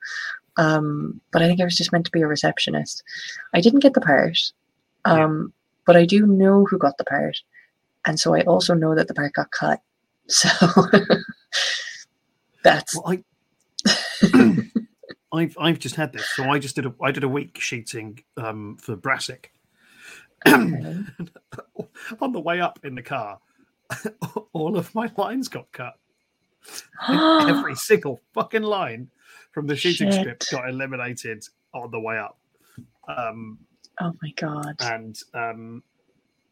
Um, 0.57 1.21
but 1.31 1.43
I 1.43 1.49
think 1.49 1.61
I 1.61 1.65
was 1.65 1.77
just 1.77 1.93
meant 1.93 2.05
to 2.07 2.11
be 2.11 2.23
a 2.23 2.27
receptionist. 2.27 3.03
I 3.55 3.61
didn't 3.61 3.81
get 3.81 3.95
the 3.95 4.01
part, 4.01 4.39
um, 5.05 5.53
but 5.87 5.97
I 5.97 6.05
do 6.05 6.27
know 6.27 6.65
who 6.65 6.79
got 6.79 6.99
the 6.99 7.05
part. 7.05 7.39
And 8.07 8.19
so 8.19 8.35
I 8.35 8.43
also 8.43 8.75
know 8.75 8.95
that 8.95 9.09
the 9.09 9.15
part 9.15 9.33
got 9.33 9.51
cut. 9.51 9.81
So 10.29 10.49
that's 12.63 12.97
Well, 12.97 13.19
I, 13.19 13.25
I've 15.33 15.57
I've 15.59 15.79
just 15.79 15.97
had 15.97 16.13
this. 16.13 16.29
So 16.35 16.45
I 16.45 16.59
just 16.59 16.75
did 16.77 16.87
a 16.87 16.95
I 17.01 17.11
did 17.11 17.25
a 17.25 17.29
week 17.29 17.59
shooting 17.59 18.23
um, 18.37 18.77
for 18.77 18.97
Brassic. 18.97 19.53
okay. 20.47 20.97
On 22.21 22.33
the 22.33 22.41
way 22.41 22.61
up 22.61 22.81
in 22.85 22.95
the 22.95 23.03
car, 23.03 23.39
all 24.53 24.77
of 24.77 24.95
my 24.95 25.11
lines 25.17 25.49
got 25.49 25.71
cut. 25.73 25.95
Every 27.09 27.75
single 27.75 28.21
fucking 28.35 28.63
line 28.63 29.09
from 29.53 29.67
the 29.67 29.77
shooting 29.77 30.11
Shit. 30.11 30.21
script 30.21 30.51
got 30.51 30.69
eliminated 30.69 31.45
on 31.75 31.91
the 31.91 32.01
way 32.01 32.19
up. 32.19 32.39
Um, 33.09 33.59
oh 34.01 34.13
my 34.23 34.33
god. 34.37 34.77
and 34.81 35.19
um, 35.35 35.83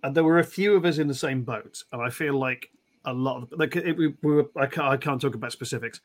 and 0.02 0.14
there 0.16 0.24
were 0.24 0.38
a 0.38 0.44
few 0.44 0.74
of 0.76 0.84
us 0.84 0.98
in 0.98 1.08
the 1.08 1.14
same 1.14 1.42
boat, 1.42 1.84
and 1.92 2.02
I 2.02 2.10
feel 2.10 2.38
like 2.38 2.70
a 3.04 3.12
lot 3.12 3.42
of 3.42 3.52
like 3.58 3.76
it, 3.76 3.96
we, 3.96 4.14
we 4.22 4.34
were. 4.34 4.50
I 4.56 4.66
can't, 4.66 4.88
I 4.88 4.96
can't 4.96 5.20
talk 5.20 5.34
about 5.34 5.52
specifics. 5.52 6.00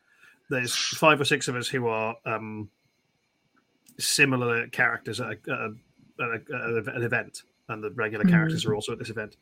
There's 0.49 0.75
five 0.75 1.19
or 1.19 1.25
six 1.25 1.47
of 1.47 1.55
us 1.55 1.67
who 1.67 1.87
are 1.87 2.15
um, 2.25 2.69
similar 3.99 4.67
characters 4.67 5.19
at, 5.19 5.27
a, 5.27 5.31
at, 5.31 5.49
a, 6.19 6.33
at, 6.33 6.95
an 6.95 7.03
event, 7.03 7.43
and 7.69 7.83
the 7.83 7.91
regular 7.91 8.25
Mhm. 8.25 8.29
characters 8.29 8.65
are 8.65 8.75
also 8.75 8.91
at 8.93 8.99
this 8.99 9.09
event, 9.09 9.37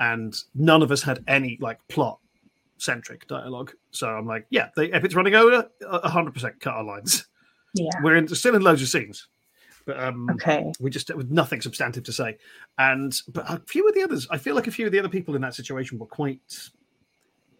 and 0.00 0.34
none 0.54 0.82
of 0.82 0.90
us 0.90 1.02
had 1.02 1.22
any 1.28 1.58
like 1.60 1.78
plot 1.88 2.18
centric 2.78 3.26
dialogue. 3.26 3.72
So 3.90 4.08
I'm 4.08 4.26
like, 4.26 4.46
yeah, 4.50 4.68
they, 4.76 4.92
if 4.92 5.04
it's 5.04 5.14
running 5.14 5.34
over, 5.34 5.68
a 5.86 6.08
hundred 6.08 6.34
percent 6.34 6.60
cut 6.60 6.74
our 6.74 6.84
lines. 6.84 7.26
Yeah. 7.74 7.90
We're 8.02 8.16
in, 8.16 8.26
still 8.28 8.54
in 8.56 8.62
loads 8.62 8.80
of 8.80 8.88
scenes, 8.88 9.28
but 9.84 9.98
um, 9.98 10.30
Okay. 10.30 10.72
we 10.80 10.88
just 10.90 11.14
with 11.14 11.30
nothing 11.30 11.60
substantive 11.60 12.04
to 12.04 12.12
say 12.12 12.38
and 12.78 13.20
but 13.28 13.44
a 13.50 13.60
few 13.66 13.86
of 13.86 13.94
the 13.94 14.02
others 14.02 14.26
i 14.30 14.36
feel 14.38 14.54
like 14.54 14.66
a 14.66 14.70
few 14.70 14.86
of 14.86 14.92
the 14.92 14.98
other 14.98 15.08
people 15.08 15.34
in 15.36 15.42
that 15.42 15.54
situation 15.54 15.98
were 15.98 16.06
quite 16.06 16.70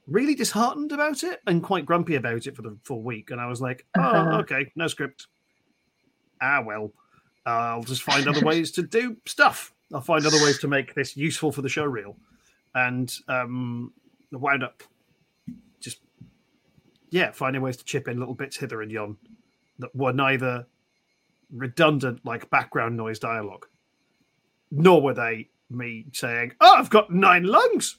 really 0.06 0.34
disheartened 0.34 0.92
about 0.92 1.22
it 1.22 1.40
and 1.46 1.62
quite 1.62 1.86
grumpy 1.86 2.14
about 2.14 2.46
it 2.46 2.54
for 2.54 2.62
the 2.62 2.76
full 2.84 3.02
week. 3.02 3.30
And 3.30 3.40
i 3.40 3.46
was 3.46 3.60
like 3.60 3.86
oh 3.98 4.38
okay 4.40 4.70
no 4.76 4.86
script. 4.86 5.26
Ah 6.40 6.62
well 6.64 6.92
i'll 7.44 7.82
just 7.82 8.02
find 8.02 8.28
other 8.28 8.40
ways 8.44 8.70
to 8.72 8.82
do 8.82 9.16
stuff. 9.26 9.72
I'll 9.92 10.00
find 10.00 10.26
other 10.26 10.42
ways 10.42 10.58
to 10.60 10.68
make 10.68 10.94
this 10.94 11.16
useful 11.16 11.52
for 11.52 11.62
the 11.62 11.68
show 11.68 11.84
reel. 11.84 12.16
And 12.74 13.12
um 13.28 13.92
I 14.32 14.36
wound 14.36 14.64
up 14.64 14.82
just 15.80 16.00
yeah 17.10 17.30
finding 17.32 17.62
ways 17.62 17.76
to 17.78 17.84
chip 17.84 18.08
in 18.08 18.18
little 18.18 18.34
bits 18.34 18.56
hither 18.56 18.82
and 18.82 18.90
yon 18.90 19.16
that 19.78 19.94
were 19.94 20.12
neither 20.12 20.66
redundant 21.52 22.24
like 22.24 22.50
background 22.50 22.96
noise 22.96 23.18
dialogue 23.18 23.66
nor 24.70 25.00
were 25.00 25.14
they 25.14 25.48
me 25.70 26.06
saying 26.12 26.52
oh 26.60 26.74
i've 26.76 26.90
got 26.90 27.10
nine 27.10 27.44
lungs 27.44 27.98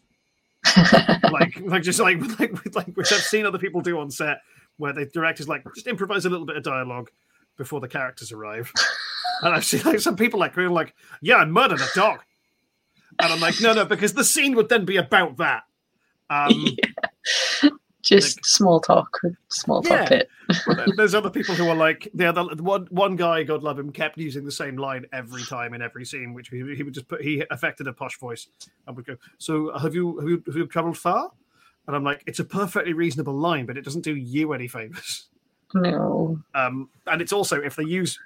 like 1.32 1.60
like 1.62 1.84
just 1.84 2.00
like 2.00 2.20
like 2.40 2.76
like 2.76 2.88
which 2.96 3.12
i've 3.12 3.22
seen 3.22 3.46
other 3.46 3.60
people 3.60 3.82
do 3.82 4.00
on 4.00 4.12
set 4.12 4.40
where 4.78 4.94
the 4.94 5.06
director's 5.06 5.48
like 5.48 5.64
just 5.76 5.88
improvise 5.88 6.26
a 6.26 6.30
little 6.30 6.46
bit 6.46 6.58
of 6.58 6.64
dialogue 6.64 7.10
before 7.58 7.80
the 7.80 7.88
characters 7.88 8.32
arrive. 8.32 8.72
And 9.44 9.54
i've 9.54 9.66
seen 9.66 9.82
like 9.84 10.00
some 10.00 10.16
people 10.16 10.40
like 10.40 10.56
going 10.56 10.72
like 10.72 10.96
yeah 11.22 11.36
i 11.36 11.46
murdered 11.46 11.80
a 11.80 11.88
dog. 11.94 12.22
And 13.20 13.32
i'm 13.32 13.40
like 13.40 13.62
no 13.62 13.72
no 13.72 13.86
because 13.86 14.14
the 14.14 14.24
scene 14.24 14.56
would 14.56 14.68
then 14.68 14.84
be 14.84 14.98
about 14.98 15.38
that. 15.38 15.62
Um 16.28 16.76
Just 18.08 18.46
small 18.46 18.80
talk 18.80 19.20
small 19.50 19.82
talk 19.82 20.10
Yeah. 20.10 20.24
then 20.68 20.88
there's 20.96 21.14
other 21.14 21.30
people 21.30 21.56
who 21.56 21.68
are 21.68 21.76
like 21.76 22.10
the 22.14 22.26
other 22.26 22.44
one. 22.56 22.88
One 22.90 23.16
guy, 23.16 23.44
God 23.44 23.64
love 23.64 23.78
him, 23.78 23.92
kept 23.92 24.18
using 24.18 24.46
the 24.46 24.52
same 24.52 24.78
line 24.78 25.06
every 25.12 25.44
time 25.44 25.74
in 25.74 25.82
every 25.82 26.06
scene, 26.06 26.34
which 26.34 26.50
he, 26.50 26.76
he 26.76 26.84
would 26.84 26.94
just 26.94 27.08
put. 27.08 27.22
He 27.22 27.44
affected 27.52 27.88
a 27.88 27.94
posh 27.94 28.18
voice 28.18 28.48
and 28.86 28.96
would 28.96 29.06
go. 29.06 29.18
So 29.38 29.78
have 29.78 29.94
you 29.94 30.18
have 30.20 30.30
you 30.30 30.44
have 30.48 30.56
you 30.56 30.68
travelled 30.68 30.98
far? 30.98 31.32
And 31.88 31.96
I'm 31.96 32.04
like, 32.04 32.24
it's 32.26 32.40
a 32.40 32.44
perfectly 32.46 32.94
reasonable 32.94 33.34
line, 33.34 33.66
but 33.66 33.78
it 33.78 33.86
doesn't 33.86 34.02
do 34.02 34.16
you 34.16 34.54
any 34.54 34.68
favors. 34.68 35.30
No. 35.74 36.40
Um, 36.56 36.90
and 37.08 37.22
it's 37.22 37.34
also 37.34 37.62
if 37.62 37.76
they 37.76 37.84
use 37.84 38.20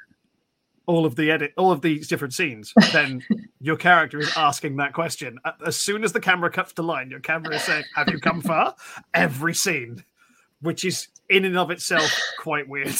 all 0.85 1.05
of 1.05 1.15
the 1.15 1.31
edit, 1.31 1.53
all 1.57 1.71
of 1.71 1.81
these 1.81 2.07
different 2.07 2.33
scenes, 2.33 2.73
then 2.91 3.23
your 3.59 3.75
character 3.75 4.19
is 4.19 4.31
asking 4.35 4.77
that 4.77 4.93
question. 4.93 5.39
As 5.65 5.77
soon 5.77 6.03
as 6.03 6.13
the 6.13 6.19
camera 6.19 6.51
cuts 6.51 6.73
to 6.73 6.81
line, 6.81 7.09
your 7.09 7.19
camera 7.19 7.55
is 7.55 7.63
saying, 7.63 7.83
"Have 7.95 8.09
you 8.09 8.19
come 8.19 8.41
far?" 8.41 8.75
Every 9.13 9.53
scene, 9.53 10.03
which 10.61 10.85
is 10.85 11.07
in 11.29 11.45
and 11.45 11.57
of 11.57 11.71
itself 11.71 12.11
quite 12.39 12.67
weird. 12.67 12.95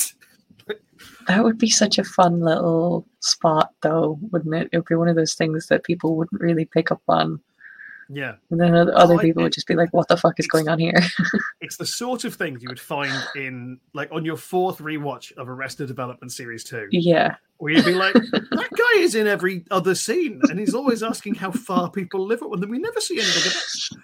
That 1.28 1.44
would 1.44 1.58
be 1.58 1.70
such 1.70 1.98
a 1.98 2.04
fun 2.04 2.42
little 2.42 3.08
spot, 3.20 3.72
though, 3.82 4.20
wouldn't 4.32 4.54
it? 4.54 4.70
It 4.72 4.78
would 4.78 4.88
be 4.88 4.96
one 4.96 5.08
of 5.08 5.16
those 5.16 5.34
things 5.34 5.68
that 5.68 5.84
people 5.84 6.16
wouldn't 6.16 6.42
really 6.42 6.66
pick 6.66 6.92
up 6.92 7.02
on. 7.08 7.40
Yeah, 8.14 8.36
And 8.50 8.60
then 8.60 8.76
other 8.76 9.18
people 9.20 9.44
would 9.44 9.54
just 9.54 9.68
be 9.68 9.76
like, 9.76 9.94
what 9.94 10.10
the 10.10 10.18
fuck 10.18 10.38
is 10.38 10.48
going 10.48 10.68
on 10.68 10.80
here? 10.80 11.00
it's 11.62 11.78
the 11.78 11.86
sort 11.86 12.26
of 12.26 12.36
thing 12.36 12.58
you 12.60 12.68
would 12.68 12.80
find 12.80 13.14
in 13.36 13.80
like 13.94 14.12
on 14.12 14.26
your 14.26 14.36
fourth 14.36 14.80
rewatch 14.80 15.32
of 15.38 15.48
Arrested 15.48 15.88
Development 15.88 16.32
Series 16.32 16.66
Two, 16.66 16.88
yeah. 16.92 17.36
where 17.58 17.74
you'd 17.74 17.86
be 17.86 17.94
like, 17.94 18.14
"That 18.14 18.70
guy 18.72 19.00
is 19.00 19.16
in 19.16 19.28
every 19.28 19.64
other 19.72 19.96
scene, 19.96 20.42
and 20.50 20.60
he's 20.60 20.76
always 20.76 21.04
asking 21.04 21.36
how 21.36 21.52
far 21.52 21.90
people 21.90 22.26
live, 22.26 22.42
at 22.42 22.50
one. 22.50 22.58
and 22.58 22.64
then 22.64 22.70
we 22.70 22.80
never 22.80 23.00
see 23.00 23.18
anything 23.18 23.48
of 23.48 23.56
it." 23.56 24.02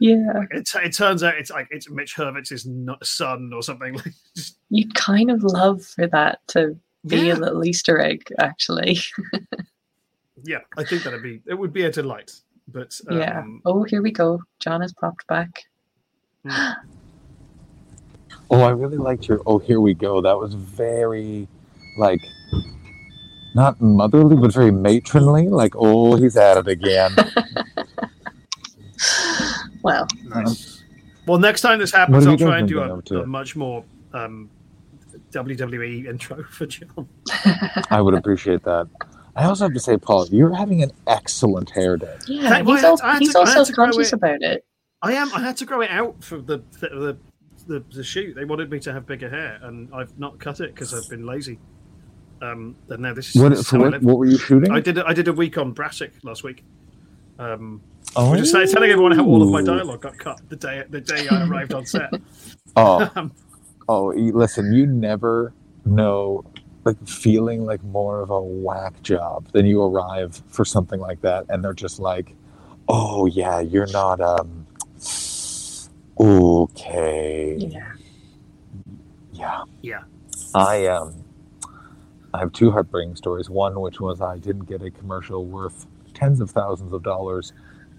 Yeah. 0.00 0.44
It, 0.50 0.68
it 0.74 0.94
turns 0.94 1.22
out 1.22 1.38
it's 1.38 1.50
like 1.50 1.68
it's 1.70 1.90
Mitch 1.90 2.14
Hurwitz's 2.16 2.68
son 3.02 3.52
or 3.54 3.62
something. 3.62 3.94
Like, 3.98 4.14
You'd 4.70 4.94
kind 4.94 5.30
of 5.30 5.42
love 5.42 5.82
for 5.82 6.06
that 6.08 6.40
to 6.48 6.76
be 7.06 7.28
yeah, 7.28 7.34
a 7.34 7.36
little 7.36 7.64
Easter 7.64 7.98
egg, 7.98 8.22
actually. 8.38 8.98
yeah, 10.44 10.60
I 10.76 10.84
think 10.84 11.02
that'd 11.02 11.22
be 11.22 11.40
it 11.46 11.54
would 11.54 11.72
be 11.72 11.84
a 11.84 11.90
delight. 11.90 12.32
But 12.68 13.00
um, 13.08 13.18
yeah. 13.18 13.44
Oh, 13.64 13.82
here 13.82 14.02
we 14.02 14.10
go. 14.12 14.42
John 14.60 14.80
has 14.82 14.92
popped 14.92 15.26
back. 15.26 15.64
Oh, 18.50 18.62
I 18.62 18.70
really 18.70 18.96
liked 18.96 19.28
your 19.28 19.40
"Oh, 19.46 19.58
here 19.58 19.80
we 19.80 19.94
go." 19.94 20.20
That 20.20 20.38
was 20.38 20.54
very, 20.54 21.48
like, 21.98 22.20
not 23.54 23.80
motherly, 23.80 24.36
but 24.36 24.52
very 24.52 24.70
matronly. 24.70 25.48
Like, 25.48 25.74
oh, 25.76 26.16
he's 26.16 26.36
at 26.36 26.56
it 26.56 26.68
again. 26.68 27.14
Well, 29.82 30.06
nice. 30.24 30.82
Well, 31.26 31.38
next 31.38 31.60
time 31.60 31.78
this 31.78 31.92
happens, 31.92 32.26
I'll 32.26 32.36
try 32.36 32.58
and 32.58 32.68
do 32.68 32.80
a, 32.80 33.20
a 33.20 33.26
much 33.26 33.54
more 33.56 33.84
um, 34.12 34.50
WWE 35.30 36.06
intro 36.06 36.42
for 36.50 36.66
John. 36.66 37.08
I 37.90 38.00
would 38.00 38.14
appreciate 38.14 38.62
that. 38.64 38.88
I 39.38 39.44
also 39.44 39.64
have 39.66 39.74
to 39.74 39.80
say, 39.80 39.96
Paul, 39.96 40.26
you're 40.32 40.52
having 40.54 40.82
an 40.82 40.90
excellent 41.06 41.70
hair 41.70 41.96
day. 41.96 42.16
yeah, 42.26 42.56
Hey, 42.56 42.64
he's, 42.64 42.82
I 42.84 42.88
all, 42.88 42.96
to- 42.98 43.06
I 43.06 43.12
had 43.14 43.18
he's 43.22 43.32
to- 43.32 43.38
all 43.38 43.46
I 43.46 43.50
had 43.50 43.66
to 43.66 43.72
grow 43.72 43.84
self-conscious 43.86 44.12
it. 44.12 44.16
about 44.16 44.42
it. 44.42 44.64
I 45.00 45.12
am. 45.12 45.32
I 45.32 45.38
had 45.40 45.56
to 45.58 45.64
grow 45.64 45.80
it 45.82 45.90
out 45.90 46.22
for 46.24 46.38
the 46.40 46.58
the, 46.80 46.88
the, 46.88 47.18
the, 47.68 47.84
the 47.94 48.02
shoot. 48.02 48.34
They 48.34 48.44
wanted 48.44 48.68
me 48.68 48.80
to 48.80 48.92
have 48.92 49.06
bigger 49.06 49.30
hair, 49.30 49.60
and 49.62 49.88
I've 49.94 50.18
not 50.18 50.40
cut 50.40 50.58
it 50.60 50.74
because 50.74 50.92
I've 50.92 51.08
been 51.08 51.24
lazy. 51.24 51.60
Um, 52.42 52.74
and 52.88 53.00
now 53.02 53.14
this 53.14 53.34
is 53.34 53.40
What, 53.40 53.50
this 53.50 53.60
is 53.60 53.68
for 53.68 53.78
how 53.78 53.84
I 53.84 53.88
what, 53.90 54.02
what 54.02 54.18
were 54.18 54.26
you 54.26 54.38
shooting? 54.38 54.72
I 54.72 54.80
did. 54.80 54.98
a- 54.98 55.06
I 55.06 55.12
did 55.12 55.28
a 55.28 55.32
week 55.32 55.56
on 55.56 55.70
Brassic 55.72 56.12
last 56.24 56.42
week. 56.42 56.64
Um, 57.38 57.80
oh, 58.16 58.32
I 58.34 58.40
was 58.40 58.50
just 58.50 58.72
telling 58.72 58.90
everyone 58.90 59.12
how 59.12 59.24
all 59.24 59.40
of 59.40 59.50
my 59.50 59.62
dialogue 59.62 60.00
got 60.02 60.18
cut 60.18 60.40
the 60.48 60.56
day 60.56 60.82
the 60.90 61.00
day 61.00 61.28
I 61.28 61.46
arrived 61.46 61.72
on 61.74 61.86
set. 61.86 62.10
Oh, 62.76 63.08
Um, 63.16 63.32
oh, 63.88 64.06
listen, 64.16 64.72
you 64.72 64.86
never 64.86 65.52
know. 65.84 66.44
Like 66.88 67.08
feeling 67.08 67.64
like 67.64 67.82
more 67.84 68.20
of 68.20 68.30
a 68.30 68.40
whack 68.40 69.02
job. 69.02 69.48
Then 69.52 69.66
you 69.66 69.82
arrive 69.82 70.42
for 70.48 70.64
something 70.64 71.00
like 71.00 71.20
that, 71.22 71.44
and 71.48 71.62
they're 71.62 71.74
just 71.74 71.98
like, 71.98 72.34
"Oh 72.88 73.26
yeah, 73.26 73.60
you're 73.60 73.86
not 73.86 74.20
um." 74.20 74.66
Okay. 76.20 77.56
Yeah. 77.58 77.92
Yeah. 79.32 79.62
Yeah. 79.82 80.02
I 80.54 80.86
um 80.86 81.24
I 82.34 82.40
have 82.40 82.52
two 82.52 82.70
heartbreaking 82.70 83.16
stories. 83.16 83.50
One 83.50 83.80
which 83.80 84.00
was 84.00 84.20
I 84.20 84.38
didn't 84.38 84.66
get 84.66 84.82
a 84.82 84.90
commercial 84.90 85.44
worth 85.44 85.86
tens 86.14 86.40
of 86.40 86.50
thousands 86.50 86.92
of 86.92 87.02
dollars 87.02 87.52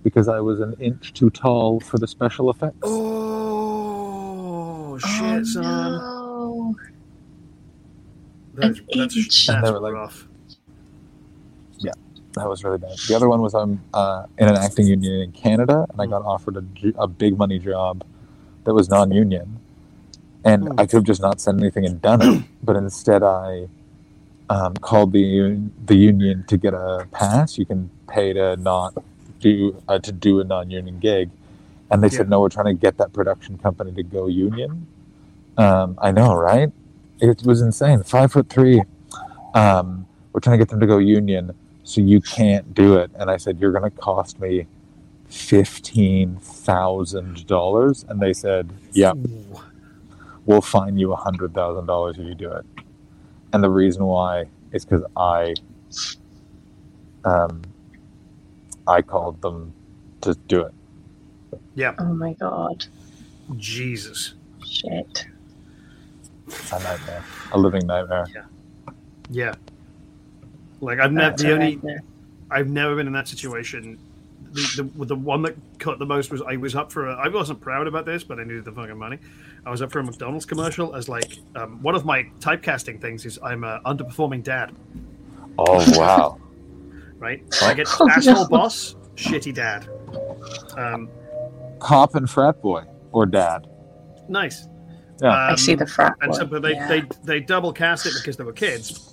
because 0.04 0.28
I 0.28 0.40
was 0.40 0.60
an 0.60 0.76
inch 0.80 1.14
too 1.14 1.30
tall 1.30 1.80
for 1.80 2.00
the 2.00 2.08
special 2.08 2.50
effects. 2.50 2.78
Oh 2.84 4.98
shit, 5.00 5.42
oh, 5.42 5.44
son. 5.44 5.64
no. 5.64 6.19
That's, 8.56 8.80
An 8.80 9.00
that's, 9.00 9.18
inch. 9.18 9.48
that's 9.48 9.70
And 9.70 9.76
they 9.78 9.80
like- 9.80 9.94
rough. 9.94 10.28
That 12.36 12.50
was 12.50 12.64
really 12.64 12.80
bad. 12.80 12.98
The 13.08 13.16
other 13.16 13.30
one 13.30 13.42
was 13.42 13.54
I'm 13.56 13.82
uh, 13.94 14.26
in 14.38 14.48
an 14.50 14.56
acting 14.58 14.88
union 14.88 15.22
in 15.22 15.32
Canada, 15.34 15.86
and 15.92 16.02
I 16.02 16.08
got 16.08 16.24
offered 16.24 16.58
a 16.58 17.08
big 17.08 17.38
money 17.38 17.60
job 17.60 18.06
that 18.66 18.74
was 18.74 18.90
non-union, 18.90 19.60
and 20.46 20.70
Hmm. 20.70 20.80
I 20.80 20.86
could 20.88 20.98
have 20.98 21.04
just 21.06 21.22
not 21.22 21.42
said 21.42 21.56
anything 21.58 21.86
and 21.86 22.02
done 22.02 22.22
it, 22.22 22.44
but 22.64 22.76
instead 22.78 23.24
I 23.24 23.70
um, 24.50 24.76
called 24.76 25.14
the 25.14 25.62
the 25.86 25.96
union 25.96 26.46
to 26.48 26.58
get 26.58 26.74
a 26.74 27.08
pass. 27.12 27.58
You 27.58 27.66
can 27.66 27.92
pay 28.10 28.34
to 28.34 28.58
not 28.58 28.96
do 29.40 29.82
uh, 29.88 30.00
to 30.00 30.12
do 30.12 30.40
a 30.42 30.46
non-union 30.46 31.00
gig, 31.00 31.32
and 31.92 32.04
they 32.04 32.10
Yeah. 32.10 32.18
said 32.18 32.30
no. 32.30 32.42
We're 32.42 32.50
trying 32.50 32.68
to 32.68 32.80
get 32.80 32.98
that 33.00 33.14
production 33.14 33.58
company 33.60 33.94
to 33.94 34.04
go 34.04 34.28
union. 34.28 34.88
Um, 35.58 35.98
I 36.02 36.12
know, 36.12 36.36
right? 36.36 36.72
It 37.22 37.44
was 37.44 37.62
insane. 37.62 38.04
Five 38.04 38.32
foot 38.32 38.50
three. 38.50 38.82
Um, 39.54 40.08
we're 40.32 40.40
trying 40.40 40.58
to 40.58 40.64
get 40.64 40.70
them 40.70 40.80
to 40.80 40.88
go 40.88 40.98
union, 41.00 41.54
so 41.84 42.02
you 42.02 42.22
can't 42.22 42.74
do 42.74 42.98
it. 42.98 43.12
And 43.16 43.30
I 43.30 43.38
said, 43.38 43.60
you're 43.60 43.72
going 43.72 43.90
to 43.90 43.98
cost 43.98 44.40
me 44.40 44.68
fifteen 45.28 46.38
thousand 46.38 47.46
dollars. 47.48 48.06
And 48.08 48.22
they 48.22 48.34
said, 48.34 48.70
yeah, 48.94 49.14
we'll 50.46 50.62
fine 50.62 50.98
you 50.98 51.12
a 51.12 51.16
hundred 51.16 51.54
thousand 51.54 51.88
dollars 51.88 52.18
if 52.18 52.26
you 52.26 52.36
do 52.36 52.52
it. 52.52 52.66
And 53.52 53.64
the 53.64 53.70
reason 53.70 54.06
why 54.06 54.46
is 54.72 54.86
because 54.86 55.04
I, 55.18 55.56
um, 57.26 57.62
I 58.88 59.02
called 59.02 59.42
them 59.42 59.74
to 60.22 60.36
do 60.48 60.62
it. 60.62 60.74
Yeah. 61.76 61.96
Oh 61.98 62.14
my 62.14 62.34
god. 62.34 62.86
Jesus. 63.58 64.36
Shit. 64.66 65.26
It's 66.50 66.72
a 66.72 66.80
nightmare, 66.80 67.24
a 67.52 67.58
living 67.58 67.86
nightmare. 67.88 68.28
Yeah. 69.30 69.54
Like 70.82 71.00
I've 71.00 71.12
never 71.12 71.36
the 71.38 71.54
only 71.54 71.76
nightmare. 71.76 72.02
I've 72.52 72.68
never 72.70 72.96
been 72.96 73.08
in 73.08 73.14
that 73.14 73.28
situation. 73.28 74.00
The, 74.52 74.90
the 74.96 75.06
the 75.06 75.16
one 75.16 75.44
that 75.44 75.56
cut 75.78 76.00
the 76.00 76.06
most 76.06 76.32
was 76.32 76.42
I 76.42 76.56
was 76.56 76.76
up 76.76 76.92
for 76.92 77.08
a, 77.10 77.14
I 77.16 77.28
wasn't 77.28 77.62
proud 77.62 77.86
about 77.86 78.06
this, 78.06 78.24
but 78.24 78.40
I 78.40 78.44
needed 78.44 78.66
the 78.66 78.72
fucking 78.72 78.98
money. 78.98 79.20
I 79.66 79.70
was 79.70 79.82
up 79.82 79.92
for 79.92 80.00
a 80.00 80.04
McDonald's 80.04 80.46
commercial 80.46 80.96
as 80.96 81.08
like 81.08 81.38
um, 81.56 81.82
one 81.84 81.94
of 81.94 82.06
my 82.06 82.24
typecasting 82.40 83.00
things 83.00 83.26
is 83.26 83.38
I'm 83.44 83.64
a 83.64 83.80
underperforming 83.86 84.44
dad, 84.44 84.72
Oh 85.60 86.00
wow! 86.00 86.40
right? 87.20 87.44
So 87.54 87.68
I 87.68 87.74
get 87.76 87.88
Oh, 88.00 88.10
asshole 88.10 88.34
no. 88.36 88.48
boss, 88.48 88.96
shitty 89.16 89.54
dad. 89.54 89.88
Um, 90.78 91.10
Cop 91.80 92.16
and 92.16 92.28
frat 92.28 92.60
boy 92.62 92.84
or 93.12 93.26
dad. 93.28 93.68
nice. 94.30 94.68
Yeah. 95.22 95.52
I 95.52 95.56
see 95.56 95.74
Um, 95.74 95.80
the 95.80 95.86
front. 95.88 96.16
and 96.22 96.34
so 96.36 96.46
but 96.46 96.62
they, 96.62 96.72
yeah. 96.74 96.88
they 96.88 97.04
they 97.24 97.40
double 97.40 97.74
cast 97.74 98.06
it 98.06 98.14
because 98.16 98.38
they 98.38 98.44
were 98.44 98.54
kids. 98.54 99.12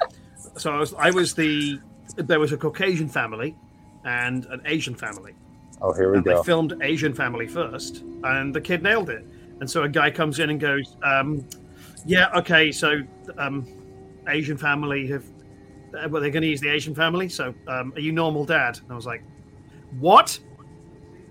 So 0.56 0.72
I 0.72 0.78
was 0.78 0.94
I 0.94 1.10
was 1.10 1.34
the 1.34 1.80
there 2.16 2.38
was 2.40 2.52
a 2.52 2.56
Caucasian 2.56 3.08
family 3.08 3.56
and 4.04 4.44
an 4.46 4.62
Asian 4.64 4.94
family. 4.94 5.34
Oh, 5.82 5.92
here 5.92 6.10
we 6.10 6.16
and 6.18 6.24
go. 6.24 6.36
they 6.38 6.42
filmed 6.44 6.74
Asian 6.80 7.12
family 7.12 7.46
first, 7.46 8.02
and 8.24 8.54
the 8.54 8.60
kid 8.60 8.82
nailed 8.82 9.10
it. 9.10 9.26
And 9.60 9.70
so 9.70 9.82
a 9.82 9.88
guy 9.88 10.10
comes 10.10 10.38
in 10.38 10.48
and 10.50 10.60
goes, 10.60 10.96
um, 11.02 11.44
"Yeah, 12.06 12.28
okay, 12.36 12.70
so 12.72 13.02
um, 13.36 13.66
Asian 14.28 14.56
family 14.56 15.06
have 15.08 15.24
uh, 15.98 16.08
well, 16.08 16.20
they're 16.22 16.30
going 16.30 16.42
to 16.42 16.48
use 16.48 16.60
the 16.60 16.68
Asian 16.70 16.94
family. 16.94 17.28
So 17.28 17.54
um, 17.68 17.92
are 17.96 18.00
you 18.00 18.12
normal 18.12 18.44
dad?" 18.44 18.78
And 18.78 18.90
I 18.92 18.94
was 18.94 19.06
like, 19.06 19.22
"What? 19.98 20.38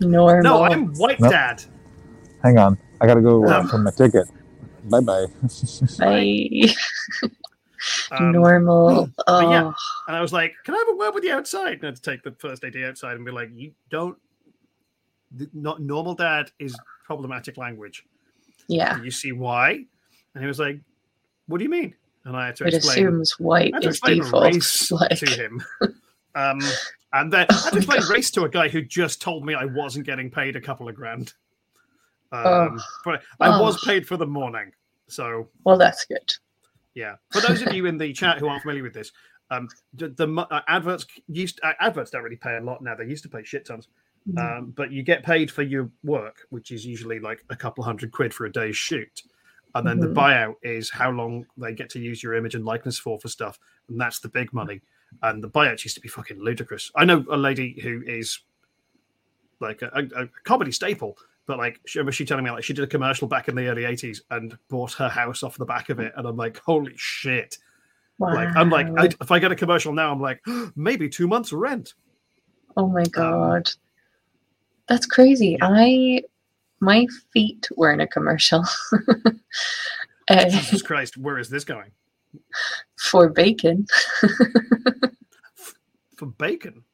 Normal. 0.02 0.44
No, 0.44 0.64
I'm 0.64 0.94
white 0.96 1.20
Nope. 1.20 1.32
dad." 1.32 1.64
Hang 2.44 2.58
on, 2.60 2.78
I 3.02 3.08
gotta 3.08 3.22
go 3.22 3.46
uh, 3.48 3.60
Um, 3.62 3.68
for 3.68 3.78
my 3.80 3.92
ticket. 3.92 4.28
Bye 4.90 5.00
bye. 5.02 5.26
I, 6.02 6.76
Um, 8.12 8.32
normal. 8.32 9.10
Oh, 9.28 9.40
yeah. 9.52 9.72
And 10.08 10.16
I 10.16 10.22
was 10.22 10.34
like, 10.34 10.54
"Can 10.64 10.74
I 10.74 10.78
have 10.80 10.88
a 10.90 10.96
word 10.98 11.14
with 11.14 11.24
you 11.24 11.34
outside?" 11.34 11.74
And 11.74 11.84
I 11.84 11.88
had 11.88 11.96
to 11.98 12.02
take 12.02 12.24
the 12.24 12.32
first 12.32 12.64
AD 12.64 12.76
outside 12.78 13.16
and 13.16 13.26
be 13.26 13.32
like, 13.32 13.50
"You 13.54 13.74
don't." 13.92 14.18
th- 15.38 15.50
Not 15.54 15.82
normal 15.82 16.16
dad 16.16 16.52
is 16.60 16.76
problematic 17.06 17.58
language. 17.58 18.04
yeah. 18.68 18.98
Do 18.98 19.04
you 19.06 19.12
see 19.12 19.32
why? 19.34 19.86
And 20.34 20.42
he 20.44 20.48
was 20.48 20.60
like, 20.60 20.80
"What 21.48 21.60
do 21.60 21.64
you 21.64 21.70
mean?" 21.70 21.94
And 22.24 22.36
I 22.36 22.48
had 22.48 22.56
to 22.58 22.66
It 22.66 22.74
explain. 22.74 22.98
assumes 23.08 23.32
white 23.40 23.74
I 23.74 23.78
had 23.78 23.84
to 23.84 23.90
is 23.90 23.96
explain 23.98 24.24
default. 24.24 24.44
race 24.46 24.92
Like, 24.92 25.20
to 25.20 25.30
him. 25.30 25.64
Um, 26.34 26.60
and 27.14 27.32
then 27.32 27.46
I 27.50 27.54
had 27.54 27.72
to 27.74 27.78
explain 27.84 28.02
race 28.10 28.32
to 28.32 28.46
a 28.46 28.50
guy 28.50 28.68
who 28.68 28.82
just 28.82 29.22
told 29.22 29.46
me 29.46 29.54
I 29.54 29.66
wasn't 29.66 30.06
getting 30.08 30.32
paid 30.32 30.56
a 30.56 30.62
couple 30.62 30.90
of 30.90 30.96
grand. 30.96 31.34
Um, 32.32 32.44
Oh. 32.46 32.78
But 33.04 33.24
I 33.40 33.60
was 33.62 33.78
Oh. 33.84 33.88
paid 33.88 34.08
for 34.08 34.18
the 34.18 34.26
morning. 34.26 34.72
So, 35.08 35.50
well, 35.64 35.78
that's 35.78 36.06
good. 36.06 36.34
yeah. 36.96 37.16
For 37.32 37.42
those 37.42 37.62
of 37.62 37.74
you 37.74 37.86
in 37.86 37.98
the 37.98 38.12
chat 38.14 38.40
who 38.40 38.48
aren't 38.48 38.62
familiar 38.64 38.84
with 38.84 38.94
this, 38.94 39.12
um, 39.52 39.70
the, 39.94 40.10
the 40.10 40.28
uh, 40.50 40.62
adverts 40.68 41.06
used 41.28 41.60
uh, 41.64 41.74
adverts 41.80 42.10
don't 42.12 42.24
really 42.24 42.36
pay 42.38 42.58
a 42.58 42.62
lot 42.62 42.82
now. 42.82 42.96
They 42.96 43.06
used 43.06 43.24
to 43.24 43.30
pay 43.30 43.44
shit 43.44 43.66
tons, 43.66 43.88
Mm. 44.28 44.40
um, 44.58 44.72
but 44.72 44.92
you 44.92 45.04
get 45.04 45.22
paid 45.24 45.52
for 45.52 45.62
your 45.62 45.92
work, 46.04 46.48
which 46.50 46.72
is 46.72 46.84
usually 46.84 47.20
like 47.20 47.44
a 47.52 47.56
couple 47.56 47.84
hundred 47.84 48.12
quid 48.12 48.34
for 48.34 48.46
a 48.48 48.52
day's 48.52 48.76
shoot. 48.76 49.22
And 49.76 49.86
then 49.86 49.98
Mhm. 49.98 50.02
the 50.02 50.08
buyout 50.20 50.56
is 50.64 50.90
how 50.90 51.12
long 51.12 51.46
they 51.58 51.74
get 51.76 51.92
to 51.92 52.00
use 52.00 52.24
your 52.24 52.34
image 52.34 52.56
and 52.56 52.66
likeness 52.66 52.98
for 52.98 53.20
for 53.20 53.28
stuff, 53.28 53.60
and 53.88 54.02
that's 54.02 54.20
the 54.22 54.30
big 54.30 54.52
money. 54.52 54.82
And 55.22 55.44
the 55.44 55.50
buyouts 55.50 55.84
used 55.84 55.94
to 55.96 56.02
be 56.02 56.08
fucking 56.10 56.40
ludicrous. 56.40 56.92
I 56.96 57.06
know 57.06 57.24
a 57.30 57.38
lady 57.38 57.80
who 57.82 58.02
is 58.08 58.40
like 59.60 59.84
a, 59.84 59.92
a, 59.94 60.24
a 60.24 60.28
comedy 60.44 60.72
staple, 60.72 61.18
but 61.48 61.58
like 61.58 61.80
she, 61.86 62.00
remember 62.00 62.12
she 62.12 62.26
telling 62.26 62.44
me 62.44 62.52
like 62.52 62.64
she 62.64 62.74
did 62.74 62.84
a 62.84 62.88
commercial 62.88 63.28
back 63.28 63.48
in 63.48 63.56
the 63.56 63.68
early 63.68 63.84
'80s 63.84 64.22
and 64.32 64.58
bought 64.70 64.94
her 64.94 65.10
house 65.10 65.44
off 65.44 65.58
the 65.58 65.66
back 65.66 65.90
of 65.90 66.00
it, 66.00 66.14
and 66.16 66.28
I'm 66.28 66.38
like, 66.38 66.58
holy 66.66 66.94
shit! 66.96 67.58
Wow. 68.18 68.34
Like 68.34 68.56
I'm 68.56 68.70
like, 68.70 68.88
I, 68.98 69.06
if 69.06 69.32
I 69.32 69.40
get 69.40 69.52
a 69.52 69.56
commercial 69.56 69.94
now, 69.94 70.12
I'm 70.12 70.22
like, 70.22 70.42
maybe 70.76 71.10
two 71.10 71.28
months 71.28 71.52
rent. 71.54 71.94
oh 72.78 72.86
um, 72.86 72.94
my 72.94 73.04
god, 73.06 73.70
that's 74.88 75.06
crazy. 75.06 75.58
I 75.62 76.24
my 76.80 77.08
feet 77.32 77.68
were 77.76 77.92
in 77.92 78.02
a 78.02 78.08
commercial 78.08 78.64
uh, 80.30 80.46
Jesus 80.50 80.82
Christ, 80.82 81.18
where 81.18 81.40
is 81.40 81.50
this 81.50 81.64
going? 81.64 81.92
for 82.98 83.30
bacon. 83.30 83.86
For 86.18 86.28
bacon. 86.28 86.86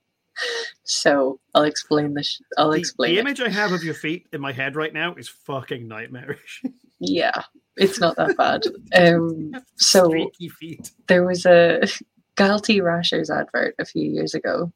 So 0.94 1.40
I'll 1.56 1.64
explain 1.64 2.14
this. 2.16 2.42
I'll 2.58 2.72
The, 2.72 2.80
explain. 2.80 3.12
the 3.14 3.18
it. 3.18 3.22
image 3.22 3.40
I 3.40 3.48
have 3.48 3.72
of 3.72 3.82
your 3.82 3.94
feet 3.94 4.28
in 4.34 4.42
my 4.42 4.52
head 4.52 4.76
right 4.76 4.94
now 4.94 5.14
is 5.16 5.30
fucking 5.30 5.88
nightmarish. 5.88 6.62
Yeah, 7.04 7.42
it's 7.78 8.00
not 8.00 8.16
that 8.18 8.38
bad. 8.38 8.62
Um, 8.96 9.54
so 9.76 10.12
feet. 10.60 10.92
there 11.08 11.26
was 11.26 11.48
a 11.48 11.80
Galtee 12.38 12.80
Rashers 12.84 13.32
advert 13.32 13.74
a 13.80 13.86
few 13.86 14.08
years 14.08 14.36
ago 14.36 14.72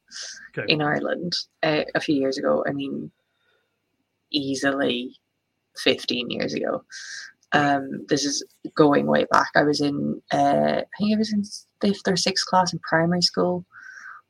Okay. 0.58 0.72
in 0.72 0.82
Ireland. 0.82 1.34
Uh, 1.62 1.84
a 1.94 2.00
few 2.00 2.16
years 2.16 2.36
ago, 2.36 2.64
I 2.68 2.72
mean, 2.72 3.12
easily 4.32 5.14
15 5.78 6.30
years 6.30 6.52
ago. 6.52 6.82
Um, 7.52 8.04
this 8.08 8.24
is 8.24 8.44
going 8.74 9.06
way 9.06 9.24
back. 9.30 9.50
I 9.54 9.62
was 9.62 9.80
in, 9.80 10.20
uh, 10.32 10.80
I 10.82 10.84
think 10.98 11.14
I 11.14 11.18
was 11.18 11.32
in 11.32 11.44
fifth 11.80 12.08
or 12.08 12.16
sixth 12.16 12.46
class 12.46 12.72
in 12.72 12.80
primary 12.80 13.22
school. 13.22 13.64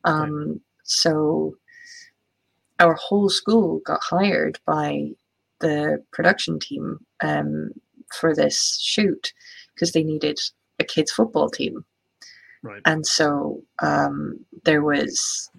Um, 0.04 0.60
so 0.84 1.56
our 2.80 2.94
whole 2.94 3.28
school 3.28 3.80
got 3.84 4.00
hired 4.02 4.58
by 4.66 5.08
the 5.60 6.02
production 6.12 6.58
team 6.58 6.98
um, 7.22 7.70
for 8.12 8.34
this 8.34 8.78
shoot 8.82 9.32
because 9.74 9.92
they 9.92 10.02
needed 10.02 10.38
a 10.78 10.84
kids 10.84 11.10
football 11.10 11.48
team 11.48 11.84
Right. 12.62 12.82
and 12.84 13.06
so 13.06 13.62
um, 13.80 14.44
there 14.64 14.82
was 14.82 15.50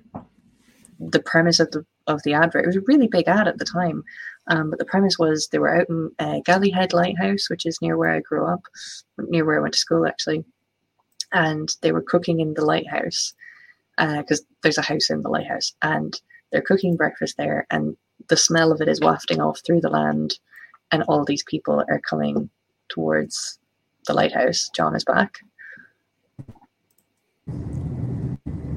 the 1.00 1.22
premise 1.22 1.60
of 1.60 1.72
the 1.72 1.86
of 2.08 2.22
the 2.24 2.34
advert. 2.34 2.64
It 2.64 2.68
was 2.68 2.76
a 2.78 2.82
really 2.88 3.08
big 3.08 3.28
ad 3.28 3.48
at 3.48 3.60
the 3.60 3.66
time, 3.66 4.04
um, 4.48 4.70
but 4.70 4.80
the 4.80 4.86
premise 4.86 5.18
was 5.18 5.48
they 5.48 5.60
were 5.60 5.76
out 5.76 5.90
in 5.90 6.12
uh, 6.20 6.40
Galley 6.46 6.70
Head 6.70 6.94
Lighthouse, 6.94 7.50
which 7.50 7.66
is 7.66 7.82
near 7.82 7.98
where 7.98 8.12
I 8.12 8.20
grew 8.20 8.46
up, 8.46 8.62
near 9.18 9.46
where 9.46 9.58
I 9.58 9.62
went 9.62 9.74
to 9.74 9.80
school 9.80 10.06
actually, 10.06 10.44
and 11.32 11.74
they 11.82 11.92
were 11.92 12.02
cooking 12.02 12.40
in 12.40 12.54
the 12.56 12.66
lighthouse 12.66 13.34
because 13.98 14.44
there's 14.64 14.78
a 14.78 14.82
house 14.82 15.10
in 15.10 15.22
the 15.22 15.30
lighthouse, 15.30 15.74
and 15.82 16.20
they're 16.52 16.62
cooking 16.62 16.96
breakfast 16.96 17.36
there, 17.38 17.66
and 17.70 17.96
the 18.30 18.38
smell 18.38 18.72
of 18.72 18.82
it 18.82 18.88
is 18.88 19.00
wafting 19.02 19.42
off 19.42 19.62
through 19.66 19.82
the 19.82 19.90
land, 19.90 20.40
and 20.92 21.04
all 21.04 21.26
these 21.26 21.44
people 21.44 21.84
are 21.90 22.00
coming 22.00 22.50
towards 22.90 23.60
the 24.08 24.14
lighthouse. 24.14 24.70
John 24.76 24.96
is 24.96 25.04
back. 25.04 25.40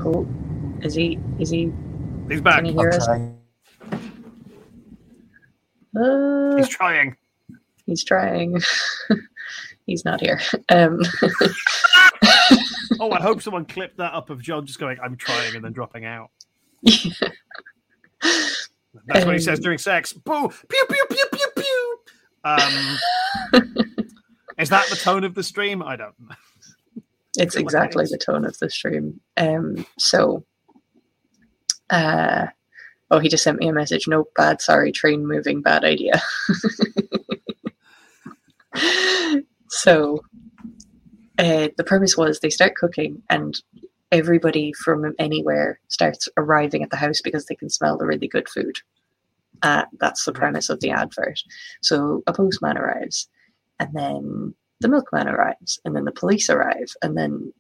Oh, 0.05 0.27
is 0.83 0.95
he? 0.95 1.19
Is 1.39 1.51
he? 1.51 1.73
He's 2.29 2.41
back. 2.41 2.57
Can 2.57 2.67
you 2.67 2.73
hear 2.79 2.91
us? 2.91 3.09
Uh, 5.97 6.57
He's 6.57 6.69
trying. 6.69 7.17
he's 7.87 8.05
trying. 8.05 8.61
he's 9.87 10.05
not 10.05 10.21
here. 10.21 10.41
Um, 10.69 11.01
Oh, 13.03 13.11
I 13.13 13.21
hope 13.21 13.41
someone 13.41 13.65
clipped 13.65 13.97
that 13.97 14.13
up 14.13 14.29
of 14.29 14.43
John 14.43 14.67
just 14.67 14.79
going, 14.79 14.99
I'm 15.03 15.17
trying, 15.17 15.57
and 15.57 15.65
then 15.65 15.73
dropping 15.73 16.05
out. 16.05 16.31
That's 16.83 17.21
what 19.25 19.35
he 19.35 19.39
says 19.41 19.59
Um, 19.59 19.63
during 19.63 19.79
sex. 19.79 20.13
Boo! 20.13 20.49
Pew, 20.49 20.85
pew, 20.89 21.05
pew, 21.11 21.25
pew, 21.33 21.47
pew. 21.57 21.99
Um, 22.45 22.99
is 24.59 24.71
that 24.71 24.89
the 24.89 24.97
tone 24.97 25.25
of 25.25 25.35
the 25.35 25.43
stream? 25.43 25.83
I 25.83 25.97
don't 25.97 26.15
know. 26.21 26.35
it's 27.37 27.57
exactly 27.57 28.05
the 28.07 28.19
tone 28.19 28.45
of 28.45 28.59
the 28.59 28.71
stream. 28.71 29.21
Um, 29.37 29.87
so, 29.99 30.45
uh, 31.91 32.47
oh, 33.11 33.19
he 33.19 33.29
just 33.29 33.45
sent 33.45 33.59
me 33.59 33.69
a 33.69 33.73
message. 33.73 34.07
No, 34.09 34.27
bad. 34.37 34.61
Sorry, 34.61 34.93
train 34.93 35.27
moving. 35.27 35.63
Bad 35.63 35.85
idea. 35.85 36.21
so, 39.69 40.21
uh, 41.39 41.69
the 41.77 41.85
premise 41.85 42.17
was 42.17 42.41
they 42.41 42.51
start 42.51 42.75
cooking 42.75 43.23
and 43.31 43.61
everybody 44.13 44.73
from 44.73 45.15
anywhere 45.19 45.79
starts 45.89 46.29
arriving 46.37 46.83
at 46.83 46.91
the 46.91 46.97
house 46.97 47.21
because 47.21 47.47
they 47.47 47.55
can 47.55 47.71
smell 47.71 47.97
the 47.97 48.07
really 48.07 48.29
good 48.29 48.49
food. 48.49 48.77
Uh, 49.63 49.85
that's 49.99 50.25
the 50.25 50.33
premise 50.33 50.71
of 50.71 50.81
the 50.81 50.91
advert. 50.91 51.39
So 51.83 52.23
a 52.27 52.33
postman 52.33 52.79
arrives, 52.79 53.29
and 53.79 53.91
then 53.95 54.55
the 54.81 54.89
milkman 54.89 55.29
arrives, 55.29 55.79
and 55.85 55.95
then 55.95 56.05
the 56.05 56.13
police 56.13 56.49
arrive, 56.49 56.93
and 57.03 57.17
then 57.17 57.53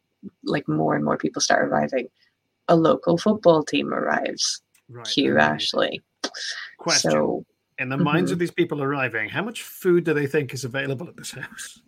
like 0.44 0.66
more 0.68 0.94
and 0.97 1.05
more 1.05 1.18
people 1.18 1.43
start 1.43 1.64
arriving. 1.68 2.09
A 2.68 2.77
local 2.77 3.18
football 3.18 3.62
team 3.64 3.93
arrives. 3.93 4.62
Right. 4.89 5.06
Cue 5.06 5.32
um, 5.35 5.39
Ashley. 5.40 6.02
Question. 6.78 7.10
So 7.10 7.44
In 7.78 7.89
the 7.89 7.97
minds 7.97 8.31
of 8.31 8.36
Mhm. 8.36 8.40
these 8.40 8.51
people 8.51 8.82
arriving, 8.82 9.28
how 9.31 9.43
much 9.43 9.62
food 9.62 10.05
do 10.05 10.12
they 10.14 10.27
think 10.27 10.52
is 10.52 10.64
available 10.64 11.09
at 11.09 11.16
this 11.16 11.32
house? 11.32 11.81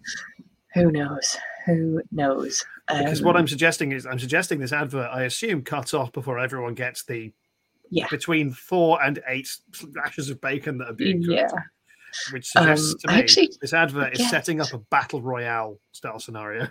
who 0.74 0.90
knows? 0.90 1.36
Who 1.66 2.00
knows? 2.10 2.64
Because 2.98 3.22
what 3.22 3.36
Um, 3.36 3.40
I'm 3.40 3.48
suggesting 3.48 3.92
is, 3.92 4.06
I'm 4.06 4.18
suggesting 4.18 4.60
this 4.60 4.72
advert, 4.72 5.08
I 5.12 5.22
assume, 5.22 5.62
cuts 5.62 5.94
off 5.94 6.12
before 6.12 6.38
everyone 6.38 6.74
gets 6.74 7.04
the 7.04 7.32
Yeah. 7.90 8.06
between 8.10 8.52
four 8.52 9.02
and 9.02 9.22
eight 9.26 9.48
rashers 9.92 10.30
of 10.30 10.40
bacon 10.40 10.78
that 10.78 10.88
are 10.90 10.94
being 10.94 11.22
cooked. 11.22 11.32
yeah. 11.32 11.48
Which 12.32 12.46
suggests 12.48 12.92
Um, 12.92 12.98
to 13.00 13.08
me 13.08 13.14
actually 13.22 13.50
this 13.60 13.72
advert 13.72 14.12
is 14.12 14.18
forget. 14.18 14.30
setting 14.30 14.60
up 14.60 14.72
a 14.74 14.78
battle 14.78 15.22
royale 15.22 15.78
style 15.92 16.18
scenario. 16.18 16.68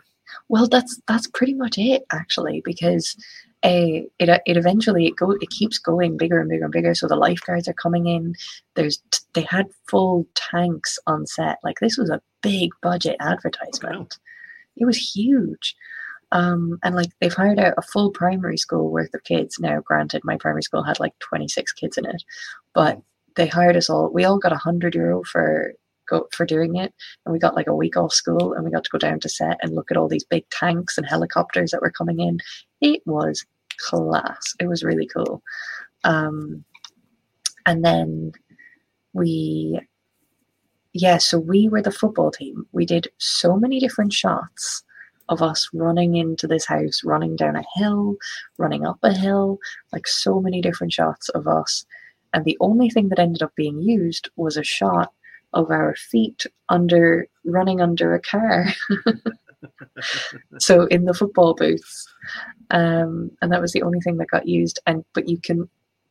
Well, 0.49 0.67
that's 0.67 0.99
that's 1.07 1.27
pretty 1.27 1.53
much 1.55 1.77
it 1.77 2.03
actually, 2.11 2.61
because 2.63 3.15
uh, 3.63 4.05
it 4.19 4.29
it 4.45 4.55
eventually 4.57 5.07
it 5.07 5.15
go 5.17 5.31
it 5.31 5.49
keeps 5.49 5.77
going 5.77 6.15
bigger 6.17 6.39
and 6.39 6.47
bigger 6.49 6.63
and 6.65 6.71
bigger. 6.71 6.93
So 6.95 7.07
the 7.07 7.15
lifeguards 7.15 7.67
are 7.67 7.73
coming 7.73 8.05
in. 8.07 8.35
There's 8.75 9.01
they 9.33 9.41
had 9.49 9.67
full 9.89 10.25
tanks 10.35 10.97
on 11.07 11.25
set. 11.27 11.57
Like 11.63 11.79
this 11.81 11.97
was 11.97 12.09
a 12.09 12.21
big 12.41 12.69
budget 12.81 13.17
advertisement. 13.19 14.19
It 14.77 14.85
was 14.85 14.97
huge. 14.97 15.75
Um, 16.31 16.79
and 16.83 16.95
like 16.95 17.11
they've 17.19 17.33
hired 17.33 17.59
out 17.59 17.73
a 17.77 17.81
full 17.81 18.11
primary 18.11 18.57
school 18.57 18.89
worth 18.89 19.13
of 19.13 19.23
kids. 19.23 19.59
Now, 19.59 19.81
granted, 19.81 20.21
my 20.23 20.37
primary 20.37 20.63
school 20.63 20.83
had 20.83 20.99
like 20.99 21.17
26 21.19 21.73
kids 21.73 21.97
in 21.97 22.05
it, 22.05 22.23
but 22.73 23.01
they 23.35 23.47
hired 23.47 23.75
us 23.75 23.89
all. 23.89 24.09
We 24.11 24.23
all 24.23 24.39
got 24.39 24.53
a 24.53 24.57
hundred 24.57 24.95
euro 24.95 25.23
for 25.23 25.73
go 26.09 26.27
for 26.31 26.45
doing 26.45 26.75
it, 26.75 26.93
and 27.25 27.33
we 27.33 27.39
got 27.39 27.55
like 27.55 27.67
a 27.67 27.75
week 27.75 27.97
off 27.97 28.13
school, 28.13 28.53
and 28.53 28.63
we 28.63 28.71
got 28.71 28.83
to 28.83 28.89
go 28.91 28.97
down 28.97 29.19
to 29.21 29.29
set 29.29 29.57
and 29.61 29.75
look 29.75 29.91
at 29.91 29.97
all 29.97 30.07
these 30.07 30.23
big 30.23 30.47
tanks 30.49 30.97
and 30.97 31.07
helicopters 31.07 31.71
that 31.71 31.81
were 31.81 31.91
coming 31.91 32.19
in. 32.19 32.39
It 32.79 33.01
was 33.05 33.45
class. 33.77 34.55
It 34.59 34.67
was 34.67 34.83
really 34.83 35.07
cool. 35.07 35.41
Um, 36.03 36.63
and 37.65 37.83
then 37.85 38.31
we, 39.13 39.79
yeah, 40.93 41.17
so 41.17 41.39
we 41.39 41.67
were 41.67 41.81
the 41.81 41.91
football 41.91 42.31
team. 42.31 42.65
We 42.71 42.85
did 42.85 43.09
so 43.17 43.55
many 43.57 43.79
different 43.79 44.13
shots 44.13 44.83
of 45.31 45.41
us 45.41 45.69
running 45.73 46.15
into 46.15 46.45
this 46.45 46.65
house, 46.65 47.03
running 47.03 47.35
down 47.35 47.55
a 47.55 47.63
hill, 47.75 48.17
running 48.57 48.85
up 48.85 48.99
a 49.01 49.13
hill, 49.13 49.57
like 49.91 50.05
so 50.05 50.39
many 50.39 50.61
different 50.61 50.93
shots 50.93 51.29
of 51.29 51.47
us. 51.47 51.85
And 52.33 52.45
the 52.45 52.57
only 52.59 52.89
thing 52.89 53.09
that 53.09 53.19
ended 53.19 53.41
up 53.41 53.55
being 53.55 53.81
used 53.81 54.29
was 54.35 54.57
a 54.57 54.63
shot 54.63 55.11
of 55.53 55.71
our 55.71 55.95
feet 55.95 56.45
under 56.69 57.27
running 57.45 57.81
under 57.81 58.13
a 58.13 58.21
car. 58.21 58.67
so 60.59 60.85
in 60.85 61.05
the 61.05 61.13
football 61.13 61.53
booths. 61.53 62.07
Um, 62.69 63.31
and 63.41 63.51
that 63.51 63.61
was 63.61 63.71
the 63.71 63.83
only 63.83 63.99
thing 64.01 64.17
that 64.17 64.29
got 64.29 64.47
used. 64.47 64.79
And 64.85 65.03
but 65.13 65.27
you 65.27 65.37
can 65.37 65.69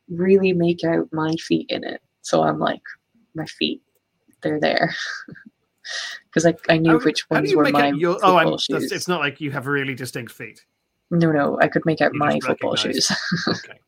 really 0.08 0.52
make 0.52 0.82
out 0.82 1.08
my 1.12 1.34
feet 1.36 1.66
in 1.68 1.84
it. 1.84 2.02
So 2.22 2.42
I'm 2.42 2.58
like, 2.58 2.82
my 3.34 3.46
feet, 3.46 3.82
they're 4.42 4.60
there. 4.60 4.94
Because 6.24 6.46
I, 6.46 6.54
I 6.68 6.78
knew 6.78 6.98
How- 6.98 7.04
which 7.04 7.28
ones 7.30 7.54
were 7.54 7.68
my 7.70 7.88
your? 7.88 8.14
football 8.14 8.30
Oh, 8.32 8.36
I'm, 8.38 8.58
shoes. 8.58 8.92
it's 8.92 9.08
not 9.08 9.20
like 9.20 9.40
you 9.40 9.50
have 9.50 9.66
really 9.66 9.94
distinct 9.94 10.32
feet. 10.32 10.64
No, 11.10 11.32
no, 11.32 11.58
I 11.60 11.68
could 11.68 11.84
make 11.86 12.00
out 12.00 12.12
You 12.14 12.18
my 12.20 12.38
football 12.40 12.72
recognise- 12.74 13.06
shoes. 13.06 13.48
Okay, 13.48 13.78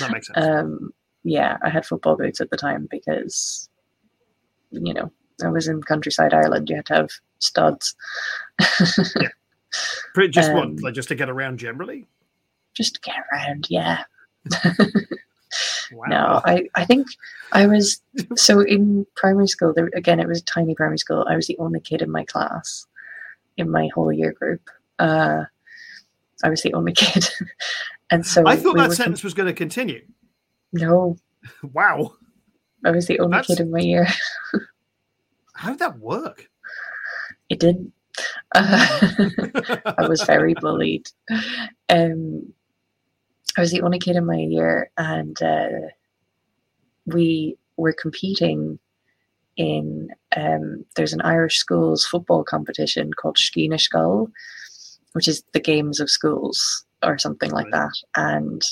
that 0.00 0.10
makes 0.12 0.26
sense. 0.28 0.38
um, 0.46 0.92
yeah, 1.24 1.58
I 1.62 1.68
had 1.68 1.84
football 1.86 2.16
boots 2.16 2.40
at 2.40 2.50
the 2.50 2.56
time 2.56 2.88
because, 2.90 3.68
you 4.70 4.94
know, 4.94 5.12
I 5.44 5.48
was 5.48 5.68
in 5.68 5.82
countryside 5.82 6.32
Ireland. 6.32 6.70
You 6.70 6.76
had 6.76 6.86
to 6.86 6.94
have 6.94 7.10
studs. 7.38 7.94
Pretty- 10.14 10.30
just 10.30 10.50
um, 10.50 10.56
what, 10.56 10.82
like 10.82 10.94
just 10.94 11.08
to 11.08 11.14
get 11.14 11.28
around 11.28 11.58
generally. 11.58 12.06
Just 12.74 12.94
to 12.94 13.00
get 13.02 13.16
around, 13.32 13.66
yeah. 13.68 14.04
Wow. 15.90 16.06
No, 16.08 16.40
I, 16.44 16.68
I 16.74 16.84
think 16.84 17.06
I 17.52 17.66
was 17.66 18.00
so 18.36 18.60
in 18.60 19.06
primary 19.16 19.48
school. 19.48 19.72
There 19.74 19.90
again, 19.94 20.20
it 20.20 20.28
was 20.28 20.40
a 20.40 20.44
tiny 20.44 20.74
primary 20.74 20.98
school. 20.98 21.26
I 21.28 21.36
was 21.36 21.46
the 21.46 21.58
only 21.58 21.80
kid 21.80 22.02
in 22.02 22.10
my 22.10 22.24
class, 22.24 22.86
in 23.56 23.70
my 23.70 23.88
whole 23.94 24.12
year 24.12 24.32
group. 24.32 24.68
Uh, 24.98 25.44
I 26.44 26.48
was 26.50 26.62
the 26.62 26.74
only 26.74 26.92
kid, 26.96 27.28
and 28.10 28.24
so 28.26 28.46
I 28.46 28.56
thought 28.56 28.74
we 28.74 28.80
that 28.80 28.92
sentence 28.92 29.24
was 29.24 29.34
going 29.34 29.46
to 29.48 29.52
continue. 29.54 30.04
no, 30.72 31.16
Wow, 31.72 32.12
I 32.84 32.90
was 32.90 33.06
the 33.06 33.18
only 33.20 33.36
That's- 33.36 33.46
kid 33.46 33.60
in 33.60 33.70
my 33.70 33.80
year. 33.80 34.06
how 35.54 35.70
did 35.70 35.78
that 35.80 35.98
work? 35.98 36.48
It 37.48 37.58
didn't. 37.60 37.92
Uh, 38.54 38.86
I 39.98 40.06
was 40.08 40.22
very 40.22 40.54
bullied. 40.54 41.08
Um, 41.88 42.52
I 43.56 43.60
was 43.60 43.70
the 43.70 43.82
only 43.82 43.98
kid 43.98 44.16
in 44.16 44.26
my 44.26 44.36
year, 44.36 44.90
and 44.96 45.40
uh, 45.42 45.68
we 47.06 47.56
were 47.76 47.92
competing 47.92 48.78
in. 49.56 50.08
Um, 50.36 50.84
there's 50.96 51.12
an 51.12 51.20
Irish 51.22 51.56
schools 51.56 52.06
football 52.06 52.44
competition 52.44 53.12
called 53.12 53.36
Sciath 53.36 53.68
na 53.68 53.76
Scol, 53.76 54.30
which 55.12 55.28
is 55.28 55.44
the 55.52 55.60
games 55.60 56.00
of 56.00 56.10
schools 56.10 56.84
or 57.02 57.18
something 57.18 57.50
like 57.50 57.70
that. 57.72 57.92
And 58.16 58.62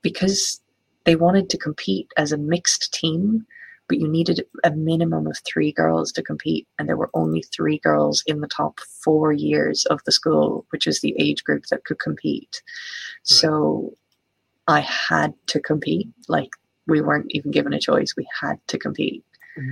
because 0.00 0.60
they 1.04 1.16
wanted 1.16 1.50
to 1.50 1.58
compete 1.58 2.08
as 2.16 2.32
a 2.32 2.38
mixed 2.38 2.92
team, 2.94 3.46
but 3.92 4.00
you 4.00 4.08
needed 4.08 4.42
a 4.64 4.70
minimum 4.70 5.26
of 5.26 5.36
three 5.44 5.70
girls 5.70 6.12
to 6.12 6.22
compete, 6.22 6.66
and 6.78 6.88
there 6.88 6.96
were 6.96 7.10
only 7.12 7.42
three 7.42 7.76
girls 7.76 8.24
in 8.26 8.40
the 8.40 8.48
top 8.48 8.80
four 8.80 9.32
years 9.34 9.84
of 9.90 10.00
the 10.06 10.12
school, 10.12 10.64
which 10.70 10.86
is 10.86 11.02
the 11.02 11.14
age 11.18 11.44
group 11.44 11.66
that 11.66 11.84
could 11.84 11.98
compete. 11.98 12.62
So 13.24 13.92
I 14.66 14.80
had 14.80 15.34
to 15.48 15.60
compete. 15.60 16.08
Like 16.26 16.48
we 16.86 17.02
weren't 17.02 17.26
even 17.32 17.50
given 17.50 17.74
a 17.74 17.78
choice; 17.78 18.14
we 18.16 18.26
had 18.40 18.56
to 18.68 18.78
compete. 18.78 19.22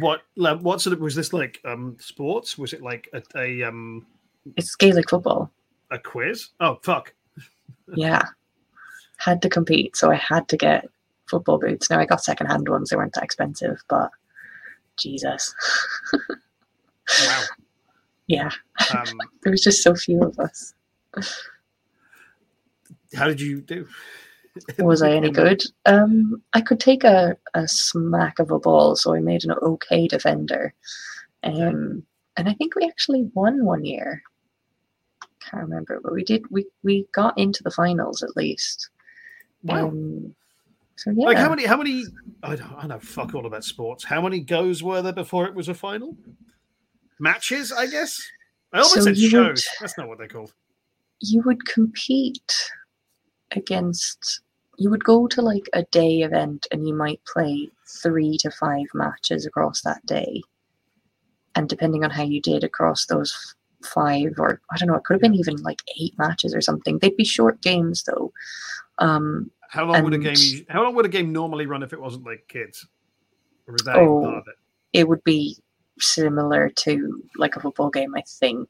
what? 0.01 0.21
What 0.37 0.83
sort 0.83 0.93
of 0.93 1.01
was 1.01 1.15
this 1.15 1.33
like? 1.33 1.59
Um, 1.65 1.97
sports? 1.99 2.59
Was 2.59 2.75
it 2.75 2.83
like 2.83 3.09
a, 3.15 3.23
a 3.39 3.63
um 3.63 4.07
It's 4.59 4.77
Gaelic 4.77 5.09
football. 5.09 5.51
a 5.91 5.99
quiz? 5.99 6.51
Oh 6.61 6.79
fuck! 6.83 7.15
Yeah, 7.97 8.25
had 9.17 9.41
to 9.41 9.49
compete. 9.49 9.97
So 9.97 10.11
I 10.11 10.17
had 10.17 10.47
to 10.49 10.59
get 10.59 10.91
football 11.31 11.59
boots. 11.59 11.91
No, 11.91 11.99
I 11.99 12.07
got 12.07 12.25
secondhand 12.25 12.69
ones; 12.69 12.91
they 12.91 12.97
weren't 12.97 13.15
that 13.15 13.25
expensive, 13.25 13.83
but 13.89 14.11
Jesus, 14.99 15.55
Wow. 17.19 17.51
yeah, 18.27 18.51
Um, 18.91 19.29
there 19.43 19.53
was 19.53 19.63
just 19.63 19.83
so 19.83 19.95
few 19.95 20.23
of 20.23 20.39
us. 20.39 20.75
how 23.15 23.27
did 23.27 23.41
you 23.41 23.61
do? 23.61 23.89
Was 24.79 25.03
I 25.03 25.13
any 25.13 25.31
good? 25.33 25.63
Um, 25.87 26.43
I 26.53 26.61
could 26.61 26.81
take 26.81 27.05
a, 27.05 27.37
a 27.55 27.69
smack 27.69 28.39
of 28.39 28.51
a 28.51 28.59
ball, 28.59 28.97
so 28.97 29.15
I 29.15 29.21
made 29.21 29.45
an 29.45 29.53
okay 29.53 30.09
defender. 30.09 30.75
Um, 31.43 32.05
and 32.37 32.49
I 32.49 32.55
think 32.55 32.75
we 32.75 32.85
actually 32.87 33.31
won 33.35 33.65
one 33.65 33.85
year. 33.85 34.23
Can't 35.41 35.65
remember, 35.65 36.01
but 36.03 36.13
we 36.13 36.25
did. 36.25 36.45
We 36.51 36.67
we 36.83 37.07
got 37.15 37.39
into 37.39 37.63
the 37.63 37.71
finals 37.71 38.23
at 38.23 38.37
least. 38.37 38.91
Wow. 39.63 39.89
Um, 39.89 40.35
so 41.01 41.11
yeah, 41.17 41.27
Like 41.27 41.39
how 41.39 41.49
many? 41.49 41.65
How 41.65 41.77
many? 41.79 42.05
I 42.43 42.57
don't. 42.57 42.73
I 42.77 42.87
know 42.87 42.99
fuck 42.99 43.35
all 43.35 43.47
about 43.47 43.65
sports. 43.65 44.05
How 44.05 44.21
many 44.21 44.41
goes 44.41 44.83
were 44.83 45.01
there 45.01 45.13
before 45.15 45.47
it 45.47 45.55
was 45.55 45.69
a 45.69 45.75
final? 45.75 46.17
Matches, 47.19 47.73
I 47.73 47.87
guess. 47.87 48.21
I 48.73 48.79
almost 48.79 48.95
So 48.95 49.01
said 49.05 49.17
shows. 49.19 49.33
would- 49.33 49.65
That's 49.81 49.97
not 49.97 50.09
what 50.09 50.19
they're 50.19 50.29
called. 50.29 50.53
you 51.21 51.43
would 51.47 51.65
compete 51.67 52.53
against 53.53 54.41
you 54.79 54.89
would 54.91 55.05
go 55.05 55.27
to 55.27 55.43
like 55.43 55.69
a 55.75 55.83
day 55.85 56.21
event 56.21 56.67
and 56.71 56.87
you 56.89 56.95
might 56.95 57.21
play 57.27 57.69
three 58.03 58.39
to 58.39 58.51
five 58.51 58.87
matches 58.95 59.45
across 59.45 59.83
that 59.83 60.05
day 60.07 60.41
and 61.55 61.69
depending 61.69 62.05
on 62.05 62.11
how 62.11 62.23
you 62.23 62.41
did 62.41 62.63
across 62.65 63.07
those 63.07 63.55
five 63.85 64.33
or 64.39 64.61
i 64.71 64.77
don't 64.79 64.89
know 64.89 64.95
it 64.95 65.05
could 65.05 65.15
have 65.15 65.21
been 65.21 65.35
even 65.35 65.57
like 65.63 65.83
eight 66.01 66.15
matches 66.19 66.55
or 66.55 66.61
something 66.61 66.99
they'd 66.99 67.17
be 67.17 67.25
short 67.25 67.61
games 67.61 68.05
though 68.05 68.33
um 68.99 69.51
How 69.71 69.85
long 69.85 70.03
would 70.05 70.15
a 70.15 70.19
game? 70.19 70.35
And- 70.37 70.67
How 70.69 70.83
long 70.83 70.95
would 70.97 71.07
a 71.07 71.09
game 71.09 71.33
normally 71.33 71.67
run 71.67 71.83
if 71.83 71.93
it 71.93 72.01
wasn't 72.01 72.25
like 72.27 72.47
kids? 72.49 72.87
Or 73.69 73.77
is 73.77 73.83
that 73.85 73.97
Oh. 73.97 74.23
part 74.25 74.37
of 74.39 74.49
it? 74.49 74.55
it 74.93 75.09
would 75.09 75.23
be 75.23 75.57
similar 76.01 76.69
to 76.71 77.23
like 77.37 77.55
a 77.55 77.61
football 77.61 77.91
game 77.91 78.13
i 78.17 78.23
think 78.41 78.69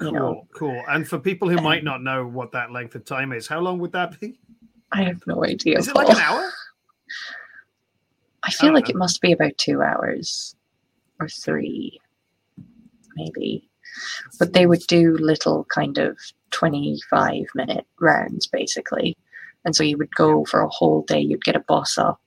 Cool, 0.00 0.12
know 0.12 0.46
cool. 0.54 0.82
And 0.88 1.06
for 1.06 1.18
people 1.18 1.48
who 1.50 1.56
might 1.60 1.80
Um, 1.80 1.84
not 1.84 2.02
know 2.02 2.26
what 2.26 2.52
that 2.52 2.70
length 2.70 2.94
of 2.94 3.04
time 3.04 3.32
is, 3.32 3.46
how 3.48 3.58
long 3.60 3.78
would 3.80 3.92
that 3.92 4.18
be? 4.20 4.38
i 4.92 5.02
have 5.02 5.20
no 5.26 5.44
idea 5.44 5.76
Is 5.78 5.88
it 5.88 5.94
like 5.94 6.08
an 6.08 6.16
hour? 6.16 6.50
I 8.44 8.50
feel 8.50 8.68
don't 8.68 8.74
like 8.76 8.84
know. 8.86 8.90
it 8.90 8.96
must 8.96 9.20
be 9.20 9.32
about 9.32 9.58
two 9.58 9.82
hours 9.82 10.54
or 11.20 11.28
three, 11.28 12.00
maybe. 13.16 13.68
But 14.38 14.52
they 14.52 14.66
would 14.66 14.86
do 14.86 15.16
little 15.18 15.64
kind 15.64 15.98
of 15.98 16.16
25 16.52 17.44
minute 17.54 17.86
rounds 18.00 18.46
basically. 18.46 19.16
And 19.68 19.76
so 19.76 19.84
you 19.84 19.98
would 19.98 20.14
go 20.14 20.46
for 20.46 20.60
a 20.62 20.68
whole 20.70 21.02
day, 21.02 21.20
you'd 21.20 21.44
get 21.44 21.54
a 21.54 21.60
bus 21.60 21.98
up, 21.98 22.22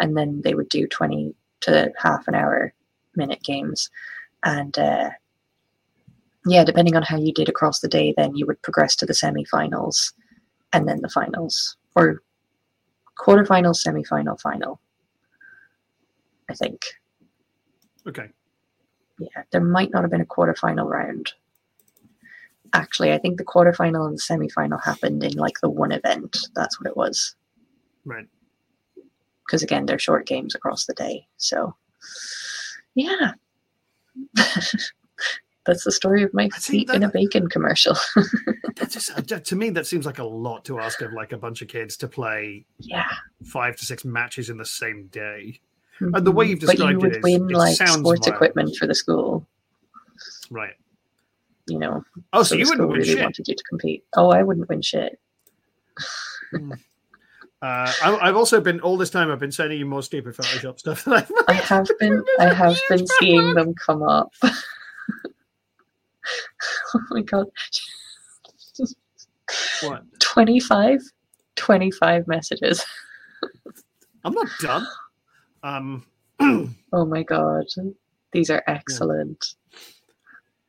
and 0.00 0.16
then 0.16 0.40
they 0.42 0.52
would 0.52 0.68
do 0.68 0.88
20 0.88 1.32
to 1.60 1.92
half 1.96 2.26
an 2.26 2.34
hour 2.34 2.74
minute 3.14 3.40
games. 3.44 3.88
And 4.42 4.76
uh, 4.76 5.10
yeah, 6.44 6.64
depending 6.64 6.96
on 6.96 7.04
how 7.04 7.18
you 7.18 7.32
did 7.32 7.48
across 7.48 7.78
the 7.78 7.86
day, 7.86 8.12
then 8.16 8.34
you 8.34 8.46
would 8.48 8.60
progress 8.62 8.96
to 8.96 9.06
the 9.06 9.14
semi 9.14 9.44
finals 9.44 10.12
and 10.72 10.88
then 10.88 11.02
the 11.02 11.08
finals, 11.08 11.76
or 11.94 12.20
quarterfinal, 13.16 13.76
semi 13.76 14.02
final, 14.02 14.36
final. 14.36 14.80
I 16.50 16.54
think. 16.54 16.82
Okay. 18.08 18.28
Yeah, 19.20 19.44
there 19.52 19.60
might 19.60 19.92
not 19.92 20.02
have 20.02 20.10
been 20.10 20.20
a 20.20 20.26
quarterfinal 20.26 20.90
round. 20.90 21.32
Actually, 22.74 23.12
I 23.12 23.18
think 23.18 23.36
the 23.38 23.44
quarterfinal 23.44 24.06
and 24.06 24.14
the 24.16 24.20
semi-final 24.20 24.78
happened 24.78 25.22
in 25.22 25.32
like 25.34 25.60
the 25.60 25.68
one 25.68 25.92
event. 25.92 26.36
That's 26.54 26.80
what 26.80 26.88
it 26.88 26.96
was. 26.96 27.34
Right. 28.04 28.26
Because 29.46 29.62
again, 29.62 29.86
they're 29.86 29.98
short 29.98 30.26
games 30.26 30.54
across 30.54 30.86
the 30.86 30.94
day. 30.94 31.26
So, 31.36 31.74
yeah, 32.94 33.32
that's 35.64 35.84
the 35.84 35.92
story 35.92 36.22
of 36.22 36.32
my 36.34 36.48
feet 36.50 36.90
in 36.90 37.02
a 37.02 37.08
bacon 37.08 37.48
commercial. 37.48 37.96
Just, 38.88 39.10
uh, 39.16 39.38
to 39.38 39.56
me, 39.56 39.70
that 39.70 39.86
seems 39.86 40.06
like 40.06 40.18
a 40.18 40.24
lot 40.24 40.64
to 40.64 40.78
ask 40.80 41.02
of 41.02 41.12
like 41.12 41.32
a 41.32 41.38
bunch 41.38 41.62
of 41.62 41.68
kids 41.68 41.96
to 41.98 42.08
play 42.08 42.64
yeah, 42.78 43.08
five 43.44 43.76
to 43.76 43.84
six 43.84 44.04
matches 44.04 44.50
in 44.50 44.56
the 44.56 44.64
same 44.64 45.06
day. 45.08 45.60
And 46.00 46.26
the 46.26 46.32
way 46.32 46.46
you've 46.46 46.58
Mhm. 46.58 46.66
but 46.66 46.78
you 46.78 46.84
described 46.86 46.92
it 46.92 47.06
would 47.06 47.16
is- 47.16 47.22
win 47.22 47.50
it 47.50 47.56
like 47.56 47.76
sports 47.76 48.00
violent. 48.00 48.26
equipment 48.26 48.76
for 48.76 48.86
the 48.86 48.94
school. 48.94 49.46
Right. 50.50 50.74
You 51.68 51.78
know, 51.78 52.02
Oh, 52.32 52.42
so, 52.42 52.56
you 52.56 52.66
wouldn't 52.68 52.88
win 52.88 53.00
really 53.00 53.12
shit. 53.12 53.22
wanted 53.22 53.46
you 53.48 53.54
to 53.54 53.64
compete. 53.68 54.04
Oh, 54.16 54.30
I 54.30 54.42
wouldn't 54.42 54.68
win 54.68 54.82
shit. 54.82 55.18
Uh, 56.54 56.58
I, 57.62 58.18
I've 58.20 58.36
also 58.36 58.60
been 58.60 58.80
all 58.80 58.96
this 58.96 59.10
time. 59.10 59.30
I've 59.30 59.38
been 59.38 59.52
sending 59.52 59.78
you 59.78 59.86
more 59.86 60.02
stupid 60.02 60.34
Photoshop 60.34 60.80
stuff. 60.80 61.06
I 61.06 61.52
have 61.52 61.88
been 62.00 62.24
I 62.40 62.52
have 62.52 62.76
been 62.88 63.06
seeing 63.20 63.54
them 63.54 63.74
come 63.74 64.02
up. 64.02 64.32
oh 64.42 64.52
my 67.10 67.22
god. 67.22 67.46
What? 69.82 70.02
25 70.18 71.00
25 71.54 72.26
messages. 72.26 72.84
I'm 74.24 74.34
not 74.34 74.48
done. 74.60 74.86
Um, 75.62 76.06
Oh 76.92 77.06
my 77.06 77.22
god. 77.22 77.64
These 78.32 78.50
are 78.50 78.62
excellent. 78.66 79.54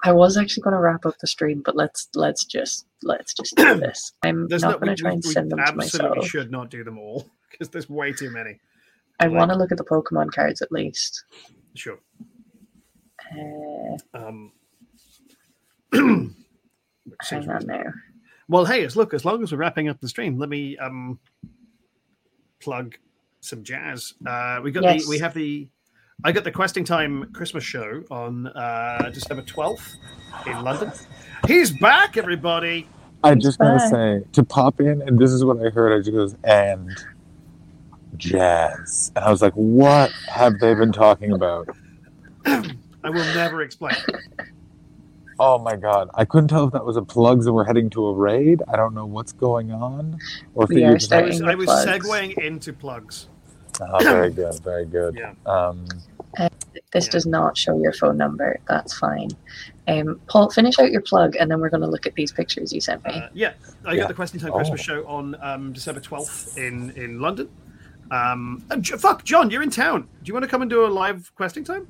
I 0.06 0.12
was 0.12 0.38
actually 0.38 0.62
going 0.64 0.74
to 0.76 0.80
wrap 0.80 1.06
up 1.06 1.18
the 1.20 1.28
stream, 1.28 1.62
but 1.64 1.76
let's 1.76 2.10
let's 2.14 2.44
just 2.46 2.86
let's 3.04 3.34
just 3.34 3.56
do 3.56 3.76
this. 3.80 4.12
I'm 4.24 4.48
there's 4.50 4.62
not 4.62 4.80
no, 4.82 4.86
going 4.86 4.96
to 4.96 5.02
try 5.02 5.12
and 5.14 5.24
send 5.24 5.52
them 5.52 5.60
to 5.60 5.74
myself. 5.76 6.02
absolutely 6.04 6.28
should 6.28 6.52
not 6.52 6.70
do 6.70 6.84
them 6.84 6.98
all 7.00 7.30
because 7.52 7.70
there's 7.70 7.90
way 7.90 8.12
too 8.14 8.30
many. 8.30 8.60
I 9.20 9.28
like- 9.28 9.38
want 9.38 9.52
to 9.52 9.58
look 9.58 9.72
at 9.72 9.78
the 9.78 9.84
Pokemon 9.86 10.32
cards 10.34 10.62
at 10.62 10.72
least. 10.72 11.24
Sure. 11.76 12.00
Uh, 13.32 13.98
Um, 14.14 14.52
hang 15.94 16.36
on 17.50 17.66
now. 17.66 17.84
Well, 18.50 18.66
hey, 18.66 18.84
as 18.84 18.96
look, 18.96 19.14
as 19.14 19.24
long 19.26 19.42
as 19.44 19.52
we're 19.52 19.58
wrapping 19.60 19.88
up 19.88 20.00
the 20.02 20.08
stream, 20.10 20.38
let 20.38 20.50
me 20.50 20.78
um 20.78 21.20
plug 22.60 22.96
some 23.42 23.64
jazz. 23.64 24.14
Uh 24.26 24.60
we 24.64 24.72
got 24.72 24.84
Yes. 24.84 25.04
the 25.06 25.10
we 25.10 25.20
have 25.20 25.34
the 25.34 25.70
I 26.24 26.32
got 26.32 26.44
the 26.44 26.52
Questing 26.52 26.84
Time 26.84 27.32
Christmas 27.34 27.64
show 27.64 28.04
on 28.12 28.48
uh 28.48 29.10
December 29.14 29.44
12th 29.44 29.96
in 30.46 30.64
London. 30.64 30.92
He's 31.48 31.72
back, 31.72 32.18
everybody. 32.18 32.88
I 33.24 33.36
just 33.36 33.60
gotta 33.60 33.80
say 33.90 34.24
to 34.34 34.44
pop 34.44 34.80
in, 34.80 35.02
and 35.02 35.18
this 35.18 35.32
is 35.32 35.44
what 35.44 35.58
I 35.58 35.70
heard. 35.70 35.94
I 35.94 36.00
just 36.00 36.12
goes 36.12 36.36
and 36.44 36.90
jazz, 38.18 39.12
and 39.16 39.26
I 39.26 39.32
was 39.32 39.42
like, 39.42 39.54
"What 39.54 40.12
have 40.30 40.60
they 40.60 40.74
been 40.76 40.92
talking 40.92 41.32
about?" 41.32 41.68
I 42.46 43.10
will 43.10 43.34
never 43.34 43.62
explain. 43.62 43.96
Oh 45.40 45.58
my 45.58 45.76
god, 45.76 46.10
I 46.14 46.26
couldn't 46.26 46.50
tell 46.50 46.66
if 46.68 46.74
that 46.74 46.86
was 46.86 46.96
a 46.96 47.02
plugs 47.02 47.48
and 47.48 47.56
we're 47.56 47.66
heading 47.66 47.90
to 47.92 48.06
a 48.06 48.14
raid. 48.14 48.62
I 48.72 48.78
don't 48.78 48.94
know 48.94 49.06
what's 49.06 49.34
going 49.34 49.72
on, 49.72 50.20
or 50.54 50.66
if 50.66 50.70
We 50.70 50.84
are 50.84 50.96
just 50.96 51.12
I 51.12 51.24
was, 51.24 51.38
Starting 51.38 51.50
I 51.50 51.56
was 51.56 51.70
segueing 51.70 52.38
into 52.38 52.72
plugs. 52.72 53.28
Oh, 53.82 54.00
very 54.04 54.32
good, 54.32 54.60
very 54.64 54.86
good. 54.86 55.16
Yeah. 55.16 55.34
Um, 55.46 55.86
This 56.92 57.06
Yeah. 57.08 57.12
does 57.12 57.26
not 57.28 57.56
show 57.58 57.80
your 57.80 57.94
phone 57.94 58.18
number. 58.18 58.60
That's 58.68 58.98
fine. 58.98 59.30
Um, 59.88 60.20
Paul, 60.28 60.50
finish 60.52 60.78
out 60.80 60.92
your 60.92 61.02
plug, 61.02 61.36
and 61.36 61.50
then 61.50 61.60
we're 61.60 61.70
going 61.70 61.82
to 61.82 61.88
look 61.88 62.06
at 62.08 62.14
these 62.16 62.32
pictures 62.32 62.72
you 62.74 62.82
sent 62.82 63.04
me. 63.06 63.12
Uh, 63.14 63.30
yeah, 63.34 63.54
I 63.86 63.94
Yeah. 63.94 64.02
got 64.02 64.08
the 64.10 64.14
Questing 64.16 64.40
Time 64.40 64.52
Oh. 64.54 64.56
Christmas 64.58 64.82
show 64.82 65.06
on 65.08 65.36
um, 65.42 65.74
December 65.74 66.02
12th 66.02 66.58
in, 66.58 66.92
in 66.92 67.20
London. 67.20 67.50
Um, 68.12 68.64
and 68.72 68.82
J- 68.84 68.98
fuck, 68.98 69.24
John, 69.24 69.50
you're 69.52 69.62
in 69.64 69.70
town. 69.70 70.02
Do 70.02 70.08
you 70.30 70.34
want 70.34 70.44
to 70.44 70.50
come 70.50 70.62
and 70.62 70.70
do 70.70 70.86
a 70.86 70.88
live 70.88 71.32
Questing 71.36 71.64
Time? 71.64 71.88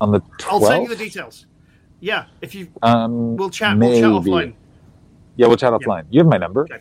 on 0.00 0.12
the 0.12 0.20
I'll 0.48 0.60
send 0.60 0.84
you 0.84 0.88
the 0.88 0.96
details. 0.96 1.46
Yeah, 2.00 2.24
if 2.40 2.54
you 2.54 2.68
um, 2.82 3.36
we'll 3.36 3.50
chat, 3.50 3.76
we'll 3.76 3.90
chat 3.90 4.02
maybe. 4.10 4.30
offline. 4.30 4.54
Yeah, 5.36 5.46
we'll 5.48 5.56
chat 5.58 5.72
Yeah. 5.72 5.86
offline. 5.86 6.04
You 6.10 6.20
have 6.20 6.26
my 6.28 6.38
number. 6.38 6.62
Okay. 6.62 6.80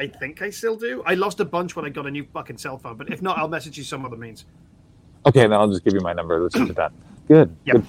I 0.00 0.06
think 0.06 0.40
I 0.40 0.48
still 0.48 0.76
do. 0.76 1.02
I 1.04 1.12
lost 1.12 1.40
a 1.40 1.44
bunch 1.44 1.76
when 1.76 1.84
I 1.84 1.90
got 1.90 2.06
a 2.06 2.10
new 2.10 2.24
fucking 2.24 2.56
cell 2.56 2.78
phone, 2.78 2.96
but 2.96 3.12
if 3.12 3.20
not, 3.20 3.36
I'll 3.36 3.48
message 3.48 3.76
you 3.76 3.84
some 3.84 4.06
other 4.06 4.16
means. 4.16 4.46
Okay, 5.26 5.40
then 5.42 5.52
I'll 5.52 5.68
just 5.68 5.84
give 5.84 5.92
you 5.92 6.00
my 6.00 6.14
number. 6.14 6.40
Let's 6.40 6.54
do 6.54 6.72
that. 6.72 6.90
Good. 7.28 7.54
Yep. 7.66 7.76
good. 7.76 7.86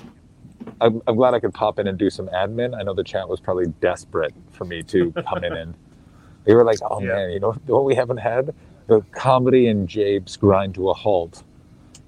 I'm, 0.82 1.02
I'm 1.08 1.16
glad 1.16 1.34
I 1.34 1.40
could 1.40 1.54
pop 1.54 1.80
in 1.80 1.88
and 1.88 1.98
do 1.98 2.10
some 2.10 2.28
admin. 2.28 2.78
I 2.78 2.84
know 2.84 2.94
the 2.94 3.04
chat 3.04 3.30
was 3.30 3.40
probably 3.40 3.68
desperate 3.80 4.34
for 4.52 4.66
me 4.66 4.84
to 4.84 5.14
come 5.26 5.44
in 5.46 5.54
and 5.54 5.74
they 6.44 6.54
were 6.54 6.66
like, 6.66 6.80
"Oh 6.84 7.00
Yeah. 7.02 7.16
man, 7.16 7.32
you 7.32 7.40
know 7.40 7.54
what 7.68 7.86
we 7.86 7.96
haven't 7.96 8.18
had? 8.18 8.54
The 8.88 9.00
comedy 9.14 9.68
and 9.68 9.88
Japes 9.88 10.36
grind 10.36 10.76
to 10.76 10.90
a 10.90 10.94
halt." 10.94 11.44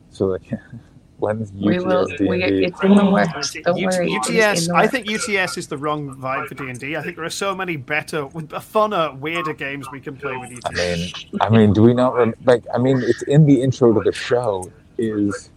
So 0.10 0.26
like, 0.26 0.52
when's 1.18 1.52
we 1.53 1.80
will. 1.80 2.11
UTS 2.11 2.19
We, 2.22 2.44
it's 2.44 2.81
in 2.84 2.95
the 2.95 3.06
works. 3.06 3.56
Don't 3.64 3.77
U- 3.77 3.88
worry. 3.88 4.14
UTS. 4.15 4.68
the 4.68 4.73
I 4.76 4.88
think 4.88 5.10
UTS 5.10 5.57
is 5.57 5.68
the 5.68 5.77
wrong 5.77 6.15
vibe 6.15 6.48
for 6.48 6.56
D 6.56 6.64
and 6.69 6.77
I 6.98 7.02
think 7.02 7.15
there 7.15 7.26
are 7.26 7.30
so 7.30 7.56
many 7.56 7.76
better, 7.77 8.26
funner, 8.27 9.18
weirder 9.19 9.53
games 9.53 9.90
we 9.91 9.99
can 9.99 10.15
play 10.18 10.35
with 10.38 10.60
I 10.65 10.72
mean, 10.73 11.14
I 11.41 11.49
mean, 11.49 11.73
do 11.73 11.81
we 11.84 11.94
not 11.94 12.15
rem- 12.15 12.34
like? 12.45 12.64
I 12.73 12.77
mean, 12.77 13.02
it's 13.02 13.22
in 13.23 13.45
the 13.45 13.61
intro 13.61 13.94
to 13.94 14.02
the 14.02 14.11
show. 14.14 14.72
Is 14.98 15.49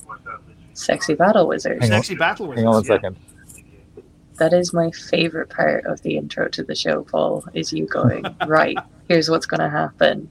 Sexy 0.72 1.14
Battle 1.14 1.46
Wizards. 1.46 1.80
Hang 1.82 1.92
on. 1.92 1.98
Sexy 1.98 2.14
Battle 2.14 2.46
Wizards. 2.46 2.60
hang 2.60 2.68
on 2.68 2.74
one 2.74 2.84
yeah. 2.84 2.88
second. 2.88 3.16
That 4.38 4.52
is 4.52 4.72
my 4.74 4.90
favorite 4.90 5.48
part 5.48 5.84
of 5.86 6.02
the 6.02 6.16
intro 6.18 6.48
to 6.48 6.62
the 6.62 6.74
show, 6.74 7.02
Paul. 7.04 7.44
Is 7.54 7.72
you 7.72 7.86
going 7.86 8.24
right? 8.46 8.76
Here's 9.08 9.30
what's 9.30 9.46
going 9.46 9.60
to 9.60 9.70
happen. 9.70 10.28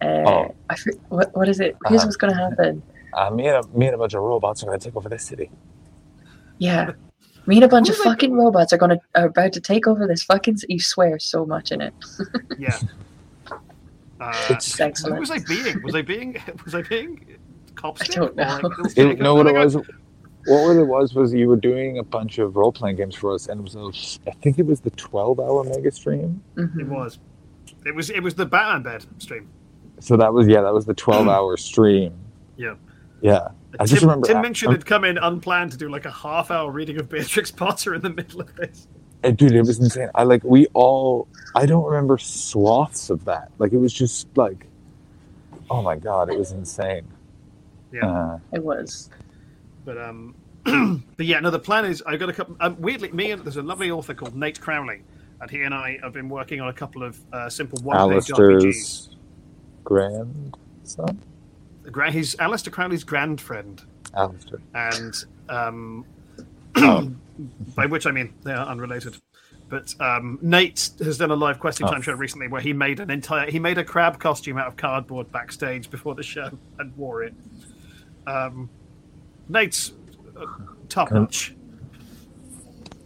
Uh, 0.00 0.04
Oh. 0.26 0.54
I 0.68 0.74
for, 0.76 0.92
what 1.10 1.34
what 1.36 1.48
is 1.48 1.60
it? 1.60 1.76
Here's 1.86 2.00
Uh-huh. 2.00 2.06
what's 2.08 2.16
going 2.16 2.32
to 2.34 2.38
happen. 2.38 2.82
Uh, 3.14 3.30
me 3.30 3.46
and 3.46 3.64
a, 3.64 3.68
me 3.78 3.86
and 3.86 3.94
a 3.94 3.98
bunch 3.98 4.14
of 4.14 4.22
robots 4.22 4.62
are 4.62 4.66
gonna 4.66 4.78
take 4.78 4.96
over 4.96 5.08
this 5.08 5.24
city. 5.24 5.50
Yeah. 6.58 6.92
Me 7.46 7.56
and 7.56 7.64
a 7.64 7.68
bunch 7.68 7.88
of 7.88 7.96
Who's 7.96 8.06
like- 8.06 8.14
fucking 8.18 8.34
robots 8.34 8.72
are 8.72 8.78
gonna 8.78 8.98
are 9.14 9.26
about 9.26 9.52
to 9.54 9.60
take 9.60 9.86
over 9.86 10.06
this 10.06 10.22
fucking. 10.22 10.58
You 10.68 10.78
swear 10.80 11.18
so 11.18 11.44
much 11.44 11.72
in 11.72 11.80
it. 11.80 11.94
Yeah. 12.58 12.78
Uh, 14.20 14.30
It's- 14.50 14.76
who 14.78 14.84
Excellent. 14.84 15.20
was 15.20 15.30
I 15.30 15.38
being? 15.40 15.82
Was 15.82 15.94
I 15.94 16.02
being? 16.02 16.36
Was 16.64 16.74
I 16.74 16.82
being? 16.82 17.38
Copstick? 17.74 18.10
I 18.16 18.20
don't 18.20 18.36
know. 18.36 18.60
Or, 18.62 18.68
like, 18.84 18.98
It, 18.98 19.18
no, 19.18 19.34
what 19.34 19.46
it 19.46 19.54
was, 19.54 19.74
what 19.74 20.76
it 20.76 20.84
was 20.86 21.14
was 21.14 21.32
you 21.34 21.48
were 21.48 21.56
doing 21.56 21.98
a 21.98 22.02
bunch 22.04 22.38
of 22.38 22.54
role 22.54 22.70
playing 22.70 22.96
games 22.96 23.14
for 23.16 23.34
us, 23.34 23.48
and 23.48 23.58
it 23.60 23.62
was 23.62 23.74
a, 23.74 24.28
I 24.30 24.34
think 24.42 24.58
it 24.58 24.66
was 24.66 24.80
the 24.80 24.90
twelve 24.90 25.40
hour 25.40 25.64
mega 25.64 25.90
stream. 25.90 26.40
Mhm. 26.56 26.80
It 26.80 26.86
was. 26.88 27.18
It 27.84 27.94
was. 27.94 28.10
It 28.10 28.20
was 28.22 28.34
the 28.34 28.46
Batman 28.46 28.82
bed 28.82 29.06
stream. 29.18 29.48
So 30.00 30.16
that 30.18 30.32
was 30.32 30.46
yeah, 30.46 30.60
that 30.60 30.72
was 30.72 30.84
the 30.86 30.94
twelve 30.94 31.26
hour 31.28 31.56
stream. 31.70 32.12
Yeah. 32.56 32.74
Yeah, 33.22 33.48
I 33.78 33.86
just 33.86 34.00
Tim, 34.00 34.08
remember. 34.08 34.26
Tim 34.26 34.36
I- 34.38 34.42
Minchin 34.42 34.70
had 34.70 34.84
come 34.84 35.04
in 35.04 35.16
unplanned 35.16 35.72
to 35.72 35.78
do 35.78 35.88
like 35.88 36.04
a 36.04 36.10
half 36.10 36.50
hour 36.50 36.70
reading 36.70 36.98
of 36.98 37.08
Beatrix 37.08 37.50
Potter 37.50 37.94
in 37.94 38.02
the 38.02 38.10
middle 38.10 38.40
of 38.42 38.54
this. 38.56 38.86
And 39.22 39.36
dude, 39.36 39.52
it 39.52 39.60
was 39.60 39.78
insane. 39.78 40.10
I 40.14 40.24
like 40.24 40.42
we 40.44 40.66
all. 40.74 41.28
I 41.54 41.64
don't 41.64 41.84
remember 41.84 42.18
swaths 42.18 43.08
of 43.08 43.24
that. 43.26 43.50
Like 43.58 43.72
it 43.72 43.78
was 43.78 43.92
just 43.92 44.26
like, 44.36 44.66
oh 45.70 45.80
my 45.80 45.96
god, 45.96 46.28
it 46.30 46.36
was 46.38 46.50
insane. 46.50 47.06
Yeah. 47.92 48.10
Uh, 48.10 48.38
It 48.52 48.62
was. 48.64 49.10
But 49.84 49.98
um, 49.98 50.34
but 50.64 51.26
yeah, 51.26 51.38
no. 51.40 51.50
The 51.50 51.58
plan 51.60 51.84
is 51.84 52.02
I 52.04 52.16
got 52.16 52.28
a 52.28 52.32
couple. 52.32 52.56
Um, 52.60 52.76
weirdly, 52.80 53.12
me 53.12 53.30
and 53.30 53.44
there's 53.44 53.56
a 53.56 53.62
lovely 53.62 53.90
author 53.92 54.14
called 54.14 54.34
Nate 54.34 54.60
Crowley, 54.60 55.02
and 55.40 55.50
he 55.50 55.62
and 55.62 55.72
I 55.72 55.98
have 56.02 56.12
been 56.12 56.28
working 56.28 56.60
on 56.60 56.68
a 56.68 56.72
couple 56.72 57.02
of 57.04 57.20
uh, 57.32 57.48
simple 57.48 57.78
one-page 57.82 58.24
RPGs. 58.26 58.30
Alistair's 58.30 59.16
grandson, 59.84 60.24
Gra- 61.06 61.16
He's 62.10 62.34
Aleister 62.36 62.70
Crowley's 62.70 63.04
grand 63.04 63.40
friend, 63.40 63.82
Alistair. 64.14 64.60
and 64.74 65.24
um, 65.48 66.04
Oh. 66.76 67.10
by 67.76 67.86
which 67.86 68.06
I 68.06 68.10
mean 68.12 68.32
they 68.44 68.52
are 68.52 68.66
unrelated. 68.66 69.16
But 69.68 69.94
um, 70.00 70.38
Nate 70.42 70.90
has 71.00 71.16
done 71.18 71.30
a 71.30 71.34
live 71.36 71.58
questing 71.58 71.86
time 71.86 71.98
Oh. 71.98 72.02
show 72.02 72.12
recently 72.12 72.46
where 72.48 72.60
he 72.60 72.72
made 72.72 73.00
an 73.00 73.10
entire 73.10 73.50
he 73.50 73.58
made 73.58 73.78
a 73.78 73.84
crab 73.84 74.18
costume 74.20 74.58
out 74.58 74.66
of 74.68 74.76
cardboard 74.76 75.32
backstage 75.32 75.90
before 75.90 76.14
the 76.14 76.22
show 76.22 76.50
and 76.78 76.96
wore 76.96 77.22
it. 77.24 77.34
Um, 78.26 78.68
Nate's 79.48 79.92
uh, 80.38 80.44
top 80.88 81.08
Can- 81.08 81.22
notch. 81.22 81.54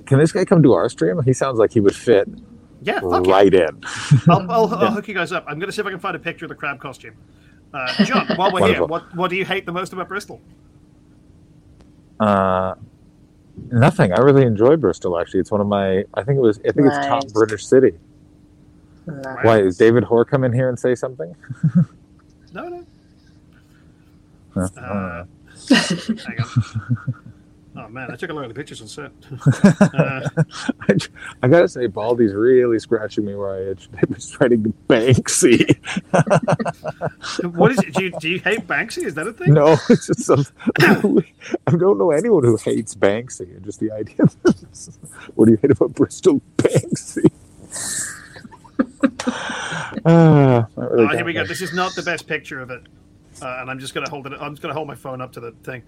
Can 0.07 0.19
this 0.19 0.31
guy 0.33 0.45
come 0.45 0.63
to 0.63 0.73
our 0.75 0.89
stream? 0.89 1.21
He 1.25 1.33
sounds 1.33 1.59
like 1.59 1.73
he 1.73 1.81
would 1.81 1.97
fit 1.97 2.29
Yeah, 2.83 3.01
fuck 3.01 3.27
yeah. 3.27 3.33
right 3.33 3.53
in. 3.53 3.81
I'll, 4.29 4.49
I'll, 4.51 4.75
I'll 4.75 4.93
hook 4.93 5.09
you 5.09 5.15
guys 5.15 5.33
up. 5.33 5.45
I'm 5.49 5.59
going 5.59 5.67
to 5.69 5.73
see 5.73 5.81
if 5.81 5.87
I 5.87 5.91
can 5.91 5.99
find 5.99 6.15
a 6.15 6.19
picture 6.21 6.45
of 6.45 6.49
the 6.51 6.55
crab 6.55 6.79
costume. 6.79 7.15
Uh, 7.77 8.05
John, 8.05 8.27
while 8.37 8.51
we're 8.53 8.61
here, 8.61 8.81
Wonderful. 8.81 8.87
what, 8.89 9.15
what 9.17 9.29
do 9.31 9.37
you 9.37 9.45
hate 9.45 9.67
the 9.67 9.73
most 9.73 9.93
about 9.93 10.09
Bristol? 10.09 10.41
Uh, 12.19 12.75
nothing. 13.71 14.13
I 14.13 14.19
really 14.21 14.45
enjoy 14.47 14.77
Bristol. 14.77 15.19
Actually, 15.21 15.41
it's 15.41 15.51
one 15.51 15.61
of 15.61 15.67
my. 15.67 16.05
I 16.15 16.23
think 16.23 16.39
it 16.39 16.41
was. 16.41 16.59
I 16.61 16.73
think 16.73 16.87
it's 16.87 17.07
top 17.07 17.29
British 17.35 17.67
city. 17.67 17.93
Nice. 19.07 19.45
Why 19.45 19.59
is 19.61 19.77
David 19.77 20.05
Hoare 20.05 20.25
come 20.25 20.43
in 20.45 20.53
here 20.53 20.69
and 20.69 20.79
say 20.79 20.95
something? 20.95 21.35
No, 22.53 22.69
no. 22.69 22.87
Huh, 24.55 24.69
Uh, 24.81 25.25
hang 25.69 26.41
on. 26.41 27.23
Oh 27.79 27.89
man, 27.89 28.11
I 28.11 28.17
took 28.17 28.31
a 28.31 28.33
lot 28.33 28.45
of 28.45 28.49
the 28.49 28.55
pictures 28.55 28.81
on 28.81 28.89
set. 28.89 29.11
Uh, 29.95 30.29
I, 30.89 30.97
I 31.43 31.49
gotta 31.49 31.69
say, 31.69 31.87
Baldy's 31.87 32.33
really 32.33 32.79
scratching 32.79 33.25
me 33.27 33.35
where 33.35 33.55
I 33.55 33.59
itch. 33.71 33.89
They 33.91 34.01
was 34.09 34.39
writing 34.41 34.63
to 34.65 34.75
Banksy. 34.89 35.77
what 37.55 37.73
is 37.73 37.79
it? 37.81 37.93
Do 37.95 38.05
you, 38.05 38.13
do 38.19 38.29
you 38.31 38.39
hate 38.41 38.67
Banksy? 38.67 39.05
Is 39.05 39.15
that 39.15 39.27
a 39.27 39.33
thing? 39.33 39.53
no, 39.53 39.73
it's 39.91 40.07
just 40.07 40.21
some. 40.23 40.45
I 40.81 41.77
don't 41.77 41.99
know 41.99 42.11
anyone 42.13 42.45
who 42.45 42.57
hates 42.57 42.95
Banksy. 42.95 43.55
and 43.57 43.65
Just 43.65 43.81
the 43.81 43.91
idea. 43.93 44.17
Of 44.21 44.37
what 45.35 45.45
do 45.47 45.53
you 45.53 45.59
hate 45.61 45.71
about 45.71 45.95
Bristol 45.95 46.41
Banksy? 46.57 47.31
Ah, 50.05 50.67
really 50.77 51.05
Oh, 51.05 51.17
here 51.17 51.25
we 51.25 51.33
go. 51.33 51.45
This 51.45 51.61
is 51.63 51.73
not 51.73 51.95
the 51.95 52.03
best 52.03 52.27
picture 52.27 52.61
of 52.61 52.71
it, 52.71 52.83
uh, 53.43 53.59
and 53.61 53.71
I'm 53.71 53.79
just 53.79 53.95
to 53.95 54.03
hold 54.03 54.27
it. 54.27 54.33
I'm 54.39 54.53
just 54.55 54.63
to 54.63 54.73
hold 54.73 54.87
my 54.87 54.95
phone 54.95 55.21
up 55.21 55.33
to 55.33 55.41
the 55.41 55.53
thing. 55.63 55.83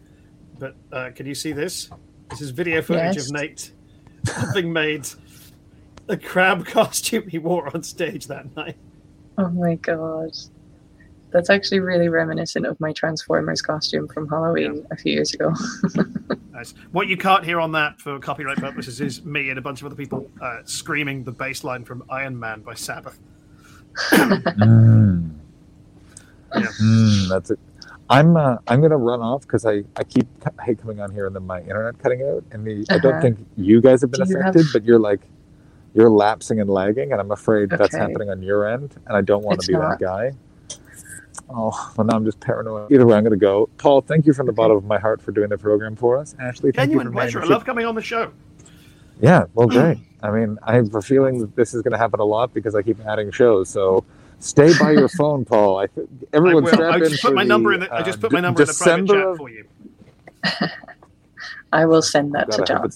But 0.58 0.74
uh, 0.92 1.10
can 1.14 1.26
you 1.26 1.34
see 1.34 1.52
this? 1.52 1.88
This 2.30 2.40
is 2.40 2.50
video 2.50 2.82
footage 2.82 3.16
Yes. 3.16 3.26
of 3.26 3.32
Nate 3.32 3.72
having 4.26 4.72
made 4.72 5.08
a 6.08 6.16
crab 6.16 6.66
costume 6.76 7.28
he 7.28 7.38
wore 7.38 7.74
on 7.74 7.82
stage 7.82 8.26
that 8.26 8.54
night. 8.56 8.76
Oh 9.38 9.48
my 9.50 9.76
god. 9.76 10.30
That's 11.30 11.50
actually 11.50 11.80
really 11.80 12.08
reminiscent 12.08 12.64
of 12.66 12.80
my 12.80 12.92
Transformers 12.92 13.60
costume 13.60 14.08
from 14.08 14.28
Halloween 14.28 14.86
a 14.90 14.96
few 14.96 15.12
years 15.12 15.34
ago. 15.34 15.52
Nice. 16.50 16.74
What 16.90 17.06
you 17.06 17.16
can't 17.16 17.44
hear 17.44 17.60
on 17.60 17.70
that 17.72 18.00
for 18.00 18.18
copyright 18.18 18.56
purposes 18.58 19.00
is 19.00 19.24
me 19.24 19.50
and 19.50 19.60
a 19.60 19.62
bunch 19.62 19.80
of 19.80 19.86
other 19.86 19.94
people 19.94 20.28
uh, 20.42 20.62
screaming 20.64 21.22
the 21.22 21.30
bass 21.30 21.62
line 21.62 21.84
from 21.84 22.02
Iron 22.10 22.36
Man 22.36 22.62
by 22.62 22.74
Sabbath. 22.74 23.16
Mm. 24.10 25.34
Yeah. 26.56 26.62
Mm, 26.82 27.28
that's 27.28 27.50
it. 27.52 27.60
I'm 28.10 28.36
uh, 28.36 28.56
I'm 28.66 28.80
gonna 28.80 28.96
run 28.96 29.20
off 29.20 29.42
because 29.42 29.66
I, 29.66 29.84
I 29.96 30.04
keep 30.04 30.26
I 30.58 30.62
hate 30.64 30.80
coming 30.80 31.00
on 31.00 31.12
here 31.12 31.26
and 31.26 31.34
then 31.36 31.46
my 31.46 31.60
internet 31.60 31.98
cutting 31.98 32.22
out 32.22 32.42
and 32.52 32.64
the 32.66 32.84
I 32.90 32.98
don't 32.98 33.12
Uh-huh. 33.12 33.20
think 33.20 33.46
you 33.56 33.80
guys 33.80 34.00
have 34.00 34.10
been 34.10 34.24
Do 34.26 34.30
you 34.32 34.38
have- 34.38 34.54
affected 34.56 34.66
but 34.72 34.84
you're 34.84 34.98
like 34.98 35.20
you're 35.94 36.10
lapsing 36.10 36.60
and 36.60 36.70
lagging 36.70 37.12
and 37.12 37.20
I'm 37.20 37.30
afraid 37.30 37.70
that's 37.70 37.94
happening 37.94 38.30
on 38.30 38.42
your 38.42 38.66
end 38.66 38.94
and 39.06 39.16
I 39.16 39.20
don't 39.20 39.42
want 39.44 39.60
to 39.60 39.66
be 39.66 39.72
not. 39.74 39.98
that 39.98 40.00
guy. 40.00 40.32
Oh 41.50 41.92
well 41.96 42.06
now 42.06 42.16
I'm 42.16 42.24
just 42.24 42.40
paranoid. 42.40 42.90
Either 42.92 43.06
way 43.06 43.16
I'm 43.16 43.24
gonna 43.24 43.36
go. 43.36 43.68
Paul, 43.78 44.00
thank 44.00 44.26
you 44.26 44.32
from 44.32 44.46
the 44.46 44.52
Okay. 44.52 44.56
bottom 44.56 44.76
of 44.76 44.84
my 44.84 44.98
heart 44.98 45.20
for 45.20 45.32
doing 45.32 45.48
the 45.50 45.58
program 45.58 45.94
for 45.96 46.16
us. 46.18 46.34
Ashley, 46.40 46.72
thank 46.72 46.88
you 46.90 46.98
Genuine 46.98 47.06
for 47.08 47.12
pleasure. 47.12 47.42
I 47.42 47.46
love 47.46 47.64
coming 47.64 47.84
on 47.86 47.94
the 47.94 48.02
show. 48.02 48.32
Yeah, 49.20 49.44
well 49.54 49.66
great. 49.68 49.98
I 50.22 50.30
mean 50.30 50.58
I 50.62 50.74
have 50.76 50.94
a 50.94 51.02
feeling 51.02 51.38
that 51.40 51.54
this 51.56 51.74
is 51.74 51.82
gonna 51.82 51.98
happen 51.98 52.20
a 52.20 52.24
lot 52.24 52.54
because 52.54 52.74
I 52.74 52.80
keep 52.82 53.04
adding 53.06 53.30
shows, 53.30 53.68
so 53.68 54.04
Stay 54.40 54.72
by 54.78 54.92
your 54.92 55.08
phone, 55.08 55.44
Paul. 55.44 55.78
I 55.78 55.86
th- 55.88 56.06
I 56.32 56.36
everyone 56.36 56.64
will. 56.64 56.72
strap 56.72 56.92
I 56.94 56.96
in 56.98 57.08
just 57.10 57.22
put 57.22 57.34
my 57.34 57.42
the, 57.42 57.48
number 57.48 57.72
in. 57.74 57.80
The, 57.80 57.92
I 57.92 57.98
uh, 57.98 58.04
just 58.04 58.20
put 58.20 58.30
my 58.32 58.38
De- 58.38 58.42
number 58.42 58.62
in 58.62 58.68
the 58.68 58.74
private 58.74 59.08
chat 59.08 59.36
for 59.36 59.48
you. 59.50 59.64
I 61.72 61.84
will 61.86 62.02
send 62.02 62.32
that 62.34 62.50
to 62.52 62.64
John. 62.64 62.90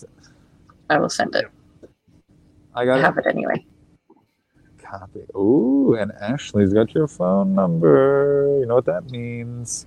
I 0.88 0.98
will 0.98 1.10
send 1.10 1.34
it. 1.34 1.46
I 2.74 2.82
I 2.82 2.84
got 2.86 3.00
have 3.00 3.18
it. 3.18 3.26
it 3.26 3.28
anyway. 3.30 3.64
Copy. 4.78 5.20
Ooh, 5.34 5.94
and 5.98 6.12
Ashley's 6.20 6.72
got 6.72 6.94
your 6.94 7.08
phone 7.08 7.54
number. 7.54 8.58
You 8.60 8.66
know 8.66 8.76
what 8.76 8.84
that 8.86 9.10
means? 9.10 9.86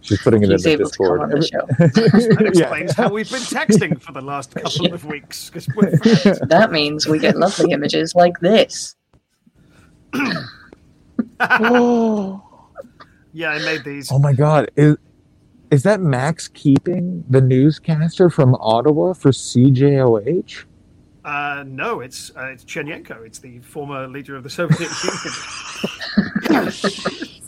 She's 0.00 0.20
putting 0.20 0.42
it 0.42 0.50
He's 0.50 0.64
in 0.66 0.78
the 0.78 0.82
able 0.84 0.90
to 0.90 0.96
come 0.98 1.18
Discord. 1.18 1.20
on 1.20 1.30
the 1.30 1.42
show. 1.46 1.66
That 1.78 2.52
Yeah. 2.54 2.62
explains 2.62 2.92
how 2.94 3.08
we've 3.10 3.30
been 3.30 3.40
texting 3.40 4.00
for 4.00 4.12
the 4.12 4.20
last 4.20 4.54
couple 4.54 4.92
of 4.92 5.04
weeks. 5.04 5.50
we're. 5.74 5.90
That 6.48 6.70
means 6.72 7.06
we 7.06 7.18
get 7.18 7.36
lovely 7.36 7.72
images 7.72 8.14
like 8.14 8.38
this. 8.40 8.96
oh. 11.40 12.42
yeah, 13.32 13.50
I 13.50 13.58
made 13.60 13.84
these. 13.84 14.10
oh 14.12 14.18
my 14.18 14.32
God! 14.32 14.70
Is 14.76 14.96
is 15.70 15.82
that 15.82 16.00
Max 16.00 16.48
keeping 16.48 17.24
the 17.28 17.40
newscaster 17.40 18.30
from 18.30 18.54
Ottawa 18.56 19.12
for 19.14 19.30
CJOH? 19.30 20.64
Uh, 21.24 21.64
no, 21.66 22.00
it's 22.00 22.30
uh, 22.36 22.44
it's 22.46 22.64
Chernenko. 22.64 23.24
It's 23.26 23.38
the 23.38 23.58
former 23.60 24.06
leader 24.08 24.36
of 24.36 24.42
the 24.44 24.50
Soviet 24.50 24.80
Union. 26.50 26.70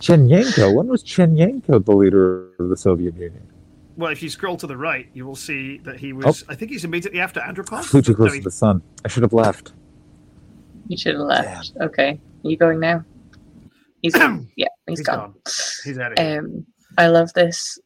Chenyenko. 0.00 0.74
When 0.74 0.86
was 0.88 1.02
Chenyenko 1.04 1.84
the 1.84 1.92
leader 1.92 2.48
of 2.58 2.68
the 2.68 2.76
Soviet 2.76 3.14
Union? 3.16 3.46
Well, 3.96 4.10
if 4.10 4.22
you 4.22 4.30
scroll 4.30 4.56
to 4.58 4.66
the 4.66 4.76
right, 4.76 5.08
you 5.12 5.26
will 5.26 5.36
see 5.36 5.78
that 5.78 5.98
he 6.00 6.12
was. 6.12 6.44
I 6.48 6.54
think 6.54 6.70
he's 6.70 6.84
immediately 6.84 7.20
after 7.20 7.40
Andropov. 7.40 7.84
Flew 7.84 8.00
too 8.00 8.12
No, 8.12 8.16
close 8.16 8.32
he- 8.32 8.38
to 8.40 8.44
the 8.44 8.50
sun. 8.50 8.80
I 9.04 9.08
should 9.08 9.22
have 9.22 9.32
left. 9.34 9.72
You 10.88 10.96
should 10.96 11.14
have 11.16 11.26
left. 11.26 11.72
Okay. 11.80 12.18
You 12.42 12.56
going 12.56 12.80
now? 12.80 13.04
He's 14.02 14.14
gone. 14.14 14.48
Yeah, 14.56 14.68
he's 14.86 14.98
he's 15.00 15.06
gone. 15.06 15.18
gone. 15.18 15.34
He's 15.84 15.98
out 15.98 16.12
of 16.12 16.18
here. 16.18 16.40
Um, 16.40 16.66
I 16.98 17.08
love 17.08 17.32
this. 17.34 17.78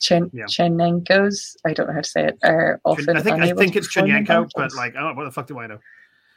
Chen 0.00 0.30
Yeah. 0.32 0.44
Chenenkos, 0.44 1.56
I 1.64 1.72
don't 1.72 1.86
know 1.88 1.94
how 1.94 2.00
to 2.00 2.08
say 2.08 2.26
it, 2.26 2.38
are 2.42 2.80
often 2.84 3.16
I 3.16 3.22
think 3.22 3.40
I 3.40 3.52
think 3.54 3.76
it's 3.76 3.96
in 3.96 4.24
but 4.24 4.74
like, 4.74 4.94
oh, 4.96 5.14
what 5.14 5.24
the 5.24 5.30
fuck 5.30 5.46
do 5.46 5.58
I 5.58 5.66
know? 5.66 5.78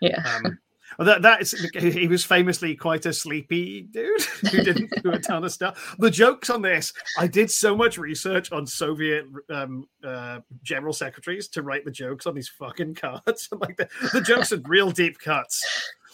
yeah, 0.01 0.23
Um, 0.25 0.57
well, 0.97 1.05
that 1.05 1.21
that 1.21 1.41
is 1.41 1.51
he 1.73 2.07
was 2.07 2.25
famously 2.25 2.75
quite 2.75 3.05
a 3.05 3.13
sleepy 3.13 3.83
dude 3.83 4.21
who 4.51 4.63
didn't 4.63 4.91
do 5.03 5.11
a 5.11 5.19
ton 5.19 5.43
of 5.43 5.51
stuff. 5.51 5.95
The 5.99 6.09
jokes 6.09 6.49
on 6.49 6.61
this, 6.61 6.93
I 7.17 7.27
did 7.27 7.51
so 7.51 7.75
much 7.75 7.97
research 7.97 8.51
on 8.51 8.65
Soviet 8.65 9.25
um, 9.49 9.87
uh, 10.03 10.39
general 10.63 10.93
secretaries 10.93 11.47
to 11.49 11.61
write 11.61 11.85
the 11.85 11.91
jokes 11.91 12.25
on 12.25 12.33
these 12.33 12.49
fucking 12.49 12.95
cards. 12.95 13.49
like 13.59 13.77
the, 13.77 13.87
the 14.13 14.21
jokes 14.21 14.51
are 14.51 14.61
real 14.65 14.89
deep 14.91 15.19
cuts. 15.19 15.63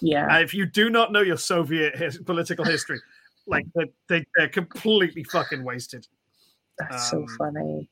Yeah. 0.01 0.35
Uh, 0.35 0.39
if 0.39 0.53
you 0.53 0.65
do 0.65 0.89
not 0.89 1.11
know 1.11 1.22
your 1.22 1.38
Soviet 1.38 1.95
his, 1.95 2.17
political 2.17 2.65
history, 2.65 2.99
like 3.47 3.65
they, 3.76 3.91
they, 4.09 4.26
they're 4.35 4.49
completely 4.49 5.23
fucking 5.23 5.63
wasted. 5.63 6.07
That's 6.77 7.09
so 7.09 7.19
um, 7.19 7.27
funny. 7.38 7.89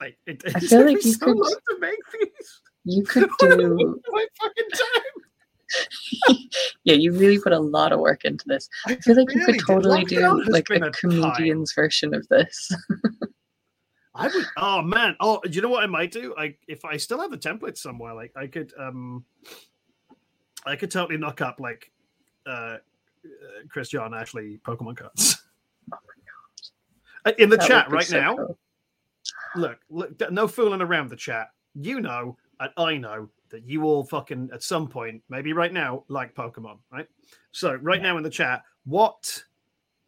Like 0.00 0.18
it, 0.26 0.42
I 0.54 0.60
feel 0.60 0.84
like 0.84 1.04
you 1.04 1.12
so 1.12 1.26
could- 1.26 1.36
long 1.36 1.56
to 1.70 1.78
make 1.80 1.98
these. 2.12 2.60
You 2.84 3.02
could 3.08 3.30
do, 3.38 4.00
my 4.10 4.26
fucking 4.40 4.68
time. 4.74 6.38
yeah. 6.84 6.94
You 6.94 7.12
really 7.12 7.38
put 7.38 7.52
a 7.52 7.58
lot 7.58 7.92
of 7.92 8.00
work 8.00 8.24
into 8.24 8.44
this. 8.46 8.68
I 8.86 8.96
feel 8.96 9.16
like 9.16 9.32
you 9.34 9.44
could 9.44 9.60
totally 9.60 10.04
do 10.04 10.42
like 10.48 10.68
a 10.70 10.74
a 10.74 10.90
comedian's 10.90 11.72
version 11.72 12.14
of 12.14 12.26
this. 12.28 12.70
I 14.14 14.26
would. 14.26 14.46
Oh 14.56 14.82
man. 14.82 15.16
Oh, 15.20 15.40
you 15.48 15.62
know 15.62 15.68
what 15.68 15.84
I 15.84 15.86
might 15.86 16.10
do? 16.10 16.34
I 16.36 16.56
if 16.68 16.84
I 16.84 16.96
still 16.96 17.20
have 17.20 17.30
the 17.30 17.38
template 17.38 17.78
somewhere, 17.78 18.14
like 18.14 18.32
I 18.36 18.46
could, 18.46 18.72
um, 18.78 19.24
I 20.66 20.76
could 20.76 20.90
totally 20.90 21.18
knock 21.18 21.40
up 21.40 21.58
like, 21.60 21.90
uh, 22.46 22.76
Chris 23.68 23.88
John 23.88 24.14
Ashley 24.14 24.58
Pokemon 24.64 24.96
cards. 24.96 25.42
In 27.38 27.48
the 27.48 27.56
That 27.56 27.68
chat 27.68 27.90
right 27.90 28.04
so 28.04 28.20
now. 28.20 28.36
cool. 28.36 28.58
Look, 29.54 29.78
look, 29.90 30.30
no 30.32 30.48
fooling 30.48 30.80
around 30.82 31.08
the 31.08 31.16
chat. 31.16 31.48
You 31.74 32.00
know, 32.00 32.36
and 32.58 32.70
I 32.76 32.96
know 32.96 33.28
that 33.50 33.64
you 33.64 33.84
all 33.84 34.04
fucking 34.04 34.50
at 34.52 34.62
some 34.62 34.88
point, 34.88 35.22
maybe 35.28 35.52
right 35.52 35.72
now, 35.72 36.04
like 36.08 36.34
Pokemon, 36.34 36.78
right? 36.90 37.06
So 37.52 37.74
right 37.76 38.02
now 38.02 38.16
in 38.16 38.22
the 38.22 38.30
chat, 38.30 38.62
what 38.84 39.42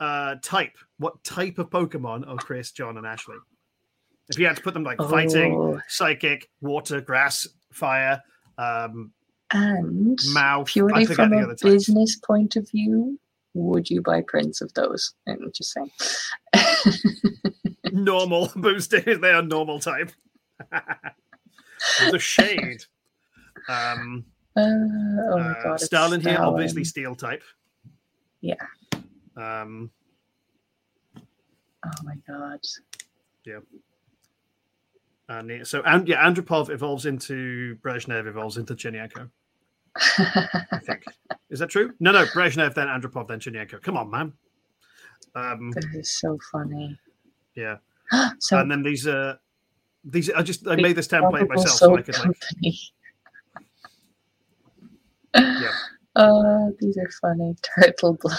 uh 0.01 0.35
type, 0.43 0.77
what 0.99 1.23
type 1.23 1.59
of 1.59 1.71
Pokemon 1.71 2.29
are 2.29 2.37
Chris, 2.37 2.73
John, 2.73 2.97
and 2.99 3.07
Ashley? 3.07 3.37
If 4.29 4.39
you 4.39 4.47
had 4.47 4.57
to 4.57 4.63
put 4.63 4.75
them 4.75 4.83
like 4.83 4.99
fighting, 4.99 5.55
Oh, 5.55 5.81
psychic, 5.89 6.51
water, 6.61 7.01
grass, 7.01 7.47
fire, 7.71 8.21
Um, 8.59 9.13
And 9.55 10.19
Mouth. 10.33 10.67
Purely 10.67 11.07
from 11.07 11.33
a 11.33 11.55
business 11.63 12.17
point 12.17 12.57
of 12.57 12.69
view, 12.71 13.19
would 13.55 13.89
you 13.89 14.03
buy 14.03 14.23
prints 14.27 14.61
of 14.61 14.75
those? 14.75 15.15
I'm 15.29 15.51
just 15.55 15.73
saying. 15.73 15.91
normal 17.93 18.51
boosters. 18.57 19.21
They 19.21 19.31
are 19.31 19.43
normal 19.43 19.79
type. 19.79 20.11
A 22.13 22.19
shade. 22.19 22.85
Um, 23.69 24.25
Uh, 24.57 24.61
oh 24.63 25.39
my 25.39 25.51
uh, 25.51 25.63
god. 25.63 25.75
it's 25.75 25.85
Stalin 25.85 26.21
here, 26.21 26.39
obviously 26.41 26.85
steel 26.85 27.15
type. 27.15 27.43
Yeah. 28.41 28.55
Um, 29.37 29.91
Oh 31.87 32.03
my 32.03 32.15
god. 32.27 32.61
Yeah. 33.45 33.59
and 35.29 35.51
yeah, 35.51 35.65
so 35.65 35.83
and 35.83 36.09
yeah, 36.09 36.25
Andropov 36.25 36.71
evolves 36.71 37.05
into 37.07 37.77
Brezhnev, 37.83 38.27
evolves 38.27 38.57
into 38.57 38.75
Chernenko. 38.75 39.31
I 39.97 40.81
think 40.85 41.05
is 41.51 41.59
that 41.61 41.71
true? 41.71 41.93
No, 42.01 42.11
no, 42.12 42.25
Brezhnev, 42.27 42.75
then 42.75 42.89
Andropov, 42.89 43.29
then 43.29 43.39
Chernenko. 43.41 43.81
Come 43.83 43.97
on, 43.97 44.11
man. 44.11 44.33
Um, 45.37 45.71
that 45.73 45.85
is 45.95 46.11
so 46.19 46.39
funny. 46.53 46.99
yeah, 47.55 47.77
so 48.39 48.59
and 48.59 48.71
then 48.71 48.83
these 48.83 49.07
uh 49.07 49.37
these 50.05 50.31
I 50.31 50.43
just 50.43 50.66
I 50.66 50.77
made 50.77 50.97
this 50.97 51.09
template 51.09 51.49
myself 51.49 51.71
so 51.71 51.97
I 51.97 52.03
could 52.03 52.19
like. 52.19 52.37
Yeah. 55.35 55.73
Oh, 56.16 56.75
these 56.81 56.97
are 56.97 57.11
funny. 57.21 57.57
Turtle 57.81 58.15
blood. 58.21 58.39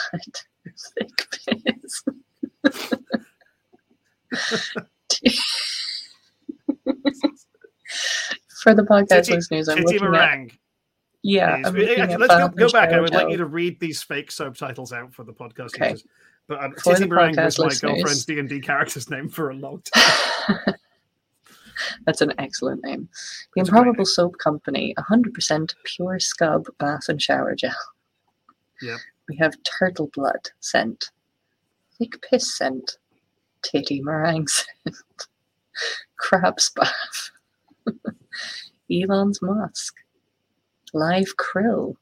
Thick 0.98 1.28
piss. 1.32 2.04
For 8.64 8.74
the 8.74 8.84
podcast 8.84 9.26
Titty- 9.26 9.36
listeners, 9.36 9.68
I'm 9.68 9.78
Titty 9.78 10.00
looking 10.00 10.06
at 10.06 10.12
meringue. 10.12 10.52
Yeah. 11.26 11.62
I'm 11.66 11.74
looking 11.74 12.00
Actually, 12.00 12.18
let's 12.18 12.36
go, 12.36 12.48
go 12.50 12.70
back. 12.72 12.90
I 12.94 13.00
would 13.02 13.14
like 13.14 13.30
you 13.30 13.38
to 13.38 13.46
read 13.46 13.80
these 13.80 14.02
fake 14.04 14.32
subtitles 14.32 14.94
out 14.94 15.14
for 15.14 15.24
the 15.24 15.34
podcast 15.34 15.76
Okay. 15.76 15.92
users. 15.92 16.08
But 16.48 16.64
um, 16.64 16.74
For 16.76 16.94
Titty 16.94 17.10
Meringue 17.10 17.36
was 17.44 17.58
my 17.58 17.66
listeners. 17.66 17.82
girlfriend's 17.82 18.26
D 18.26 18.38
and 18.40 18.48
D 18.48 18.60
character's 18.62 19.10
name 19.10 19.28
for 19.30 19.50
a 19.50 19.56
long 19.56 19.82
time. 19.94 20.76
That's 22.06 22.22
an 22.22 22.34
excellent 22.38 22.84
name. 22.84 23.10
The 23.56 23.62
great 23.64 23.68
Improbable 23.68 23.98
name. 23.98 24.06
Soap 24.06 24.38
Company, 24.38 24.94
100% 25.00 25.74
pure 25.84 26.20
scub 26.20 26.66
bath 26.78 27.10
and 27.10 27.20
shower 27.22 27.56
gel. 27.56 27.74
Yep. 28.82 29.00
We 29.28 29.38
have 29.38 29.56
turtle 29.64 30.10
blood 30.14 30.50
scent, 30.60 31.10
thick 31.98 32.22
piss 32.22 32.56
scent, 32.56 32.98
titty 33.64 34.02
meringue 34.02 34.48
scent, 34.48 34.96
crab's 36.18 36.70
bath, 36.76 37.32
Elon's 38.92 39.42
musk, 39.42 39.96
live 40.96 41.36
krill, 41.38 41.96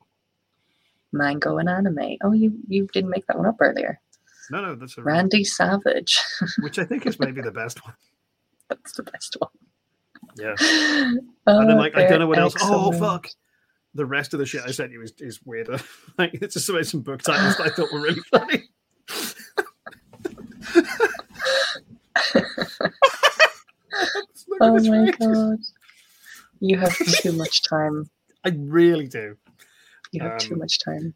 mango 1.11 1.57
and 1.57 1.67
anime. 1.67 2.17
Oh, 2.23 2.31
you, 2.31 2.57
you 2.67 2.87
didn't 2.93 3.09
make 3.09 3.25
that 3.27 3.37
one 3.37 3.47
up 3.47 3.57
earlier. 3.59 3.99
No, 4.51 4.61
no, 4.61 4.75
that's 4.75 4.97
a 4.97 5.03
Randy 5.03 5.43
Savage. 5.43 6.19
which 6.59 6.79
I 6.79 6.85
think 6.85 7.05
is 7.05 7.19
maybe 7.19 7.41
the 7.41 7.51
best 7.51 7.83
one. 7.83 7.95
That's 8.69 8.93
the 8.93 9.03
best 9.03 9.35
one. 9.39 9.49
Yeah. 10.37 10.55
And 11.45 11.69
then 11.69 11.75
Oh, 11.77 11.79
like 11.79 11.95
I 11.97 12.07
don't 12.07 12.19
know 12.19 12.27
what 12.27 12.35
they're 12.35 12.43
else. 12.43 12.55
Oh 12.61 12.91
fuck. 12.93 13.27
The 13.95 14.05
rest 14.05 14.33
of 14.33 14.39
the 14.39 14.45
shit 14.45 14.63
I 14.65 14.71
sent 14.71 14.93
you 14.93 15.01
is, 15.01 15.13
is 15.19 15.41
weirder. 15.45 15.77
like 16.17 16.33
it's 16.35 16.53
just 16.53 16.65
some- 16.65 16.81
some 16.85 17.01
book 17.01 17.21
titles 17.21 17.57
that 17.57 17.67
I 17.67 17.69
thought 17.69 17.91
were 17.91 18.01
really 18.01 18.21
funny. 18.31 18.63
Oh 24.61 24.79
my 24.89 25.11
god. 25.11 25.59
You 26.59 26.77
have 26.77 26.95
too 26.97 27.33
much 27.33 27.63
time. 27.63 28.09
I 28.45 28.49
really 28.57 29.07
do. 29.07 29.37
You 30.11 30.21
have 30.21 30.37
too 30.39 30.53
Um, 30.53 30.59
much 30.59 30.79
time. 30.79 31.13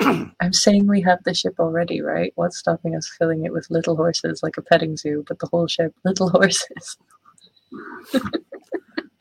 I'm 0.40 0.52
saying 0.52 0.86
we 0.86 1.00
have 1.02 1.22
the 1.24 1.34
ship 1.34 1.54
already, 1.58 2.00
right? 2.00 2.32
What's 2.36 2.56
stopping 2.58 2.94
us 2.94 3.10
filling 3.18 3.44
it 3.44 3.52
with 3.52 3.66
little 3.70 3.96
horses 3.96 4.42
like 4.42 4.56
a 4.56 4.62
petting 4.62 4.96
zoo, 4.96 5.24
but 5.26 5.40
the 5.40 5.48
whole 5.50 5.66
ship, 5.66 5.92
little 6.04 6.28
horses? 6.30 6.96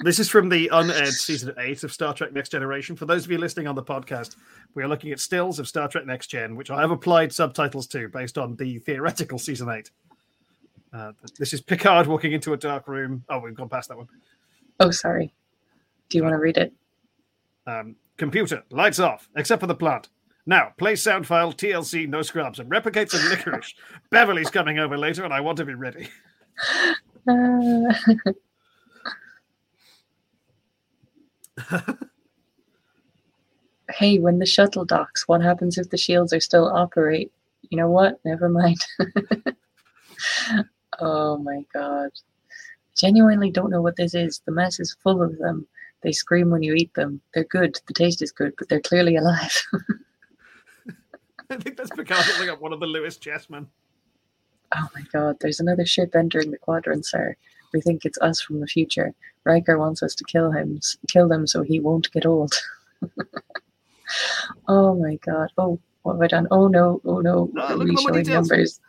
This 0.01 0.19
is 0.19 0.29
from 0.29 0.49
the 0.49 0.69
unaired 0.71 1.07
season 1.13 1.53
eight 1.57 1.83
of 1.83 1.91
Star 1.91 2.13
Trek 2.13 2.31
Next 2.31 2.49
Generation. 2.49 2.95
For 2.95 3.05
those 3.05 3.25
of 3.25 3.31
you 3.31 3.39
listening 3.39 3.67
on 3.67 3.73
the 3.75 3.83
podcast, 3.83 4.35
we 4.75 4.83
are 4.83 4.87
looking 4.87 5.11
at 5.11 5.19
stills 5.19 5.57
of 5.57 5.67
Star 5.67 5.87
Trek 5.87 6.05
Next 6.05 6.27
Gen, 6.27 6.55
which 6.55 6.69
I 6.69 6.81
have 6.81 6.91
applied 6.91 7.33
subtitles 7.33 7.87
to 7.87 8.07
based 8.09 8.37
on 8.37 8.55
the 8.55 8.77
theoretical 8.79 9.39
season 9.39 9.69
eight. 9.69 9.89
Uh, 10.93 11.11
this 11.37 11.53
is 11.53 11.61
Picard 11.61 12.07
walking 12.07 12.31
into 12.31 12.53
a 12.53 12.57
dark 12.57 12.87
room. 12.87 13.23
Oh, 13.29 13.39
we've 13.39 13.53
gone 13.53 13.69
past 13.69 13.89
that 13.89 13.97
one. 13.97 14.07
Oh, 14.79 14.91
sorry. 14.91 15.33
Do 16.09 16.17
you 16.17 16.23
want 16.23 16.33
to 16.33 16.39
read 16.39 16.57
it? 16.57 16.73
Um, 17.65 17.95
computer, 18.17 18.63
lights 18.71 18.99
off, 18.99 19.27
except 19.35 19.59
for 19.59 19.67
the 19.67 19.75
plant. 19.75 20.09
Now, 20.45 20.73
play 20.77 20.95
sound 20.95 21.27
file 21.27 21.51
TLC, 21.51 22.07
no 22.07 22.21
scrubs, 22.21 22.59
and 22.59 22.69
replicate 22.69 23.11
some 23.11 23.29
licorice. 23.29 23.73
Beverly's 24.11 24.49
coming 24.49 24.79
over 24.79 24.97
later, 24.97 25.25
and 25.25 25.33
I 25.33 25.41
want 25.41 25.57
to 25.57 25.65
be 25.65 25.73
ready. 25.73 26.07
Uh, 27.27 27.93
hey, 33.91 34.19
when 34.19 34.39
the 34.39 34.45
shuttle 34.45 34.85
docks, 34.85 35.27
what 35.27 35.41
happens 35.41 35.77
if 35.77 35.89
the 35.89 35.97
shields 35.97 36.31
are 36.31 36.39
still 36.39 36.69
operate? 36.69 37.33
You 37.69 37.77
know 37.77 37.89
what? 37.89 38.21
Never 38.23 38.47
mind. 38.47 38.77
oh 40.99 41.37
my 41.37 41.63
god. 41.73 42.11
Genuinely 42.97 43.51
don't 43.51 43.69
know 43.69 43.81
what 43.81 43.95
this 43.95 44.15
is. 44.15 44.41
The 44.45 44.51
mess 44.51 44.79
is 44.79 44.97
full 45.03 45.21
of 45.21 45.37
them. 45.37 45.67
They 46.01 46.11
scream 46.11 46.49
when 46.49 46.63
you 46.63 46.73
eat 46.73 46.93
them. 46.93 47.21
They're 47.33 47.43
good. 47.43 47.79
The 47.87 47.93
taste 47.93 48.21
is 48.21 48.31
good, 48.31 48.53
but 48.57 48.69
they're 48.69 48.79
clearly 48.81 49.15
alive. 49.15 49.63
I 51.49 51.57
think 51.57 51.77
that's 51.77 51.89
Picard 51.91 52.25
looking 52.27 52.49
at 52.49 52.61
one 52.61 52.73
of 52.73 52.79
the 52.79 52.85
Lewis 52.85 53.17
chessmen. 53.17 53.67
Oh 54.75 54.87
my 54.93 55.01
god, 55.13 55.37
there's 55.39 55.59
another 55.59 55.85
ship 55.85 56.13
entering 56.15 56.51
the 56.51 56.57
quadrant, 56.57 57.05
sir. 57.05 57.35
We 57.73 57.81
think 57.81 58.03
it's 58.03 58.17
us 58.19 58.41
from 58.41 58.59
the 58.59 58.67
future. 58.67 59.13
Riker 59.45 59.77
wants 59.77 60.03
us 60.03 60.13
to 60.15 60.23
kill 60.25 60.51
him, 60.51 60.79
kill 61.07 61.27
them 61.27 61.47
so 61.47 61.61
he 61.61 61.79
won't 61.79 62.11
get 62.11 62.25
old. 62.25 62.53
oh 64.67 64.95
my 64.95 65.15
god. 65.25 65.51
Oh, 65.57 65.79
what 66.01 66.13
have 66.13 66.21
I 66.21 66.27
done? 66.27 66.47
Oh 66.51 66.67
no, 66.67 67.01
oh 67.05 67.21
no. 67.21 67.49
Ah, 67.57 67.71
Are 67.71 67.75
look 67.75 68.11
we 68.11 68.19
at 68.19 68.27
numbers? 68.27 68.81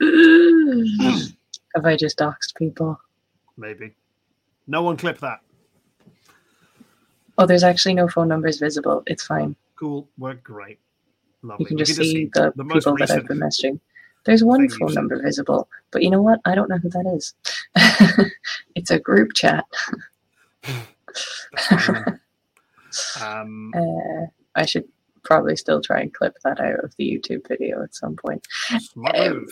have 1.76 1.84
I 1.86 1.96
just 1.96 2.18
doxed 2.18 2.56
people? 2.56 2.98
Maybe. 3.56 3.94
No 4.66 4.82
one 4.82 4.96
clip 4.96 5.18
that. 5.18 5.40
Oh, 7.38 7.46
there's 7.46 7.62
actually 7.62 7.94
no 7.94 8.08
phone 8.08 8.28
numbers 8.28 8.58
visible. 8.58 9.02
It's 9.06 9.24
fine. 9.24 9.54
Cool. 9.76 10.08
Worked 10.16 10.42
great. 10.44 10.78
Lovely. 11.42 11.64
You 11.64 11.66
can 11.66 11.76
We 11.76 11.84
just 11.84 11.96
see 11.96 12.30
the, 12.32 12.50
people 12.72 12.96
that 12.96 13.10
I've 13.10 13.28
been 13.28 13.38
messaging. 13.38 13.78
There's 14.24 14.42
one 14.42 14.68
phone 14.68 14.94
number 14.94 15.22
visible, 15.22 15.68
but 15.92 16.02
you 16.02 16.10
know 16.10 16.22
what? 16.22 16.40
I 16.44 16.56
don't 16.56 16.68
know 16.68 16.78
who 16.78 16.88
that 16.88 17.06
is. 17.14 17.34
it's 18.74 18.90
a 18.90 18.98
group 18.98 19.34
chat. 19.34 19.64
Um, 23.20 23.72
Uh, 23.76 24.26
I 24.54 24.64
should 24.64 24.84
probably 25.22 25.54
still 25.56 25.82
try 25.82 26.00
and 26.00 26.14
clip 26.14 26.38
that 26.44 26.60
out 26.60 26.82
of 26.82 26.94
the 26.96 27.04
YouTube 27.04 27.46
video 27.46 27.82
at 27.82 27.94
some 27.94 28.16
point. 28.16 28.46
smart 28.80 29.16
um, 29.16 29.46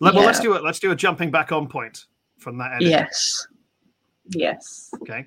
Let, 0.00 0.14
Well, 0.14 0.24
let's 0.24 0.40
do 0.40 0.54
it. 0.54 0.64
Let's 0.64 0.78
do 0.78 0.90
a 0.90 0.96
jumping 0.96 1.30
back 1.30 1.52
on 1.52 1.68
point 1.68 2.06
from 2.38 2.58
that 2.58 2.72
edit. 2.72 2.88
Yes. 2.88 3.46
Yes. 4.30 4.90
Okay. 5.02 5.26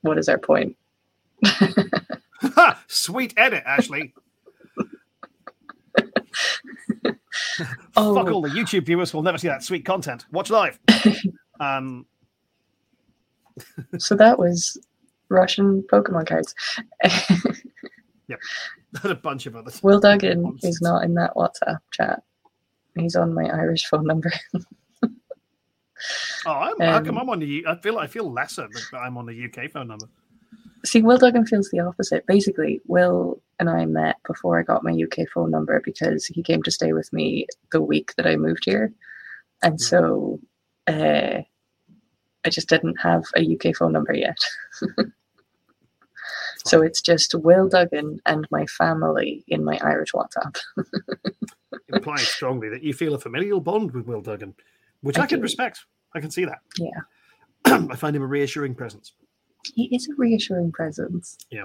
What 0.00 0.18
is 0.18 0.28
our 0.28 0.38
point? 0.38 0.76
Ha! 1.44 2.82
Sweet 2.88 3.34
edit, 3.36 3.62
Ashley. 3.66 4.14
Oh. 7.96 8.14
Fuck 8.14 8.32
all 8.32 8.40
the 8.40 8.48
YouTube 8.48 8.86
viewers 8.86 9.12
will 9.12 9.22
never 9.22 9.36
see 9.36 9.46
that 9.48 9.62
sweet 9.62 9.84
content. 9.84 10.24
Watch 10.32 10.48
live. 10.48 10.78
um, 11.60 12.06
So 13.98 14.16
that 14.16 14.38
was 14.38 14.78
Russian 15.28 15.82
Pokemon 15.82 16.26
cards. 16.26 16.54
And 19.02 19.12
a 19.12 19.14
bunch 19.14 19.46
of 19.46 19.56
others. 19.56 19.82
Will 19.82 20.00
Duggan 20.00 20.42
Nonsense. 20.42 20.76
is 20.76 20.82
not 20.82 21.04
in 21.04 21.14
that 21.14 21.34
WhatsApp 21.34 21.78
chat. 21.92 22.22
He's 22.96 23.16
on 23.16 23.32
my 23.34 23.44
Irish 23.44 23.86
phone 23.86 24.06
number. 24.06 24.30
Oh, 26.44 26.50
I'm, 26.52 26.80
how 26.80 27.00
come 27.00 27.16
Um, 27.16 27.22
I'm 27.22 27.30
on 27.30 27.38
the? 27.38 27.64
I 27.68 27.76
feel 27.76 27.98
I 27.98 28.06
feel 28.08 28.30
lesser 28.30 28.66
that 28.68 28.96
I'm 28.98 29.16
on 29.16 29.26
the 29.26 29.44
UK 29.44 29.70
phone 29.70 29.86
number. 29.88 30.08
See, 30.84 31.00
Will 31.00 31.16
Duggan 31.18 31.46
feels 31.46 31.70
the 31.70 31.78
opposite. 31.78 32.26
Basically, 32.26 32.80
Will 32.86 33.40
and 33.60 33.70
I 33.70 33.84
met 33.86 34.16
before 34.26 34.58
I 34.58 34.64
got 34.64 34.82
my 34.82 34.90
UK 34.92 35.28
phone 35.32 35.52
number 35.52 35.80
because 35.84 36.26
he 36.26 36.42
came 36.42 36.60
to 36.64 36.72
stay 36.72 36.92
with 36.92 37.12
me 37.12 37.46
the 37.70 37.80
week 37.80 38.12
that 38.16 38.26
I 38.26 38.34
moved 38.36 38.64
here. 38.64 38.92
And 39.62 39.78
Yeah. 39.80 39.86
so 39.86 40.40
uh, 40.88 41.42
I 42.44 42.50
just 42.50 42.68
didn't 42.68 42.96
have 43.00 43.22
a 43.36 43.54
UK 43.54 43.76
phone 43.76 43.92
number 43.92 44.12
yet. 44.12 44.38
So 46.64 46.82
it's 46.82 47.00
just 47.00 47.34
Will 47.34 47.68
Duggan 47.68 48.20
and 48.26 48.46
my 48.50 48.66
family 48.66 49.44
in 49.48 49.64
my 49.64 49.78
Irish 49.82 50.12
WhatsApp. 50.12 50.58
implying 51.92 52.18
strongly 52.18 52.68
that 52.68 52.82
you 52.82 52.92
feel 52.92 53.14
a 53.14 53.18
familial 53.18 53.60
bond 53.60 53.92
with 53.92 54.06
Will 54.06 54.20
Duggan, 54.20 54.54
which 55.00 55.18
I, 55.18 55.22
I 55.22 55.26
can 55.26 55.38
do. 55.38 55.42
respect. 55.42 55.84
I 56.14 56.20
can 56.20 56.30
see 56.30 56.44
that. 56.44 56.60
Yeah. 56.78 57.00
I 57.64 57.96
find 57.96 58.14
him 58.14 58.22
a 58.22 58.26
reassuring 58.26 58.74
presence. 58.74 59.12
He 59.74 59.94
is 59.94 60.08
a 60.08 60.14
reassuring 60.16 60.72
presence. 60.72 61.38
Yeah. 61.50 61.64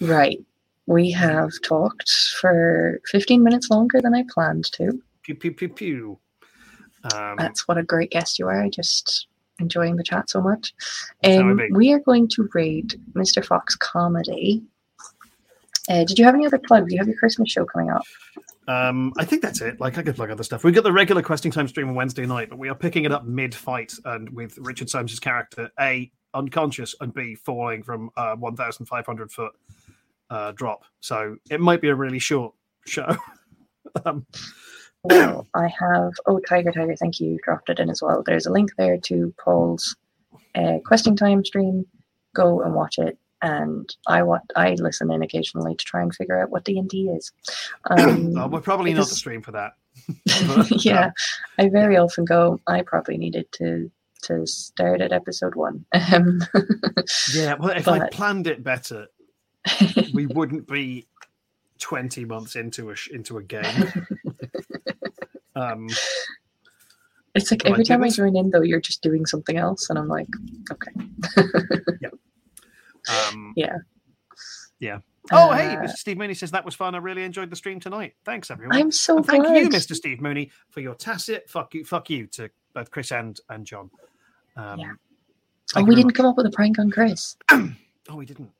Right. 0.00 0.44
We 0.86 1.10
have 1.12 1.50
talked 1.62 2.10
for 2.40 3.00
15 3.06 3.42
minutes 3.42 3.70
longer 3.70 4.00
than 4.00 4.14
I 4.14 4.24
planned 4.28 4.70
to. 4.72 5.00
Pew 5.22 5.34
pew 5.34 5.52
pew 5.52 5.68
pew. 5.70 6.18
Um, 7.14 7.36
That's 7.38 7.66
what 7.66 7.78
a 7.78 7.82
great 7.82 8.10
guest 8.10 8.38
you 8.38 8.46
are. 8.48 8.62
I 8.62 8.68
just 8.68 9.26
enjoying 9.58 9.96
the 9.96 10.02
chat 10.02 10.30
so 10.30 10.40
much. 10.40 10.74
That's 11.22 11.36
how 11.36 11.48
I 11.48 11.50
Um, 11.50 11.60
we 11.72 11.92
are 11.92 12.00
going 12.00 12.28
to 12.28 12.48
rate 12.54 12.96
Mr. 13.12 13.44
Fox 13.44 13.74
comedy. 13.76 14.62
Uh, 15.88 16.04
did 16.04 16.18
you 16.18 16.24
have 16.24 16.34
any 16.34 16.46
other 16.46 16.58
plugs? 16.58 16.92
You 16.92 16.98
have 16.98 17.08
your 17.08 17.16
Christmas 17.16 17.50
show 17.50 17.64
coming 17.64 17.90
up. 17.90 18.02
Um, 18.66 19.12
I 19.18 19.24
think 19.24 19.42
that's 19.42 19.60
it. 19.60 19.78
Like 19.80 19.98
I 19.98 20.02
could 20.02 20.16
plug 20.16 20.30
other 20.30 20.42
stuff. 20.42 20.64
We've 20.64 20.74
got 20.74 20.84
the 20.84 20.92
regular 20.92 21.22
questing 21.22 21.52
time 21.52 21.68
stream 21.68 21.88
on 21.88 21.94
Wednesday 21.94 22.24
night, 22.24 22.48
but 22.48 22.58
we 22.58 22.68
are 22.68 22.74
picking 22.74 23.04
it 23.04 23.12
up 23.12 23.26
mid-fight 23.26 23.92
and 24.06 24.30
with 24.30 24.56
Richard 24.58 24.88
Simons' 24.88 25.20
character 25.20 25.70
a 25.78 26.10
unconscious 26.32 26.94
and 27.00 27.12
b 27.14 27.34
falling 27.34 27.82
from 27.82 28.10
a 28.16 28.34
1,500 28.36 29.30
foot 29.32 29.52
uh, 30.30 30.52
drop. 30.52 30.84
So 31.00 31.36
it 31.50 31.60
might 31.60 31.80
be 31.80 31.88
a 31.88 31.94
really 31.94 32.18
short 32.18 32.54
show. 32.86 33.16
um, 34.04 34.26
Well, 35.04 35.46
I 35.54 35.68
have. 35.68 36.12
Oh, 36.26 36.40
Tiger 36.40 36.72
Tiger, 36.72 36.96
thank 36.96 37.20
you. 37.20 37.32
You 37.32 37.38
dropped 37.42 37.68
it 37.68 37.78
in 37.78 37.90
as 37.90 38.00
well. 38.02 38.22
There's 38.24 38.46
a 38.46 38.52
link 38.52 38.70
there 38.78 38.96
to 38.98 39.34
Paul's 39.38 39.96
uh, 40.54 40.78
questing 40.84 41.14
time 41.14 41.44
stream. 41.44 41.86
Go 42.34 42.62
and 42.62 42.74
watch 42.74 42.98
it. 42.98 43.18
And 43.42 43.94
I 44.06 44.22
want. 44.22 44.44
I 44.56 44.74
listen 44.78 45.12
in 45.12 45.22
occasionally 45.22 45.76
to 45.76 45.84
try 45.84 46.00
and 46.00 46.14
figure 46.14 46.40
out 46.40 46.48
what 46.48 46.64
D 46.64 46.78
and 46.78 46.88
D 46.88 47.10
is. 47.10 47.32
Um, 47.90 48.32
well, 48.34 48.48
we're 48.48 48.60
probably 48.60 48.94
not 48.94 49.08
the 49.08 49.14
stream 49.14 49.42
for 49.42 49.52
that. 49.52 49.74
But, 50.46 50.70
yeah, 50.84 51.06
um, 51.06 51.12
I 51.58 51.68
very 51.68 51.98
often 51.98 52.24
go. 52.24 52.60
I 52.66 52.80
probably 52.82 53.18
needed 53.18 53.52
to 53.52 53.90
to 54.22 54.46
start 54.46 55.02
at 55.02 55.12
episode 55.12 55.54
one. 55.54 55.84
Um, 56.14 56.40
yeah. 57.34 57.54
Well, 57.54 57.70
if 57.70 57.88
I 57.88 58.08
planned 58.08 58.46
it 58.46 58.62
better, 58.64 59.08
we 60.14 60.26
wouldn't 60.26 60.66
be 60.66 61.06
20 61.78 62.24
months 62.24 62.56
into 62.56 62.90
a 62.90 62.94
into 63.12 63.36
a 63.38 63.42
game. 63.42 63.92
Um, 65.56 65.88
it's 67.34 67.50
like 67.50 67.64
every 67.66 67.84
time 67.84 68.02
I 68.04 68.08
join 68.08 68.36
in, 68.36 68.50
though, 68.50 68.62
you're 68.62 68.80
just 68.80 69.02
doing 69.02 69.26
something 69.26 69.56
else, 69.56 69.90
and 69.90 69.98
I'm 69.98 70.08
like, 70.08 70.28
okay. 70.72 70.92
um, 73.08 73.52
Yeah. 73.56 73.76
Yeah. 74.78 74.98
Oh, 75.32 75.52
hey, 75.52 75.74
Uh, 75.76 75.82
Mr. 75.82 75.96
Steve 75.96 76.18
Mooney 76.18 76.34
says 76.34 76.50
that 76.50 76.64
was 76.64 76.74
fun. 76.74 76.94
I 76.94 76.98
really 76.98 77.24
enjoyed 77.24 77.48
the 77.48 77.56
stream 77.56 77.80
tonight. 77.80 78.14
Thanks, 78.24 78.50
everyone. 78.50 78.76
I'm 78.76 78.90
so 78.92 79.16
And 79.16 79.26
thank 79.26 79.44
glad. 79.44 79.56
you, 79.56 79.68
Mr. 79.70 79.94
Steve 79.94 80.20
Mooney, 80.20 80.50
for 80.68 80.80
your 80.80 80.94
tacit 80.94 81.48
fuck 81.48 81.72
you, 81.74 81.84
fuck 81.84 82.10
you 82.10 82.26
to 82.28 82.50
both 82.74 82.90
Chris 82.90 83.10
and 83.10 83.40
and 83.48 83.64
John. 83.66 83.90
Um, 84.56 84.78
Yeah. 84.78 84.92
Oh, 85.76 85.82
we 85.84 85.94
didn't 85.94 86.12
come 86.12 86.26
up 86.26 86.36
with 86.36 86.44
a 86.46 86.50
prank 86.50 86.78
on 86.78 86.90
Chris. 86.90 87.36
Oh, 88.10 88.16
we 88.16 88.26
didn't. 88.26 88.50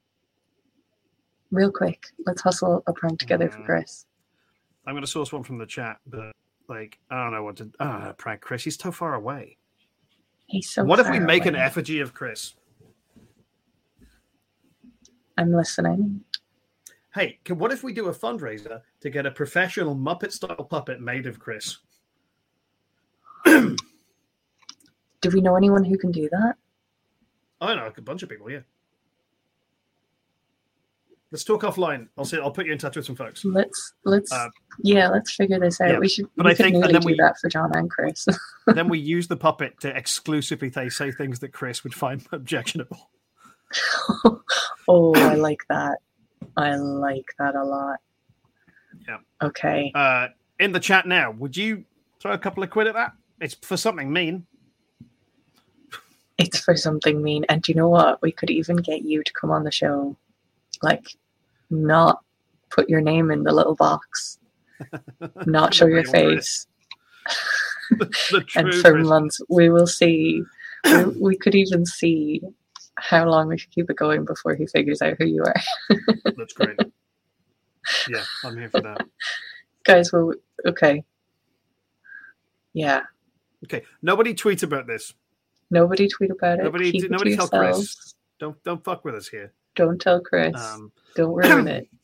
Real 1.51 1.71
quick, 1.71 2.07
let's 2.25 2.41
hustle 2.41 2.83
a 2.87 2.95
prank 2.95 3.19
together 3.21 3.51
for 3.51 3.59
Mm. 3.59 3.67
Chris. 3.67 4.07
I'm 4.87 4.95
going 4.95 5.05
to 5.05 5.07
source 5.11 5.35
one 5.35 5.43
from 5.43 5.59
the 5.59 5.67
chat, 5.67 5.99
but 6.07 6.33
like 6.69 6.99
I 7.11 7.23
don't 7.23 7.33
know 7.33 7.43
what 7.43 7.57
to. 7.57 7.71
Ah, 7.81 8.15
prank 8.17 8.41
Chris. 8.41 8.65
He's 8.65 8.79
so 8.79 8.93
far 8.93 9.15
away. 9.15 9.57
He's 10.47 10.71
so. 10.71 10.85
what 10.85 11.01
if 11.01 11.11
we 11.11 11.19
make 11.19 11.47
an 11.47 11.57
effigy 11.57 12.01
of 12.01 12.15
Chris? 12.15 12.55
I'm 15.37 15.53
listening. 15.53 16.21
Hey, 17.15 17.39
can, 17.45 17.59
what 17.59 17.73
if 17.73 17.83
we 17.83 17.93
do 17.93 18.09
a 18.09 18.15
fundraiser 18.15 18.83
to 19.01 19.11
get 19.11 19.27
a 19.27 19.31
professional 19.31 19.95
Muppet 19.95 20.33
style 20.33 20.65
puppet 20.69 21.01
made 21.01 21.27
of 21.27 21.39
Chris? 21.39 21.79
Do 23.45 23.77
we 25.33 25.41
know 25.41 25.57
anyone 25.57 25.85
who 25.85 25.97
can 25.97 26.11
do 26.11 26.29
that? 26.31 26.57
I 27.61 27.75
know 27.75 27.91
a 27.97 28.01
bunch 28.03 28.23
of 28.23 28.29
people. 28.29 28.51
Yeah. 28.51 28.61
Let's 31.35 31.43
talk 31.43 31.63
offline. 31.63 32.07
I'll 32.17 32.25
see. 32.25 32.39
I'll 32.39 32.53
put 32.53 32.65
you 32.65 32.71
in 32.73 32.79
touch 32.79 32.95
with 32.95 33.07
some 33.07 33.17
folks. 33.17 33.45
Let's 33.45 33.95
let's 34.05 34.31
Uh, 34.31 34.51
yeah, 34.85 35.09
let's 35.09 35.35
figure 35.35 35.59
this 35.59 35.81
out. 35.81 35.91
yeah, 35.91 35.99
We 35.99 36.09
should. 36.09 36.29
but 36.37 36.47
we 36.47 36.53
I 36.53 36.55
think- 36.55 36.77
and 36.77 36.85
then 36.95 37.01
do 37.01 37.07
we- 37.07 37.17
that 37.17 37.39
for 37.41 37.49
John 37.49 37.77
and 37.77 37.91
Chris. 37.91 38.25
then 38.69 38.89
we 38.89 39.01
use 39.01 39.27
the 39.27 39.37
puppet 39.37 39.81
to 39.81 39.89
exclusively 39.97 40.71
say, 40.71 40.89
say 40.91 41.11
things 41.11 41.41
that 41.41 41.49
Chris 41.53 41.83
would 41.83 41.93
find 41.93 42.25
objectionable. 42.33 43.11
oh, 44.89 45.13
I 45.17 45.35
like 45.35 45.63
that. 45.69 45.99
I 46.57 46.77
like 46.77 47.27
that 47.41 47.57
a 47.57 47.65
lot. 47.65 47.99
Yeah. 49.09 49.19
Okay. 49.43 49.91
Uh, 49.93 50.29
in 50.61 50.71
the 50.71 50.79
chat 50.79 51.05
now, 51.05 51.33
would 51.33 51.57
you 51.57 51.85
throw 52.21 52.31
a 52.31 52.39
couple 52.39 52.63
of 52.63 52.71
quid 52.71 52.87
at 52.87 52.95
that? 52.95 53.11
It's 53.41 53.55
for 53.55 53.77
something 53.77 54.13
mean. 54.13 54.47
It's 56.39 56.61
for 56.61 56.77
something 56.77 57.21
mean. 57.21 57.45
And 57.49 57.61
do 57.61 57.73
you 57.73 57.77
know 57.77 57.89
what? 57.89 58.23
We 58.23 58.31
could 58.31 58.51
even 58.51 58.77
get 58.77 59.03
you 59.03 59.25
to 59.25 59.33
come 59.33 59.51
on 59.51 59.65
the 59.65 59.73
show. 59.73 60.17
Like, 60.83 61.09
not 61.75 62.23
put 62.71 62.89
your 62.89 63.01
name 63.01 63.31
in 63.31 63.43
the 63.43 63.53
little 63.53 63.75
box, 63.75 64.39
not 65.47 65.75
show 65.75 65.87
your 65.87 66.05
face. 66.05 66.67
and 68.57 68.73
for 68.75 68.97
months 68.99 69.41
we 69.51 69.69
will 69.69 69.87
see 69.87 70.43
we, 70.85 71.05
we 71.21 71.37
could 71.37 71.55
even 71.55 71.85
see 71.85 72.41
how 72.97 73.29
long 73.29 73.49
we 73.49 73.59
could 73.59 73.71
keep 73.71 73.91
it 73.91 73.97
going 73.97 74.25
before 74.25 74.55
he 74.55 74.67
figures 74.67 75.03
out 75.03 75.17
who 75.19 75.27
you 75.27 75.43
are 75.43 75.55
That's 76.37 76.55
great. 76.55 76.79
yeah, 78.09 78.25
I'm 78.43 78.57
here 78.57 78.71
for 78.71 78.81
that. 78.81 79.07
guys 79.85 80.13
well 80.13 80.33
okay 80.67 81.05
yeah 82.73 83.03
Okay, 83.65 83.83
nobody 84.03 84.35
tweet 84.35 84.63
about 84.63 84.87
this. 84.87 85.13
nobody 85.71 86.09
tweet 86.09 86.31
about 86.31 86.59
it 86.61 86.65
Nobody- 86.65 86.91
Keep 86.93 87.05
it 87.05 87.07
to 87.09 87.13
nobody 87.13 87.37
tell 87.37 87.49
Chris. 87.49 88.15
Don't 88.39 88.63
don't 88.65 88.83
fuck 88.83 89.05
with 89.05 89.15
us 89.15 89.29
here. 89.29 89.53
Don't 89.77 90.01
tell 90.01 90.21
chris 90.21 90.55
Um, 90.57 90.93
don't 91.17 91.35
ruin 91.35 91.69
it 91.69 91.89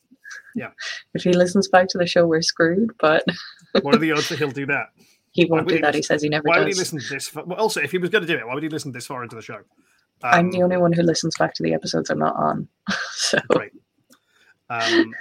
Yeah. 0.55 0.71
if 1.13 1.23
he 1.23 1.33
listens 1.33 1.67
back 1.69 1.87
to 1.89 1.97
the 1.97 2.05
show 2.07 2.27
we're 2.27 2.41
screwed 2.41 2.91
but 2.99 3.23
what 3.81 3.95
are 3.95 3.99
the 3.99 4.11
odds 4.11 4.29
that 4.29 4.39
he'll 4.39 4.51
do 4.51 4.65
that? 4.67 4.87
he 5.31 5.45
won't 5.45 5.67
do 5.67 5.75
he 5.75 5.81
that 5.81 5.95
he 5.95 6.01
says 6.01 6.21
he 6.21 6.27
never 6.27 6.43
does. 6.43 6.49
Why 6.49 6.59
would 6.59 6.67
he 6.67 6.73
does 6.73 6.79
listen 6.93 6.99
this? 7.09 7.29
Far? 7.29 7.45
Well, 7.45 7.57
also, 7.57 7.79
if 7.79 7.91
he 7.91 7.97
was 7.97 8.09
going 8.09 8.23
to 8.23 8.27
do 8.27 8.37
it, 8.37 8.45
why 8.45 8.53
would 8.53 8.63
he 8.63 8.67
listen 8.67 8.91
this 8.91 9.07
far 9.07 9.23
into 9.23 9.35
the 9.37 9.41
show? 9.41 9.59
i'm 10.23 10.47
Um, 10.47 10.51
the 10.51 10.61
only 10.61 10.75
one 10.77 10.91
who 10.91 11.01
listens 11.03 11.37
back 11.37 11.53
to 11.55 11.63
the 11.63 11.73
episodes 11.73 12.09
i'm 12.09 12.19
not 12.19 12.35
on 12.35 12.67
so 13.11 13.39
Great. 13.49 13.71
Um, 14.69 15.13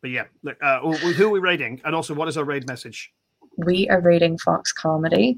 but 0.00 0.10
yeah, 0.10 0.24
look, 0.42 0.56
uh, 0.62 0.80
who 0.80 0.92
who 0.94 1.26
are 1.26 1.30
we 1.30 1.38
rating? 1.40 1.80
And 1.84 1.94
also, 1.94 2.12
what 2.14 2.28
is 2.28 2.36
our 2.36 2.44
raid 2.44 2.66
message? 2.66 3.12
we 3.58 3.88
are 3.90 4.00
rating 4.00 4.38
fox 4.38 4.72
comedy 4.72 5.36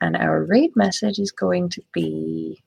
and 0.00 0.16
our 0.16 0.42
raid 0.44 0.74
message 0.76 1.18
is 1.18 1.30
going 1.30 1.68
to 1.68 1.82
be 1.92 2.62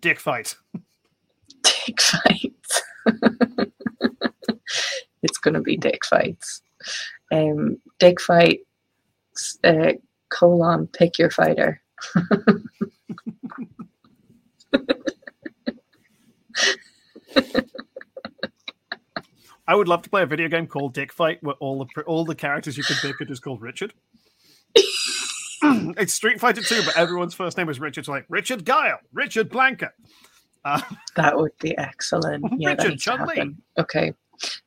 Dick 0.00 0.18
fight. 0.18 0.56
dick 1.62 2.00
fights. 2.00 2.82
it's 5.22 5.38
going 5.38 5.54
to 5.54 5.60
be 5.60 5.76
dick 5.76 6.04
fights. 6.04 6.62
Um, 7.32 7.78
dick 7.98 8.20
fight, 8.20 8.60
uh, 9.62 9.92
colon, 10.30 10.86
pick 10.86 11.18
your 11.18 11.30
fighter. 11.30 11.82
I 19.66 19.74
would 19.74 19.86
love 19.86 20.02
to 20.02 20.10
play 20.10 20.22
a 20.22 20.26
video 20.26 20.48
game 20.48 20.66
called 20.66 20.94
Dick 20.94 21.12
Fight, 21.12 21.42
where 21.42 21.54
all 21.60 21.78
the 21.84 22.02
all 22.02 22.24
the 22.24 22.34
characters 22.34 22.76
you 22.76 22.82
can 22.82 22.96
pick 22.96 23.20
are 23.20 23.24
just 23.24 23.42
called 23.42 23.62
Richard. 23.62 23.94
it's 25.98 26.12
Street 26.12 26.40
Fighter 26.40 26.62
2, 26.62 26.82
but 26.84 26.96
everyone's 26.96 27.34
first 27.34 27.56
name 27.56 27.68
is 27.68 27.78
Richard. 27.80 28.06
So 28.06 28.12
like 28.12 28.24
Richard 28.28 28.64
Guile, 28.64 28.98
Richard 29.12 29.50
Blanka. 29.50 29.90
Uh, 30.64 30.80
That 31.16 31.36
would 31.38 31.52
be 31.60 31.76
excellent. 31.76 32.44
Yeah, 32.58 32.70
Richard 32.70 32.90
needs 32.90 33.02
Chun-Li. 33.04 33.54
Okay. 33.78 34.14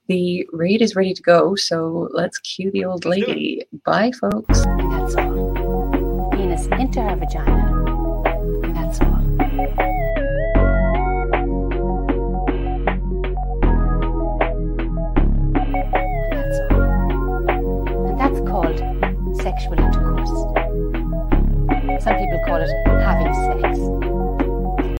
The 0.07 0.47
raid 0.51 0.83
is 0.83 0.95
ready 0.95 1.13
to 1.15 1.21
go, 1.23 1.55
so 1.55 2.07
let's 2.13 2.37
cue 2.39 2.69
the 2.71 2.85
old 2.85 3.05
Let's 3.05 3.27
lady. 3.27 3.63
Bye, 3.85 4.11
folks. 4.21 4.59
And 4.65 4.91
that's 4.91 5.15
all. 5.15 6.29
Penis 6.31 6.67
into 6.67 7.01
her 7.01 7.15
vagina. 7.15 7.81
And 8.63 8.75
that's 8.75 9.01
all. 9.01 9.15
And 9.15 9.59
that's 16.31 16.59
all. 16.71 18.03
And 18.09 18.19
that's 18.19 18.39
called 18.47 18.77
sexual 19.41 19.73
intercourse. 19.73 20.12
Some 21.99 22.15
people 22.17 22.39
call 22.45 22.61
it 22.61 22.69
having 22.85 23.33
sex. 23.33 24.02